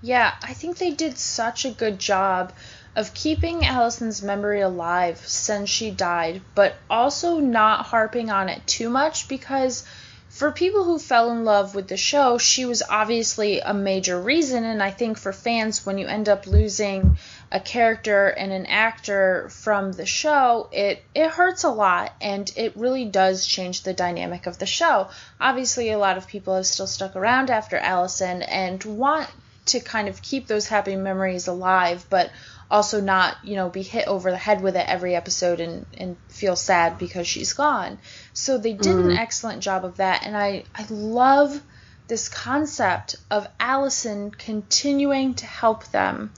Yeah, 0.00 0.34
I 0.42 0.52
think 0.52 0.78
they 0.78 0.90
did 0.90 1.16
such 1.18 1.64
a 1.64 1.70
good 1.70 1.98
job 1.98 2.52
of 2.94 3.14
keeping 3.14 3.64
Allison's 3.64 4.22
memory 4.22 4.60
alive 4.60 5.18
since 5.18 5.70
she 5.70 5.90
died, 5.90 6.42
but 6.54 6.74
also 6.90 7.38
not 7.38 7.86
harping 7.86 8.30
on 8.30 8.48
it 8.48 8.66
too 8.66 8.90
much 8.90 9.28
because 9.28 9.86
for 10.28 10.50
people 10.50 10.84
who 10.84 10.98
fell 10.98 11.30
in 11.30 11.44
love 11.44 11.74
with 11.74 11.88
the 11.88 11.96
show, 11.96 12.38
she 12.38 12.64
was 12.64 12.82
obviously 12.88 13.60
a 13.60 13.74
major 13.74 14.20
reason. 14.20 14.64
And 14.64 14.82
I 14.82 14.90
think 14.90 15.18
for 15.18 15.32
fans, 15.32 15.86
when 15.86 15.98
you 15.98 16.06
end 16.06 16.28
up 16.28 16.46
losing 16.46 17.16
a 17.52 17.60
character 17.60 18.28
and 18.28 18.50
an 18.50 18.64
actor 18.64 19.48
from 19.50 19.92
the 19.92 20.06
show, 20.06 20.70
it, 20.72 21.04
it 21.14 21.28
hurts 21.28 21.64
a 21.64 21.68
lot 21.68 22.14
and 22.20 22.50
it 22.56 22.74
really 22.76 23.04
does 23.04 23.46
change 23.46 23.82
the 23.82 23.92
dynamic 23.92 24.46
of 24.46 24.58
the 24.58 24.66
show. 24.66 25.08
Obviously, 25.38 25.90
a 25.90 25.98
lot 25.98 26.16
of 26.16 26.26
people 26.26 26.56
have 26.56 26.66
still 26.66 26.86
stuck 26.86 27.14
around 27.14 27.50
after 27.50 27.76
Allison 27.76 28.40
and 28.40 28.82
want 28.82 29.28
to 29.66 29.80
kind 29.80 30.08
of 30.08 30.22
keep 30.22 30.46
those 30.46 30.66
happy 30.66 30.96
memories 30.96 31.46
alive, 31.46 32.06
but 32.08 32.32
also 32.70 33.02
not, 33.02 33.36
you 33.44 33.54
know, 33.54 33.68
be 33.68 33.82
hit 33.82 34.08
over 34.08 34.30
the 34.30 34.38
head 34.38 34.62
with 34.62 34.74
it 34.74 34.88
every 34.88 35.14
episode 35.14 35.60
and, 35.60 35.84
and 35.98 36.16
feel 36.28 36.56
sad 36.56 36.98
because 36.98 37.28
she's 37.28 37.52
gone. 37.52 37.98
So 38.32 38.56
they 38.56 38.72
did 38.72 38.96
an 38.96 39.02
mm-hmm. 39.08 39.18
excellent 39.18 39.62
job 39.62 39.84
of 39.84 39.98
that, 39.98 40.24
and 40.24 40.34
I, 40.34 40.64
I 40.74 40.86
love 40.88 41.62
this 42.08 42.30
concept 42.30 43.16
of 43.30 43.46
Allison 43.60 44.30
continuing 44.30 45.34
to 45.34 45.46
help 45.46 45.84
them 45.88 46.32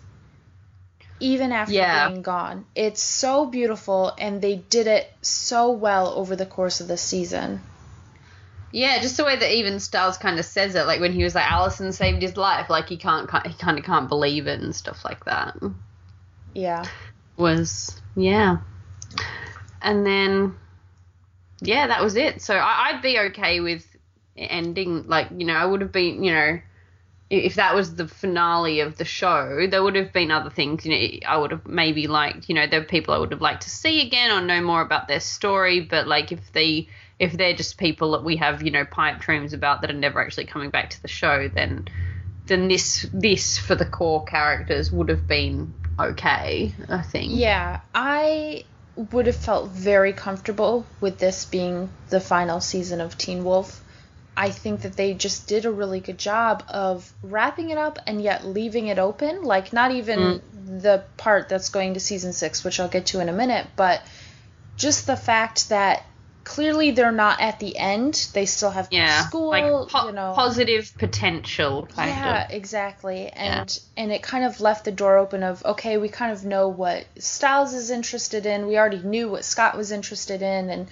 even 1.24 1.52
after 1.52 1.72
Yeah. 1.72 2.08
being 2.08 2.22
gone. 2.22 2.66
It's 2.74 3.00
so 3.00 3.46
beautiful, 3.46 4.12
and 4.18 4.42
they 4.42 4.56
did 4.56 4.86
it 4.86 5.10
so 5.22 5.70
well 5.70 6.08
over 6.08 6.36
the 6.36 6.46
course 6.46 6.80
of 6.80 6.88
the 6.88 6.98
season. 6.98 7.60
Yeah, 8.70 9.00
just 9.00 9.16
the 9.16 9.24
way 9.24 9.36
that 9.36 9.52
even 9.52 9.80
Stiles 9.80 10.18
kind 10.18 10.38
of 10.38 10.44
says 10.44 10.74
it, 10.74 10.86
like 10.86 11.00
when 11.00 11.12
he 11.12 11.22
was 11.22 11.34
like, 11.34 11.50
Allison 11.50 11.92
saved 11.92 12.20
his 12.20 12.36
life, 12.36 12.68
like 12.68 12.88
he 12.88 12.96
can't, 12.96 13.30
he 13.46 13.54
kind 13.54 13.78
of 13.78 13.84
can't 13.84 14.08
believe 14.08 14.46
it 14.46 14.60
and 14.60 14.74
stuff 14.74 15.04
like 15.04 15.24
that. 15.24 15.56
Yeah. 16.54 16.84
Was, 17.36 18.00
yeah. 18.16 18.58
And 19.80 20.04
then, 20.04 20.56
yeah, 21.60 21.86
that 21.86 22.02
was 22.02 22.16
it. 22.16 22.42
So 22.42 22.54
I, 22.54 22.90
I'd 22.90 23.02
be 23.02 23.18
okay 23.30 23.60
with 23.60 23.86
ending, 24.36 25.06
like, 25.06 25.28
you 25.36 25.46
know, 25.46 25.54
I 25.54 25.64
would 25.64 25.80
have 25.80 25.92
been, 25.92 26.24
you 26.24 26.32
know, 26.32 26.58
if 27.30 27.54
that 27.54 27.74
was 27.74 27.94
the 27.94 28.06
finale 28.06 28.80
of 28.80 28.96
the 28.96 29.04
show, 29.04 29.66
there 29.68 29.82
would 29.82 29.96
have 29.96 30.12
been 30.12 30.30
other 30.30 30.50
things. 30.50 30.84
You 30.84 30.92
know, 30.92 31.18
I 31.26 31.36
would 31.36 31.50
have 31.50 31.66
maybe 31.66 32.06
liked, 32.06 32.48
you 32.48 32.54
know, 32.54 32.66
there 32.66 32.80
are 32.80 32.84
people 32.84 33.14
I 33.14 33.18
would 33.18 33.32
have 33.32 33.40
liked 33.40 33.62
to 33.62 33.70
see 33.70 34.06
again 34.06 34.30
or 34.30 34.40
know 34.40 34.60
more 34.60 34.82
about 34.82 35.08
their 35.08 35.20
story. 35.20 35.80
But 35.80 36.06
like, 36.06 36.32
if 36.32 36.52
they 36.52 36.88
if 37.18 37.32
they're 37.32 37.54
just 37.54 37.78
people 37.78 38.12
that 38.12 38.24
we 38.24 38.36
have, 38.36 38.62
you 38.62 38.70
know, 38.70 38.84
pipe 38.84 39.20
dreams 39.20 39.52
about 39.52 39.80
that 39.80 39.90
are 39.90 39.94
never 39.94 40.20
actually 40.20 40.46
coming 40.46 40.70
back 40.70 40.90
to 40.90 41.02
the 41.02 41.08
show, 41.08 41.48
then 41.48 41.88
then 42.46 42.68
this 42.68 43.06
this 43.12 43.58
for 43.58 43.74
the 43.74 43.86
core 43.86 44.24
characters 44.24 44.92
would 44.92 45.08
have 45.08 45.26
been 45.26 45.72
okay. 45.98 46.72
I 46.88 47.02
think. 47.02 47.32
Yeah, 47.34 47.80
I 47.94 48.64
would 48.96 49.26
have 49.26 49.36
felt 49.36 49.70
very 49.70 50.12
comfortable 50.12 50.86
with 51.00 51.18
this 51.18 51.44
being 51.44 51.88
the 52.10 52.20
final 52.20 52.60
season 52.60 53.00
of 53.00 53.18
Teen 53.18 53.44
Wolf. 53.44 53.80
I 54.36 54.50
think 54.50 54.82
that 54.82 54.96
they 54.96 55.14
just 55.14 55.46
did 55.46 55.64
a 55.64 55.70
really 55.70 56.00
good 56.00 56.18
job 56.18 56.64
of 56.68 57.12
wrapping 57.22 57.70
it 57.70 57.78
up 57.78 57.98
and 58.06 58.20
yet 58.20 58.44
leaving 58.44 58.88
it 58.88 58.98
open. 58.98 59.42
Like, 59.42 59.72
not 59.72 59.92
even 59.92 60.18
mm. 60.18 60.82
the 60.82 61.04
part 61.16 61.48
that's 61.48 61.68
going 61.68 61.94
to 61.94 62.00
season 62.00 62.32
six, 62.32 62.64
which 62.64 62.80
I'll 62.80 62.88
get 62.88 63.06
to 63.06 63.20
in 63.20 63.28
a 63.28 63.32
minute, 63.32 63.66
but 63.76 64.02
just 64.76 65.06
the 65.06 65.16
fact 65.16 65.68
that 65.68 66.04
clearly 66.44 66.90
they're 66.90 67.12
not 67.12 67.40
at 67.40 67.58
the 67.58 67.76
end. 67.76 68.28
They 68.32 68.46
still 68.46 68.70
have 68.70 68.88
Yeah, 68.90 69.26
school, 69.26 69.48
like 69.48 69.88
po- 69.88 70.06
you 70.06 70.12
know. 70.12 70.32
positive 70.34 70.92
potential 70.98 71.88
yeah, 71.96 72.44
of. 72.44 72.50
exactly. 72.50 73.28
And 73.28 73.76
and 73.96 74.12
it 74.12 74.22
kind 74.22 74.44
of 74.44 74.60
left 74.60 74.84
the 74.84 74.92
door 74.92 75.16
open 75.16 75.42
of 75.42 75.64
okay, 75.64 75.96
we 75.96 76.08
kind 76.08 76.32
of 76.32 76.44
know 76.44 76.68
what 76.68 77.06
Stiles 77.18 77.74
is 77.74 77.90
interested 77.90 78.46
in. 78.46 78.66
We 78.66 78.78
already 78.78 79.02
knew 79.02 79.28
what 79.28 79.44
Scott 79.44 79.76
was 79.76 79.90
interested 79.90 80.42
in 80.42 80.70
and 80.70 80.88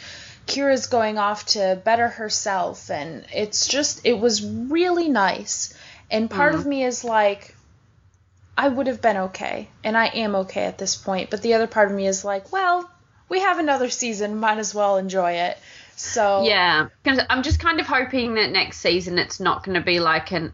Kira's 0.46 0.86
going 0.86 1.18
off 1.18 1.46
to 1.46 1.80
better 1.84 2.08
herself 2.08 2.90
and 2.90 3.24
it's 3.32 3.66
just 3.66 4.04
it 4.04 4.18
was 4.18 4.44
really 4.44 5.08
nice. 5.08 5.74
And 6.10 6.30
part 6.30 6.54
of 6.54 6.62
mm. 6.62 6.66
me 6.66 6.84
is 6.84 7.04
like 7.04 7.54
I 8.56 8.68
would 8.68 8.86
have 8.86 9.00
been 9.00 9.16
okay 9.16 9.68
and 9.82 9.96
I 9.96 10.06
am 10.06 10.34
okay 10.36 10.64
at 10.64 10.78
this 10.78 10.96
point, 10.96 11.30
but 11.30 11.42
the 11.42 11.54
other 11.54 11.66
part 11.66 11.90
of 11.90 11.96
me 11.96 12.06
is 12.06 12.24
like, 12.24 12.52
well, 12.52 12.90
we 13.28 13.40
have 13.40 13.58
another 13.58 13.88
season, 13.88 14.38
might 14.38 14.58
as 14.58 14.74
well 14.74 14.98
enjoy 14.98 15.32
it. 15.32 15.58
So 15.96 16.44
Yeah. 16.44 16.88
I'm 17.06 17.42
just 17.42 17.60
kind 17.60 17.80
of 17.80 17.86
hoping 17.86 18.34
that 18.34 18.50
next 18.50 18.78
season 18.78 19.18
it's 19.18 19.40
not 19.40 19.64
going 19.64 19.74
to 19.74 19.84
be 19.84 20.00
like 20.00 20.32
an 20.32 20.52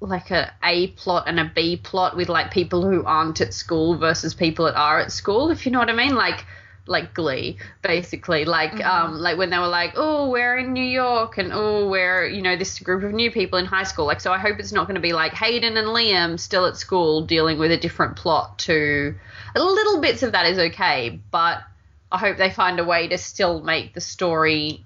like 0.00 0.30
a 0.30 0.52
A 0.62 0.88
plot 0.88 1.24
and 1.26 1.40
a 1.40 1.50
B 1.54 1.76
plot 1.76 2.16
with 2.16 2.28
like 2.28 2.50
people 2.50 2.82
who 2.82 3.04
aren't 3.04 3.40
at 3.40 3.54
school 3.54 3.96
versus 3.96 4.34
people 4.34 4.66
that 4.66 4.76
are 4.76 5.00
at 5.00 5.12
school, 5.12 5.50
if 5.50 5.64
you 5.64 5.72
know 5.72 5.78
what 5.78 5.88
I 5.88 5.94
mean, 5.94 6.14
like 6.14 6.44
like 6.86 7.14
Glee, 7.14 7.58
basically, 7.82 8.44
like 8.44 8.84
um 8.84 9.18
like 9.18 9.36
when 9.38 9.50
they 9.50 9.58
were 9.58 9.66
like, 9.66 9.94
oh, 9.96 10.30
we're 10.30 10.56
in 10.58 10.72
New 10.72 10.84
York 10.84 11.38
and 11.38 11.52
oh, 11.52 11.88
we're 11.88 12.26
you 12.26 12.42
know 12.42 12.56
this 12.56 12.78
group 12.78 13.02
of 13.02 13.12
new 13.12 13.30
people 13.30 13.58
in 13.58 13.66
high 13.66 13.84
school, 13.84 14.06
like 14.06 14.20
so 14.20 14.32
I 14.32 14.38
hope 14.38 14.58
it's 14.58 14.72
not 14.72 14.86
going 14.86 14.96
to 14.96 15.00
be 15.00 15.12
like 15.12 15.32
Hayden 15.32 15.76
and 15.76 15.88
Liam 15.88 16.38
still 16.38 16.66
at 16.66 16.76
school 16.76 17.22
dealing 17.22 17.58
with 17.58 17.70
a 17.70 17.76
different 17.76 18.16
plot 18.16 18.58
to 18.60 19.14
little 19.60 20.00
bits 20.00 20.22
of 20.22 20.32
that 20.32 20.46
is 20.46 20.58
okay, 20.58 21.20
but 21.30 21.62
I 22.10 22.18
hope 22.18 22.36
they 22.36 22.50
find 22.50 22.78
a 22.78 22.84
way 22.84 23.08
to 23.08 23.18
still 23.18 23.62
make 23.62 23.94
the 23.94 24.00
story 24.00 24.84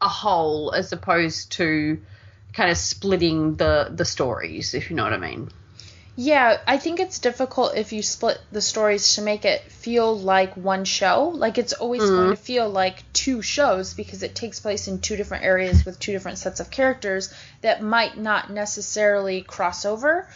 a 0.00 0.08
whole 0.08 0.72
as 0.72 0.92
opposed 0.92 1.52
to 1.52 2.00
kind 2.52 2.70
of 2.70 2.76
splitting 2.76 3.56
the 3.56 3.90
the 3.90 4.04
stories, 4.04 4.74
if 4.74 4.90
you 4.90 4.96
know 4.96 5.04
what 5.04 5.12
I 5.12 5.18
mean. 5.18 5.50
Yeah, 6.16 6.58
I 6.66 6.78
think 6.78 7.00
it's 7.00 7.18
difficult 7.18 7.76
if 7.76 7.92
you 7.92 8.00
split 8.00 8.40
the 8.52 8.60
stories 8.60 9.14
to 9.14 9.22
make 9.22 9.44
it 9.44 9.62
feel 9.62 10.16
like 10.16 10.56
one 10.56 10.84
show. 10.84 11.32
Like 11.34 11.58
it's 11.58 11.72
always 11.72 12.02
going 12.02 12.30
to 12.30 12.36
feel 12.36 12.68
like 12.68 13.02
two 13.12 13.42
shows 13.42 13.94
because 13.94 14.22
it 14.22 14.36
takes 14.36 14.60
place 14.60 14.86
in 14.86 15.00
two 15.00 15.16
different 15.16 15.44
areas 15.44 15.84
with 15.84 15.98
two 15.98 16.12
different 16.12 16.38
sets 16.38 16.60
of 16.60 16.70
characters 16.70 17.34
that 17.62 17.82
might 17.82 18.16
not 18.16 18.48
necessarily 18.48 19.42
cross 19.42 19.84
over 19.84 20.28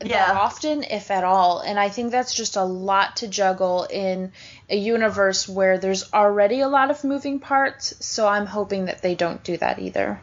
that 0.00 0.34
often, 0.34 0.82
if 0.82 1.10
at 1.10 1.24
all. 1.24 1.60
And 1.60 1.78
I 1.78 1.90
think 1.90 2.10
that's 2.10 2.34
just 2.34 2.56
a 2.56 2.64
lot 2.64 3.16
to 3.16 3.28
juggle 3.28 3.84
in 3.84 4.32
a 4.68 4.76
universe 4.76 5.48
where 5.48 5.78
there's 5.78 6.12
already 6.12 6.60
a 6.60 6.68
lot 6.68 6.90
of 6.90 7.04
moving 7.04 7.38
parts. 7.38 7.94
So 8.04 8.26
I'm 8.26 8.46
hoping 8.46 8.86
that 8.86 9.02
they 9.02 9.14
don't 9.14 9.42
do 9.44 9.56
that 9.58 9.78
either. 9.78 10.20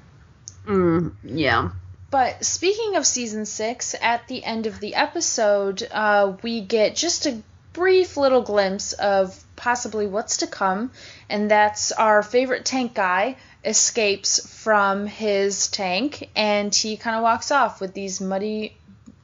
Mm, 0.66 1.14
yeah. 1.24 1.70
But 2.10 2.46
speaking 2.46 2.96
of 2.96 3.06
season 3.06 3.46
six, 3.46 3.96
at 4.02 4.28
the 4.28 4.44
end 4.44 4.66
of 4.66 4.80
the 4.80 4.96
episode, 4.96 5.88
uh, 5.92 6.34
we 6.42 6.62
get 6.62 6.96
just 6.96 7.26
a 7.26 7.42
brief 7.74 8.18
little 8.18 8.42
glimpse 8.42 8.94
of 8.94 9.44
possibly 9.56 10.08
what's 10.08 10.38
to 10.38 10.48
come, 10.48 10.92
and 11.30 11.52
that's 11.52 11.92
our 11.92 12.24
favorite 12.24 12.66
tank 12.66 12.94
guy 12.94 13.36
escapes 13.66 14.48
from 14.64 15.06
his 15.06 15.68
tank 15.68 16.30
and 16.36 16.74
he 16.74 16.96
kind 16.96 17.18
of 17.18 17.24
walks 17.24 17.52
off 17.52 17.82
with 17.82 17.94
these 17.94 18.22
muddy 18.22 18.78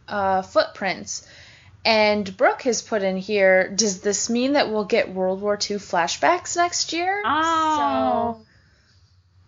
uh, 0.07 0.41
footprints. 0.41 1.25
And 1.85 2.35
Brooke 2.37 2.63
has 2.63 2.81
put 2.81 3.03
in 3.03 3.17
here, 3.17 3.69
does 3.69 4.01
this 4.01 4.29
mean 4.29 4.53
that 4.53 4.69
we'll 4.69 4.85
get 4.85 5.13
World 5.13 5.41
War 5.41 5.53
II 5.53 5.77
flashbacks 5.77 6.55
next 6.57 6.93
year? 6.93 7.21
Oh. 7.25 8.37
So 8.39 8.45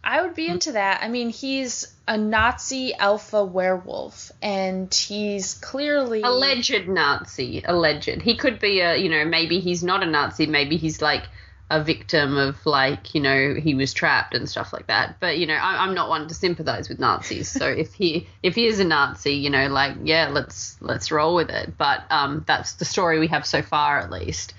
I 0.06 0.22
would 0.22 0.36
be 0.36 0.48
into 0.48 0.74
that. 0.74 1.02
I 1.02 1.10
mean, 1.10 1.30
he's 1.30 1.92
a 2.08 2.16
Nazi 2.16 2.94
alpha 2.94 3.44
werewolf, 3.44 4.32
and 4.40 4.94
he's 4.94 5.56
clearly 5.56 6.22
Alleged 6.22 6.88
Nazi, 6.88 7.64
alleged. 7.66 8.22
He 8.22 8.38
could 8.38 8.60
be 8.60 8.82
a, 8.82 8.96
you 8.96 9.10
know, 9.10 9.26
maybe 9.26 9.60
he's 9.60 9.84
not 9.84 10.04
a 10.04 10.06
Nazi, 10.06 10.46
maybe 10.46 10.78
he's 10.78 11.02
like 11.02 11.24
a 11.72 11.84
victim 11.84 12.38
of 12.38 12.64
like, 12.68 13.16
you 13.16 13.22
know, 13.22 13.56
he 13.56 13.74
was 13.74 13.94
trapped 13.94 14.36
and 14.36 14.48
stuff 14.48 14.72
like 14.72 14.86
that. 14.88 15.20
But 15.20 15.40
you 15.40 15.48
know, 15.48 15.56
I, 15.56 15.84
I'm 15.84 15.96
not 15.96 16.08
one 16.10 16.28
to 16.28 16.36
sympathize 16.36 16.88
with 16.88 17.00
Nazis. 17.00 17.50
So 17.50 17.66
if 17.68 17.96
he 17.96 18.28
if 18.44 18.54
he 18.54 18.68
is 18.68 18.80
a 18.80 18.84
Nazi, 18.84 19.34
you 19.34 19.50
know, 19.50 19.68
like 19.70 19.96
yeah, 20.04 20.30
let's 20.30 20.80
let's 20.82 21.12
roll 21.12 21.34
with 21.34 21.50
it. 21.50 21.76
But 21.80 22.04
um, 22.12 22.44
that's 22.46 22.74
the 22.74 22.86
story 22.86 23.18
we 23.18 23.28
have 23.28 23.48
so 23.48 23.64
far, 23.64 24.00
at 24.00 24.12
least. 24.12 24.54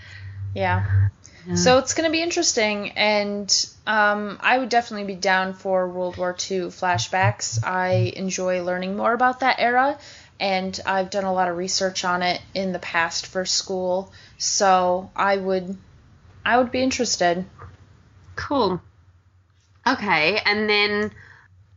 Yeah. 0.54 1.10
So 1.54 1.78
it's 1.78 1.94
going 1.94 2.08
to 2.08 2.10
be 2.10 2.22
interesting, 2.22 2.90
and 2.96 3.48
um, 3.86 4.38
I 4.40 4.58
would 4.58 4.68
definitely 4.68 5.06
be 5.06 5.20
down 5.20 5.54
for 5.54 5.88
World 5.88 6.16
War 6.16 6.30
II 6.32 6.68
flashbacks. 6.68 7.64
I 7.64 8.12
enjoy 8.16 8.62
learning 8.62 8.96
more 8.96 9.12
about 9.12 9.40
that 9.40 9.56
era, 9.60 9.98
and 10.40 10.78
I've 10.84 11.10
done 11.10 11.24
a 11.24 11.32
lot 11.32 11.48
of 11.48 11.56
research 11.56 12.04
on 12.04 12.22
it 12.22 12.40
in 12.52 12.72
the 12.72 12.80
past 12.80 13.26
for 13.26 13.44
school. 13.44 14.12
So 14.38 15.10
I 15.14 15.36
would, 15.36 15.76
I 16.44 16.58
would 16.58 16.72
be 16.72 16.82
interested. 16.82 17.44
Cool. 18.34 18.80
Okay, 19.86 20.40
and 20.44 20.68
then 20.68 21.12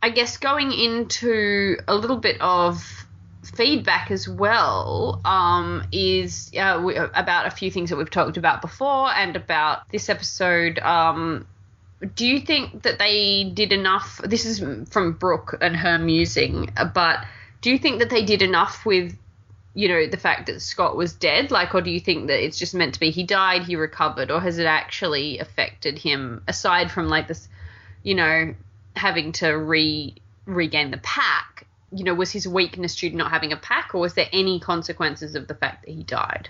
I 0.02 0.10
guess 0.10 0.36
going 0.38 0.72
into 0.72 1.76
a 1.86 1.94
little 1.94 2.16
bit 2.16 2.40
of 2.40 2.84
feedback 3.54 4.10
as 4.10 4.28
well 4.28 5.20
um, 5.24 5.84
is 5.92 6.50
uh, 6.58 6.80
we, 6.84 6.96
about 6.96 7.46
a 7.46 7.50
few 7.50 7.70
things 7.70 7.90
that 7.90 7.96
we've 7.96 8.10
talked 8.10 8.36
about 8.36 8.62
before 8.62 9.10
and 9.14 9.36
about 9.36 9.88
this 9.90 10.08
episode. 10.08 10.80
Um, 10.80 11.46
do 12.14 12.26
you 12.26 12.40
think 12.40 12.82
that 12.82 12.98
they 12.98 13.44
did 13.44 13.72
enough? 13.72 14.20
This 14.24 14.46
is 14.46 14.88
from 14.90 15.12
Brooke 15.12 15.58
and 15.60 15.76
her 15.76 15.98
musing, 15.98 16.72
but 16.94 17.24
do 17.60 17.70
you 17.70 17.78
think 17.78 17.98
that 17.98 18.08
they 18.08 18.24
did 18.24 18.40
enough 18.40 18.86
with, 18.86 19.16
you 19.74 19.88
know, 19.88 20.06
the 20.06 20.16
fact 20.16 20.46
that 20.46 20.62
Scott 20.62 20.96
was 20.96 21.12
dead? 21.12 21.50
Like, 21.50 21.74
or 21.74 21.82
do 21.82 21.90
you 21.90 22.00
think 22.00 22.28
that 22.28 22.42
it's 22.42 22.58
just 22.58 22.74
meant 22.74 22.94
to 22.94 23.00
be 23.00 23.10
he 23.10 23.22
died, 23.22 23.64
he 23.64 23.76
recovered, 23.76 24.30
or 24.30 24.40
has 24.40 24.58
it 24.58 24.64
actually 24.64 25.38
affected 25.38 25.98
him 25.98 26.42
aside 26.48 26.90
from 26.90 27.08
like 27.08 27.28
this, 27.28 27.48
you 28.02 28.14
know, 28.14 28.54
having 28.96 29.32
to 29.32 29.50
re 29.50 30.14
regain 30.46 30.90
the 30.90 30.98
pack? 30.98 31.66
You 31.92 32.04
know, 32.04 32.14
was 32.14 32.30
his 32.30 32.48
weakness 32.48 32.96
due 32.96 33.10
to 33.10 33.16
not 33.16 33.30
having 33.30 33.52
a 33.52 33.56
pack, 33.56 33.94
or 33.94 34.00
was 34.00 34.14
there 34.14 34.28
any 34.32 34.58
consequences 34.58 35.34
of 35.34 35.48
the 35.48 35.54
fact 35.54 35.84
that 35.84 35.92
he 35.92 36.02
died? 36.02 36.48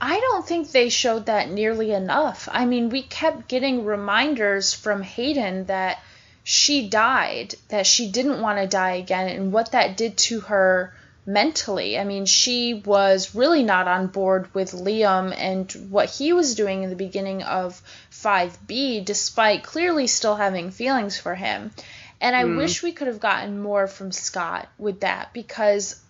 I 0.00 0.20
don't 0.20 0.46
think 0.46 0.70
they 0.70 0.88
showed 0.90 1.26
that 1.26 1.50
nearly 1.50 1.92
enough. 1.92 2.48
I 2.52 2.66
mean, 2.66 2.90
we 2.90 3.02
kept 3.02 3.48
getting 3.48 3.84
reminders 3.84 4.74
from 4.74 5.02
Hayden 5.02 5.64
that 5.66 6.02
she 6.44 6.88
died, 6.88 7.54
that 7.68 7.86
she 7.86 8.10
didn't 8.10 8.42
want 8.42 8.58
to 8.58 8.66
die 8.66 8.94
again, 8.94 9.28
and 9.28 9.52
what 9.52 9.72
that 9.72 9.96
did 9.96 10.16
to 10.18 10.40
her 10.40 10.94
mentally. 11.24 11.98
I 11.98 12.04
mean, 12.04 12.24
she 12.24 12.74
was 12.74 13.34
really 13.34 13.64
not 13.64 13.88
on 13.88 14.06
board 14.06 14.54
with 14.54 14.72
Liam 14.72 15.34
and 15.36 15.72
what 15.90 16.08
he 16.08 16.32
was 16.32 16.54
doing 16.54 16.82
in 16.82 16.90
the 16.90 16.96
beginning 16.96 17.42
of 17.42 17.82
5B, 18.12 19.04
despite 19.04 19.64
clearly 19.64 20.06
still 20.06 20.36
having 20.36 20.70
feelings 20.70 21.18
for 21.18 21.34
him. 21.34 21.72
And 22.20 22.36
I 22.36 22.44
hmm. 22.44 22.56
wish 22.56 22.82
we 22.82 22.92
could 22.92 23.08
have 23.08 23.20
gotten 23.20 23.60
more 23.60 23.88
from 23.88 24.12
Scott 24.12 24.68
with 24.78 25.00
that 25.00 25.32
because 25.32 26.00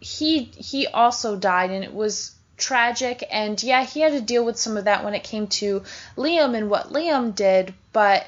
he 0.00 0.44
he 0.44 0.86
also 0.86 1.34
died 1.34 1.70
and 1.70 1.82
it 1.82 1.92
was 1.92 2.32
tragic 2.58 3.24
and 3.30 3.62
yeah 3.62 3.84
he 3.84 4.00
had 4.00 4.12
to 4.12 4.20
deal 4.20 4.44
with 4.44 4.58
some 4.58 4.76
of 4.76 4.84
that 4.84 5.04
when 5.04 5.14
it 5.14 5.22
came 5.22 5.46
to 5.46 5.82
Liam 6.16 6.56
and 6.56 6.68
what 6.68 6.92
Liam 6.92 7.34
did 7.34 7.72
but 7.92 8.26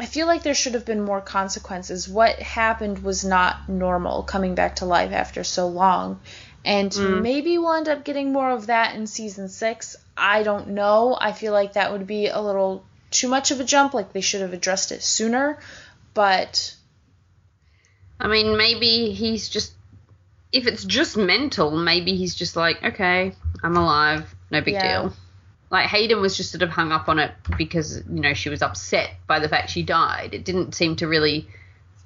I 0.00 0.06
feel 0.06 0.26
like 0.26 0.42
there 0.42 0.54
should 0.54 0.74
have 0.74 0.84
been 0.84 1.02
more 1.02 1.20
consequences. 1.20 2.08
What 2.08 2.38
happened 2.38 3.02
was 3.02 3.24
not 3.24 3.68
normal 3.68 4.22
coming 4.22 4.54
back 4.54 4.76
to 4.76 4.84
life 4.84 5.10
after 5.10 5.42
so 5.42 5.66
long 5.66 6.20
and 6.64 6.90
mm. 6.90 7.20
maybe 7.20 7.58
we'll 7.58 7.72
end 7.72 7.88
up 7.88 8.04
getting 8.04 8.32
more 8.32 8.50
of 8.50 8.66
that 8.66 8.94
in 8.94 9.06
season 9.06 9.48
6 9.48 9.96
I 10.16 10.42
don't 10.44 10.68
know. 10.68 11.16
I 11.20 11.32
feel 11.32 11.52
like 11.52 11.72
that 11.72 11.92
would 11.92 12.06
be 12.06 12.28
a 12.28 12.40
little 12.40 12.84
too 13.10 13.28
much 13.28 13.50
of 13.50 13.60
a 13.60 13.64
jump 13.64 13.92
like 13.92 14.12
they 14.12 14.20
should 14.20 14.40
have 14.40 14.52
addressed 14.52 14.92
it 14.92 15.02
sooner 15.02 15.58
but 16.14 16.74
I 18.20 18.28
mean, 18.28 18.56
maybe 18.56 19.12
he's 19.12 19.48
just 19.48 19.72
if 20.50 20.66
it's 20.66 20.84
just 20.84 21.16
mental, 21.16 21.76
maybe 21.76 22.16
he's 22.16 22.34
just 22.34 22.56
like, 22.56 22.82
okay, 22.82 23.34
I'm 23.62 23.76
alive, 23.76 24.34
no 24.50 24.60
big 24.60 24.74
Yeah. 24.74 25.02
deal. 25.02 25.12
Like 25.70 25.86
Hayden 25.88 26.20
was 26.20 26.36
just 26.36 26.50
sort 26.50 26.62
of 26.62 26.70
hung 26.70 26.92
up 26.92 27.08
on 27.08 27.18
it 27.18 27.32
because 27.58 27.98
you 28.08 28.20
know 28.20 28.32
she 28.34 28.48
was 28.48 28.62
upset 28.62 29.10
by 29.26 29.38
the 29.38 29.48
fact 29.48 29.70
she 29.70 29.82
died. 29.82 30.32
It 30.34 30.44
didn't 30.44 30.74
seem 30.74 30.96
to 30.96 31.06
really 31.08 31.46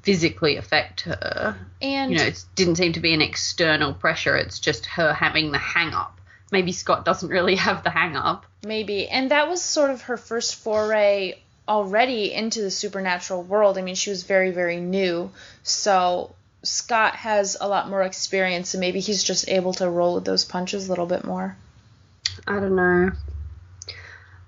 physically 0.03 0.57
affect 0.57 1.03
her. 1.03 1.57
And 1.81 2.11
You 2.11 2.19
know, 2.19 2.25
it 2.25 2.45
didn't 2.57 2.77
seem 2.77 2.93
to 2.95 3.01
be 3.01 3.15
an 3.15 3.23
external 3.23 3.95
pressure. 3.95 4.37
It's 4.37 4.59
just 4.59 4.87
her 4.87 5.13
having 5.13 5.53
the 5.53 5.59
hang 5.59 5.95
up. 5.95 6.21
Maybe 6.51 6.73
Scott 6.73 7.05
doesn't 7.05 7.29
really 7.29 7.55
have 7.69 7.85
the 7.85 7.91
hang 7.91 8.17
up. 8.17 8.45
Maybe. 8.65 9.07
And 9.09 9.31
that 9.31 9.49
was 9.49 9.63
sort 9.63 9.91
of 9.91 10.03
her 10.03 10.17
first 10.17 10.57
foray 10.57 11.35
already 11.69 12.33
into 12.33 12.61
the 12.63 12.71
supernatural 12.71 13.45
world. 13.45 13.79
I 13.79 13.83
mean, 13.83 13.95
she 13.95 14.11
was 14.11 14.25
very, 14.25 14.51
very 14.51 14.81
new. 14.81 15.31
So 15.63 16.35
Scott 16.63 17.17
has 17.17 17.57
a 17.61 17.69
lot 17.69 17.89
more 17.89 18.03
experience, 18.03 18.75
and 18.75 18.81
maybe 18.81 19.01
he's 19.01 19.23
just 19.23 19.49
able 19.49 19.73
to 19.75 19.89
roll 19.91 20.15
with 20.15 20.25
those 20.25 20.45
punches 20.45 20.87
a 20.87 20.91
little 20.91 21.07
bit 21.07 21.25
more. 21.25 21.57
I 22.47 22.61
don't 22.61 22.77
know. 22.77 23.11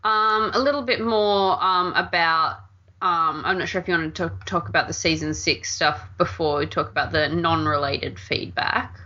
Um, 0.02 0.50
a 0.54 0.58
little 0.58 0.82
bit 0.82 1.00
more 1.00 1.62
um, 1.62 1.92
about. 1.94 2.58
Um, 3.02 3.42
I'm 3.44 3.58
not 3.58 3.68
sure 3.68 3.80
if 3.82 3.88
you 3.88 3.94
want 3.94 4.14
to 4.14 4.28
talk, 4.28 4.46
talk 4.46 4.68
about 4.68 4.86
the 4.86 4.94
season 4.94 5.34
six 5.34 5.74
stuff 5.74 6.00
before 6.16 6.58
we 6.60 6.66
talk 6.66 6.90
about 6.90 7.12
the 7.12 7.28
non-related 7.28 8.18
feedback, 8.18 8.98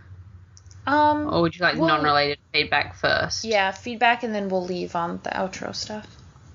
Um, 0.87 1.33
or 1.33 1.41
would 1.43 1.57
you 1.57 1.63
like 1.63 1.77
Well- 1.77 1.89
non-related 1.89 2.39
feedback 2.53 2.95
first? 2.95 3.45
yeah, 3.45 3.73
feedback, 3.73 4.23
and 4.23 4.33
then 4.35 4.49
we'll 4.51 4.65
leave 4.65 4.95
on 4.95 5.19
the 5.25 5.31
outro 5.31 5.75
stuff. 5.75 6.07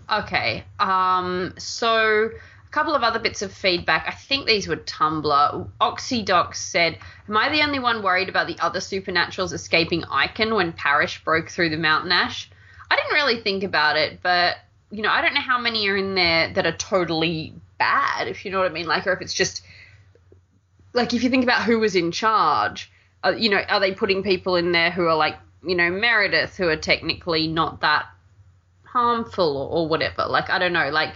Okay. 0.10 0.64
Um, 0.80 1.54
so 1.58 2.30
couple 2.74 2.96
of 2.96 3.04
other 3.04 3.20
bits 3.20 3.44
of 3.44 3.54
feedback. 3.54 4.06
I 4.08 4.12
think 4.12 4.48
these 4.48 4.68
were 4.68 4.78
Tumblr. 4.78 5.70
Oxydoc 5.80 6.56
said, 6.56 6.98
"Am 7.30 7.38
I 7.38 7.50
the 7.50 7.62
only 7.62 7.78
one 7.78 8.02
worried 8.02 8.30
about 8.30 8.48
the 8.48 8.58
other 8.60 8.80
supernaturals 8.80 9.54
escaping 9.54 10.02
Eichen 10.02 10.56
when 10.56 10.74
Parrish 10.74 11.24
broke 11.24 11.50
through 11.50 11.70
the 11.70 11.78
mountain 11.78 12.12
ash?" 12.12 12.50
I 12.90 12.96
didn't 12.96 13.14
really 13.14 13.42
think 13.42 13.64
about 13.64 13.96
it, 13.96 14.22
but 14.24 14.58
you 14.90 15.04
know, 15.04 15.10
I 15.10 15.22
don't 15.22 15.36
know 15.36 15.42
how 15.42 15.60
many 15.60 15.88
are 15.88 15.96
in 15.96 16.16
there 16.16 16.52
that 16.54 16.66
are 16.66 16.76
totally 16.76 17.54
bad, 17.78 18.28
if 18.28 18.44
you 18.44 18.52
know 18.52 18.60
what 18.60 18.70
I 18.70 18.74
mean. 18.74 18.88
Like, 18.88 19.06
or 19.06 19.14
if 19.14 19.22
it's 19.22 19.34
just 19.34 19.64
like 20.94 21.14
if 21.14 21.24
you 21.24 21.30
think 21.30 21.44
about 21.44 21.64
who 21.64 21.80
was 21.80 21.96
in 21.96 22.12
charge, 22.12 22.92
uh, 23.24 23.36
you 23.38 23.50
know, 23.50 23.62
are 23.70 23.80
they 23.80 23.94
putting 23.94 24.24
people 24.24 24.56
in 24.56 24.72
there 24.72 24.90
who 24.90 25.06
are 25.06 25.16
like, 25.16 25.38
you 25.64 25.76
know, 25.76 25.92
Meredith, 25.92 26.58
who 26.58 26.68
are 26.70 26.76
technically 26.76 27.48
not 27.48 27.82
that 27.82 28.06
harmful 28.84 29.58
or, 29.58 29.70
or 29.70 29.88
whatever. 29.88 30.26
Like 30.26 30.50
I 30.50 30.58
don't 30.58 30.74
know. 30.74 30.90
Like 30.90 31.14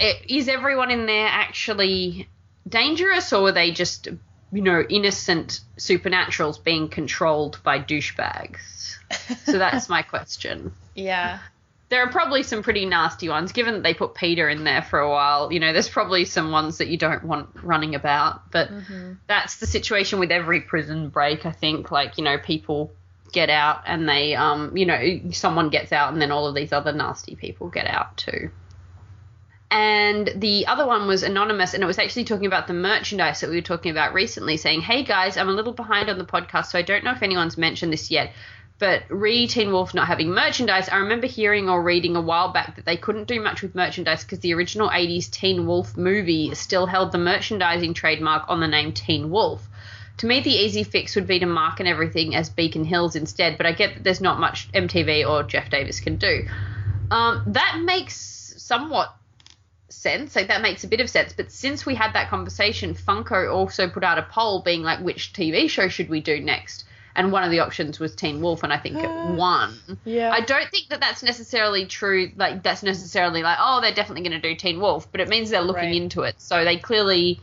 is 0.00 0.48
everyone 0.48 0.90
in 0.90 1.06
there 1.06 1.26
actually 1.26 2.28
dangerous, 2.68 3.32
or 3.32 3.48
are 3.48 3.52
they 3.52 3.70
just 3.70 4.08
you 4.52 4.62
know 4.62 4.84
innocent 4.88 5.60
supernaturals 5.76 6.62
being 6.62 6.88
controlled 6.88 7.60
by 7.62 7.78
douchebags? 7.78 8.96
So 9.44 9.58
that's 9.58 9.88
my 9.88 10.02
question. 10.02 10.72
Yeah. 10.96 11.40
There 11.88 12.02
are 12.02 12.10
probably 12.10 12.44
some 12.44 12.62
pretty 12.62 12.86
nasty 12.86 13.28
ones, 13.28 13.50
given 13.52 13.74
that 13.74 13.82
they 13.82 13.94
put 13.94 14.14
Peter 14.14 14.48
in 14.48 14.62
there 14.64 14.80
for 14.82 15.00
a 15.00 15.10
while. 15.10 15.52
You 15.52 15.58
know, 15.60 15.72
there's 15.72 15.88
probably 15.88 16.24
some 16.24 16.52
ones 16.52 16.78
that 16.78 16.86
you 16.88 16.96
don't 16.96 17.24
want 17.24 17.48
running 17.62 17.94
about, 17.96 18.50
but 18.52 18.70
that's 19.26 19.56
the 19.58 19.66
situation 19.66 20.18
with 20.20 20.30
every 20.30 20.60
prison 20.60 21.08
break. 21.08 21.46
I 21.46 21.52
think, 21.52 21.90
like 21.90 22.16
you 22.16 22.24
know, 22.24 22.38
people 22.38 22.92
get 23.32 23.50
out 23.50 23.82
and 23.86 24.08
they, 24.08 24.34
um, 24.36 24.76
you 24.76 24.86
know, 24.86 25.20
someone 25.32 25.68
gets 25.68 25.92
out 25.92 26.12
and 26.12 26.22
then 26.22 26.30
all 26.30 26.46
of 26.46 26.54
these 26.54 26.72
other 26.72 26.92
nasty 26.92 27.34
people 27.34 27.68
get 27.68 27.86
out 27.88 28.16
too. 28.16 28.50
And 29.74 30.30
the 30.36 30.68
other 30.68 30.86
one 30.86 31.08
was 31.08 31.24
anonymous, 31.24 31.74
and 31.74 31.82
it 31.82 31.86
was 31.86 31.98
actually 31.98 32.22
talking 32.22 32.46
about 32.46 32.68
the 32.68 32.72
merchandise 32.72 33.40
that 33.40 33.50
we 33.50 33.56
were 33.56 33.60
talking 33.60 33.90
about 33.90 34.14
recently, 34.14 34.56
saying, 34.56 34.82
"Hey 34.82 35.02
guys, 35.02 35.36
I'm 35.36 35.48
a 35.48 35.52
little 35.52 35.72
behind 35.72 36.08
on 36.08 36.16
the 36.16 36.24
podcast, 36.24 36.66
so 36.66 36.78
I 36.78 36.82
don't 36.82 37.02
know 37.02 37.10
if 37.10 37.24
anyone's 37.24 37.58
mentioned 37.58 37.92
this 37.92 38.08
yet." 38.08 38.32
But 38.78 39.02
re 39.08 39.48
Teen 39.48 39.72
Wolf 39.72 39.92
not 39.92 40.06
having 40.06 40.30
merchandise, 40.30 40.88
I 40.88 40.98
remember 40.98 41.26
hearing 41.26 41.68
or 41.68 41.82
reading 41.82 42.14
a 42.14 42.20
while 42.20 42.52
back 42.52 42.76
that 42.76 42.84
they 42.84 42.96
couldn't 42.96 43.26
do 43.26 43.40
much 43.40 43.62
with 43.62 43.74
merchandise 43.74 44.22
because 44.22 44.38
the 44.38 44.54
original 44.54 44.90
80s 44.90 45.28
Teen 45.28 45.66
Wolf 45.66 45.96
movie 45.96 46.54
still 46.54 46.86
held 46.86 47.10
the 47.10 47.18
merchandising 47.18 47.94
trademark 47.94 48.44
on 48.48 48.60
the 48.60 48.68
name 48.68 48.92
Teen 48.92 49.28
Wolf. 49.28 49.68
To 50.18 50.26
me, 50.26 50.38
the 50.38 50.54
easy 50.54 50.84
fix 50.84 51.16
would 51.16 51.26
be 51.26 51.40
to 51.40 51.46
market 51.46 51.88
everything 51.88 52.36
as 52.36 52.48
Beacon 52.48 52.84
Hills 52.84 53.16
instead, 53.16 53.56
but 53.56 53.66
I 53.66 53.72
get 53.72 53.94
that 53.94 54.04
there's 54.04 54.20
not 54.20 54.38
much 54.38 54.70
MTV 54.70 55.28
or 55.28 55.42
Jeff 55.42 55.68
Davis 55.68 55.98
can 55.98 56.14
do. 56.14 56.46
Um, 57.10 57.42
that 57.48 57.80
makes 57.84 58.54
somewhat 58.56 59.12
sense. 59.94 60.34
Like 60.36 60.48
that 60.48 60.60
makes 60.62 60.84
a 60.84 60.88
bit 60.88 61.00
of 61.00 61.08
sense. 61.08 61.32
But 61.32 61.50
since 61.52 61.86
we 61.86 61.94
had 61.94 62.12
that 62.14 62.28
conversation, 62.28 62.94
Funko 62.94 63.52
also 63.52 63.88
put 63.88 64.04
out 64.04 64.18
a 64.18 64.22
poll 64.22 64.62
being 64.62 64.82
like, 64.82 65.00
which 65.00 65.32
TV 65.32 65.68
show 65.70 65.88
should 65.88 66.08
we 66.08 66.20
do 66.20 66.40
next? 66.40 66.84
And 67.16 67.30
one 67.30 67.44
of 67.44 67.52
the 67.52 67.60
options 67.60 68.00
was 68.00 68.12
Teen 68.14 68.40
Wolf, 68.40 68.64
and 68.64 68.72
I 68.72 68.76
think 68.78 68.96
it 68.96 69.08
won. 69.38 69.78
Yeah. 70.04 70.30
I 70.32 70.40
don't 70.40 70.68
think 70.70 70.88
that 70.88 71.00
that's 71.00 71.22
necessarily 71.22 71.86
true. 71.86 72.32
Like 72.36 72.62
that's 72.64 72.82
necessarily 72.82 73.42
like, 73.42 73.58
oh, 73.60 73.80
they're 73.80 73.94
definitely 73.94 74.28
going 74.28 74.40
to 74.40 74.48
do 74.48 74.56
Teen 74.56 74.80
Wolf, 74.80 75.10
but 75.12 75.20
it 75.20 75.28
means 75.28 75.50
they're 75.50 75.60
looking 75.62 75.90
Right. 75.90 76.02
into 76.02 76.22
it. 76.22 76.34
So 76.40 76.64
they 76.64 76.76
clearly 76.76 77.40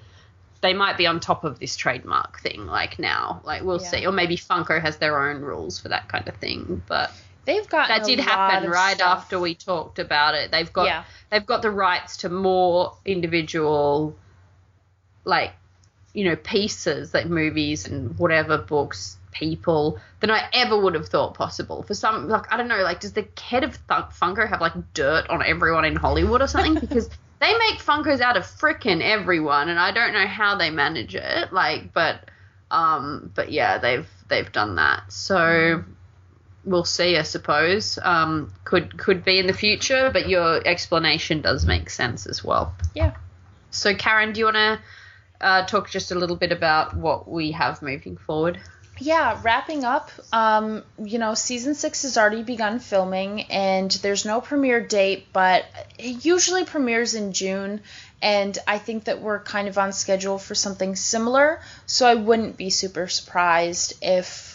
they 0.60 0.74
might 0.76 0.96
be 0.96 1.08
on 1.08 1.20
top 1.20 1.44
of 1.44 1.58
this 1.60 1.76
trademark 1.76 2.40
thing. 2.42 2.68
Like 2.68 3.00
now, 3.00 3.42
like 3.46 3.64
we'll 3.64 3.82
Yeah. 3.82 3.88
see, 3.88 4.06
or 4.06 4.12
maybe 4.12 4.38
Funko 4.38 4.80
has 4.80 4.98
their 4.98 5.20
own 5.30 5.42
rules 5.42 5.80
for 5.80 5.88
that 5.90 6.08
kind 6.10 6.28
of 6.28 6.36
thing. 6.36 6.84
But 6.88 7.12
They've 7.46 7.68
got 7.68 7.88
that 7.88 8.04
did 8.06 8.20
happen 8.20 8.70
right 8.70 9.00
after 9.00 9.40
we 9.40 9.56
talked 9.56 10.00
about 10.00 10.36
it. 10.36 10.52
They've 10.52 10.72
got 10.72 10.86
Yeah. 10.86 11.04
they've 11.32 11.46
got 11.46 11.62
the 11.62 11.72
rights 11.72 12.18
to 12.18 12.30
more 12.30 12.96
individual 13.06 14.16
like 15.24 15.54
you 16.14 16.26
know 16.26 16.36
pieces 16.36 17.14
like 17.14 17.26
movies 17.26 17.88
and 17.88 18.18
whatever 18.20 18.58
books 18.58 19.18
people 19.32 20.00
than 20.20 20.30
I 20.30 20.50
ever 20.54 20.78
would 20.78 20.94
have 20.94 21.08
thought 21.08 21.34
possible. 21.34 21.84
For 21.84 21.94
some 21.94 22.28
like 22.28 22.52
I 22.54 22.58
don't 22.58 22.68
know 22.68 22.84
like 22.84 23.00
does 23.00 23.14
the 23.14 23.28
head 23.42 23.64
of 23.64 23.76
Thunk 23.76 24.08
Funko 24.12 24.48
have 24.48 24.62
like 24.62 24.74
dirt 24.94 25.28
on 25.30 25.42
everyone 25.44 25.86
in 25.86 25.96
Hollywood 25.96 26.42
or 26.42 26.48
something 26.48 26.76
because 26.80 27.10
they 27.40 27.54
make 27.58 27.80
Funkos 27.80 28.22
out 28.22 28.38
of 28.38 28.44
frickin' 28.44 29.02
everyone 29.02 29.70
and 29.70 29.80
I 29.80 29.92
don't 29.92 30.14
know 30.14 30.28
how 30.28 30.58
they 30.58 30.70
manage 30.70 31.16
it 31.16 31.52
like 31.52 31.92
but 31.94 32.30
um 32.70 33.32
but 33.34 33.52
yeah 33.52 33.80
they've 33.80 34.08
they've 34.28 34.52
done 34.52 34.76
that. 34.76 35.12
So 35.12 35.84
we'll 36.64 36.86
see, 36.86 37.18
I 37.18 37.24
suppose. 37.24 37.98
Um, 38.02 38.54
could 38.64 38.98
could 38.98 39.24
be 39.24 39.40
in 39.40 39.48
the 39.48 39.54
future, 39.54 40.10
but 40.12 40.30
your 40.30 40.66
explanation 40.66 41.42
does 41.42 41.66
make 41.66 41.90
sense 41.90 42.26
as 42.26 42.44
well. 42.44 42.76
Yeah. 42.94 43.16
So, 43.72 43.96
Karen, 43.96 44.34
do 44.34 44.40
you 44.40 44.46
want 44.46 44.58
to 44.58 44.80
uh, 45.40 45.66
talk 45.66 45.90
just 45.90 46.12
a 46.12 46.16
little 46.16 46.36
bit 46.36 46.52
about 46.52 46.96
what 46.96 47.28
we 47.28 47.52
have 47.52 47.82
moving 47.82 48.18
forward? 48.18 48.60
Yeah, 49.00 49.40
wrapping 49.42 49.84
up. 49.84 50.12
Um, 50.32 50.84
you 51.04 51.18
know, 51.18 51.34
season 51.34 51.74
six 51.74 52.04
has 52.04 52.18
already 52.18 52.44
begun 52.44 52.80
filming, 52.80 53.44
and 53.44 53.90
there's 53.90 54.26
no 54.26 54.42
premiere 54.42 54.86
date, 54.86 55.28
but 55.34 55.66
it 55.98 56.24
usually 56.24 56.66
premieres 56.66 57.16
in 57.16 57.34
June. 57.34 57.82
And 58.22 58.56
I 58.68 58.78
think 58.78 59.06
that 59.06 59.20
we're 59.20 59.40
kind 59.40 59.68
of 59.68 59.80
on 59.80 59.94
schedule 59.94 60.38
for 60.38 60.54
something 60.54 60.96
similar, 60.96 61.62
so 61.88 62.06
I 62.06 62.14
wouldn't 62.14 62.58
be 62.58 62.70
super 62.70 63.08
surprised 63.08 63.96
if 64.04 64.51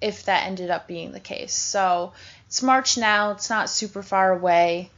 if 0.00 0.24
that 0.24 0.46
ended 0.46 0.70
up 0.70 0.86
being 0.86 1.12
the 1.12 1.20
case. 1.20 1.52
So 1.52 2.12
it's 2.46 2.62
March 2.62 2.96
now; 2.98 3.32
it's 3.32 3.50
not 3.50 3.70
super 3.70 4.02
far 4.02 4.32
away. 4.32 4.90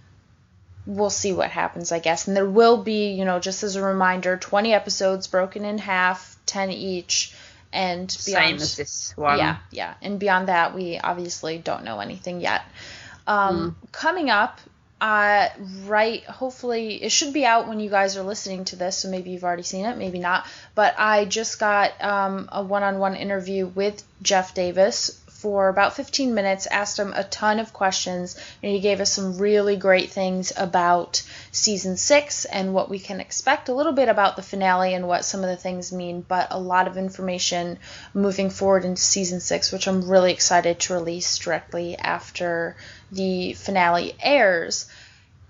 We'll 0.87 1.11
see 1.11 1.33
what 1.33 1.51
happens, 1.51 1.93
I 1.93 1.99
guess. 1.99 2.27
And 2.27 2.37
there 2.37 2.49
will 2.49 2.83
be, 2.83 3.13
you 3.13 3.25
know, 3.25 3.39
just 3.39 3.63
as 3.63 3.77
a 3.77 3.83
reminder, 3.83 4.37
20 4.37 4.73
episodes 4.73 5.27
broken 5.27 5.65
in 5.65 5.79
half, 5.79 6.39
10 6.47 6.71
each, 6.71 7.35
and 7.73 8.09
beyond. 8.25 8.45
Same 8.47 8.55
as 8.57 8.77
this 8.77 9.17
one. 9.17 9.39
Yeah, 9.39 9.59
yeah. 9.71 9.95
And 10.01 10.19
beyond 10.19 10.49
that, 10.49 10.75
we 10.75 10.99
obviously 10.99 11.59
don't 11.59 11.85
know 11.85 12.01
anything 12.01 12.41
yet. 12.41 12.63
Um, 13.27 13.77
Hmm. 13.79 13.87
Coming 13.93 14.31
up, 14.31 14.59
uh, 15.01 15.49
right, 15.85 16.23
hopefully, 16.25 17.03
it 17.03 17.11
should 17.11 17.33
be 17.33 17.47
out 17.47 17.69
when 17.69 17.81
you 17.81 17.89
guys 17.89 18.17
are 18.17 18.23
listening 18.23 18.65
to 18.67 18.77
this, 18.77 18.99
so 18.99 19.09
maybe 19.09 19.31
you've 19.31 19.45
already 19.45 19.63
seen 19.63 19.87
it, 19.87 19.97
maybe 19.97 20.19
not. 20.19 20.47
But 20.75 20.95
I 20.99 21.25
just 21.25 21.59
got 21.59 21.93
um, 22.03 22.49
a 22.53 22.63
one 22.63 22.83
on 22.83 22.99
one 22.99 23.17
interview 23.17 23.67
with 23.67 24.03
Jeff 24.23 24.55
Davis 24.55 25.20
for 25.41 25.69
about 25.69 25.97
15 25.97 26.35
minutes, 26.35 26.67
asked 26.67 26.99
him 26.99 27.15
a 27.15 27.25
ton 27.25 27.59
of 27.61 27.73
questions, 27.73 28.37
and 28.63 28.71
he 28.73 28.81
gave 28.81 29.01
us 29.01 29.11
some 29.11 29.39
really 29.39 29.77
great 29.77 30.11
things 30.11 30.53
about 30.55 31.23
season 31.51 31.97
six 31.97 32.45
and 32.45 32.75
what 32.75 32.91
we 32.91 32.99
can 32.99 33.21
expect, 33.21 33.71
a 33.71 33.75
little 33.75 33.93
bit 33.93 34.11
about 34.11 34.37
the 34.37 34.43
finale 34.43 34.93
and 34.93 35.09
what 35.09 35.25
some 35.25 35.43
of 35.43 35.49
the 35.49 35.57
things 35.57 35.93
mean, 35.93 36.21
but 36.21 36.49
a 36.51 36.61
lot 36.61 36.87
of 36.87 36.99
information 36.99 37.79
moving 38.13 38.51
forward 38.51 38.85
into 38.85 39.01
season 39.01 39.41
six, 39.41 39.73
which 39.73 39.89
I'm 39.89 40.09
really 40.09 40.33
excited 40.33 40.79
to 40.81 40.95
release 40.95 41.39
directly 41.39 41.97
after 41.97 42.77
the 43.11 43.55
finale 43.55 44.15
airs. 44.21 44.91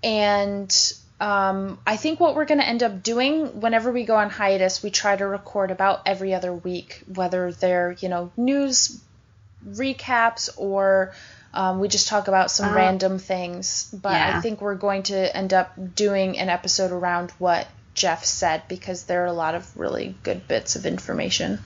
And 0.03 0.73
um, 1.19 1.79
I 1.85 1.97
think 1.97 2.19
what 2.19 2.35
we're 2.35 2.45
going 2.45 2.61
to 2.61 2.67
end 2.67 2.81
up 2.81 3.03
doing 3.03 3.59
whenever 3.59 3.91
we 3.91 4.05
go 4.05 4.15
on 4.15 4.29
hiatus, 4.29 4.81
we 4.81 4.89
try 4.89 5.15
to 5.15 5.27
record 5.27 5.69
about 5.69 6.01
every 6.05 6.33
other 6.33 6.53
week, 6.53 7.03
whether 7.13 7.51
they're, 7.51 7.95
you 7.99 8.09
know, 8.09 8.31
news 8.37 9.01
recaps 9.67 10.49
or 10.57 11.13
um, 11.53 11.79
we 11.79 11.87
just 11.87 12.07
talk 12.07 12.27
about 12.27 12.49
some 12.49 12.69
Uh, 12.69 12.75
random 12.75 13.19
things. 13.19 13.89
But 13.93 14.13
I 14.13 14.41
think 14.41 14.61
we're 14.61 14.75
going 14.75 15.03
to 15.03 15.35
end 15.35 15.53
up 15.53 15.73
doing 15.95 16.39
an 16.39 16.49
episode 16.49 16.91
around 16.91 17.31
what 17.39 17.67
Jeff 17.93 18.23
said 18.23 18.63
because 18.69 19.03
there 19.03 19.23
are 19.23 19.27
a 19.27 19.33
lot 19.33 19.55
of 19.55 19.77
really 19.77 20.15
good 20.23 20.47
bits 20.47 20.75
of 20.75 20.85
information. 20.85 21.59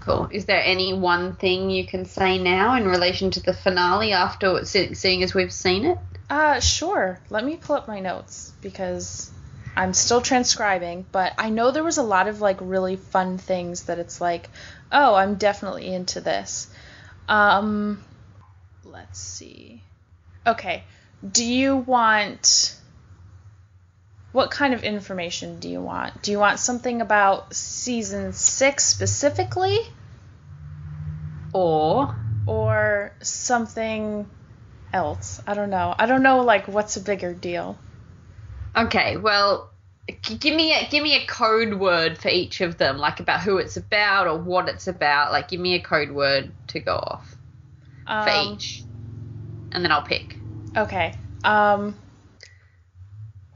Cool. 0.00 0.28
Is 0.30 0.46
there 0.46 0.62
any 0.62 0.94
one 0.94 1.34
thing 1.34 1.68
you 1.68 1.86
can 1.86 2.06
say 2.06 2.38
now 2.38 2.76
in 2.76 2.86
relation 2.88 3.30
to 3.32 3.40
the 3.40 3.52
finale 3.52 4.12
after 4.12 4.64
seeing 4.64 5.22
as 5.22 5.34
we've 5.34 5.52
seen 5.52 5.84
it? 5.84 5.98
Uh, 6.30 6.60
sure. 6.60 7.18
Let 7.28 7.44
me 7.44 7.56
pull 7.56 7.76
up 7.76 7.88
my 7.88 8.00
notes 8.00 8.52
because 8.62 9.30
I'm 9.76 9.92
still 9.92 10.20
transcribing, 10.20 11.04
but 11.12 11.34
I 11.36 11.50
know 11.50 11.70
there 11.70 11.84
was 11.84 11.98
a 11.98 12.02
lot 12.02 12.28
of 12.28 12.40
like 12.40 12.58
really 12.60 12.96
fun 12.96 13.38
things 13.38 13.84
that 13.84 13.98
it's 13.98 14.20
like, 14.20 14.48
oh, 14.90 15.14
I'm 15.14 15.34
definitely 15.34 15.92
into 15.92 16.20
this. 16.20 16.68
Um, 17.28 18.04
let's 18.84 19.18
see. 19.20 19.82
Okay. 20.46 20.84
Do 21.28 21.44
you 21.44 21.76
want 21.76 22.76
what 24.32 24.50
kind 24.50 24.74
of 24.74 24.82
information 24.82 25.58
do 25.60 25.68
you 25.68 25.80
want? 25.80 26.22
Do 26.22 26.30
you 26.30 26.38
want 26.38 26.58
something 26.58 27.00
about 27.00 27.54
season 27.54 28.32
6 28.32 28.84
specifically 28.84 29.78
Or 31.52 32.14
or 32.46 33.12
something 33.22 34.26
else? 34.92 35.40
I 35.46 35.54
don't 35.54 35.70
know. 35.70 35.94
I 35.98 36.06
don't 36.06 36.22
know 36.22 36.42
like 36.42 36.68
what's 36.68 36.96
a 36.96 37.00
bigger 37.00 37.34
deal. 37.34 37.78
okay, 38.76 39.16
well, 39.16 39.67
give 40.22 40.54
me 40.54 40.72
a 40.72 40.88
give 40.88 41.02
me 41.02 41.16
a 41.16 41.26
code 41.26 41.74
word 41.74 42.18
for 42.18 42.28
each 42.28 42.60
of 42.60 42.78
them, 42.78 42.98
like 42.98 43.20
about 43.20 43.40
who 43.40 43.58
it's 43.58 43.76
about 43.76 44.26
or 44.26 44.38
what 44.38 44.68
it's 44.68 44.86
about. 44.86 45.32
Like, 45.32 45.48
give 45.48 45.60
me 45.60 45.74
a 45.74 45.80
code 45.80 46.10
word 46.10 46.52
to 46.68 46.80
go 46.80 46.94
off 46.94 47.36
for 48.06 48.30
Um, 48.30 48.54
each, 48.54 48.82
and 49.72 49.84
then 49.84 49.92
I'll 49.92 50.02
pick. 50.02 50.36
Okay. 50.76 51.14
Um. 51.44 51.94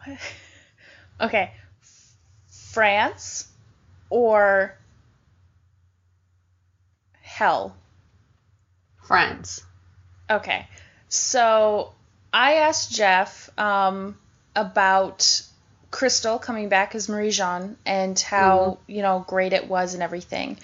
Okay. 1.21 1.53
France 2.49 3.47
or 4.11 4.77
hell. 7.21 7.77
France. 9.05 9.65
Okay. 10.29 10.67
So 11.09 11.93
I 12.33 12.55
asked 12.55 12.93
Jeff 12.93 13.57
um, 13.57 14.19
about 14.57 15.43
Crystal 15.93 16.41
coming 16.41 16.69
back 16.69 16.97
as 16.97 17.09
Marie-Jeanne 17.09 17.77
and 17.87 18.19
how 18.19 18.79
you 18.89 19.03
know 19.03 19.25
great 19.29 19.53
it 19.53 19.69
was 19.69 19.95
and 19.95 20.03
everything, 20.03 20.59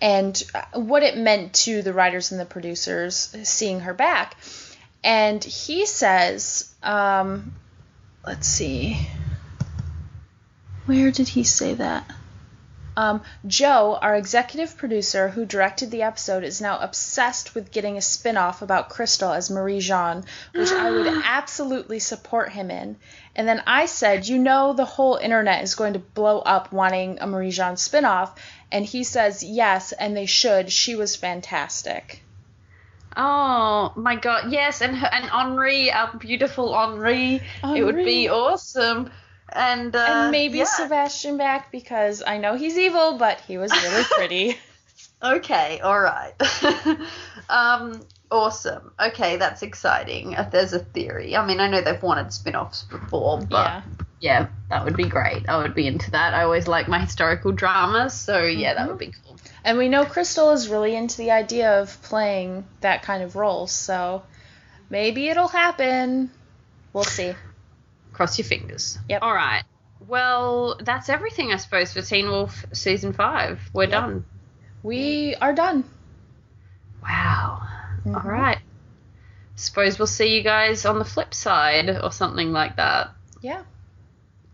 and 0.00 0.40
uh, 0.54 0.78
what 0.78 1.02
it 1.02 1.16
meant 1.16 1.54
to 1.54 1.82
the 1.82 1.92
writers 1.92 2.30
and 2.30 2.40
the 2.40 2.44
producers 2.44 3.34
seeing 3.42 3.80
her 3.80 3.94
back. 3.94 4.36
And 5.02 5.42
he 5.42 5.84
says, 5.86 6.72
um, 6.82 7.54
let's 8.26 8.46
see, 8.46 9.08
where 10.86 11.10
did 11.10 11.28
he 11.28 11.44
say 11.44 11.74
that? 11.74 12.08
Um, 12.96 13.22
Joe, 13.46 13.98
our 14.00 14.14
executive 14.14 14.76
producer 14.76 15.28
who 15.28 15.44
directed 15.44 15.90
the 15.90 16.02
episode, 16.02 16.44
is 16.44 16.60
now 16.60 16.78
obsessed 16.78 17.54
with 17.54 17.72
getting 17.72 17.96
a 17.96 18.02
spin 18.02 18.36
off 18.36 18.62
about 18.62 18.88
Crystal 18.88 19.32
as 19.32 19.50
Marie-Jeanne, 19.50 20.24
which 20.54 20.70
I 20.70 20.90
would 20.90 21.06
absolutely 21.24 21.98
support 21.98 22.52
him 22.52 22.70
in. 22.70 22.96
And 23.34 23.48
then 23.48 23.62
I 23.66 23.86
said, 23.86 24.28
You 24.28 24.38
know, 24.38 24.72
the 24.72 24.84
whole 24.84 25.16
internet 25.16 25.64
is 25.64 25.74
going 25.74 25.94
to 25.94 25.98
blow 25.98 26.38
up 26.38 26.72
wanting 26.72 27.18
a 27.20 27.26
Marie-Jeanne 27.26 27.76
spin 27.76 28.04
off. 28.04 28.38
And 28.70 28.84
he 28.84 29.02
says, 29.02 29.42
Yes, 29.42 29.92
and 29.92 30.16
they 30.16 30.26
should. 30.26 30.70
She 30.70 30.94
was 30.94 31.16
fantastic. 31.16 32.22
Oh 33.16 33.92
my 33.94 34.16
god, 34.16 34.50
yes, 34.50 34.80
and 34.82 34.96
her, 34.96 35.06
and 35.06 35.30
Henri, 35.30 35.92
our 35.92 36.16
beautiful 36.18 36.74
Henri, 36.74 37.40
it 37.62 37.84
would 37.84 38.04
be 38.04 38.28
awesome. 38.28 39.08
And, 39.52 39.94
uh, 39.94 40.06
and 40.08 40.30
maybe 40.30 40.58
yeah. 40.58 40.64
Sebastian 40.64 41.36
back 41.36 41.70
because 41.70 42.22
I 42.26 42.38
know 42.38 42.56
he's 42.56 42.78
evil, 42.78 43.18
but 43.18 43.40
he 43.40 43.58
was 43.58 43.70
really 43.70 44.04
pretty. 44.10 44.58
Okay, 45.22 45.80
all 45.80 45.98
right. 45.98 46.34
um, 47.48 48.02
awesome. 48.30 48.92
Okay, 49.00 49.36
that's 49.36 49.62
exciting. 49.62 50.32
If 50.32 50.50
there's 50.50 50.72
a 50.72 50.78
theory, 50.78 51.36
I 51.36 51.46
mean, 51.46 51.60
I 51.60 51.68
know 51.68 51.80
they've 51.80 52.02
wanted 52.02 52.32
spin-offs 52.32 52.82
before, 52.82 53.40
but 53.40 53.48
yeah. 53.50 53.82
yeah, 54.20 54.48
that 54.68 54.84
would 54.84 54.96
be 54.96 55.08
great. 55.08 55.48
I 55.48 55.58
would 55.58 55.74
be 55.74 55.86
into 55.86 56.10
that. 56.10 56.34
I 56.34 56.42
always 56.42 56.68
like 56.68 56.88
my 56.88 56.98
historical 56.98 57.52
dramas, 57.52 58.12
so 58.12 58.42
yeah, 58.44 58.74
that 58.74 58.88
would 58.88 58.98
be 58.98 59.12
cool. 59.24 59.36
And 59.64 59.78
we 59.78 59.88
know 59.88 60.04
Crystal 60.04 60.50
is 60.50 60.68
really 60.68 60.94
into 60.94 61.16
the 61.16 61.30
idea 61.30 61.80
of 61.80 62.02
playing 62.02 62.66
that 62.80 63.02
kind 63.02 63.22
of 63.22 63.34
role, 63.34 63.66
so 63.66 64.24
maybe 64.90 65.28
it'll 65.28 65.48
happen. 65.48 66.30
We'll 66.92 67.04
see. 67.04 67.34
Cross 68.14 68.38
your 68.38 68.46
fingers. 68.46 68.98
Yep. 69.08 69.22
All 69.22 69.34
right. 69.34 69.64
Well, 70.06 70.78
that's 70.80 71.08
everything, 71.08 71.52
I 71.52 71.56
suppose, 71.56 71.92
for 71.92 72.00
Teen 72.00 72.28
Wolf 72.28 72.64
season 72.72 73.12
five. 73.12 73.60
We're 73.72 73.86
done. 73.86 74.24
We 74.82 75.34
are 75.40 75.54
done. 75.54 75.84
Wow. 77.02 77.62
Mm-hmm. 77.98 78.14
All 78.14 78.22
right. 78.22 78.58
Suppose 79.56 79.98
we'll 79.98 80.06
see 80.06 80.36
you 80.36 80.42
guys 80.42 80.84
on 80.84 80.98
the 80.98 81.04
flip 81.04 81.32
side 81.32 81.88
or 82.02 82.10
something 82.10 82.52
like 82.52 82.76
that. 82.76 83.10
Yeah. 83.40 83.62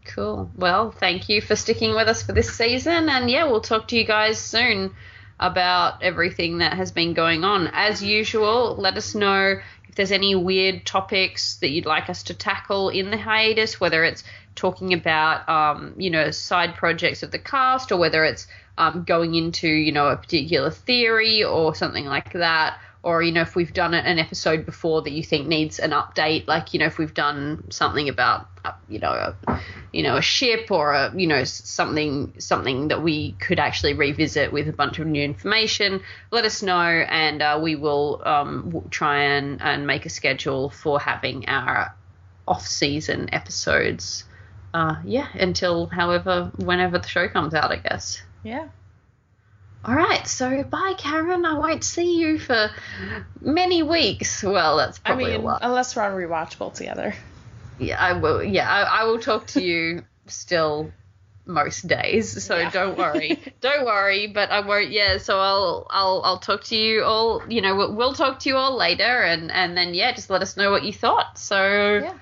Cool. 0.05 0.51
Well, 0.57 0.91
thank 0.91 1.29
you 1.29 1.41
for 1.41 1.57
sticking 1.57 1.95
with 1.95 2.09
us 2.09 2.23
for 2.23 2.33
this 2.33 2.53
season. 2.55 3.09
And 3.09 3.31
yeah, 3.31 3.45
we'll 3.45 3.61
talk 3.61 3.89
to 3.89 3.97
you 3.97 4.05
guys 4.05 4.39
soon 4.39 4.95
about 5.39 6.03
everything 6.03 6.59
that 6.59 6.75
has 6.75 6.93
been 6.93 7.15
going 7.15 7.45
on. 7.45 7.69
As 7.73 8.03
usual, 8.03 8.77
let 8.79 8.97
us 8.97 9.15
know 9.15 9.61
if 9.91 9.97
there's 9.97 10.13
any 10.13 10.37
weird 10.37 10.87
topics 10.87 11.57
that 11.57 11.71
you'd 11.71 11.85
like 11.85 12.09
us 12.09 12.23
to 12.23 12.33
tackle 12.33 12.91
in 12.91 13.11
the 13.11 13.17
hiatus, 13.19 13.81
whether 13.81 14.05
it's 14.05 14.23
talking 14.55 14.93
about, 14.93 15.49
um, 15.49 15.95
you 15.97 16.11
know, 16.11 16.31
side 16.31 16.77
projects 16.77 17.25
of 17.25 17.33
the 17.33 17.41
cast 17.41 17.91
or 17.91 17.97
whether 17.97 18.23
it's 18.23 18.47
um, 18.79 19.03
going 19.03 19.35
into, 19.35 19.67
you 19.67 19.91
know, 19.91 20.07
a 20.07 20.17
particular 20.17 20.71
theory 20.71 21.43
or 21.43 21.75
something 21.75 22.05
like 22.05 22.33
that. 22.35 22.79
Or, 23.03 23.23
you 23.23 23.33
know, 23.33 23.41
if 23.41 23.57
we've 23.57 23.73
done 23.73 23.95
an 23.95 24.19
episode 24.19 24.67
before 24.67 25.01
that 25.03 25.13
you 25.13 25.23
think 25.23 25.49
needs 25.49 25.79
an 25.79 25.93
update, 25.93 26.47
like, 26.47 26.75
you 26.75 26.81
know, 26.81 26.87
if 26.87 26.99
we've 26.99 27.15
done 27.15 27.65
something 27.71 28.11
about, 28.11 28.47
uh, 28.63 28.73
you 28.91 28.99
know, 28.99 29.13
a, 29.47 29.61
you 29.91 30.03
know, 30.03 30.17
a 30.17 30.23
ship 30.23 30.71
or 30.71 30.93
a, 30.93 31.11
you 31.17 31.27
know, 31.27 31.43
something, 31.45 32.35
something 32.39 32.89
that 32.89 33.03
we 33.03 33.33
could 33.33 33.59
actually 33.59 33.95
revisit 33.95 34.53
with 34.53 34.69
a 34.69 34.73
bunch 34.75 34.99
of 34.99 35.07
new 35.07 35.23
information, 35.23 36.03
let 36.31 36.45
us 36.45 36.63
know 36.63 36.75
and 36.79 37.41
uh, 37.41 37.59
we 37.63 37.75
will 37.75 38.21
um, 38.27 38.87
try 38.91 39.23
and, 39.23 39.63
and 39.63 39.87
make 39.87 40.05
a 40.05 40.11
schedule 40.11 40.69
for 40.69 41.01
having 41.01 41.49
our 41.49 41.95
off-season 42.47 43.33
episodes. 43.33 44.25
Uh, 44.75 44.97
yeah, 45.05 45.29
until 45.35 45.87
however, 45.87 46.53
whenever 46.57 46.99
the 46.99 47.09
show 47.09 47.29
comes 47.29 47.55
out, 47.55 47.73
I 47.73 47.77
guess. 47.77 48.23
Yeah. 48.43 48.69
All 49.85 49.95
right, 49.95 50.27
so 50.27 50.63
bye, 50.65 50.95
Karen. 50.99 51.45
I 51.47 51.59
won't 51.59 51.85
see 51.85 52.19
you 52.21 52.39
for 52.39 52.71
many 53.41 53.83
weeks. 53.83 54.43
Well, 54.43 54.77
that's 54.77 54.99
I 54.99 55.03
probably 55.09 55.31
mean, 55.31 55.41
a 55.41 55.45
lot. 55.45 55.61
unless 55.63 55.97
we're 55.97 56.03
on 56.03 56.13
rewatchable 56.13 56.75
together. 56.75 57.15
Yeah, 57.79 57.99
I 57.99 58.13
will. 58.13 58.43
Yeah, 58.43 58.69
I, 58.71 59.01
I 59.01 59.05
will 59.05 59.19
talk 59.19 59.47
to 59.49 59.63
you 59.63 60.03
still 60.27 60.93
most 61.47 61.89
days. 61.89 62.45
So 62.45 62.59
Yeah. 62.59 62.71
don't 62.71 62.99
worry, 62.99 63.41
don't 63.63 63.87
worry. 63.87 64.27
But 64.27 64.51
I 64.51 64.61
won't. 64.61 64.91
Yeah, 64.91 65.17
so 65.17 65.39
I'll 65.41 65.87
I'll 65.91 66.21
I'll 66.25 66.39
talk 66.39 66.65
to 66.65 66.77
you 66.77 67.03
all. 67.03 67.43
You 67.49 67.63
know, 67.63 67.75
we'll, 67.77 67.95
we'll 67.95 68.13
talk 68.15 68.41
to 68.41 68.49
you 68.51 68.57
all 68.57 68.77
later, 68.77 69.23
and 69.23 69.51
and 69.51 69.77
then 69.77 69.95
yeah, 69.95 70.13
just 70.13 70.29
let 70.29 70.43
us 70.43 70.57
know 70.59 70.71
what 70.71 70.85
you 70.85 70.93
thought. 70.93 71.39
So 71.39 72.01
Yeah. 72.03 72.19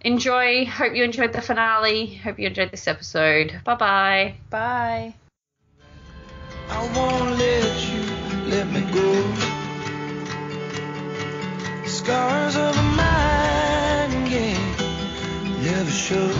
enjoy. 0.00 0.64
Hope 0.66 0.94
you 0.94 1.02
enjoyed 1.02 1.32
the 1.32 1.42
finale. 1.42 2.14
Hope 2.14 2.38
you 2.38 2.46
enjoyed 2.46 2.70
this 2.70 2.86
episode. 2.86 3.60
Bye 3.64 3.74
bye 3.74 4.34
bye. 4.50 5.14
I 6.76 6.82
won't 6.96 7.38
let 7.38 7.74
you 7.92 8.02
let 8.52 8.66
me 8.74 8.80
go. 8.98 9.10
Scars 11.86 12.56
of 12.56 12.76
a 12.76 12.82
mind 12.82 14.28
game 14.28 14.74
never 15.62 15.90
show. 15.90 16.30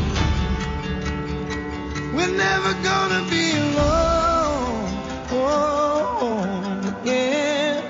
We're 2.16 2.36
never 2.46 2.72
gonna 2.82 3.22
be 3.30 3.44
alone. 3.52 4.90
Oh, 5.30 7.00
yeah. 7.04 7.80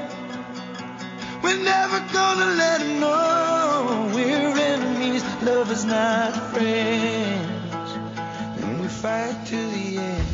We're 1.42 1.62
never 1.62 1.98
gonna 2.12 2.50
let 2.62 2.80
know 3.00 4.10
we're 4.14 4.58
enemies, 4.72 5.24
lovers, 5.42 5.84
not 5.86 6.34
friends. 6.52 7.90
And 8.60 8.80
we 8.82 8.88
fight 8.88 9.46
to 9.46 9.56
the 9.56 9.98
end. 9.98 10.33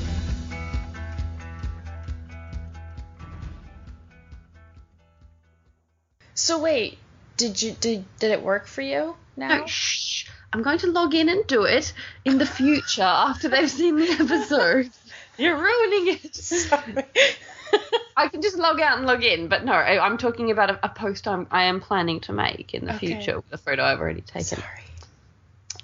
So 6.40 6.58
wait, 6.58 6.98
did 7.36 7.60
you 7.60 7.72
did 7.72 8.04
did 8.18 8.30
it 8.32 8.42
work 8.42 8.66
for 8.66 8.80
you 8.82 9.16
now? 9.36 9.48
No, 9.60 9.66
shh. 9.66 10.26
I'm 10.52 10.62
going 10.62 10.78
to 10.78 10.88
log 10.90 11.14
in 11.14 11.28
and 11.28 11.46
do 11.46 11.64
it 11.64 11.92
in 12.24 12.38
the 12.38 12.46
future 12.46 13.02
after 13.28 13.48
they've 13.48 13.70
seen 13.70 13.96
the 13.96 14.10
episode. 14.10 14.90
You're 15.38 15.56
ruining 15.56 16.14
it. 16.22 16.34
Sorry. 16.34 16.94
I 18.16 18.28
can 18.28 18.42
just 18.42 18.56
log 18.58 18.80
out 18.80 18.98
and 18.98 19.06
log 19.06 19.22
in, 19.22 19.48
but 19.48 19.64
no, 19.64 19.72
I- 19.72 20.04
I'm 20.04 20.18
talking 20.18 20.50
about 20.50 20.70
a, 20.70 20.80
a 20.82 20.88
post 20.88 21.28
I'm, 21.28 21.46
I 21.50 21.64
am 21.64 21.80
planning 21.80 22.20
to 22.20 22.32
make 22.32 22.74
in 22.74 22.84
the 22.84 22.94
Okay. 22.94 23.06
future 23.14 23.36
with 23.36 23.52
a 23.52 23.58
photo 23.58 23.84
I've 23.84 24.00
already 24.00 24.22
taken. 24.22 24.44
Sorry. 24.44 24.84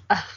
Ah, 0.09 0.27